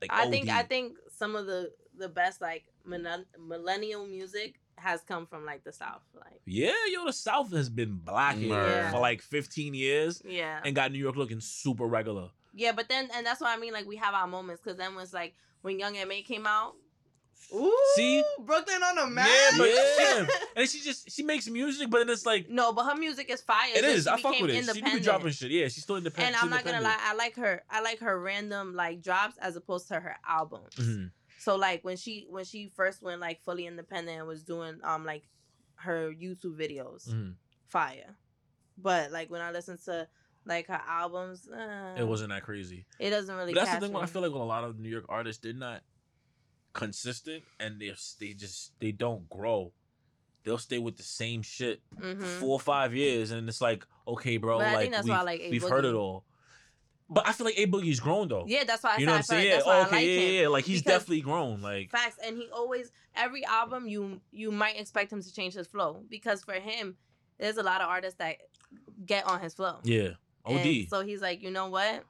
like 0.00 0.10
I 0.12 0.28
think 0.30 0.48
I 0.48 0.62
think 0.62 0.96
some 1.16 1.34
of 1.36 1.46
the 1.46 1.72
the 1.96 2.08
best 2.08 2.40
like 2.40 2.64
millen- 2.86 3.26
millennial 3.38 4.06
music 4.06 4.60
has 4.76 5.02
come 5.02 5.26
from 5.26 5.44
like 5.44 5.62
the 5.64 5.72
South. 5.72 6.02
Like 6.14 6.40
Yeah, 6.46 6.72
yo, 6.90 7.04
the 7.04 7.12
South 7.12 7.52
has 7.52 7.68
been 7.68 7.96
blacking 7.96 8.48
Yeah. 8.48 8.90
for 8.90 8.98
like 8.98 9.20
15 9.20 9.74
years 9.74 10.22
yeah, 10.24 10.60
and 10.64 10.74
got 10.74 10.90
New 10.92 10.98
York 10.98 11.16
looking 11.16 11.40
super 11.40 11.86
regular. 11.86 12.30
Yeah. 12.54 12.72
But 12.72 12.88
then 12.88 13.08
and 13.14 13.24
that's 13.26 13.40
what 13.40 13.50
I 13.50 13.60
mean. 13.60 13.72
Like 13.72 13.86
we 13.86 13.96
have 13.96 14.14
our 14.14 14.26
moments 14.26 14.62
because 14.62 14.76
then 14.78 14.94
was 14.94 15.12
like 15.12 15.34
when 15.62 15.78
Young 15.78 15.96
M.A 15.96 16.22
came 16.22 16.46
out. 16.46 16.74
Ooh, 17.52 17.76
See? 17.96 18.22
Brooklyn 18.38 18.80
on 18.82 18.94
the 18.94 19.06
map. 19.08 19.26
Yeah, 19.26 19.58
but- 19.58 19.68
Yeah. 19.98 20.26
And 20.56 20.68
she 20.68 20.80
just 20.80 21.10
she 21.10 21.22
makes 21.22 21.48
music, 21.48 21.90
but 21.90 21.98
then 21.98 22.10
it's 22.10 22.24
like 22.26 22.48
no, 22.48 22.72
but 22.72 22.84
her 22.84 22.94
music 22.94 23.28
is 23.30 23.40
fire. 23.40 23.70
it 23.74 23.84
is. 23.84 24.06
I 24.06 24.20
fuck 24.20 24.38
with 24.40 24.50
it. 24.50 24.64
She 24.74 24.82
be 24.82 25.00
dropping 25.00 25.30
shit. 25.32 25.50
Yeah, 25.50 25.64
she's 25.64 25.82
still 25.82 25.96
independent. 25.96 26.36
And 26.36 26.42
I'm 26.44 26.50
not 26.50 26.64
gonna 26.64 26.80
lie, 26.80 26.96
I 27.00 27.14
like 27.14 27.36
her. 27.36 27.62
I 27.70 27.80
like 27.80 27.98
her 28.00 28.20
random 28.20 28.74
like 28.74 29.02
drops 29.02 29.36
as 29.38 29.56
opposed 29.56 29.88
to 29.88 29.94
her 29.98 30.16
albums. 30.28 30.74
hmm 30.76 31.06
So 31.38 31.56
like 31.56 31.82
when 31.82 31.96
she 31.96 32.26
when 32.28 32.44
she 32.44 32.68
first 32.76 33.02
went 33.02 33.20
like 33.20 33.42
fully 33.42 33.66
independent 33.66 34.18
and 34.18 34.26
was 34.28 34.42
doing 34.44 34.78
um 34.84 35.04
like 35.04 35.24
her 35.76 36.12
YouTube 36.12 36.56
videos, 36.56 37.10
hmm 37.10 37.30
fire. 37.68 38.16
But 38.78 39.10
like 39.12 39.30
when 39.30 39.40
I 39.40 39.50
listen 39.50 39.78
to 39.86 40.06
like 40.46 40.66
her 40.68 40.80
albums, 40.88 41.48
uh, 41.48 41.96
It 41.98 42.06
wasn't 42.06 42.30
that 42.30 42.42
crazy. 42.42 42.86
It 42.98 43.10
doesn't 43.10 43.34
really. 43.34 43.52
But 43.54 43.64
that's 43.66 43.74
the 43.76 43.86
thing. 43.86 43.92
When 43.92 44.02
I 44.02 44.06
feel 44.06 44.22
like 44.22 44.32
when 44.32 44.40
a 44.40 44.44
lot 44.46 44.64
of 44.64 44.78
New 44.78 44.88
York 44.88 45.04
artists 45.08 45.40
did 45.40 45.56
not 45.58 45.82
consistent 46.72 47.42
and 47.58 47.80
they 47.80 47.92
they 48.18 48.32
just 48.34 48.72
they 48.80 48.92
don't 48.92 49.28
grow. 49.28 49.72
They'll 50.44 50.58
stay 50.58 50.78
with 50.78 50.96
the 50.96 51.02
same 51.02 51.42
shit 51.42 51.82
Mhm. 51.96 52.22
four 52.40 52.50
or 52.52 52.60
five 52.60 52.94
years, 52.94 53.30
and 53.30 53.46
it's 53.48 53.60
like, 53.60 53.84
okay, 54.08 54.38
bro, 54.38 54.58
But 54.58 54.72
like 54.72 54.90
we've, 54.90 55.08
why 55.08 55.22
like 55.22 55.42
we've 55.50 55.62
heard 55.62 55.84
it 55.84 55.94
all. 55.94 56.24
But 57.12 57.26
I 57.26 57.32
feel 57.32 57.44
like 57.44 57.58
A 57.58 57.66
Boogie's 57.66 57.98
grown 58.00 58.28
though. 58.28 58.44
Yeah, 58.46 58.64
that's 58.64 58.82
why 58.84 58.94
I 58.94 58.98
you 58.98 59.06
know 59.06 59.12
what 59.12 59.18
I'm 59.18 59.22
saying? 59.24 59.48
Yeah, 59.48 59.56
okay, 59.58 59.90
like 59.90 60.06
yeah, 60.06 60.40
yeah, 60.42 60.48
like 60.48 60.64
he's 60.64 60.80
Because- 60.80 61.00
definitely 61.00 61.20
grown. 61.22 61.60
Like, 61.60 61.90
Facts, 61.90 62.16
and 62.24 62.36
he 62.38 62.48
always 62.50 62.90
every 63.16 63.44
album 63.44 63.86
you 63.88 64.20
you 64.30 64.50
might 64.52 64.78
expect 64.80 65.12
him 65.12 65.20
to 65.20 65.32
change 65.34 65.54
his 65.54 65.66
flow 65.66 66.04
because 66.08 66.42
for 66.44 66.54
him, 66.54 66.96
there's 67.38 67.56
a 67.56 67.62
lot 67.64 67.80
of 67.80 67.88
artists 67.88 68.16
that 68.18 68.36
get 69.04 69.26
on 69.26 69.40
his 69.40 69.54
flow. 69.54 69.80
yeah, 69.82 70.10
And 70.46 70.58
OD, 70.58 70.88
so 70.88 71.04
he's 71.04 71.20
like, 71.20 71.42
you 71.42 71.50
know 71.50 71.68
what? 71.68 72.04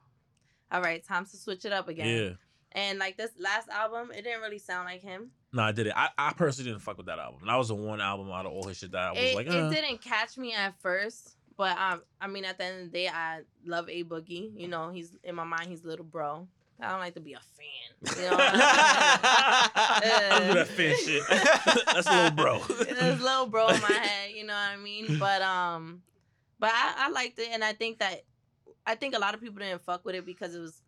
All 0.73 0.81
right, 0.83 1.03
time 1.05 1.25
to 1.27 1.37
switch 1.37 1.65
it 1.65 1.73
up 1.73 1.89
again. 1.89 2.07
yeah. 2.09 2.31
And 2.73 2.99
like 3.01 3.17
this 3.17 3.31
last 3.39 3.69
album, 3.69 4.13
it 4.13 4.23
didn't 4.23 4.43
really 4.43 4.59
sound 4.59 4.85
like 4.87 5.01
him. 5.03 5.31
No, 5.53 5.63
I 5.63 5.73
did 5.73 5.89
it. 5.89 5.93
I, 5.97 6.09
I 6.17 6.33
personally 6.33 6.71
didn't 6.71 6.83
fuck 6.83 6.97
with 6.97 7.07
that 7.07 7.19
album. 7.19 7.41
That 7.45 7.57
was 7.57 7.67
the 7.69 7.75
one 7.75 8.01
album 8.01 8.31
out 8.31 8.47
of 8.47 8.53
all 8.53 8.69
his 8.69 8.77
shit 8.77 8.93
that 8.93 9.01
I 9.09 9.11
was 9.11 9.21
It, 9.21 9.35
like, 9.35 9.47
it 9.49 9.53
uh. 9.55 9.69
didn't 9.69 10.01
catch 10.01 10.39
me 10.39 10.55
at 10.55 10.81
first, 10.81 11.35
but 11.57 11.77
um, 11.77 12.03
I 12.21 12.29
mean, 12.29 12.45
at 12.45 12.59
the 12.59 12.65
end 12.65 12.81
of 12.83 12.93
the 12.93 12.99
day, 12.99 13.09
I 13.09 13.41
love 13.67 13.89
A 13.89 14.05
Boogie. 14.05 14.53
You 14.57 14.69
know, 14.69 14.91
he's 14.91 15.17
in 15.25 15.35
my 15.35 15.43
mind, 15.43 15.69
he's 15.69 15.85
little 15.85 16.05
bro. 16.05 16.47
I 16.81 16.91
don't 16.93 17.01
like 17.01 17.15
to 17.15 17.21
be 17.21 17.33
a 17.35 17.41
fan. 17.41 18.17
You 18.17 18.31
know 18.31 18.37
what 18.37 18.55
I'm 18.55 18.61
saying? 18.61 18.61
I 19.75 20.45
do 20.47 20.55
that 20.55 20.69
fan 20.69 20.97
shit. 21.05 21.23
That's 21.93 22.07
a 22.07 22.11
little 22.17 22.31
bro. 22.31 22.59
There's 22.85 23.21
little 23.21 23.47
bro 23.47 23.69
in 23.69 23.81
my 23.83 23.89
head, 23.93 24.31
you 24.35 24.45
know 24.47 24.55
what 24.55 24.73
I 24.73 24.77
mean? 24.77 25.19
But 25.19 25.43
um, 25.43 26.03
but 26.61 26.71
I, 26.73 27.07
I 27.07 27.11
liked 27.11 27.39
it, 27.41 27.49
and 27.51 27.65
I 27.65 27.73
think 27.73 27.99
that 27.99 28.23
I 28.87 28.95
think 28.95 29.17
a 29.17 29.19
lot 29.19 29.35
of 29.35 29.41
people 29.41 29.59
didn't 29.59 29.83
fuck 29.83 30.05
with 30.05 30.15
it 30.15 30.25
because 30.25 30.55
it 30.55 30.61
was 30.61 30.83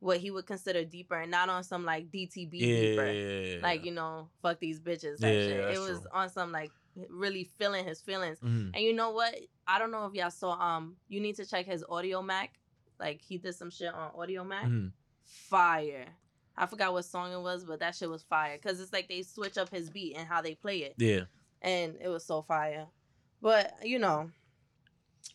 what 0.00 0.18
he 0.18 0.30
would 0.30 0.44
consider 0.46 0.84
deeper, 0.84 1.14
and 1.16 1.30
not 1.30 1.48
on 1.48 1.64
some 1.64 1.84
like 1.84 2.10
DTB 2.10 2.50
deeper, 2.50 3.06
yeah. 3.06 3.58
like 3.62 3.84
you 3.84 3.92
know, 3.92 4.28
fuck 4.42 4.60
these 4.60 4.80
bitches. 4.80 5.16
Yeah, 5.20 5.30
shit. 5.30 5.74
It 5.74 5.78
was 5.78 6.00
true. 6.00 6.10
on 6.12 6.28
some 6.28 6.52
like 6.52 6.70
really 7.08 7.50
feeling 7.58 7.84
his 7.86 8.00
feelings. 8.00 8.38
Mhm. 8.40 8.72
And 8.74 8.82
you 8.82 8.92
know 8.92 9.10
what? 9.10 9.34
I 9.66 9.78
don't 9.78 9.90
know 9.90 10.04
if 10.06 10.14
y'all 10.14 10.30
saw. 10.30 10.52
Um, 10.52 10.96
you 11.08 11.20
need 11.20 11.36
to 11.36 11.46
check 11.46 11.66
his 11.66 11.82
Audiomack. 11.84 12.48
Like 13.00 13.20
he 13.22 13.38
did 13.38 13.54
some 13.54 13.70
shit 13.70 13.92
on 13.94 14.10
Audiomack. 14.12 14.64
Mhm. 14.64 14.92
Fire. 15.22 16.06
I 16.56 16.66
forgot 16.66 16.92
what 16.94 17.04
song 17.04 17.32
it 17.32 17.40
was, 17.40 17.64
but 17.64 17.80
that 17.80 17.94
shit 17.94 18.08
was 18.08 18.22
fire. 18.22 18.56
Cause 18.58 18.80
it's 18.80 18.92
like 18.92 19.08
they 19.08 19.22
switch 19.22 19.58
up 19.58 19.68
his 19.68 19.90
beat 19.90 20.16
and 20.16 20.26
how 20.26 20.40
they 20.40 20.54
play 20.54 20.78
it, 20.78 20.94
Yeah. 20.96 21.24
and 21.60 21.96
it 22.00 22.08
was 22.08 22.24
so 22.24 22.40
fire. 22.42 22.86
But 23.42 23.74
you 23.84 23.98
know, 23.98 24.30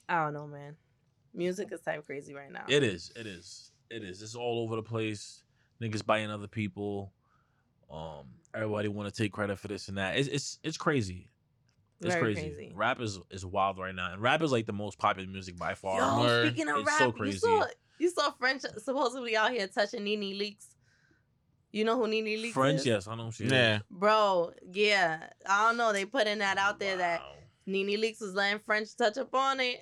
I 0.09 0.23
don't 0.23 0.33
know, 0.33 0.47
man. 0.47 0.75
Music 1.33 1.69
is 1.71 1.81
type 1.81 2.05
crazy 2.05 2.33
right 2.33 2.51
now. 2.51 2.65
It 2.67 2.83
is. 2.83 3.11
It 3.15 3.25
is. 3.27 3.71
It 3.89 4.03
is. 4.03 4.21
It's 4.21 4.35
all 4.35 4.59
over 4.63 4.75
the 4.75 4.83
place. 4.83 5.43
Niggas 5.81 6.05
buying 6.05 6.29
other 6.29 6.47
people. 6.47 7.13
Um, 7.91 8.25
everybody 8.53 8.87
want 8.87 9.13
to 9.13 9.23
take 9.23 9.31
credit 9.31 9.57
for 9.59 9.67
this 9.67 9.87
and 9.87 9.97
that. 9.97 10.17
It's 10.17 10.27
it's 10.27 10.59
it's 10.63 10.77
crazy. 10.77 11.29
It's 12.01 12.15
Very 12.15 12.33
crazy. 12.33 12.41
crazy. 12.55 12.71
Rap 12.75 12.99
is 13.01 13.19
is 13.29 13.45
wild 13.45 13.77
right 13.77 13.93
now, 13.93 14.11
and 14.13 14.21
rap 14.21 14.41
is 14.41 14.51
like 14.51 14.65
the 14.65 14.73
most 14.73 14.97
popular 14.97 15.27
music 15.29 15.57
by 15.57 15.73
far. 15.73 15.99
Yo, 15.99 16.19
Word. 16.21 16.47
speaking 16.47 16.69
of 16.69 16.77
It's 16.77 16.87
rap, 16.87 17.13
so 17.17 17.23
you 17.23 17.31
saw 17.33 17.65
you 17.99 18.09
saw 18.09 18.31
French 18.31 18.63
supposedly 18.77 19.35
out 19.37 19.51
here 19.51 19.67
touching 19.67 20.03
NeNe 20.03 20.21
Leakes. 20.39 20.65
You 21.71 21.85
know 21.85 21.97
who 21.97 22.07
NeNe 22.07 22.25
Leakes 22.41 22.51
French, 22.53 22.79
is? 22.81 22.85
yes, 22.85 23.07
I 23.07 23.15
know 23.15 23.31
she 23.31 23.45
is. 23.45 23.51
yeah. 23.51 23.79
Bro, 23.89 24.53
yeah. 24.71 25.27
I 25.47 25.67
don't 25.67 25.77
know. 25.77 25.93
They 25.93 26.05
putting 26.05 26.39
that 26.39 26.57
out 26.57 26.79
there 26.79 26.97
that 26.97 27.19
Wow. 27.21 27.33
NeNe 27.65 27.99
Leakes 27.99 28.21
was 28.21 28.33
letting 28.33 28.59
French 28.59 28.95
touch 28.97 29.17
up 29.17 29.33
on 29.35 29.59
it. 29.59 29.77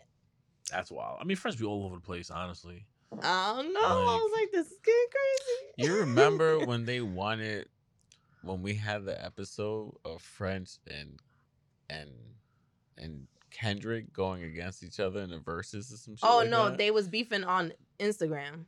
that's 0.71 0.91
wild. 0.91 1.17
I 1.21 1.23
mean, 1.23 1.37
French 1.37 1.57
be 1.57 1.65
all 1.65 1.85
over 1.85 1.95
the 1.95 2.01
place, 2.01 2.29
honestly. 2.29 2.85
I 3.23 3.53
don't 3.55 3.73
know. 3.73 3.79
I 3.81 4.15
was 4.15 4.31
like, 4.39 4.51
this 4.51 4.67
is 4.67 4.77
getting 4.83 5.05
crazy. 5.11 5.89
You 5.91 5.99
remember 6.01 6.59
when 6.65 6.85
they 6.85 7.01
wanted 7.01 7.67
when 8.43 8.61
we 8.61 8.75
had 8.75 9.03
the 9.05 9.23
episode 9.23 9.95
of 10.05 10.21
French 10.21 10.71
and 10.87 11.19
and 11.89 12.09
and 12.97 13.27
Kendrick 13.51 14.13
going 14.13 14.43
against 14.43 14.83
each 14.83 14.99
other 14.99 15.21
in 15.21 15.31
the 15.31 15.39
verses 15.39 15.91
or 15.91 15.97
some 15.97 16.15
shit? 16.15 16.29
Oh 16.29 16.37
like 16.39 16.49
no, 16.49 16.69
that? 16.69 16.77
they 16.77 16.91
was 16.91 17.07
beefing 17.07 17.43
on 17.43 17.73
Instagram 17.99 18.65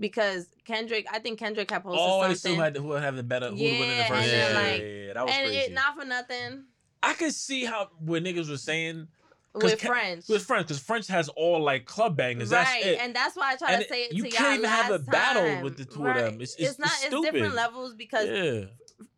because 0.00 0.48
Kendrick. 0.64 1.06
I 1.12 1.18
think 1.20 1.38
Kendrick 1.38 1.70
had 1.70 1.84
posted 1.84 2.00
Oh, 2.02 2.22
they 2.22 2.34
something, 2.34 2.36
still 2.54 2.64
had 2.64 2.76
who 2.76 2.84
would 2.88 3.02
have 3.02 3.14
the 3.16 3.22
better, 3.22 3.46
who 3.50 3.52
would 3.54 3.60
win 3.62 3.72
in 3.72 3.78
the 3.88 3.94
Yeah, 3.94 4.08
first. 4.08 4.22
and 4.22 4.32
Yeah, 4.32 4.48
yeah, 4.48 4.54
like- 4.70 4.80
yeah, 4.80 4.86
yeah, 4.86 5.12
that 5.12 5.26
was 5.26 5.34
crazy. 5.34 5.42
and 5.44 5.52
crazy. 5.52 5.70
it 5.70 5.74
not 5.74 5.96
for 5.96 6.04
nothing 6.04 6.64
I 7.02 7.14
could 7.14 7.32
see 7.34 7.64
how 7.64 7.88
what 7.98 8.22
niggas 8.22 8.48
was 8.48 8.62
saying 8.62 9.08
with 9.54 9.80
French. 9.80 10.28
with 10.28 10.44
French 10.44 10.68
because 10.68 10.80
French 10.80 11.06
has 11.08 11.28
all 11.30 11.60
like 11.62 11.84
club 11.86 12.16
bangers. 12.16 12.50
right, 12.52 12.64
That's 12.64 12.86
it. 12.86 12.98
and 13.00 13.14
that's 13.14 13.36
why 13.36 13.52
I 13.52 13.56
try 13.56 13.72
And 13.72 13.82
to 13.82 13.88
say 13.88 14.02
it 14.04 14.12
you 14.12 14.24
to 14.24 14.30
can't 14.30 14.58
even 14.58 14.70
have 14.70 14.90
a 14.90 14.98
last 14.98 15.06
battle 15.06 15.62
with 15.64 15.76
the 15.76 15.84
two 15.86 16.06
of 16.06 16.14
them. 16.14 16.24
Right. 16.24 16.34
It's- 16.42 16.54
it's- 16.58 16.78
not. 16.78 16.90
it's 17.02 17.12
It's 17.12 17.20
different 17.30 17.54
levels 17.54 17.94
because 17.94 18.28
yeah. 18.28 18.66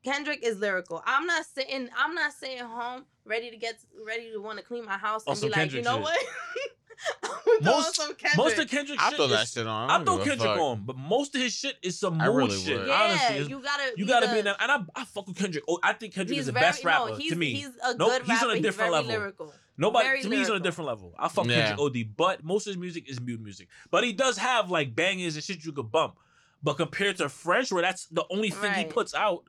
Kendrick 0.05 0.41
is 0.43 0.59
lyrical. 0.59 1.03
I'm 1.07 1.27
not 1.27 1.45
sitting. 1.45 1.89
I'm 1.97 2.15
not 2.15 2.33
sitting 2.33 2.59
home 2.59 3.05
ready 3.25 3.51
to 3.51 3.57
get 3.57 3.75
ready 4.07 4.33
to 4.33 4.39
want 4.39 4.59
to 4.59 4.65
clean 4.65 4.85
my 4.85 4.97
house 4.97 5.23
On 5.27 5.33
and 5.33 5.41
be 5.41 5.47
like, 5.49 5.55
Kendrick 5.55 5.85
you 5.85 5.91
know 5.91 5.97
shit. 5.97 6.03
what? 6.03 6.19
I'm 7.23 7.29
throwing 7.63 7.65
Most- 7.65 7.97
Kendrick. 7.97 8.37
Most 8.37 8.59
of 8.59 8.69
Kendrick 8.69 9.03
I 9.03 9.11
throw 9.11 9.27
that 9.29 9.43
is- 9.45 9.53
shit 9.53 9.67
on. 9.67 9.91
I 9.91 9.97
don't 10.03 10.05
throw 10.07 10.25
Kendrick 10.25 10.51
on, 10.59 10.83
but 10.85 10.97
most 10.97 11.35
of 11.35 11.41
his 11.41 11.53
shit 11.53 11.77
is 11.83 11.99
some 11.99 12.21
I 12.21 12.27
mood 12.27 12.37
really 12.37 12.59
shit. 12.59 12.79
would. 12.79 12.89
yeah, 12.89 13.03
Honestly, 13.03 13.49
you 13.51 13.61
gotta. 13.63 13.93
you 13.97 14.07
gotta 14.07 14.29
be 14.33 14.39
in 14.41 14.45
that. 14.47 14.57
And 14.61 14.71
I, 14.73 14.79
I 14.95 15.05
fuck 15.05 15.27
with 15.27 15.37
Kendrick. 15.37 15.65
Oh, 15.69 15.79
I 15.83 15.93
think 15.93 16.15
Kendrick 16.15 16.35
He's 16.37 16.41
is 16.43 16.47
the 16.47 16.53
very, 16.53 16.67
best 16.67 16.85
rapper 16.85 17.11
no, 17.11 17.17
he's, 17.17 17.33
to 17.33 17.37
me. 17.39 17.53
He's 17.55 17.69
a 17.85 17.95
Nope, 17.97 18.09
good 18.11 18.23
he's 18.23 18.43
on 18.43 18.45
a 18.45 18.53
rapper. 18.53 18.63
different 18.63 18.77
very 18.77 18.91
level. 19.05 19.11
lyrical. 19.11 19.55
Nobody 19.79 20.07
very 20.07 20.23
to 20.23 20.29
me 20.29 20.37
he's 20.37 20.51
on 20.51 20.57
a 20.57 20.61
different 20.61 20.89
level. 20.89 21.15
I 21.19 21.29
fuck 21.29 21.47
Yeah. 21.47 21.69
Kendrick 21.69 21.81
OD, 21.81 22.17
but 22.17 22.45
most 22.45 22.67
of 22.67 22.73
his 22.73 22.79
music 22.79 23.09
is 23.09 23.21
mute 23.21 23.41
music. 23.41 23.69
But 23.91 24.05
he 24.05 24.13
does 24.13 24.37
have 24.39 24.71
like 24.71 24.95
bangers 24.95 25.35
and 25.35 25.43
shit 25.45 25.65
you 25.65 25.73
could 25.73 25.91
bump. 25.91 26.19
But 26.63 26.75
compared 26.75 27.17
to 27.17 27.29
French, 27.29 27.73
where 27.73 27.83
that's 27.83 28.07
the 28.07 28.25
only 28.31 28.51
thing 28.51 28.73
he 28.75 28.85
puts 28.85 29.15
out, 29.15 29.43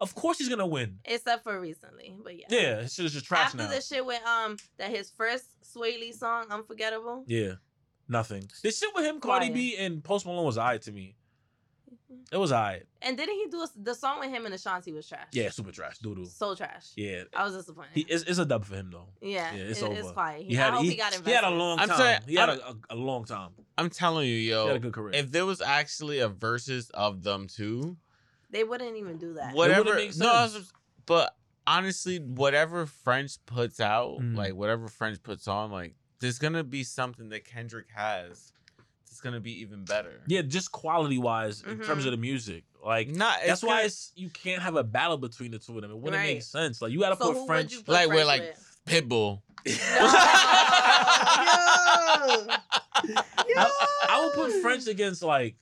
of 0.00 0.14
course 0.14 0.38
he's 0.38 0.48
gonna 0.48 0.66
win. 0.66 0.98
Except 1.04 1.42
for 1.44 1.60
recently, 1.60 2.14
but 2.22 2.38
yeah. 2.38 2.46
Yeah, 2.48 2.82
his 2.82 2.94
shit 2.94 3.04
is 3.06 3.12
just 3.12 3.26
trash 3.26 3.46
After 3.46 3.58
now. 3.58 3.68
the 3.68 3.80
shit 3.80 4.04
with 4.04 4.22
um 4.26 4.56
that 4.78 4.90
his 4.90 5.10
first 5.10 5.44
Swae 5.62 5.98
Lee 6.00 6.12
song, 6.12 6.46
Unforgettable. 6.50 7.24
Yeah, 7.26 7.54
nothing. 8.08 8.48
The 8.62 8.70
shit 8.70 8.90
with 8.94 9.04
him, 9.04 9.20
Cardi 9.20 9.46
Fire. 9.46 9.54
B, 9.54 9.76
and 9.76 10.02
Post 10.04 10.26
Malone 10.26 10.44
was 10.46 10.58
alright 10.58 10.82
to 10.82 10.92
me. 10.92 11.16
It 12.32 12.36
was 12.36 12.52
alright. 12.52 12.82
And 13.02 13.16
didn't 13.16 13.34
he 13.36 13.46
do 13.50 13.62
a, 13.62 13.68
the 13.76 13.94
song 13.94 14.18
with 14.20 14.30
him 14.30 14.46
and 14.46 14.54
Ashanti 14.54 14.92
was 14.92 15.08
trash? 15.08 15.26
Yeah, 15.32 15.50
super 15.50 15.70
trash, 15.72 15.98
doo 15.98 16.14
doo. 16.14 16.24
So 16.24 16.54
trash. 16.54 16.86
Yeah, 16.96 17.24
I 17.34 17.44
was 17.44 17.54
disappointed. 17.56 17.90
he, 17.94 18.00
it's, 18.08 18.24
it's 18.24 18.38
a 18.38 18.44
dub 18.44 18.64
for 18.64 18.74
him 18.74 18.90
though. 18.92 19.08
yeah, 19.20 19.54
yeah, 19.54 19.62
it's 19.62 19.80
it- 19.82 19.92
it's 19.92 20.04
over. 20.06 20.14
fire. 20.14 20.38
He, 20.38 20.44
He 20.44 20.54
had, 20.54 20.72
I 20.72 20.76
hope 20.76 20.84
he, 20.84 20.90
he, 20.90 20.96
got 20.96 21.14
he 21.24 21.30
had 21.30 21.44
a 21.44 21.50
long 21.50 21.78
I'm 21.78 21.88
time. 21.88 22.22
he 22.26 22.34
had 22.34 22.50
I 22.50 22.54
a, 22.54 22.56
a, 22.58 22.74
a 22.90 22.96
long 22.96 23.24
time. 23.24 23.50
I'm 23.78 23.90
telling 23.90 24.26
you, 24.28 24.36
He 24.38 24.48
had 24.48 24.58
a 24.68 24.72
yo. 24.74 24.78
good 24.78 24.92
career. 24.92 25.14
If 25.14 25.30
there 25.30 25.46
was 25.46 25.60
actually 25.60 26.18
a 26.20 26.28
versus 26.28 26.90
of 26.90 27.22
them 27.22 27.46
two, 27.48 27.96
They 28.50 28.64
wouldn't 28.64 28.96
even 28.96 29.18
do 29.18 29.34
that. 29.34 29.54
What- 29.54 29.68
whatever. 29.70 29.94
make 29.96 30.16
No, 30.16 30.30
I 30.32 30.48
but 31.06 31.36
honestly, 31.66 32.18
whatever 32.18 32.86
French 32.86 33.36
puts 33.46 33.80
out, 33.80 34.18
Mhm. 34.20 34.36
like 34.36 34.54
whatever 34.54 34.88
French 34.88 35.22
puts 35.22 35.46
on, 35.48 35.70
like 35.70 35.94
there's 36.20 36.38
gonna 36.38 36.64
be 36.64 36.82
something 36.84 37.28
that 37.30 37.44
Kendrick 37.44 37.88
has. 37.94 38.52
It's 39.10 39.20
gonna 39.20 39.40
be 39.40 39.60
even 39.60 39.84
better. 39.84 40.22
yeah, 40.26 40.42
just 40.42 40.70
quality 40.72 41.18
wise 41.18 41.62
in 41.62 41.80
terms 41.80 42.04
of 42.04 42.10
the 42.12 42.16
music, 42.18 42.64
like 42.84 43.08
not. 43.08 43.40
that's 43.46 43.62
why 43.62 43.76
gonna- 43.76 43.86
it's 43.86 44.12
you 44.14 44.28
can't 44.30 44.62
have 44.62 44.76
a 44.76 44.84
battle 44.84 45.16
between 45.16 45.50
the 45.50 45.58
two 45.58 45.74
of 45.76 45.82
them. 45.82 45.90
It 45.90 45.96
wouldn't 45.98 46.20
Right. 46.20 46.34
make 46.34 46.42
sense. 46.42 46.80
Like 46.82 46.92
you 46.92 47.00
got 47.00 47.10
to 47.10 47.16
So 47.16 47.32
put 47.32 47.46
French. 47.46 47.76
put 47.76 47.88
Like, 47.88 48.08
we're 48.08 48.24
like- 48.24 48.42
with? 48.42 48.62
Pitbull. 48.86 49.42
Yo! 49.66 49.74
Yo! 53.48 53.66
I 54.08 54.20
would 54.24 54.34
put 54.34 54.52
French 54.62 54.86
against 54.86 55.22
like. 55.22 55.56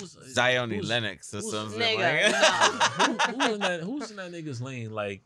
Who's, 0.00 0.16
uh, 0.16 0.20
Zion 0.28 0.70
who's- 0.70 0.88
Lennox 0.88 1.32
or 1.34 1.38
who's- 1.38 1.50
something. 1.50 1.80
Nigga, 1.80 2.32
like- 2.32 2.82
who, 2.92 3.38
who's 3.40 3.52
in 3.54 3.60
that? 3.60 3.80
Who's 3.82 4.10
in 4.10 4.16
that 4.16 4.32
nigga's 4.32 4.60
lane? 4.62 4.90
Like, 4.92 5.22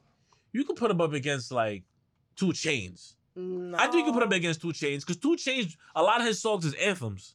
you 0.52 0.64
could 0.64 0.76
put 0.76 0.90
him 0.90 1.00
up 1.00 1.12
against 1.12 1.52
like 1.52 1.82
Two 2.36 2.46
Chainz. 2.48 3.14
I 3.36 3.86
think 3.86 3.94
you 3.94 4.04
could 4.04 4.14
put 4.14 4.22
him 4.24 4.28
No. 4.30 4.36
against 4.36 4.60
Two 4.60 4.68
Chainz 4.68 5.00
because 5.00 5.16
Two 5.16 5.36
Chainz, 5.36 5.76
a 5.94 6.02
lot 6.02 6.20
of 6.20 6.26
his 6.26 6.40
songs 6.40 6.64
is 6.64 6.74
anthems. 6.74 7.34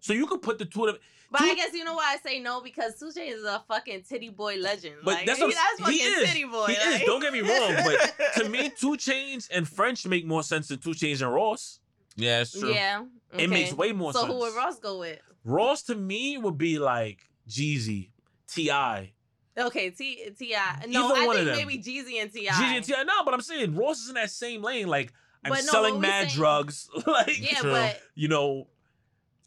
So 0.00 0.12
you 0.12 0.26
could 0.26 0.40
put 0.42 0.58
the 0.58 0.64
two 0.64 0.86
of 0.86 0.94
them. 0.94 1.02
But 1.32 1.42
I 1.42 1.54
guess 1.54 1.72
you 1.74 1.84
know 1.84 1.94
why 1.94 2.14
I 2.14 2.28
say 2.28 2.40
no 2.40 2.60
because 2.60 2.98
Two 2.98 3.06
Chainz 3.16 3.34
is 3.34 3.44
a 3.44 3.62
fucking 3.68 4.02
titty 4.08 4.30
boy 4.30 4.56
legend. 4.56 4.96
But 5.04 5.14
like, 5.14 5.26
that's 5.26 5.38
he, 5.38 5.44
what 5.44 5.54
I'm- 5.54 5.64
that's 5.78 5.80
fucking 5.82 5.98
he 5.98 6.04
is. 6.04 6.28
titty 6.28 6.44
boy. 6.44 6.66
He 6.66 6.72
is. 6.72 7.00
Don't 7.02 7.20
get 7.20 7.32
me 7.32 7.40
wrong, 7.40 7.74
but 7.84 8.34
To 8.42 8.48
me, 8.48 8.70
Two 8.70 8.96
Chainz 8.96 9.48
and 9.52 9.68
French 9.68 10.06
make 10.06 10.26
more 10.26 10.42
sense 10.42 10.68
than 10.68 10.78
Two 10.78 10.90
Chainz 10.90 11.20
and 11.22 11.32
Ross. 11.32 11.78
yeah, 12.16 12.40
it's 12.40 12.58
true. 12.58 12.72
yeah, 12.72 13.04
It 13.38 13.48
makes 13.50 13.72
way 13.74 13.92
more 13.92 14.12
So 14.12 14.20
sense. 14.20 14.32
who 14.32 14.38
would 14.40 14.56
Ross 14.56 14.78
go 14.80 14.98
with? 15.00 15.20
Ross 15.44 15.82
to 15.84 15.94
me 15.94 16.38
would 16.38 16.58
be 16.58 16.78
like 16.78 17.28
Jeezy, 17.48 18.10
Ti. 18.48 19.12
Okay, 19.58 19.90
T 19.90 20.30
Ti. 20.38 20.54
No, 20.88 21.06
Either 21.10 21.20
I 21.20 21.26
one 21.26 21.36
think 21.36 21.48
them. 21.48 21.56
maybe 21.56 21.78
Jeezy 21.78 22.20
and 22.22 22.32
Ti. 22.32 22.46
Jeezy 22.46 22.76
and 22.76 22.84
Ti. 22.84 22.92
No, 23.04 23.24
but 23.24 23.34
I'm 23.34 23.40
saying 23.40 23.74
Ross 23.76 24.00
is 24.00 24.08
in 24.08 24.14
that 24.14 24.30
same 24.30 24.62
lane. 24.62 24.86
Like 24.88 25.12
I'm 25.44 25.50
But 25.50 25.60
no, 25.64 25.72
selling 25.72 25.94
what 25.94 26.00
we 26.02 26.06
mad 26.08 26.24
saying- 26.28 26.36
drugs. 26.36 26.88
like 27.06 27.38
Yeah, 27.40 27.58
True. 27.60 27.70
but 27.72 28.00
you 28.14 28.28
know, 28.28 28.68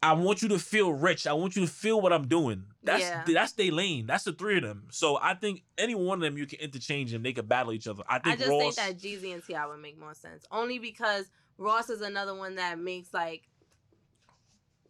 I 0.02 0.12
want 0.12 0.42
you 0.42 0.48
to 0.50 0.58
feel 0.58 0.92
rich. 0.92 1.26
I 1.26 1.32
want 1.32 1.56
you 1.56 1.62
to 1.64 1.72
feel 1.72 2.00
what 2.00 2.12
I'm 2.12 2.28
doing. 2.28 2.64
That's 2.82 3.00
Yeah. 3.00 3.24
that's 3.26 3.52
their 3.52 3.72
lane. 3.72 4.06
That's 4.06 4.24
the 4.24 4.32
three 4.32 4.58
of 4.58 4.62
them. 4.62 4.88
So 4.90 5.18
I 5.20 5.34
think 5.34 5.62
any 5.78 5.94
one 5.94 6.18
of 6.18 6.22
them 6.22 6.36
you 6.36 6.46
can 6.46 6.60
interchange 6.60 7.10
them. 7.10 7.22
They 7.22 7.32
could 7.32 7.48
battle 7.48 7.72
each 7.72 7.88
other. 7.88 8.02
I 8.08 8.18
think 8.18 8.26
Ross. 8.26 8.34
I 8.34 8.36
think 8.36 8.38
just 8.40 8.50
Ross. 8.50 8.74
think 8.86 9.00
that 9.00 9.08
Jeezy 9.08 9.32
and 9.34 9.42
T.I. 9.44 9.66
would 9.66 9.80
make 9.80 9.98
more 9.98 10.14
sense. 10.14 10.44
Only 10.50 10.78
because 10.78 11.24
Ross 11.56 11.88
is 11.88 12.02
another 12.02 12.34
one 12.34 12.56
that 12.56 12.78
makes 12.78 13.14
like 13.14 13.48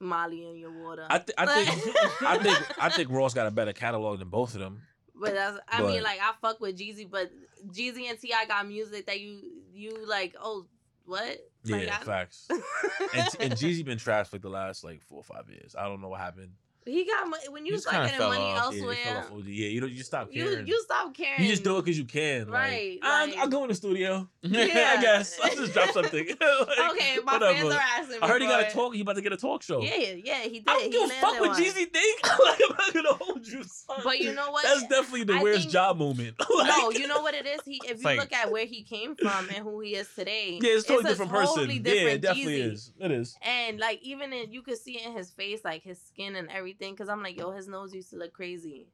Molly 0.00 0.46
in 0.48 0.56
your 0.56 0.72
water. 0.72 1.06
I, 1.08 1.18
th- 1.18 1.30
I 1.38 1.44
Like- 1.44 1.68
think 1.68 1.96
I 2.22 2.38
think 2.42 2.82
I 2.82 2.88
think 2.90 3.10
Ross 3.10 3.34
got 3.34 3.46
a 3.46 3.50
better 3.50 3.72
catalog 3.72 4.18
than 4.18 4.28
both 4.28 4.54
of 4.54 4.60
them. 4.60 4.82
But 5.14 5.34
that's, 5.34 5.58
I 5.68 5.80
But- 5.82 5.92
mean, 5.92 6.02
like 6.02 6.18
I 6.20 6.32
fuck 6.40 6.60
with 6.60 6.76
Jeezy, 6.78 7.08
but 7.08 7.30
Jeezy 7.68 8.08
and 8.10 8.18
T.I. 8.20 8.46
got 8.46 8.66
music 8.66 9.06
that 9.06 9.20
you 9.20 9.40
you 9.72 10.06
like. 10.06 10.34
Oh, 10.40 10.66
what? 11.06 11.38
Like, 11.66 11.86
Yeah, 11.86 11.98
I- 12.00 12.04
facts. 12.04 12.48
And, 13.14 13.28
and 13.40 13.52
Jeezy 13.54 13.84
been 13.84 13.98
trash 13.98 14.26
for 14.28 14.36
like 14.36 14.42
the 14.42 14.48
last 14.48 14.82
like 14.84 15.02
four 15.02 15.18
or 15.18 15.24
five 15.24 15.48
years. 15.48 15.74
I 15.78 15.86
don't 15.88 16.00
know 16.00 16.08
what 16.08 16.20
happened. 16.20 16.52
He 16.86 17.06
got 17.06 17.28
money 17.28 17.42
when 17.48 17.64
you 17.64 17.78
start 17.78 18.10
getting 18.10 18.26
money 18.26 18.42
off. 18.42 18.74
Yeah, 18.74 18.80
elsewhere. 18.80 19.18
off 19.32 19.46
Yeah, 19.46 19.68
you 19.68 19.80
know, 19.80 19.86
you 19.86 20.02
stop 20.02 20.30
caring. 20.32 20.66
you 20.66 20.82
stop 20.82 21.14
caring. 21.14 21.42
You 21.42 21.48
just 21.48 21.64
do 21.64 21.78
it 21.78 21.84
because 21.84 21.98
you 21.98 22.04
can. 22.04 22.48
Like, 22.48 22.52
Right, 22.60 22.98
I'll, 23.02 23.26
like- 23.28 23.38
I'll 23.38 23.48
go 23.48 23.62
in 23.62 23.68
the 23.68 23.74
studio. 23.74 24.28
Yeah. 24.42 24.96
I 24.98 25.00
guess. 25.00 25.38
I'll 25.42 25.54
just 25.56 25.72
drop 25.72 25.90
something. 25.90 26.26
Like, 26.40 26.92
Okay, 26.92 27.16
my 27.24 27.32
whatever. 27.34 27.54
fans 27.54 27.72
are 27.74 27.80
asking. 27.80 28.18
I 28.22 28.28
heard 28.28 28.42
he 28.42 28.48
got 28.48 28.68
a 28.68 28.70
talk. 28.70 28.94
He 28.94 29.00
about 29.00 29.16
to 29.16 29.22
get 29.22 29.32
a 29.32 29.36
talk 29.38 29.62
show. 29.62 29.80
Yeah, 29.80 29.94
yeah, 30.22 30.40
he 30.42 30.60
did. 30.60 30.64
I 30.68 30.74
don't 30.74 30.90
give 30.92 31.02
a 31.10 31.14
fuck 31.14 31.40
what. 31.40 31.58
Jeezy 31.58 31.90
think. 31.90 32.22
like, 32.44 32.60
I'm 32.68 32.76
not 32.76 32.94
gonna 32.94 33.12
hold 33.14 33.46
you, 33.46 33.62
son. 33.64 34.00
But 34.04 34.18
you 34.20 34.34
know 34.34 34.50
what? 34.50 34.64
That's 34.64 34.82
definitely 34.86 35.24
the 35.24 35.34
I 35.34 35.42
where's 35.42 35.60
think- 35.60 35.70
job 35.72 35.96
moment. 35.96 36.34
Like- 36.54 36.68
no, 36.68 36.90
you 36.90 37.06
know 37.08 37.20
what 37.22 37.34
it 37.34 37.46
is. 37.46 37.60
He, 37.64 37.80
if 37.88 37.98
you 38.00 38.04
like- 38.04 38.18
look 38.20 38.32
at 38.32 38.52
where 38.52 38.66
he 38.66 38.82
came 38.82 39.16
from 39.16 39.46
and 39.48 39.58
who 39.58 39.80
he 39.80 39.96
is 39.96 40.08
today, 40.14 40.58
Yeah, 40.62 40.70
it's 40.72 40.86
totally 40.86 41.06
a 41.06 41.08
different 41.08 41.32
person. 41.32 41.54
totally 41.56 41.74
yeah, 41.84 42.08
it 42.10 42.20
definitely 42.20 42.58
Jeezy. 42.60 42.72
is. 42.72 42.92
It 43.00 43.10
is. 43.10 43.36
And 43.42 43.78
like 43.78 44.00
even 44.02 44.32
in, 44.34 44.52
you 44.52 44.60
could 44.62 44.78
see 44.78 45.00
in 45.02 45.12
his 45.16 45.30
face, 45.30 45.60
like 45.64 45.82
his 45.82 45.98
skin 46.00 46.36
and 46.36 46.50
everything. 46.50 46.73
Cause 46.96 47.08
I'm 47.08 47.22
like, 47.22 47.36
yo, 47.38 47.50
his 47.52 47.68
nose 47.68 47.94
used 47.94 48.10
to 48.10 48.16
look 48.16 48.32
crazy, 48.32 48.86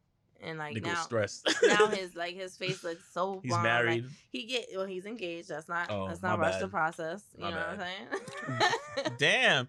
and 0.43 0.59
like 0.59 0.75
was 0.75 0.83
now, 0.83 0.95
stressed. 0.97 1.49
now 1.67 1.87
his 1.91 2.15
like 2.15 2.35
his 2.35 2.57
face 2.57 2.83
looks 2.85 3.03
so. 3.13 3.41
He's 3.43 3.53
bomb. 3.53 3.63
Like, 3.65 3.73
married. 3.85 4.05
he 4.31 4.45
get 4.45 4.67
well, 4.75 4.87
he's 4.87 5.07
engaged. 5.07 5.49
That's 5.49 5.69
not 5.69 5.91
Oh, 5.91 6.07
that's 6.09 6.23
not 6.23 6.39
rush 6.39 6.55
bad. 6.55 6.63
the 6.63 6.69
process. 6.69 7.23
You 7.37 7.45
My 7.45 7.51
know 7.51 7.57
what 7.57 7.69
I'm 7.69 7.79
saying? 7.79 9.13
Damn. 9.19 9.69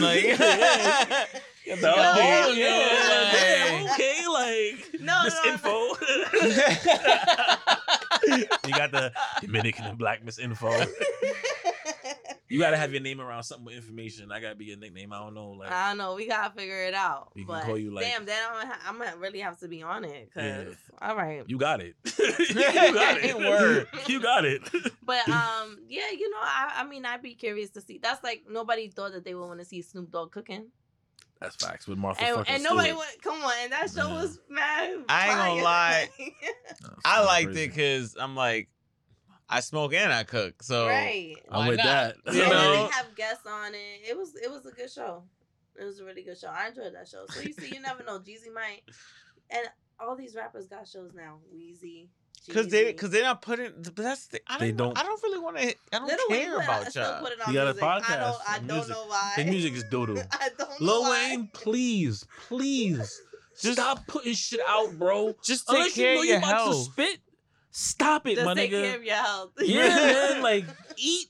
Like. 0.00 0.24
You 1.64 1.76
No, 1.80 1.94
yeah, 2.54 3.82
like- 3.84 3.92
okay, 3.92 4.26
like 4.26 5.00
No, 5.00 5.22
no, 5.28 5.56
no. 5.64 5.96
You 8.66 8.74
got 8.74 8.90
the 8.92 9.12
Dominican 9.40 9.84
and 9.84 9.98
Black 9.98 10.24
Miss 10.24 10.38
Info. 10.38 10.70
You 12.52 12.58
gotta 12.60 12.76
have 12.76 12.92
your 12.92 13.00
name 13.02 13.20
around 13.20 13.44
something 13.44 13.64
with 13.64 13.74
information. 13.76 14.30
I 14.30 14.40
gotta 14.40 14.54
be 14.54 14.66
your 14.66 14.76
nickname. 14.76 15.12
I 15.12 15.18
don't 15.20 15.34
know, 15.34 15.50
like 15.50 15.70
I 15.72 15.88
don't 15.88 15.98
know. 15.98 16.14
We 16.14 16.26
gotta 16.28 16.54
figure 16.54 16.84
it 16.84 16.94
out. 16.94 17.32
We 17.34 17.42
can 17.44 17.48
but 17.54 17.64
call 17.64 17.78
you, 17.78 17.92
like- 17.94 18.04
damn, 18.04 18.24
then 18.26 18.38
I'm 18.46 18.54
gonna, 18.60 18.74
ha- 18.74 18.80
I'm 18.86 18.98
gonna 18.98 19.16
really 19.16 19.40
have 19.40 19.58
to 19.60 19.68
be 19.68 19.82
on 19.82 20.04
it. 20.04 20.30
Cause 20.34 20.42
Yeah. 20.44 20.64
all 21.08 21.16
right. 21.16 21.42
you 21.46 21.56
got 21.58 21.80
it. 21.80 21.96
you 22.18 22.54
got 22.94 23.18
it. 23.24 23.36
Word. 23.38 23.88
You 24.06 24.20
got 24.20 24.44
it. 24.44 24.62
But 25.04 25.28
um, 25.28 25.78
yeah, 25.88 26.10
you 26.10 26.30
know, 26.30 26.36
I 26.40 26.72
I 26.76 26.84
mean, 26.86 27.04
I'd 27.06 27.22
be 27.22 27.34
curious 27.34 27.70
to 27.70 27.80
see. 27.80 27.98
That's 28.02 28.22
like 28.22 28.44
nobody 28.48 28.88
thought 28.88 29.12
that 29.12 29.24
they 29.24 29.34
would 29.34 29.46
want 29.46 29.60
to 29.60 29.64
see 29.66 29.80
Snoop 29.82 30.10
Dogg 30.12 30.30
cooking, 30.32 30.66
That's 31.40 31.56
facts 31.56 31.88
with 31.88 31.98
Martha 31.98 32.22
and, 32.22 32.44
and 32.48 32.62
nobody 32.62 32.90
Stewart. 32.90 32.98
went. 33.06 33.22
Come 33.22 33.42
on, 33.42 33.52
and 33.62 33.72
that 33.72 33.90
show 33.90 34.08
Yeah. 34.08 34.22
was 34.22 34.38
mad. 34.48 35.04
I 35.08 35.28
ain't 35.28 35.36
gonna 35.38 35.62
lie. 35.64 36.08
I 37.04 37.24
liked 37.24 37.46
crazy. 37.46 37.62
it 37.64 37.68
because 37.68 38.16
I'm 38.20 38.36
like, 38.36 38.68
I 39.52 39.60
smoke 39.60 39.92
and 39.94 40.12
I 40.12 40.24
cook. 40.24 40.62
So 40.62 40.86
right. 40.88 41.34
I'm 41.50 41.68
with 41.68 41.76
not? 41.78 41.84
that. 42.24 42.34
You 42.34 42.40
know? 42.40 42.48
then 42.48 42.72
they 42.86 42.92
have 42.92 43.14
guests 43.16 43.46
on 43.46 43.74
it. 43.74 44.08
It 44.08 44.16
was 44.16 44.34
it 44.36 44.50
was 44.50 44.66
a 44.66 44.70
good 44.70 44.90
show. 44.90 45.22
It 45.80 45.84
was 45.84 46.00
a 46.00 46.04
really 46.04 46.22
good 46.22 46.38
show. 46.38 46.48
I 46.48 46.68
enjoyed 46.68 46.94
that 46.94 47.08
show. 47.08 47.24
So 47.28 47.40
you 47.40 47.52
see, 47.52 47.74
you 47.74 47.80
never 47.80 48.02
know. 48.04 48.18
Jeezy 48.18 48.52
might, 48.52 48.82
and 49.50 49.66
all 50.00 50.16
these 50.16 50.34
rappers 50.34 50.66
got 50.66 50.86
shows 50.88 51.12
now. 51.14 51.38
Weezy. 51.54 52.08
Because 52.46 52.66
they, 52.68 52.92
cause 52.94 53.10
they're 53.10 53.22
not 53.22 53.40
putting. 53.40 53.70
But 53.76 53.94
that's 53.96 54.26
the. 54.26 54.40
I 54.48 54.58
don't. 54.58 54.60
They 54.60 54.72
don't- 54.72 54.98
I 54.98 55.02
don't 55.04 55.22
really 55.22 55.38
want 55.38 55.58
to. 55.58 55.68
I 55.68 55.74
don't 55.92 56.06
Little 56.08 56.26
care 56.28 56.54
put- 56.56 56.64
about 56.64 56.94
y'all. 56.96 57.20
put 57.22 57.32
it 57.32 57.40
on 57.40 57.46
He 57.48 57.54
got 57.54 57.62
a 57.68 57.72
music. 57.72 57.82
I 57.82 57.86
podcast 58.00 58.08
don't. 58.20 58.50
I 58.50 58.56
on 58.58 58.66
don't 58.66 58.88
know 58.88 59.04
why. 59.06 59.32
The 59.36 59.44
music 59.44 59.72
is 59.74 59.84
doodle. 59.90 60.18
I 60.32 60.48
don't 60.58 60.68
know 60.68 60.76
Lil 60.80 61.02
why. 61.02 61.10
Wayne, 61.30 61.48
please, 61.52 62.26
please, 62.48 63.22
Just- 63.60 63.74
stop 63.74 64.06
putting 64.08 64.34
shit 64.34 64.58
out, 64.68 64.92
bro. 64.98 65.34
Just 65.44 65.68
take 65.68 65.76
Unless 65.76 65.96
you 65.96 66.02
care 66.04 66.14
know 66.14 66.20
of 66.20 66.24
you 66.26 66.30
your 66.32 66.38
about 66.38 66.50
to 66.50 66.56
health. 66.56 66.84
spit, 66.92 67.18
stop 67.72 68.26
it, 68.28 68.36
Just 68.36 68.44
my 68.46 68.54
nigga. 68.54 68.94
of 68.94 69.02
your 69.04 69.14
health. 69.16 69.50
Yeah, 69.60 69.88
man, 69.88 70.42
like 70.50 70.64
eat. 70.96 71.28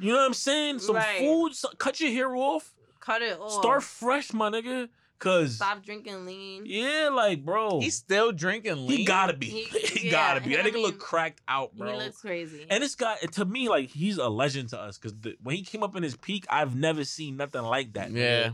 You 0.00 0.12
know 0.12 0.18
what 0.18 0.26
I'm 0.26 0.34
saying? 0.34 0.78
Some 0.78 0.96
Right. 0.96 1.18
food. 1.18 1.54
so- 1.54 1.68
cut 1.78 2.00
your 2.00 2.10
hair 2.10 2.34
off. 2.34 2.74
cut 3.00 3.20
it 3.20 3.38
off. 3.38 3.52
Start 3.60 3.82
fresh, 3.82 4.32
my 4.32 4.48
nigga. 4.50 4.88
Cause 5.20 5.56
Stop 5.56 5.82
drinking 5.84 6.26
lean. 6.26 6.64
yeah, 6.66 7.08
like 7.10 7.44
bro, 7.44 7.80
He's 7.80 7.94
still 7.96 8.32
drinking 8.32 8.86
lean. 8.86 8.98
he 8.98 9.04
gotta 9.04 9.32
be. 9.32 9.46
He- 9.46 9.64
He, 9.94 10.06
yeah, 10.06 10.10
gotta 10.10 10.40
be. 10.40 10.54
That 10.56 10.66
I 10.66 10.68
nigga 10.68 10.74
mean, 10.74 10.82
look 10.82 10.98
cracked 10.98 11.40
out, 11.48 11.74
bro. 11.76 11.86
He 11.88 11.94
bro. 11.94 12.04
looks 12.04 12.20
crazy. 12.20 12.66
And 12.68 12.82
this 12.82 12.94
guy, 12.94 13.16
to 13.16 13.44
me, 13.44 13.68
like 13.68 13.90
he's 13.90 14.18
a 14.18 14.28
legend 14.28 14.70
to 14.70 14.80
us 14.80 14.98
because 14.98 15.14
when 15.42 15.54
he 15.56 15.62
came 15.62 15.82
up 15.82 15.96
in 15.96 16.02
his 16.02 16.16
peak, 16.16 16.44
I've 16.50 16.74
never 16.74 17.04
seen 17.04 17.36
nothing 17.36 17.62
like 17.62 17.92
that. 17.94 18.10
nigga. 18.10 18.16
Yeah. 18.16 18.50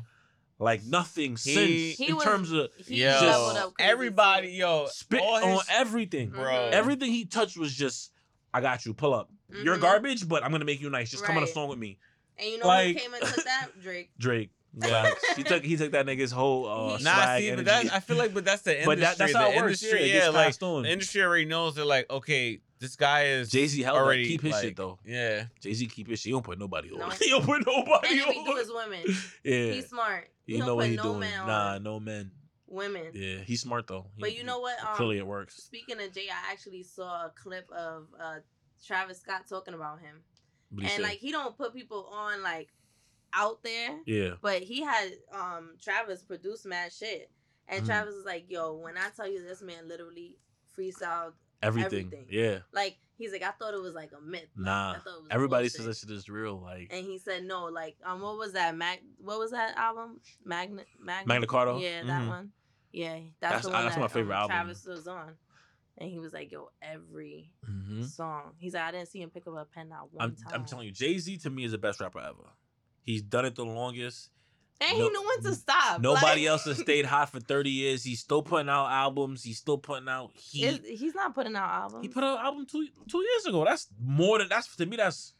Like 0.60 0.84
nothing 0.84 1.32
He- 1.32 1.36
since 1.36 1.96
He 1.98 2.06
in 2.10 2.14
was- 2.16 2.24
terms 2.24 2.52
of 2.52 2.68
he 2.86 3.02
Yo, 3.02 3.08
leveled 3.08 3.56
up 3.56 3.72
everybody, 3.80 4.48
yo, 4.50 4.86
spit 4.92 5.20
all 5.20 5.34
on 5.42 5.50
his- 5.52 5.62
everything, 5.70 6.30
Mhm. 6.30 6.34
bro. 6.34 6.68
Everything 6.68 7.10
he 7.10 7.24
touched 7.24 7.56
was 7.56 7.74
just, 7.74 8.12
I 8.54 8.60
got 8.60 8.84
you. 8.86 8.94
Pull 8.94 9.14
up. 9.14 9.30
You're 9.50 9.76
Mhm. 9.78 9.80
garbage, 9.80 10.28
but 10.28 10.44
I'm 10.44 10.52
gonna 10.52 10.64
make 10.64 10.80
you 10.80 10.90
nice. 10.90 11.10
Just 11.10 11.24
come 11.24 11.36
on 11.36 11.42
a 11.42 11.46
Right. 11.46 11.54
song 11.54 11.68
with 11.68 11.78
me, 11.78 11.98
And 12.38 12.48
you 12.50 12.58
know 12.58 12.66
like- 12.68 12.94
who 12.96 13.00
came 13.02 13.14
and 13.14 13.24
took 13.24 13.44
that? 13.44 13.68
Drake. 13.82 14.10
Drake. 14.18 14.50
Yeah. 14.86 15.10
He 15.34 15.42
took 15.42 15.64
he 15.64 15.76
took 15.76 15.90
that 15.92 16.06
nigga's 16.06 16.30
whole 16.30 16.64
uh, 16.92 16.96
He- 16.98 17.02
Nah, 17.02 17.14
swag 17.14 17.42
see, 17.42 17.48
but 17.50 17.52
energy. 17.68 17.88
that 17.88 17.92
I 17.94 17.98
feel 17.98 18.16
like, 18.16 18.32
but 18.32 18.44
that's 18.44 18.62
the 18.62 18.70
industry. 18.70 18.86
but 18.94 19.00
that, 19.00 19.18
that's 19.18 19.32
the 19.32 19.38
how 19.38 19.46
it 19.50 19.56
works. 19.56 19.82
industry, 19.82 19.98
yeah, 20.10 20.14
it 20.14 20.18
yeah, 20.24 20.28
like 20.28 20.62
on. 20.62 20.82
the 20.84 20.90
industry 20.90 21.22
already 21.22 21.44
knows. 21.46 21.74
They're 21.74 21.84
like, 21.84 22.08
okay, 22.08 22.60
this 22.78 22.94
guy 22.94 23.24
is 23.24 23.50
Jay 23.50 23.66
Z 23.66 23.82
held 23.82 23.98
already 23.98 24.22
that. 24.22 24.28
Keep 24.28 24.42
his 24.42 24.52
like, 24.52 24.62
shit 24.62 24.76
though. 24.76 25.00
Yeah, 25.04 25.46
Jay 25.60 25.74
Z 25.74 25.86
keep 25.88 26.08
his 26.08 26.20
shit. 26.20 26.26
He 26.26 26.30
don't 26.30 26.44
put 26.44 26.56
nobody 26.56 26.92
on. 26.92 27.00
No. 27.00 27.08
he 27.08 27.30
don't 27.30 27.44
put 27.44 27.56
And 27.56 27.66
nobody 27.66 28.08
if 28.14 28.26
he 28.26 28.44
do 28.44 28.52
on. 28.52 28.58
is 28.60 28.70
women. 28.72 29.02
yeah, 29.42 29.72
He's 29.72 29.88
smart. 29.88 30.28
He, 30.54 30.58
know 30.60 30.74
what 30.76 30.88
he 30.88 30.96
no 30.96 31.02
doing. 31.02 31.30
Nah, 31.46 31.78
no 31.78 32.00
men. 32.00 32.30
women. 32.66 33.10
Yeah, 33.14 33.38
he's 33.38 33.62
smart 33.62 33.86
though. 33.86 34.06
He- 34.16 34.20
But 34.20 34.36
you 34.36 34.44
know 34.44 34.60
what? 34.60 34.78
Um, 34.80 34.94
clearly 34.96 35.18
it 35.18 35.26
works. 35.26 35.56
Speaking 35.56 36.00
of 36.00 36.12
Jay, 36.12 36.28
I 36.30 36.52
actually 36.52 36.82
saw 36.82 37.26
a 37.26 37.32
clip 37.34 37.68
of 37.70 38.08
uh, 38.20 38.38
Travis 38.86 39.20
Scott 39.20 39.42
talking 39.48 39.74
about 39.74 40.00
him, 40.00 40.22
and 40.82 41.02
like 41.02 41.18
he 41.18 41.32
don't 41.32 41.56
put 41.56 41.74
people 41.74 42.06
on 42.12 42.42
like 42.42 42.68
out 43.32 43.62
there, 43.62 43.98
yeah, 44.06 44.34
but 44.42 44.62
he 44.62 44.82
had 44.82 45.10
um 45.32 45.76
Travis 45.82 46.22
produce 46.22 46.64
mad 46.64 46.92
shit, 46.92 47.30
and 47.68 47.82
Mhm. 47.82 47.86
Travis 47.86 48.14
is 48.14 48.24
like, 48.24 48.46
"Yo, 48.48 48.74
when 48.76 48.96
I 48.96 49.08
tell 49.16 49.28
you 49.30 49.42
this 49.42 49.62
man 49.62 49.86
literally 49.88 50.38
freestyled, 50.76 51.34
everything. 51.62 52.06
everything. 52.12 52.26
Yeah, 52.30 52.60
like 52.72 52.98
he's 53.20 53.30
like, 53.32 53.42
I 53.42 53.50
thought 53.52 53.74
it 53.74 53.80
was 53.80 53.94
like 53.94 54.10
a 54.16 54.20
myth. 54.20 54.48
Like, 54.56 54.64
nah. 54.66 54.90
I 54.92 54.94
thought 54.94 55.18
it 55.18 55.22
was 55.22 55.28
Everybody 55.30 55.64
bullshit." 55.64 55.72
says 55.76 55.86
that 55.86 55.96
shit 55.98 56.10
is 56.10 56.28
real. 56.28 56.60
Like 56.60 56.88
And 56.90 57.04
he 57.06 57.18
said 57.18 57.44
no, 57.44 57.66
like 57.66 57.96
um, 58.04 58.20
what 58.20 58.36
was 58.38 58.54
that? 58.54 58.76
Mag, 58.76 59.00
what 59.18 59.38
was 59.38 59.52
that 59.52 59.76
album? 59.76 60.20
Magna, 60.44 60.82
Magna, 61.00 61.28
Magna 61.28 61.46
Carta? 61.46 61.78
Yeah, 61.80 62.02
that 62.04 62.22
Mhm. 62.22 62.28
one. 62.28 62.52
Yeah, 62.92 63.14
that's, 63.14 63.30
That's- 63.40 63.62
the 63.66 63.70
one 63.70 63.82
that's 63.84 63.94
that, 63.94 64.00
my 64.00 64.08
favorite 64.08 64.34
um, 64.34 64.40
album. 64.50 64.56
Travis 64.56 64.84
was 64.86 65.06
on, 65.06 65.36
and 65.98 66.10
he 66.10 66.18
was 66.18 66.32
like, 66.32 66.50
"Yo, 66.50 66.70
every 66.82 67.52
Mhm. 67.68 68.04
song." 68.04 68.54
He's 68.58 68.74
like, 68.74 68.82
"I 68.82 68.90
didn't 68.90 69.08
see 69.08 69.22
him 69.22 69.30
pick 69.30 69.46
up 69.46 69.54
a 69.54 69.64
pen 69.64 69.90
not 69.90 70.12
one 70.12 70.30
I'm, 70.30 70.34
time." 70.36 70.52
I'm 70.62 70.64
telling 70.64 70.86
you, 70.86 70.92
Jay 70.92 71.16
Z 71.18 71.36
to 71.38 71.50
me 71.50 71.62
is 71.64 71.70
the 71.72 71.78
best 71.78 72.00
rapper 72.00 72.18
ever. 72.18 72.50
He's 73.02 73.22
done 73.22 73.44
it 73.44 73.54
the 73.54 73.64
longest. 73.64 74.30
And 74.80 74.98
no- 74.98 75.04
he 75.04 75.10
knew 75.10 75.26
when 75.26 75.42
to 75.44 75.54
stop. 75.54 76.00
Nobody 76.00 76.42
like, 76.42 76.48
else 76.50 76.64
has 76.64 76.78
stayed 76.78 77.04
hot 77.06 77.30
for 77.30 77.40
30 77.40 77.70
years. 77.70 78.02
He's 78.04 78.20
still 78.20 78.42
putting 78.42 78.68
out 78.68 78.90
albums. 78.90 79.42
He's 79.42 79.58
still 79.58 79.78
putting 79.78 80.08
out 80.08 80.30
heat. 80.34 80.64
Is- 80.64 81.00
he's 81.00 81.14
not 81.14 81.34
putting 81.34 81.56
out 81.56 81.70
albums. 81.70 82.02
he 82.02 82.08
put 82.08 82.24
out 82.24 82.38
an 82.40 82.46
album 82.46 82.66
two 82.66 82.86
two 83.08 83.18
years 83.18 83.46
ago. 83.46 83.64
That's 83.64 83.88
more 84.02 84.38
than 84.38 84.48
that's 84.48 84.74
to 84.76 84.86
me. 84.86 84.96
That's 84.96 85.34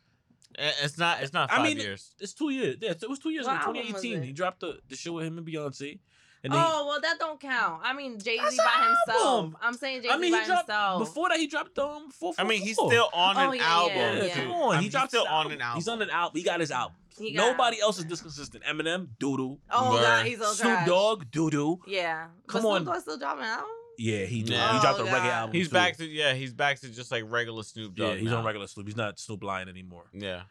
it's 0.59 0.99
not. 0.99 1.22
It's 1.22 1.32
not 1.32 1.51
I 1.51 1.57
five 1.57 1.64
mean, 1.64 1.78
years. 1.78 2.14
it's 2.18 2.34
two 2.34 2.51
years. 2.51 2.76
Yeah, 2.80 2.91
it 2.91 3.09
was 3.09 3.18
two 3.18 3.30
years 3.30 3.47
What 3.47 3.62
ago. 3.62 3.72
2018. 3.72 4.22
He 4.22 4.32
dropped 4.32 4.61
the, 4.61 4.78
the 4.88 4.97
shit 4.97 5.12
with 5.12 5.24
him 5.24 5.38
and 5.38 5.47
Beyonce. 5.47 6.01
And 6.43 6.53
then 6.55 6.61
oh 6.64 6.86
well, 6.88 7.01
that 7.03 7.18
don't 7.18 7.38
count. 7.38 7.82
I 7.84 7.93
mean, 7.93 8.18
Jay 8.18 8.38
Z 8.38 8.57
by 8.57 8.86
himself. 9.07 9.55
I'm 9.61 9.74
saying 9.74 10.03
Jay 10.03 10.09
I 10.09 10.14
Z 10.16 10.20
mean, 10.20 10.32
by 10.32 10.41
he 10.41 10.47
dropped 10.47 10.68
himself. 10.68 10.99
before 11.01 11.28
that. 11.28 11.38
He 11.38 11.47
dropped 11.47 11.78
um 11.78 12.11
four. 12.11 12.32
I 12.38 12.45
mean, 12.45 12.62
he's 12.62 12.76
still 12.76 13.11
on 13.12 13.36
Oh, 13.36 13.51
an 13.51 13.59
yeah, 13.59 13.64
album. 13.64 13.97
Yeah, 13.97 14.22
yeah. 14.24 14.34
come 14.34 14.51
on. 14.53 14.76
I'm 14.76 14.82
he 14.82 14.88
dropped 14.88 15.09
still 15.11 15.26
on 15.26 15.53
an 15.53 15.61
album. 15.61 15.76
He's 15.76 15.88
on 15.88 16.01
an 16.03 16.11
album. 16.11 16.38
He 16.38 16.43
got 16.45 16.61
his 16.61 16.70
album. 16.70 16.97
He 17.18 17.32
got 17.32 17.51
Nobody 17.51 17.76
albums. 17.80 17.82
else 17.82 17.99
is 17.99 18.07
this 18.07 18.22
consistent. 18.22 18.64
Eminem, 18.64 19.09
doodoo. 19.20 19.59
Oh 19.70 19.91
Word. 19.93 20.01
god, 20.03 20.24
he's 20.26 20.38
so 20.38 20.53
Snoop. 20.53 20.86
Dogg, 20.86 21.24
doodoo. 21.30 21.78
Yeah, 21.86 22.28
Come 22.47 22.62
but 22.62 22.68
on. 22.68 22.76
Snoop 22.84 22.95
Dogg 22.95 23.03
still 23.03 23.18
dropping 23.18 23.43
an 23.45 23.49
album. 23.51 23.66
Yeah, 23.99 24.24
he 24.24 24.43
do. 24.43 24.55
Yeah. 24.55 24.72
He 24.74 24.80
dropped 24.80 25.01
Oh, 25.01 25.05
a 25.05 25.09
reggae 25.09 25.30
album. 25.30 25.55
He's 25.55 25.68
too. 25.68 25.74
back 25.74 25.97
to 25.99 26.07
yeah. 26.07 26.32
He's 26.32 26.55
back 26.55 26.80
to 26.80 26.88
just 26.88 27.11
like 27.12 27.24
regular 27.28 27.62
Snoop 27.62 27.95
Dogg. 27.97 28.14
Yeah, 28.14 28.14
he's 28.14 28.30
now. 28.30 28.38
on 28.38 28.45
regular 28.47 28.66
Snoop. 28.66 28.86
He's 28.86 28.97
not 28.97 29.18
Snoop 29.18 29.43
Lion 29.45 29.68
anymore. 29.68 30.05
Yeah. 30.14 30.43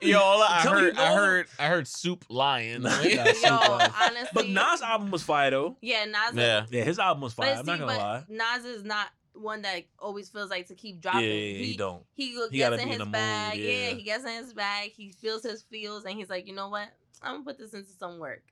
Yo, 0.00 0.18
all 0.18 0.42
I 0.42 0.60
Tell 0.62 0.74
me 0.74 0.80
heard, 0.82 0.96
I 0.98 1.08
all- 1.08 1.16
heard, 1.16 1.46
I 1.58 1.66
heard 1.68 1.88
Soup 1.88 2.24
Lion. 2.28 2.82
Nah, 2.82 2.90
Like- 2.98 3.14
nah, 3.16 3.24
Yo, 3.42 3.88
honestly, 4.00 4.28
But 4.34 4.48
Nas' 4.48 4.82
album 4.82 5.10
was 5.10 5.22
fire 5.22 5.50
though. 5.50 5.76
yeah, 5.80 6.04
Nas. 6.04 6.34
yeah. 6.34 6.66
Yeah, 6.70 6.84
his 6.84 6.98
album 6.98 7.22
was 7.22 7.34
but 7.34 7.44
fire. 7.46 7.54
see, 7.54 7.60
I'm 7.60 7.66
not 7.66 7.78
gonna 7.78 7.92
but 7.92 7.98
lie. 7.98 8.24
Nas 8.56 8.64
is 8.64 8.84
not 8.84 9.08
one 9.34 9.62
that 9.62 9.84
always 9.98 10.28
feels 10.28 10.50
like 10.50 10.66
to 10.68 10.74
keep 10.74 11.00
dropping. 11.00 11.22
yeah, 11.22 11.28
yeah, 11.28 11.58
he, 11.64 11.76
don't. 11.76 12.02
He, 12.14 12.34
go- 12.34 12.48
He 12.50 12.58
gotta 12.58 12.76
gets 12.76 12.82
in 12.82 12.88
be 12.88 12.94
in 12.94 12.98
his 12.98 12.98
the 13.00 13.04
mood, 13.06 13.12
bag. 13.12 13.58
yeah. 13.58 13.90
he 13.90 14.02
gets 14.02 14.24
in 14.24 14.30
his 14.44 14.52
bag. 14.54 14.92
He 14.96 15.10
feels 15.10 15.42
his 15.42 15.62
feels, 15.62 16.04
and 16.04 16.14
he's 16.16 16.30
like, 16.30 16.46
you 16.46 16.54
know 16.54 16.68
what? 16.68 16.88
I'm 17.22 17.34
gonna 17.34 17.44
put 17.44 17.58
this 17.58 17.74
into 17.74 17.90
some 17.98 18.18
work. 18.18 18.42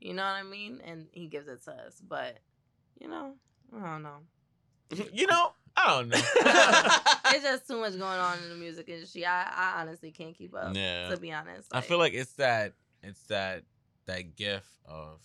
You 0.00 0.14
know 0.14 0.22
what 0.22 0.32
I 0.32 0.42
mean? 0.42 0.80
And 0.84 1.06
he 1.12 1.26
gives 1.26 1.46
it 1.48 1.62
to 1.64 1.72
us. 1.72 2.00
But 2.06 2.38
you 3.00 3.08
know, 3.08 3.34
I 3.76 3.84
don't 3.92 4.02
know. 4.02 4.18
You 5.12 5.26
know, 5.28 5.52
I 5.86 5.98
don't 6.00 6.08
know. 6.08 6.20
It's 7.32 7.44
just 7.44 7.68
too 7.68 7.78
much 7.80 7.92
going 7.92 8.18
on 8.18 8.38
in 8.42 8.48
the 8.48 8.56
music 8.56 8.88
industry. 8.88 9.24
I, 9.24 9.42
I 9.44 9.80
honestly 9.80 10.10
can't 10.10 10.36
keep 10.36 10.54
up. 10.54 10.74
Yeah. 10.74 11.10
To 11.10 11.16
be 11.16 11.32
honest, 11.32 11.68
I 11.72 11.80
feel 11.80 11.98
like 11.98 12.12
it's 12.12 12.32
that, 12.34 12.72
it's 13.04 13.22
that, 13.28 13.62
that 14.06 14.34
gif 14.36 14.64
of 14.84 15.24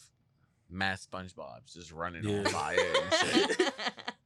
Matt 0.69 0.99
SpongeBob's 0.99 1.73
just 1.73 1.91
running 1.91 2.25
on 2.25 2.31
Yeah. 2.43 2.49
fire 2.49 2.77
and 2.79 3.13
shit. 3.57 3.73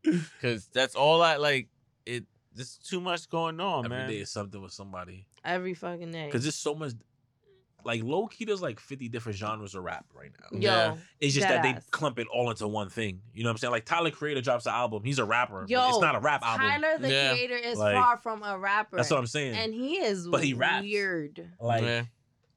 Because 0.04 0.68
that's 0.74 0.96
all 0.96 1.22
I 1.22 1.38
like. 1.38 1.70
It. 2.06 2.26
There's 2.54 2.78
too 2.78 3.00
much 3.00 3.30
going 3.30 3.60
on, 3.62 3.86
Every 3.86 3.98
man. 3.98 4.10
day 4.10 4.18
is 4.18 4.30
something 4.32 4.62
with 4.62 4.74
somebody. 4.74 5.26
every 5.46 5.74
fucking 5.74 6.12
day. 6.12 6.30
Cause 6.32 6.44
there's 6.44 6.56
so 6.56 6.76
much. 6.76 6.94
Like 7.84 8.04
low 8.04 8.28
key, 8.28 8.46
there's 8.46 8.62
like 8.62 8.80
50 8.80 9.10
different 9.10 9.38
genres 9.38 9.76
of 9.76 9.84
rap 9.84 10.06
right 10.14 10.32
now. 10.40 10.58
Yo, 10.60 10.60
Yeah. 10.72 10.96
It's 11.20 11.34
just 11.34 11.48
that 11.48 11.64
they 11.64 11.78
clump 11.92 12.20
it 12.20 12.28
all 12.28 12.50
into 12.50 12.68
one 12.68 12.90
thing. 12.90 13.22
You 13.34 13.44
know 13.44 13.50
what 13.50 13.54
I'm 13.54 13.58
saying? 13.60 13.72
Like 13.72 13.86
Tyler 13.86 14.12
Creator 14.12 14.42
drops 14.42 14.66
an 14.66 14.74
album. 14.74 15.04
He's 15.04 15.20
a 15.20 15.26
rapper. 15.26 15.62
but 15.62 15.70
Yo, 15.70 15.88
it's 15.90 16.00
not 16.02 16.16
a 16.16 16.20
rap 16.20 16.42
album. 16.44 16.68
Tyler 16.70 16.98
the 17.00 17.10
Yeah. 17.12 17.32
Creator 17.32 17.56
is 17.58 17.78
Like, 17.78 17.96
far 17.96 18.18
from 18.18 18.44
a 18.44 18.58
rapper. 18.58 18.98
That's 18.98 19.10
what 19.10 19.20
I'm 19.20 19.28
saying. 19.28 19.56
And 19.56 19.74
he 19.74 19.98
is 19.98 20.28
But 20.28 20.44
he 20.44 20.54
raps. 20.54 20.84
weird. 20.84 21.50
like 21.60 21.84
yeah, 21.84 22.04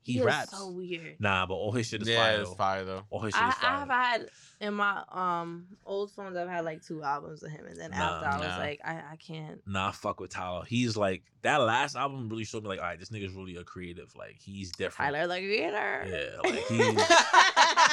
he, 0.05 0.19
is 0.19 0.25
raps. 0.25 0.51
so 0.57 0.71
weird. 0.71 1.17
Nah, 1.21 1.47
but 1.47 1.55
all 1.55 1.73
his 1.73 1.87
shit 1.87 2.03
is 2.03 2.09
yeah, 2.09 2.17
fire. 2.19 2.35
Yeah, 2.35 2.41
it's 2.43 2.55
fire 2.55 2.85
though. 2.85 3.05
All 3.11 3.21
his 3.21 3.35
shit 3.35 3.43
I, 3.43 3.49
is 3.49 3.55
fire. 3.55 3.71
I've 3.71 3.89
had 3.89 4.31
in 4.61 4.75
my 4.75 5.03
um 5.11 5.67
old 5.87 6.11
phones. 6.11 6.37
I've 6.37 6.49
had 6.49 6.65
like 6.65 6.85
two 6.85 7.03
albums 7.03 7.43
of 7.43 7.51
him, 7.51 7.67
and 7.67 7.77
then 7.77 7.91
Nah, 7.91 7.97
after 7.97 8.27
I 8.27 8.39
was 8.39 8.59
like, 8.59 8.81
I, 8.85 8.93
I 9.13 9.17
can't. 9.17 9.61
Nah, 9.67 9.91
fuck 9.93 10.21
with 10.21 10.31
Tyler. 10.31 10.65
He's 10.67 10.97
like 10.97 11.23
that 11.43 11.59
last 11.59 11.97
album 11.97 12.29
really 12.29 12.45
showed 12.45 12.63
me 12.63 12.69
like, 12.69 12.81
all 12.81 12.87
right, 12.87 12.99
this 12.99 13.11
nigga's 13.11 13.35
really 13.35 13.57
a 13.57 13.65
creative. 13.65 14.15
Like 14.17 14.37
he's 14.41 14.73
different. 14.73 15.15
Tyler 15.15 15.27
the 15.27 15.39
Creator. 15.39 16.07
Yeah, 16.45 16.51
like 16.51 16.67
he's. 16.67 17.05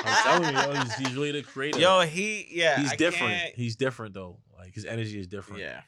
I'm 0.01 0.23
telling 0.41 0.55
you, 0.55 0.61
yo, 0.61 0.81
he's, 0.83 0.95
he's 0.95 1.15
really 1.15 1.31
the 1.31 1.43
creative. 1.43 1.81
Yo, 1.81 2.01
he 2.01 2.47
yeah, 2.51 2.79
he's 2.79 2.93
I 2.93 2.95
different. 2.95 3.33
can't- 3.33 3.55
He's 3.55 3.75
different 3.75 4.13
though. 4.13 4.37
Like 4.57 4.73
his 4.73 4.85
energy 4.85 5.19
is 5.19 5.27
different. 5.27 5.61
Yeah, 5.61 5.81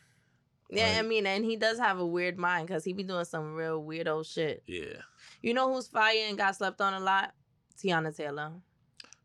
Yeah, 0.70 0.98
I 0.98 1.02
mean, 1.02 1.26
and 1.26 1.44
he 1.46 1.56
does 1.58 1.78
have 1.80 2.00
a 2.00 2.06
weird 2.06 2.38
mind 2.38 2.68
because 2.68 2.84
he 2.84 2.94
be 2.94 3.04
doing 3.04 3.26
some 3.26 3.54
real 3.56 3.84
weirdo 3.84 4.26
shit. 4.26 4.64
Yeah. 4.68 5.02
You 5.42 5.54
know 5.54 5.74
who's 5.74 5.88
fire 5.88 6.26
and 6.28 6.38
got 6.38 6.56
slept 6.56 6.82
on 6.82 6.94
a 6.94 7.00
lot? 7.00 7.34
Teyana 7.82 8.16
Taylor. 8.16 8.52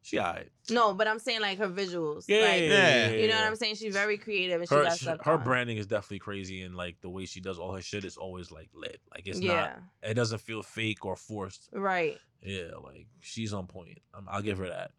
She 0.02 0.20
alright. 0.20 0.50
No, 0.70 0.94
but 0.94 1.08
I'm 1.08 1.18
saying 1.18 1.40
like 1.40 1.58
her 1.58 1.68
visuals. 1.68 2.24
Yeah, 2.28 2.42
like, 2.42 2.62
Yeah. 2.62 3.10
You 3.10 3.26
know 3.28 3.34
what 3.34 3.44
I'm 3.44 3.56
saying? 3.56 3.74
She's 3.74 3.92
very 3.92 4.16
creative 4.18 4.60
and 4.60 4.68
she 4.68 4.74
Her 4.74 4.84
got 4.84 4.96
she- 4.98 5.04
slept 5.04 5.24
her 5.24 5.32
on. 5.32 5.42
branding 5.42 5.78
is 5.78 5.86
definitely 5.88 6.20
crazy, 6.20 6.62
and 6.62 6.76
like 6.76 7.00
the 7.00 7.10
way 7.10 7.26
she 7.26 7.40
does 7.40 7.58
all 7.58 7.72
her 7.72 7.82
shit 7.82 8.04
is 8.04 8.16
always 8.16 8.52
like 8.52 8.70
lit. 8.72 9.00
Like 9.12 9.26
it's 9.26 9.40
yeah, 9.40 9.54
not. 9.54 9.78
It 10.10 10.14
doesn't 10.14 10.38
feel 10.40 10.62
fake 10.62 11.04
or 11.04 11.16
forced. 11.16 11.68
right. 11.72 12.18
Yeah, 12.40 12.70
like 12.82 13.08
she's 13.20 13.52
on 13.52 13.66
point. 13.66 13.98
Um, 14.14 14.28
I'll 14.30 14.42
give 14.42 14.58
her 14.58 14.68
that. 14.68 14.92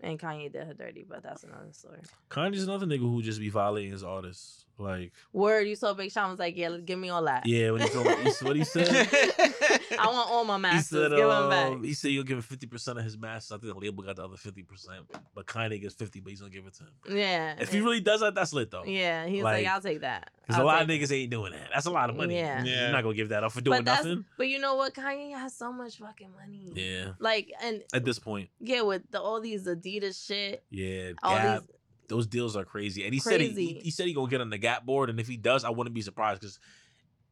And 0.00 0.20
Kanye 0.20 0.52
did 0.52 0.66
her 0.66 0.74
dirty, 0.74 1.04
but 1.08 1.22
that's 1.24 1.42
another 1.44 1.72
story. 1.72 2.00
Kanye's 2.30 2.62
another 2.62 2.86
nigga 2.86 3.00
who 3.00 3.22
just 3.22 3.40
be 3.40 3.48
violating 3.48 3.90
his 3.90 4.04
artists. 4.04 4.66
Like, 4.78 5.12
Word, 5.32 5.68
you 5.68 5.76
saw 5.76 5.94
Big 5.94 6.10
Sean 6.10 6.30
was 6.30 6.38
like, 6.38 6.56
yeah, 6.56 6.76
give 6.84 6.98
me 6.98 7.08
all 7.08 7.22
that. 7.24 7.46
yeah, 7.46 7.70
when 7.70 7.82
he 7.82 7.88
told 7.88 8.06
me, 8.06 8.14
he- 8.16 8.44
what 8.44 8.56
he 8.56 8.64
said. 8.64 8.88
I 9.98 10.06
want 10.08 10.28
all 10.30 10.44
my 10.44 10.56
He 10.56 10.62
masters. 10.62 10.86
said, 10.88 11.10
give 11.16 11.28
them 11.28 11.50
back. 11.50 11.66
um, 11.72 11.84
he 11.84 11.94
said 11.94 12.10
he'll 12.10 12.24
give 12.24 12.38
him 12.38 12.42
fifty 12.42 12.66
percent 12.66 12.98
of 12.98 13.04
his 13.04 13.16
masters. 13.16 13.52
I 13.52 13.58
think 13.60 13.72
the 13.72 13.78
label 13.80 14.02
got 14.02 14.16
the 14.16 14.24
other 14.24 14.36
fifty 14.36 14.62
percent, 14.64 15.02
but 15.34 15.46
Kanye 15.46 15.80
gets 15.80 15.94
fifty, 15.94 16.18
but 16.20 16.30
he's 16.30 16.40
gonna 16.40 16.52
give 16.52 16.66
it 16.66 16.74
to 16.74 16.84
him. 16.84 17.16
Yeah. 17.16 17.54
If 17.60 17.72
he 17.72 17.80
really 17.80 18.00
does 18.00 18.20
that, 18.20 18.34
that's 18.34 18.52
lit 18.52 18.70
though. 18.70 18.84
Yeah, 18.84 19.26
he's 19.26 19.42
like, 19.44 19.64
Like, 19.64 19.72
I'll 19.72 19.80
take 19.80 20.00
that. 20.00 20.30
Because 20.42 20.56
a 20.56 20.60
I'll 20.60 20.66
lot 20.66 20.82
of 20.82 20.88
take 20.88 21.00
niggas 21.00 21.12
ain't 21.12 21.30
doing 21.30 21.52
that. 21.52 21.68
That's 21.72 21.86
a 21.86 21.90
lot 21.90 22.10
of 22.10 22.16
money. 22.16 22.34
Yeah. 22.36 22.64
Yeah. 22.64 22.82
You're 22.82 22.92
not 22.92 23.02
gonna 23.02 23.14
give 23.14 23.28
that 23.30 23.44
up 23.44 23.52
for 23.52 23.60
doing 23.60 23.78
but 23.78 23.84
nothing. 23.84 24.24
But 24.36 24.48
you 24.48 24.58
know 24.58 24.74
what? 24.74 24.92
Kanye 24.94 25.32
has 25.38 25.54
so 25.56 25.72
much 25.72 25.98
fucking 25.98 26.30
money. 26.38 26.72
Yeah. 26.74 27.12
Like, 27.18 27.52
and 27.62 27.82
At 27.94 28.04
this 28.04 28.18
point, 28.18 28.48
yeah, 28.60 28.82
with 28.82 29.02
the, 29.10 29.20
all 29.20 29.40
these 29.40 29.66
Adidas 29.66 30.26
shit, 30.26 30.64
yeah. 30.70 31.12
all 31.22 31.34
Gap, 31.36 31.60
these. 31.60 31.70
Those 32.08 32.26
deals 32.26 32.56
are 32.56 32.64
crazy. 32.64 33.04
And 33.04 33.12
he 33.14 33.20
said 33.20 33.40
he, 33.40 33.48
he, 33.50 33.74
he 33.84 33.90
said 33.90 34.06
he 34.06 34.14
gonna 34.14 34.28
get 34.30 34.40
on 34.40 34.50
the 34.50 34.58
Gap 34.58 34.84
board, 34.84 35.10
and 35.10 35.18
if 35.20 35.26
he 35.28 35.36
does, 35.36 35.64
I 35.64 35.70
wouldn't 35.70 35.94
be 35.94 36.02
surprised. 36.02 36.40
Because 36.40 36.58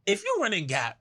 if 0.06 0.24
you're 0.24 0.42
running 0.42 0.66
Gap, 0.66 0.98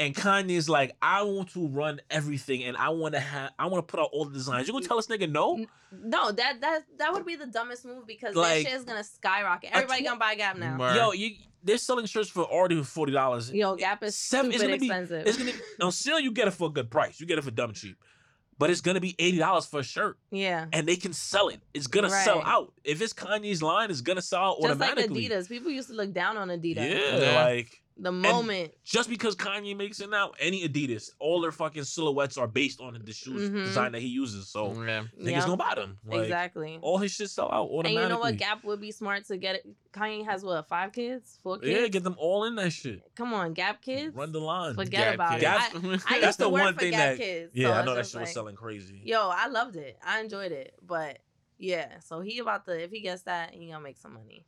and 0.00 0.14
Kanye's 0.14 0.68
like, 0.68 0.94
I 1.02 1.22
want 1.22 1.50
to 1.54 1.66
run 1.66 2.00
everything, 2.08 2.62
and 2.62 2.76
I 2.76 2.90
want 2.90 3.14
to 3.14 3.20
have, 3.20 3.50
I 3.58 3.66
want 3.66 3.86
to 3.86 3.90
put 3.90 3.98
out 4.00 4.10
all 4.12 4.26
the 4.26 4.32
designs. 4.32 4.68
You 4.68 4.72
gonna 4.72 4.86
tell 4.86 4.96
this 4.96 5.08
nigga 5.08 5.30
no? 5.30 5.64
No, 5.90 6.30
that 6.30 6.60
that 6.60 6.82
that 6.98 7.12
would 7.12 7.26
be 7.26 7.34
the 7.34 7.46
dumbest 7.46 7.84
move 7.84 8.06
because 8.06 8.36
Like, 8.36 8.62
that 8.64 8.70
shit 8.70 8.78
is 8.80 8.84
gonna 8.84 9.02
skyrocket. 9.02 9.70
Everybody 9.72 10.02
tw- 10.02 10.06
gonna 10.06 10.20
buy 10.20 10.34
Gap 10.36 10.56
now. 10.56 10.78
Word. 10.78 10.94
Yo, 10.94 11.12
you 11.12 11.36
they're 11.64 11.78
selling 11.78 12.06
shirts 12.06 12.28
for 12.30 12.44
already 12.44 12.80
forty 12.84 13.10
dollars. 13.12 13.50
Yo, 13.52 13.74
Gap 13.74 14.04
is 14.04 14.16
Seven- 14.16 14.52
it's 14.52 14.62
gonna 14.62 14.76
be- 14.78 14.86
expensive. 14.86 15.26
It's 15.26 15.36
gonna 15.36 15.50
be 15.52 15.58
on 15.82 15.90
sale. 15.90 16.20
You 16.20 16.30
get 16.30 16.46
it 16.46 16.52
for 16.52 16.68
a 16.68 16.70
good 16.72 16.90
price. 16.90 17.18
You 17.18 17.26
get 17.26 17.38
it 17.38 17.42
for 17.42 17.50
dumb 17.50 17.72
cheap, 17.72 17.96
but 18.58 18.70
it's 18.70 18.80
gonna 18.80 19.00
be 19.00 19.14
eighty 19.18 19.38
dollars 19.38 19.66
for 19.66 19.80
a 19.80 19.84
shirt. 19.84 20.18
yeah. 20.30 20.66
and 20.72 20.86
they 20.86 20.96
can 20.96 21.12
sell 21.12 21.48
it. 21.48 21.60
It's 21.74 21.86
gonna 21.86 22.10
sell 22.10 22.42
out. 22.44 22.72
If 22.84 23.00
it's 23.00 23.12
Kanye's 23.12 23.62
line, 23.62 23.90
it's 23.90 24.00
gonna 24.00 24.22
sell 24.22 24.40
out 24.42 24.56
Just 24.62 24.78
like 24.80 24.90
automatically. 24.90 25.28
Adidas. 25.28 25.48
People 25.48 25.70
used 25.70 25.88
to 25.88 25.94
look 25.94 26.12
down 26.12 26.36
on 26.36 26.48
Adidas. 26.48 26.76
Yeah, 26.90 27.18
Yeah. 27.18 27.44
like 27.44 27.82
The 28.00 28.12
moment. 28.12 28.72
just 28.84 29.08
because 29.10 29.34
Kanye 29.34 29.76
makes 29.76 30.00
it 30.00 30.08
now, 30.08 30.30
any 30.38 30.66
Adidas, 30.68 31.10
all 31.18 31.40
their 31.40 31.50
fucking 31.50 31.82
silhouettes 31.82 32.36
are 32.38 32.46
based 32.46 32.80
on 32.80 32.96
the 33.04 33.12
shoes 33.12 33.50
Mhm. 33.50 33.64
design 33.64 33.92
that 33.92 34.00
he 34.00 34.06
uses. 34.08 34.48
So 34.48 34.72
yeah. 34.84 35.04
niggas 35.20 35.30
Yeah, 35.30 35.40
gonna 35.40 35.56
buy 35.56 35.74
them. 35.74 35.98
Like, 36.06 36.22
exactly. 36.22 36.78
All 36.80 36.98
his 36.98 37.10
shit 37.12 37.28
sell 37.30 37.50
out 37.50 37.68
automatically. 37.70 37.96
And 37.96 38.02
you 38.04 38.08
know 38.14 38.20
what? 38.20 38.36
Gap 38.36 38.62
would 38.64 38.80
be 38.80 38.92
smart 38.92 39.26
to 39.26 39.36
get 39.36 39.56
it. 39.56 39.66
Kanye 39.92 40.24
has 40.26 40.44
what? 40.44 40.68
Five 40.68 40.92
kids? 40.92 41.38
Four 41.42 41.58
kids? 41.58 41.72
yeah, 41.80 41.88
get 41.88 42.04
them 42.04 42.14
all 42.18 42.44
in 42.44 42.54
that 42.54 42.70
shit. 42.72 43.02
Come 43.16 43.34
on, 43.34 43.52
Gap 43.52 43.82
kids. 43.82 44.14
Run 44.14 44.30
the 44.30 44.40
line. 44.40 44.74
Forget 44.74 44.90
Gap 44.92 45.14
about 45.14 45.30
kids. 45.32 45.42
it. 45.42 45.48
I, 45.48 45.58
Gap- 45.58 45.74
I 45.74 45.80
That's 46.20 46.26
used 46.26 46.38
to 46.38 46.44
the 46.44 46.48
work 46.50 46.62
one 46.62 46.74
for 46.74 46.80
thing 46.80 46.90
Gap 46.92 47.00
that- 47.00 47.18
kids. 47.18 47.50
Yeah, 47.54 47.66
so 47.68 47.72
I 47.72 47.84
know 47.84 47.94
that 47.94 48.00
just 48.02 48.12
shit 48.12 48.20
was 48.20 48.32
selling 48.32 48.54
crazy. 48.54 49.00
Yo, 49.04 49.28
I 49.28 49.48
loved 49.48 49.74
it. 49.76 49.98
I 50.06 50.20
enjoyed 50.20 50.52
it. 50.52 50.74
But 50.86 51.18
yeah, 51.58 51.98
so 51.98 52.20
he 52.20 52.38
about 52.38 52.64
to 52.66 52.80
if 52.80 52.92
he 52.92 53.00
gets 53.00 53.22
that, 53.22 53.52
he 53.54 53.66
gonna 53.68 53.82
make 53.82 53.96
some 53.98 54.14
money. 54.14 54.44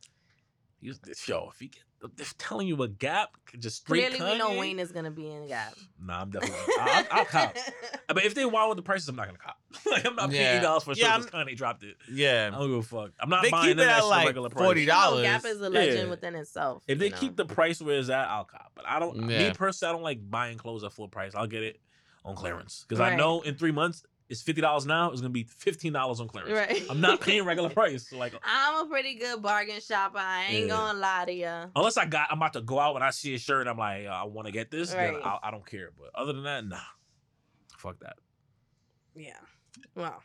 He's- 0.81 1.27
Yo, 1.27 1.49
if 1.53 1.59
he 1.59 1.67
get, 1.67 1.83
they're 2.17 2.25
telling 2.39 2.67
you 2.67 2.81
a 2.81 2.87
Gap, 2.87 3.37
just 3.59 3.77
straight 3.77 4.11
Clearly, 4.13 4.33
we 4.33 4.37
know 4.39 4.57
Wayne 4.57 4.79
is 4.79 4.91
gonna 4.91 5.11
be 5.11 5.27
in 5.29 5.47
Gap. 5.47 5.73
Nah, 6.03 6.21
I'm 6.21 6.31
definitely. 6.31 6.57
I'll, 6.79 7.05
I'll 7.11 7.25
cop. 7.25 7.55
But 8.07 8.25
if 8.25 8.33
they 8.33 8.43
wild 8.45 8.69
with 8.69 8.77
the 8.77 8.81
prices, 8.81 9.07
I'm 9.07 9.15
not 9.15 9.27
gonna 9.27 9.37
cop. 9.37 9.57
like 9.85 10.05
I'm 10.05 10.15
not 10.15 10.29
paying 10.31 10.41
Yeah. 10.41 10.53
eighty 10.55 10.63
dollars 10.63 10.83
for 10.83 10.91
a 10.91 10.95
shirt 10.95 11.03
Yeah, 11.07 11.17
because 11.19 11.31
Kanye 11.31 11.55
dropped 11.55 11.83
it. 11.83 11.95
Yeah, 12.11 12.29
I 12.29 12.31
yeah. 12.45 12.49
don't 12.49 12.67
give 12.69 12.77
a 12.79 12.81
fuck. 12.81 13.11
I'm 13.19 13.29
not 13.29 13.43
They 13.43 13.51
buying 13.51 13.67
keep 13.67 13.71
it 13.73 13.85
that 13.85 13.99
at 13.99 14.05
like 14.05 14.25
regular 14.25 14.49
price. 14.49 14.65
forty 14.65 14.81
You 14.81 14.87
know, 14.87 14.93
dollars. 14.93 15.21
Gap 15.23 15.45
is 15.45 15.61
a 15.61 15.69
legend 15.69 15.97
Yeah. 16.05 16.09
within 16.09 16.35
itself. 16.35 16.83
If 16.87 16.97
they 16.97 17.09
know? 17.09 17.17
keep 17.17 17.35
the 17.37 17.45
price 17.45 17.79
where 17.81 17.99
it's 17.99 18.09
at, 18.09 18.27
I'll 18.27 18.45
cop. 18.45 18.71
But 18.75 18.85
I 18.87 18.99
don't. 18.99 19.17
Me 19.27 19.51
personally, 19.53 19.89
I 19.89 19.93
don't 19.93 20.03
like 20.03 20.29
buying 20.29 20.57
clothes 20.57 20.83
at 20.83 20.91
full 20.91 21.07
price. 21.07 21.33
I'll 21.35 21.45
get 21.47 21.61
it 21.63 21.79
on 22.25 22.35
clearance 22.35 22.85
because 22.87 22.99
I 22.99 23.15
know 23.15 23.41
in 23.41 23.55
three 23.55 23.71
months 23.71 24.03
it's 24.31 24.41
fifty 24.41 24.61
dollars 24.61 24.85
now. 24.87 25.11
It's 25.11 25.21
gonna 25.21 25.29
be 25.31 25.43
fifteen 25.43 25.93
dollars 25.93 26.19
on 26.19 26.27
clearance. 26.27 26.53
right, 26.53 26.83
I'm 26.89 27.01
not 27.01 27.21
paying 27.21 27.45
regular 27.45 27.69
price. 27.79 28.09
So 28.09 28.17
like 28.17 28.33
I'm 28.43 28.85
a 28.85 28.89
pretty 28.89 29.13
good 29.15 29.41
bargain 29.43 29.79
shopper. 29.81 30.17
I 30.17 30.45
ain't 30.45 30.67
Yeah. 30.67 30.75
gonna 30.75 30.97
lie 30.99 31.25
to 31.25 31.33
you. 31.33 31.71
unless 31.75 31.97
I 31.97 32.05
got, 32.05 32.29
I'm 32.31 32.37
about 32.37 32.53
to 32.53 32.61
go 32.61 32.79
out 32.79 32.95
and 32.95 33.03
I 33.03 33.11
see 33.11 33.35
a 33.35 33.37
shirt 33.37 33.61
and 33.61 33.69
I'm 33.69 33.77
like, 33.77 34.07
I 34.07 34.23
want 34.23 34.47
to 34.47 34.51
get 34.51 34.71
this. 34.71 34.89
Then 34.91 35.13
Right. 35.15 35.23
I, 35.23 35.37
I 35.43 35.51
don't 35.51 35.65
care. 35.65 35.91
But 35.97 36.09
other 36.19 36.33
than 36.33 36.43
that, 36.43 36.65
nah. 36.65 36.77
Fuck 37.77 37.99
that. 37.99 38.15
Yeah. 39.15 39.37
Wow. 39.95 40.19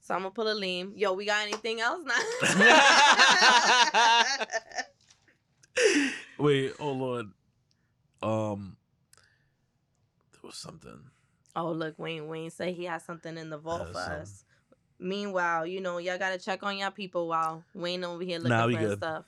So 0.00 0.14
I'm 0.14 0.20
gonna 0.20 0.30
pull 0.30 0.50
a 0.50 0.54
lean. 0.54 0.92
Yo, 0.96 1.12
we 1.14 1.24
got 1.26 1.42
anything 1.46 1.80
else 1.80 2.02
now? 2.04 2.14
Wait, 6.38 6.72
oh 6.78 6.92
lord. 6.92 7.26
Um, 8.22 8.76
there 10.32 10.40
was 10.42 10.56
something. 10.56 11.10
Oh, 11.56 11.70
look, 11.72 11.98
Wayne. 11.98 12.26
Wayne 12.28 12.50
said 12.50 12.74
he 12.74 12.84
has 12.84 13.04
something 13.04 13.36
in 13.38 13.50
the 13.50 13.58
vault 13.58 13.88
for 13.92 13.98
us. 13.98 14.44
Meanwhile, 14.98 15.66
you 15.66 15.80
know, 15.80 15.98
y'all 15.98 16.18
gotta 16.18 16.38
check 16.38 16.62
on 16.62 16.78
y'all 16.78 16.90
people 16.90 17.28
while 17.28 17.64
Wayne 17.74 18.04
over 18.04 18.22
here 18.22 18.38
looking 18.38 18.50
Nah, 18.50 18.66
for 18.66 18.72
good. 18.72 18.98
stuff. 18.98 19.24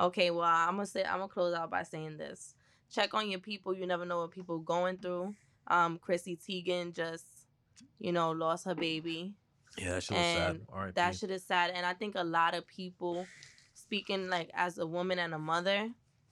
Okay, 0.00 0.30
well, 0.30 0.44
I'm 0.48 0.76
gonna 0.76 0.86
say 0.86 1.04
I'm 1.04 1.18
gonna 1.18 1.28
close 1.28 1.54
out 1.54 1.70
by 1.70 1.82
saying 1.82 2.16
this. 2.16 2.54
Check 2.90 3.12
on 3.14 3.30
your 3.30 3.40
people. 3.40 3.74
You 3.74 3.86
never 3.86 4.04
know 4.06 4.20
what 4.20 4.30
people 4.30 4.58
going 4.58 4.96
through. 4.98 5.34
Um, 5.66 5.98
Chrissy 5.98 6.36
Teigen 6.36 6.94
just, 6.94 7.26
you 7.98 8.10
know, 8.12 8.30
lost 8.32 8.64
her 8.64 8.74
baby. 8.74 9.34
Yeah, 9.78 9.90
that 9.92 10.02
shit 10.02 10.16
was 10.16 10.26
sad. 10.26 10.60
That 10.94 11.14
shit 11.14 11.30
is 11.30 11.44
sad 11.44 11.70
and 11.70 11.86
i 11.86 11.94
think 11.94 12.14
a 12.14 12.24
lot 12.24 12.54
of 12.54 12.66
people 12.66 13.26
speaking 13.72 14.28
like 14.28 14.50
as 14.52 14.76
a 14.76 14.86
woman 14.86 15.18
and 15.18 15.32
a 15.32 15.38
mother 15.38 15.88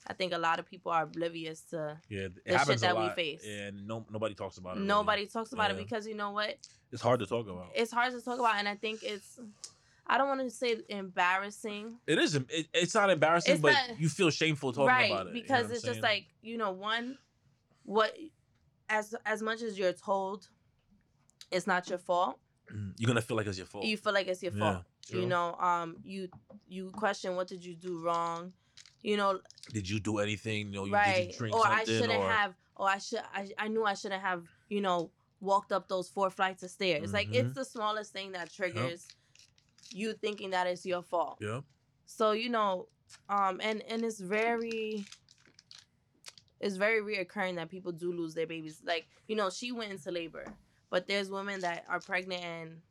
i 0.06 0.12
think 0.12 0.32
a 0.32 0.38
lot 0.38 0.58
of 0.58 0.66
people 0.66 0.90
are 0.92 1.02
oblivious 1.04 1.62
to 1.62 1.98
yeah, 2.08 2.28
the 2.46 2.58
shit 2.58 2.80
that 2.80 2.96
we 2.98 3.08
face. 3.10 3.44
and 3.46 3.86
no 3.86 4.04
nobody 4.10 4.34
talks 4.34 4.56
about 4.58 4.70
it. 4.76 4.80
really. 4.80 4.88
nobody 4.88 5.26
talks 5.26 5.52
about 5.52 5.70
Yeah. 5.70 5.76
it 5.76 5.82
because 5.84 6.06
you 6.06 6.14
know 6.14 6.30
what 6.30 6.56
It's 6.92 7.02
hard 7.02 7.20
to 7.20 7.26
talk 7.26 7.46
about. 7.48 7.68
it's 7.74 7.92
hard 7.92 8.12
to 8.12 8.20
talk 8.20 8.38
about 8.38 8.56
and 8.56 8.68
i 8.68 8.74
think 8.74 9.02
it's 9.02 9.38
i 10.06 10.16
don't 10.18 10.28
want 10.28 10.40
to 10.40 10.50
say 10.50 10.76
embarrassing 10.88 11.98
It 12.06 12.18
is. 12.18 12.34
It, 12.34 12.68
it's 12.74 12.94
not 12.94 13.10
embarrassing, 13.10 13.54
It's 13.54 13.62
but 13.62 13.72
not- 13.72 14.00
you 14.00 14.08
feel 14.08 14.30
shameful 14.30 14.72
talking 14.72 14.86
right 14.88 15.10
about 15.10 15.26
it. 15.28 15.34
you 15.34 15.34
know 15.36 15.40
because 15.42 15.70
it's 15.70 15.82
just 15.84 16.02
like 16.02 16.26
you 16.42 16.56
know 16.56 16.70
one 16.72 17.18
what 17.84 18.16
as 18.88 19.14
as 19.26 19.40
much 19.42 19.62
as 19.62 19.78
you're 19.78 19.92
told 19.92 20.48
it's 21.50 21.66
not 21.66 21.88
your 21.88 21.98
fault 21.98 22.38
Mm, 22.72 22.92
you're 22.98 23.08
gonna 23.08 23.20
feel 23.20 23.36
like 23.36 23.48
it's 23.48 23.58
your 23.58 23.66
fault. 23.66 23.84
you 23.84 23.96
feel 23.96 24.12
like 24.12 24.28
it's 24.28 24.44
your 24.44 24.52
fault 24.52 24.84
true. 25.04 25.22
you 25.22 25.26
know 25.26 25.54
um 25.56 25.96
you 26.04 26.28
you 26.68 26.90
question 26.92 27.34
what 27.34 27.48
did 27.48 27.64
you 27.64 27.74
do 27.74 27.98
wrong 28.00 28.52
you 29.02 29.16
know 29.16 29.40
Did 29.72 29.88
you 29.88 30.00
do 30.00 30.18
anything? 30.18 30.68
You 30.68 30.72
know, 30.72 30.84
you, 30.84 30.92
right 30.92 31.22
did 31.26 31.32
you 31.32 31.38
drink 31.38 31.56
or 31.56 31.66
i 31.66 31.84
shouldn't 31.84 32.12
or 32.12 32.28
have 32.30 32.54
or 32.76 32.88
i 32.88 32.98
should 32.98 33.20
I, 33.34 33.48
I 33.58 33.68
knew 33.68 33.84
i 33.84 33.94
shouldn't 33.94 34.22
have 34.22 34.44
you 34.68 34.80
know 34.80 35.10
walked 35.40 35.72
up 35.72 35.88
those 35.88 36.08
four 36.10 36.28
flights 36.28 36.62
of 36.62 36.70
stairs. 36.70 37.12
Like 37.14 37.28
Mhm. 37.28 37.34
it's 37.36 37.54
the 37.54 37.64
smallest 37.64 38.12
thing 38.12 38.32
that 38.32 38.52
triggers 38.52 39.06
you 39.90 40.12
thinking 40.12 40.50
that 40.50 40.66
it's 40.66 40.84
your 40.84 41.02
fault. 41.02 41.38
Yeah. 41.40 41.60
so 42.04 42.32
you 42.32 42.50
know 42.50 42.88
um 43.28 43.60
and 43.62 43.82
and 43.82 44.04
it's 44.04 44.20
very 44.20 45.04
it's 46.60 46.76
very 46.76 47.00
reoccurring 47.00 47.56
that 47.56 47.70
people 47.70 47.92
do 47.92 48.12
lose 48.12 48.34
their 48.34 48.46
babies. 48.46 48.82
Like 48.84 49.06
you 49.28 49.36
know 49.36 49.48
she 49.50 49.72
went 49.72 49.92
into 49.92 50.10
labor 50.10 50.44
but 50.90 51.06
there's 51.06 51.30
women 51.30 51.60
that 51.60 51.84
are 51.88 52.00
pregnant 52.00 52.42
and 52.44 52.82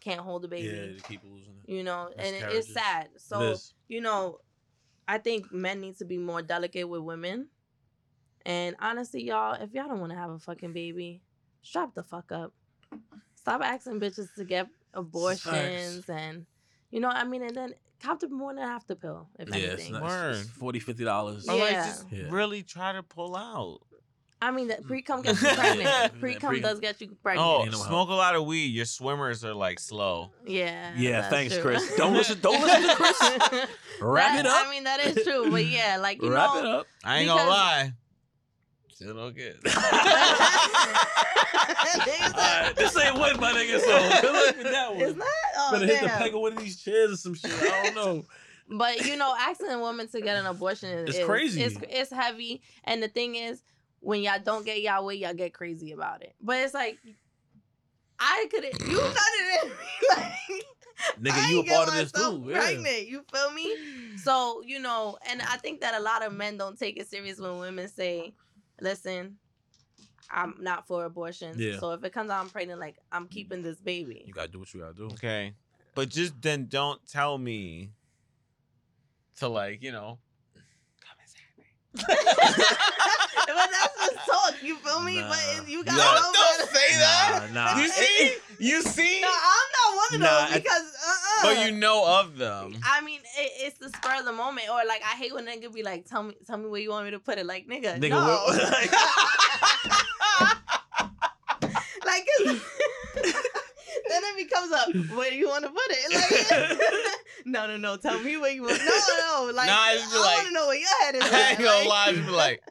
can't 0.00 0.20
hold 0.20 0.44
a 0.44 0.48
baby. 0.48 0.66
Yeah, 0.68 0.86
they 0.94 1.00
keep 1.06 1.22
losing 1.22 1.54
it. 1.62 1.70
you 1.72 1.84
know 1.84 2.10
and 2.18 2.34
it- 2.36 2.42
it's 2.50 2.72
sad. 2.72 3.10
So 3.18 3.38
you 3.88 4.00
know, 4.00 4.40
I 5.08 5.18
think 5.18 5.52
men 5.52 5.80
need 5.80 5.96
to 5.98 6.04
be 6.04 6.18
more 6.18 6.42
delicate 6.42 6.88
with 6.88 7.02
women. 7.02 7.48
And 8.44 8.76
honestly, 8.80 9.22
y'all, 9.24 9.54
if 9.54 9.72
y'all 9.72 9.88
don't 9.88 10.00
want 10.00 10.12
to 10.12 10.18
have 10.18 10.30
a 10.30 10.38
fucking 10.38 10.72
baby, 10.72 11.22
strap 11.62 11.94
the 11.94 12.02
fuck 12.02 12.32
up. 12.32 12.52
Stop 13.34 13.60
asking 13.62 14.00
bitches 14.00 14.34
to 14.36 14.44
get 14.44 14.68
abortions 14.94 16.08
and 16.08 16.46
you 16.90 17.00
know, 17.00 17.08
I 17.08 17.24
mean, 17.24 17.42
and 17.42 17.56
then 17.56 17.74
cop 18.00 18.20
the 18.20 18.28
more 18.28 18.54
than 18.54 18.62
half 18.62 18.86
the 18.86 18.96
pill, 18.96 19.30
if 19.38 19.48
Yeah, 19.48 19.54
it's 19.54 19.84
anything. 19.84 19.92
not, 19.94 20.02
Word. 20.02 20.32
it's 20.32 20.50
40 20.50 20.78
50 20.78 21.04
dollars. 21.04 21.48
Or 21.48 21.56
like 21.56 21.82
just 21.82 22.04
Yeah. 22.12 22.30
really 22.30 22.62
try 22.62 22.92
to 22.92 23.02
pull 23.02 23.34
out. 23.34 23.78
I 24.42 24.50
mean, 24.50 24.66
the 24.66 24.74
mm. 24.74 24.86
pre 24.88 25.02
cum 25.02 25.22
gets 25.24 25.40
you 25.40 25.48
pregnant. 25.48 26.18
Pre 26.18 26.34
cum 26.34 26.60
does 26.60 26.80
get 26.80 27.00
you 27.00 27.16
pregnant. 27.22 27.46
Oh, 27.48 27.62
Ain't 27.62 27.74
smoke 27.74 28.08
a 28.08 28.14
lot 28.14 28.34
of 28.34 28.44
weed. 28.44 28.66
Your 28.66 28.86
swimmers 28.86 29.44
are 29.44 29.54
like 29.54 29.78
slow. 29.78 30.32
Yeah. 30.44 30.92
Yeah, 30.96 31.28
thanks, 31.30 31.54
true. 31.54 31.62
Chris. 31.62 31.94
Don't 31.96 32.12
listen- 32.12 32.40
don't 32.40 32.60
listen 32.60 32.82
to 32.82 32.96
Chris. 32.96 33.20
Wrap 34.00 34.34
That- 34.34 34.40
it 34.40 34.46
up. 34.46 34.66
I 34.66 34.70
mean, 34.70 34.82
that 34.84 34.98
is 34.98 35.22
true, 35.24 35.48
but 35.48 35.64
yeah, 35.64 35.98
like 36.00 36.20
you 36.20 36.32
Wrap 36.32 36.54
know, 36.54 36.58
it 36.58 36.66
up. 36.66 36.86
I 37.04 37.18
ain't 37.18 37.28
gonna 37.28 37.48
lie. 37.48 37.92
Still 38.94 39.14
don't 39.14 39.36
get. 39.36 39.56
Alright, 42.34 42.76
this 42.76 42.96
ain't 42.98 43.16
what 43.16 43.40
my 43.40 43.52
nigga. 43.52 43.78
So 43.80 44.20
good 44.20 44.32
luck 44.32 44.56
with 44.56 44.72
that 44.72 44.92
one. 44.92 45.02
It's 45.02 45.16
not. 45.18 45.26
Oh, 45.56 45.68
Better 45.72 45.86
hit 45.86 46.00
the 46.00 46.06
damn. 46.08 46.18
peg 46.18 46.34
of 46.34 46.40
one 46.40 46.52
of 46.54 46.58
these 46.58 46.80
chairs 46.82 47.12
or 47.12 47.16
some 47.16 47.34
shit. 47.34 47.52
I 47.52 47.90
don't 47.90 47.94
know. 47.94 48.24
But 48.68 49.04
you 49.06 49.16
know, 49.16 49.34
asking 49.38 49.68
a 49.68 49.78
woman 49.78 50.08
to 50.08 50.20
get 50.20 50.36
an 50.36 50.46
abortion 50.46 50.88
is 50.90 51.10
It's 51.10 51.18
is- 51.18 51.26
crazy. 51.26 51.62
It's 51.62 51.76
it's 51.88 52.10
heavy, 52.12 52.62
and 52.84 53.02
the 53.02 53.08
thing 53.08 53.34
is, 53.36 53.62
when 54.02 54.20
y'all 54.20 54.38
don't 54.44 54.66
get 54.66 54.82
y'all 54.82 55.06
way, 55.06 55.14
y'all 55.14 55.32
get 55.32 55.54
crazy 55.54 55.92
about 55.92 56.22
it. 56.22 56.34
But 56.40 56.58
it's 56.58 56.74
like, 56.74 56.98
I 58.18 58.46
could 58.50 58.64
have, 58.64 58.88
you 58.88 58.98
done 58.98 59.14
it 59.14 59.64
in 59.64 59.70
like. 60.16 60.66
Nigga, 61.20 61.32
I 61.32 61.50
you 61.50 61.60
a 61.60 61.64
get 61.64 61.74
part 61.74 61.88
of 61.88 61.94
this 61.94 62.12
myself 62.12 62.34
too. 62.34 62.50
Yeah. 62.50 62.58
Pregnant, 62.58 63.08
you 63.08 63.24
feel 63.32 63.50
me? 63.52 63.76
So 64.18 64.62
you 64.64 64.78
know, 64.78 65.16
and 65.28 65.42
I 65.42 65.56
think 65.56 65.80
that 65.80 65.94
a 65.94 66.00
lot 66.00 66.24
of 66.24 66.32
men 66.32 66.56
don't 66.56 66.78
take 66.78 66.96
it 66.96 67.08
serious 67.08 67.40
when 67.40 67.58
women 67.58 67.88
say, 67.88 68.34
"Listen, 68.80 69.38
I'm 70.30 70.54
not 70.60 70.86
for 70.86 71.04
abortion. 71.06 71.56
Yeah. 71.58 71.80
So 71.80 71.90
if 71.90 72.04
it 72.04 72.12
comes 72.12 72.30
out 72.30 72.40
I'm 72.40 72.50
pregnant, 72.50 72.78
like 72.78 72.98
I'm 73.10 73.26
keeping 73.26 73.62
this 73.62 73.80
baby." 73.80 74.22
You 74.24 74.32
gotta 74.32 74.48
do 74.48 74.60
what 74.60 74.72
you 74.72 74.80
gotta 74.80 74.94
do. 74.94 75.06
Okay, 75.06 75.54
but 75.96 76.08
just 76.08 76.40
then 76.40 76.66
don't 76.66 77.00
tell 77.08 77.36
me 77.36 77.90
to 79.38 79.48
like 79.48 79.82
you 79.82 79.90
know. 79.90 80.18
but 83.46 83.68
that's 83.70 83.96
just 83.98 84.26
talk, 84.28 84.54
you 84.62 84.76
feel 84.76 85.00
me? 85.00 85.20
Nah. 85.20 85.28
But 85.28 85.68
you 85.68 85.78
You 85.78 85.84
gotta 85.84 85.98
gotta- 85.98 86.20
know 86.20 86.32
don't 86.32 86.58
better. 86.58 86.78
say 86.78 86.94
that. 86.98 87.48
Nah, 87.52 87.74
nah. 87.74 87.80
You 87.80 87.88
see, 87.88 88.36
you 88.58 88.82
see, 88.82 89.20
No, 89.20 89.28
I'm 89.28 89.68
not 89.78 89.96
one 89.96 90.14
of 90.14 90.20
Nah, 90.20 90.46
those 90.46 90.54
because 90.54 90.82
uh-uh. 91.06 91.42
but 91.42 91.66
you 91.66 91.72
know 91.72 92.04
of 92.20 92.36
them. 92.36 92.76
I 92.84 93.00
mean, 93.00 93.20
it, 93.38 93.52
it's 93.66 93.78
the 93.78 93.88
spur 93.88 94.18
of 94.20 94.24
the 94.24 94.32
moment, 94.32 94.68
or 94.70 94.80
like 94.86 95.02
I 95.02 95.16
hate 95.16 95.34
when 95.34 95.46
nigga 95.46 95.72
be 95.72 95.82
like, 95.82 96.06
"Tell 96.06 96.22
me, 96.22 96.34
tell 96.46 96.58
me 96.58 96.68
where 96.68 96.80
you 96.80 96.90
want 96.90 97.04
me 97.06 97.10
to 97.12 97.18
put 97.18 97.38
it." 97.38 97.46
Like, 97.46 97.66
nigga, 97.68 97.98
Nigga, 98.00 98.10
no. 98.10 98.18
what- 98.46 98.58
like, 102.06 102.26
'cause- 102.38 102.60
then 104.08 104.22
it 104.24 104.36
becomes 104.36 104.72
a, 104.72 105.14
where 105.16 105.30
do 105.30 105.36
you 105.36 105.48
want 105.48 105.64
to 105.64 105.70
put 105.70 105.82
it? 105.88 106.12
Like, 106.14 107.16
no, 107.46 107.66
no, 107.66 107.76
no. 107.76 107.96
Tell 107.96 108.18
me 108.20 108.36
where 108.36 108.50
you 108.52 108.62
want. 108.62 108.78
No, 108.78 109.46
no. 109.46 109.52
Like, 109.54 109.66
Nah, 109.68 109.72
I 109.74 109.90
I 109.90 109.94
just 109.96 110.12
be 110.12 110.18
like- 110.18 110.34
want 110.36 110.46
to 110.48 110.52
know 110.54 110.66
where 110.66 110.78
your 110.78 110.88
head 111.02 111.14
is. 111.16 111.22
I 111.22 111.26
at, 111.26 111.50
ain't 111.52 111.58
gonna 111.60 111.78
like- 111.80 111.88
lie, 111.88 112.12
just 112.12 112.26
be 112.26 112.32
like. 112.32 112.62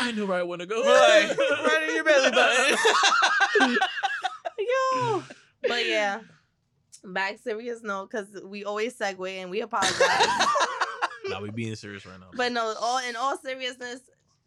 I 0.00 0.12
know 0.14 0.26
where 0.26 0.38
I 0.38 0.42
want 0.42 0.60
to 0.60 0.66
go. 0.66 0.80
Like, 0.80 1.38
right 1.38 1.86
in 1.88 1.94
your 1.94 2.04
belly 2.04 2.30
button. 2.30 2.76
Yo. 4.58 5.22
But 5.66 5.86
yeah, 5.86 6.20
back 7.04 7.38
serious 7.38 7.82
note 7.82 8.10
because 8.10 8.28
we 8.44 8.64
always 8.64 8.96
segue 8.96 9.30
and 9.30 9.50
we 9.50 9.60
apologize. 9.62 9.96
nah, 11.28 11.40
we 11.40 11.50
being 11.50 11.74
serious 11.74 12.04
right 12.04 12.20
now. 12.20 12.26
but 12.34 12.52
no, 12.52 12.74
all 12.80 12.98
in 13.08 13.16
all 13.16 13.38
seriousness, 13.38 14.00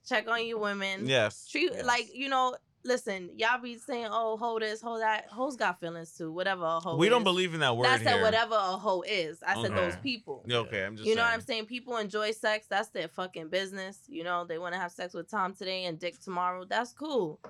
check 0.08 0.28
on 0.28 0.46
you 0.46 0.60
women. 0.60 1.08
yes. 1.08 1.48
Treat 1.48 1.72
yes. 1.74 1.86
like 1.86 2.10
you 2.14 2.30
know. 2.30 2.56
Listen, 2.88 3.32
y'all 3.36 3.62
be 3.62 3.78
saying, 3.78 4.08
"Oh, 4.10 4.38
hoe 4.38 4.60
this, 4.60 4.82
hoe 4.82 5.00
that." 5.00 5.26
Hoes 5.28 5.58
got 5.58 5.80
feelings 5.82 6.14
too. 6.18 6.32
Whatever 6.32 6.64
a 6.64 6.80
hoe. 6.80 6.96
we 6.96 7.10
don't 7.10 7.26
believe 7.26 7.54
in 7.54 7.60
that 7.60 7.76
word 7.76 7.88
I 7.88 7.98
said 7.98 8.14
here. 8.14 8.22
whatever 8.22 8.56
a 8.56 8.78
hoe 8.78 9.02
is. 9.02 9.44
I 9.46 9.62
said 9.62 9.76
those 9.76 9.98
people. 9.98 10.46
Okay, 10.50 10.86
I'm 10.86 10.96
just. 10.96 11.06
You 11.06 11.16
know 11.16 11.24
what. 11.24 11.34
I'm 11.34 11.42
saying? 11.42 11.66
People 11.66 11.98
enjoy 11.98 12.32
sex. 12.32 12.66
That's 12.70 12.88
their 12.90 13.10
fucking 13.10 13.50
business. 13.50 14.00
You 14.08 14.24
know, 14.24 14.46
they 14.46 14.58
want 14.58 14.74
to 14.74 14.80
have 14.80 14.94
sex 14.94 15.14
with 15.14 15.30
Tom 15.30 15.54
today 15.54 15.84
and 15.84 16.00
Dick 16.00 16.18
tomorrow. 16.22 16.64
That's 16.64 16.94
cool. 16.94 17.42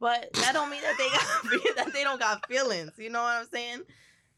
But 0.00 0.32
that 0.32 0.54
don't 0.54 0.70
mean 0.70 0.82
that 0.82 0.96
they 0.98 1.08
got 1.68 1.76
that 1.76 1.92
they 1.92 2.02
don't 2.02 2.18
got 2.18 2.44
feelings. 2.48 2.90
You 2.98 3.10
know 3.10 3.22
what 3.22 3.36
I'm 3.36 3.46
saying? 3.46 3.82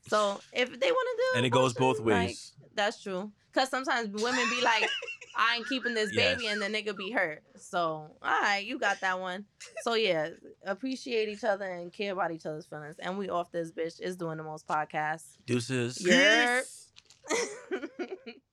So 0.08 0.38
if 0.52 0.68
they 0.68 0.90
want 0.90 1.08
to 1.18 1.22
do, 1.32 1.38
and 1.38 1.46
it 1.46 1.50
goes 1.50 1.72
both 1.72 1.98
like, 2.00 2.06
ways. 2.06 2.52
That's 2.74 3.02
true. 3.02 3.32
Cause 3.52 3.68
sometimes 3.68 4.08
women 4.08 4.48
be 4.50 4.62
like, 4.62 4.88
I 5.36 5.56
ain't 5.56 5.68
keeping 5.68 5.94
this 5.94 6.10
yes. 6.12 6.36
baby, 6.36 6.46
and 6.48 6.60
the 6.60 6.66
nigga 6.66 6.96
be 6.96 7.10
hurt. 7.10 7.42
So, 7.56 7.78
all 7.80 8.10
right, 8.22 8.64
you 8.64 8.78
got 8.78 9.00
that 9.00 9.18
one. 9.20 9.46
So 9.82 9.94
yeah, 9.94 10.28
appreciate 10.64 11.28
each 11.28 11.44
other 11.44 11.64
and 11.64 11.92
care 11.92 12.12
about 12.12 12.32
each 12.32 12.46
other's 12.46 12.66
feelings. 12.66 12.96
And 12.98 13.18
we 13.18 13.30
off 13.30 13.50
this 13.50 13.72
bitch 13.72 14.00
is 14.00 14.16
doing 14.16 14.36
the 14.38 14.44
most 14.44 14.66
podcast. 14.66 15.24
Deuces. 15.46 16.04
Yes. 16.04 16.88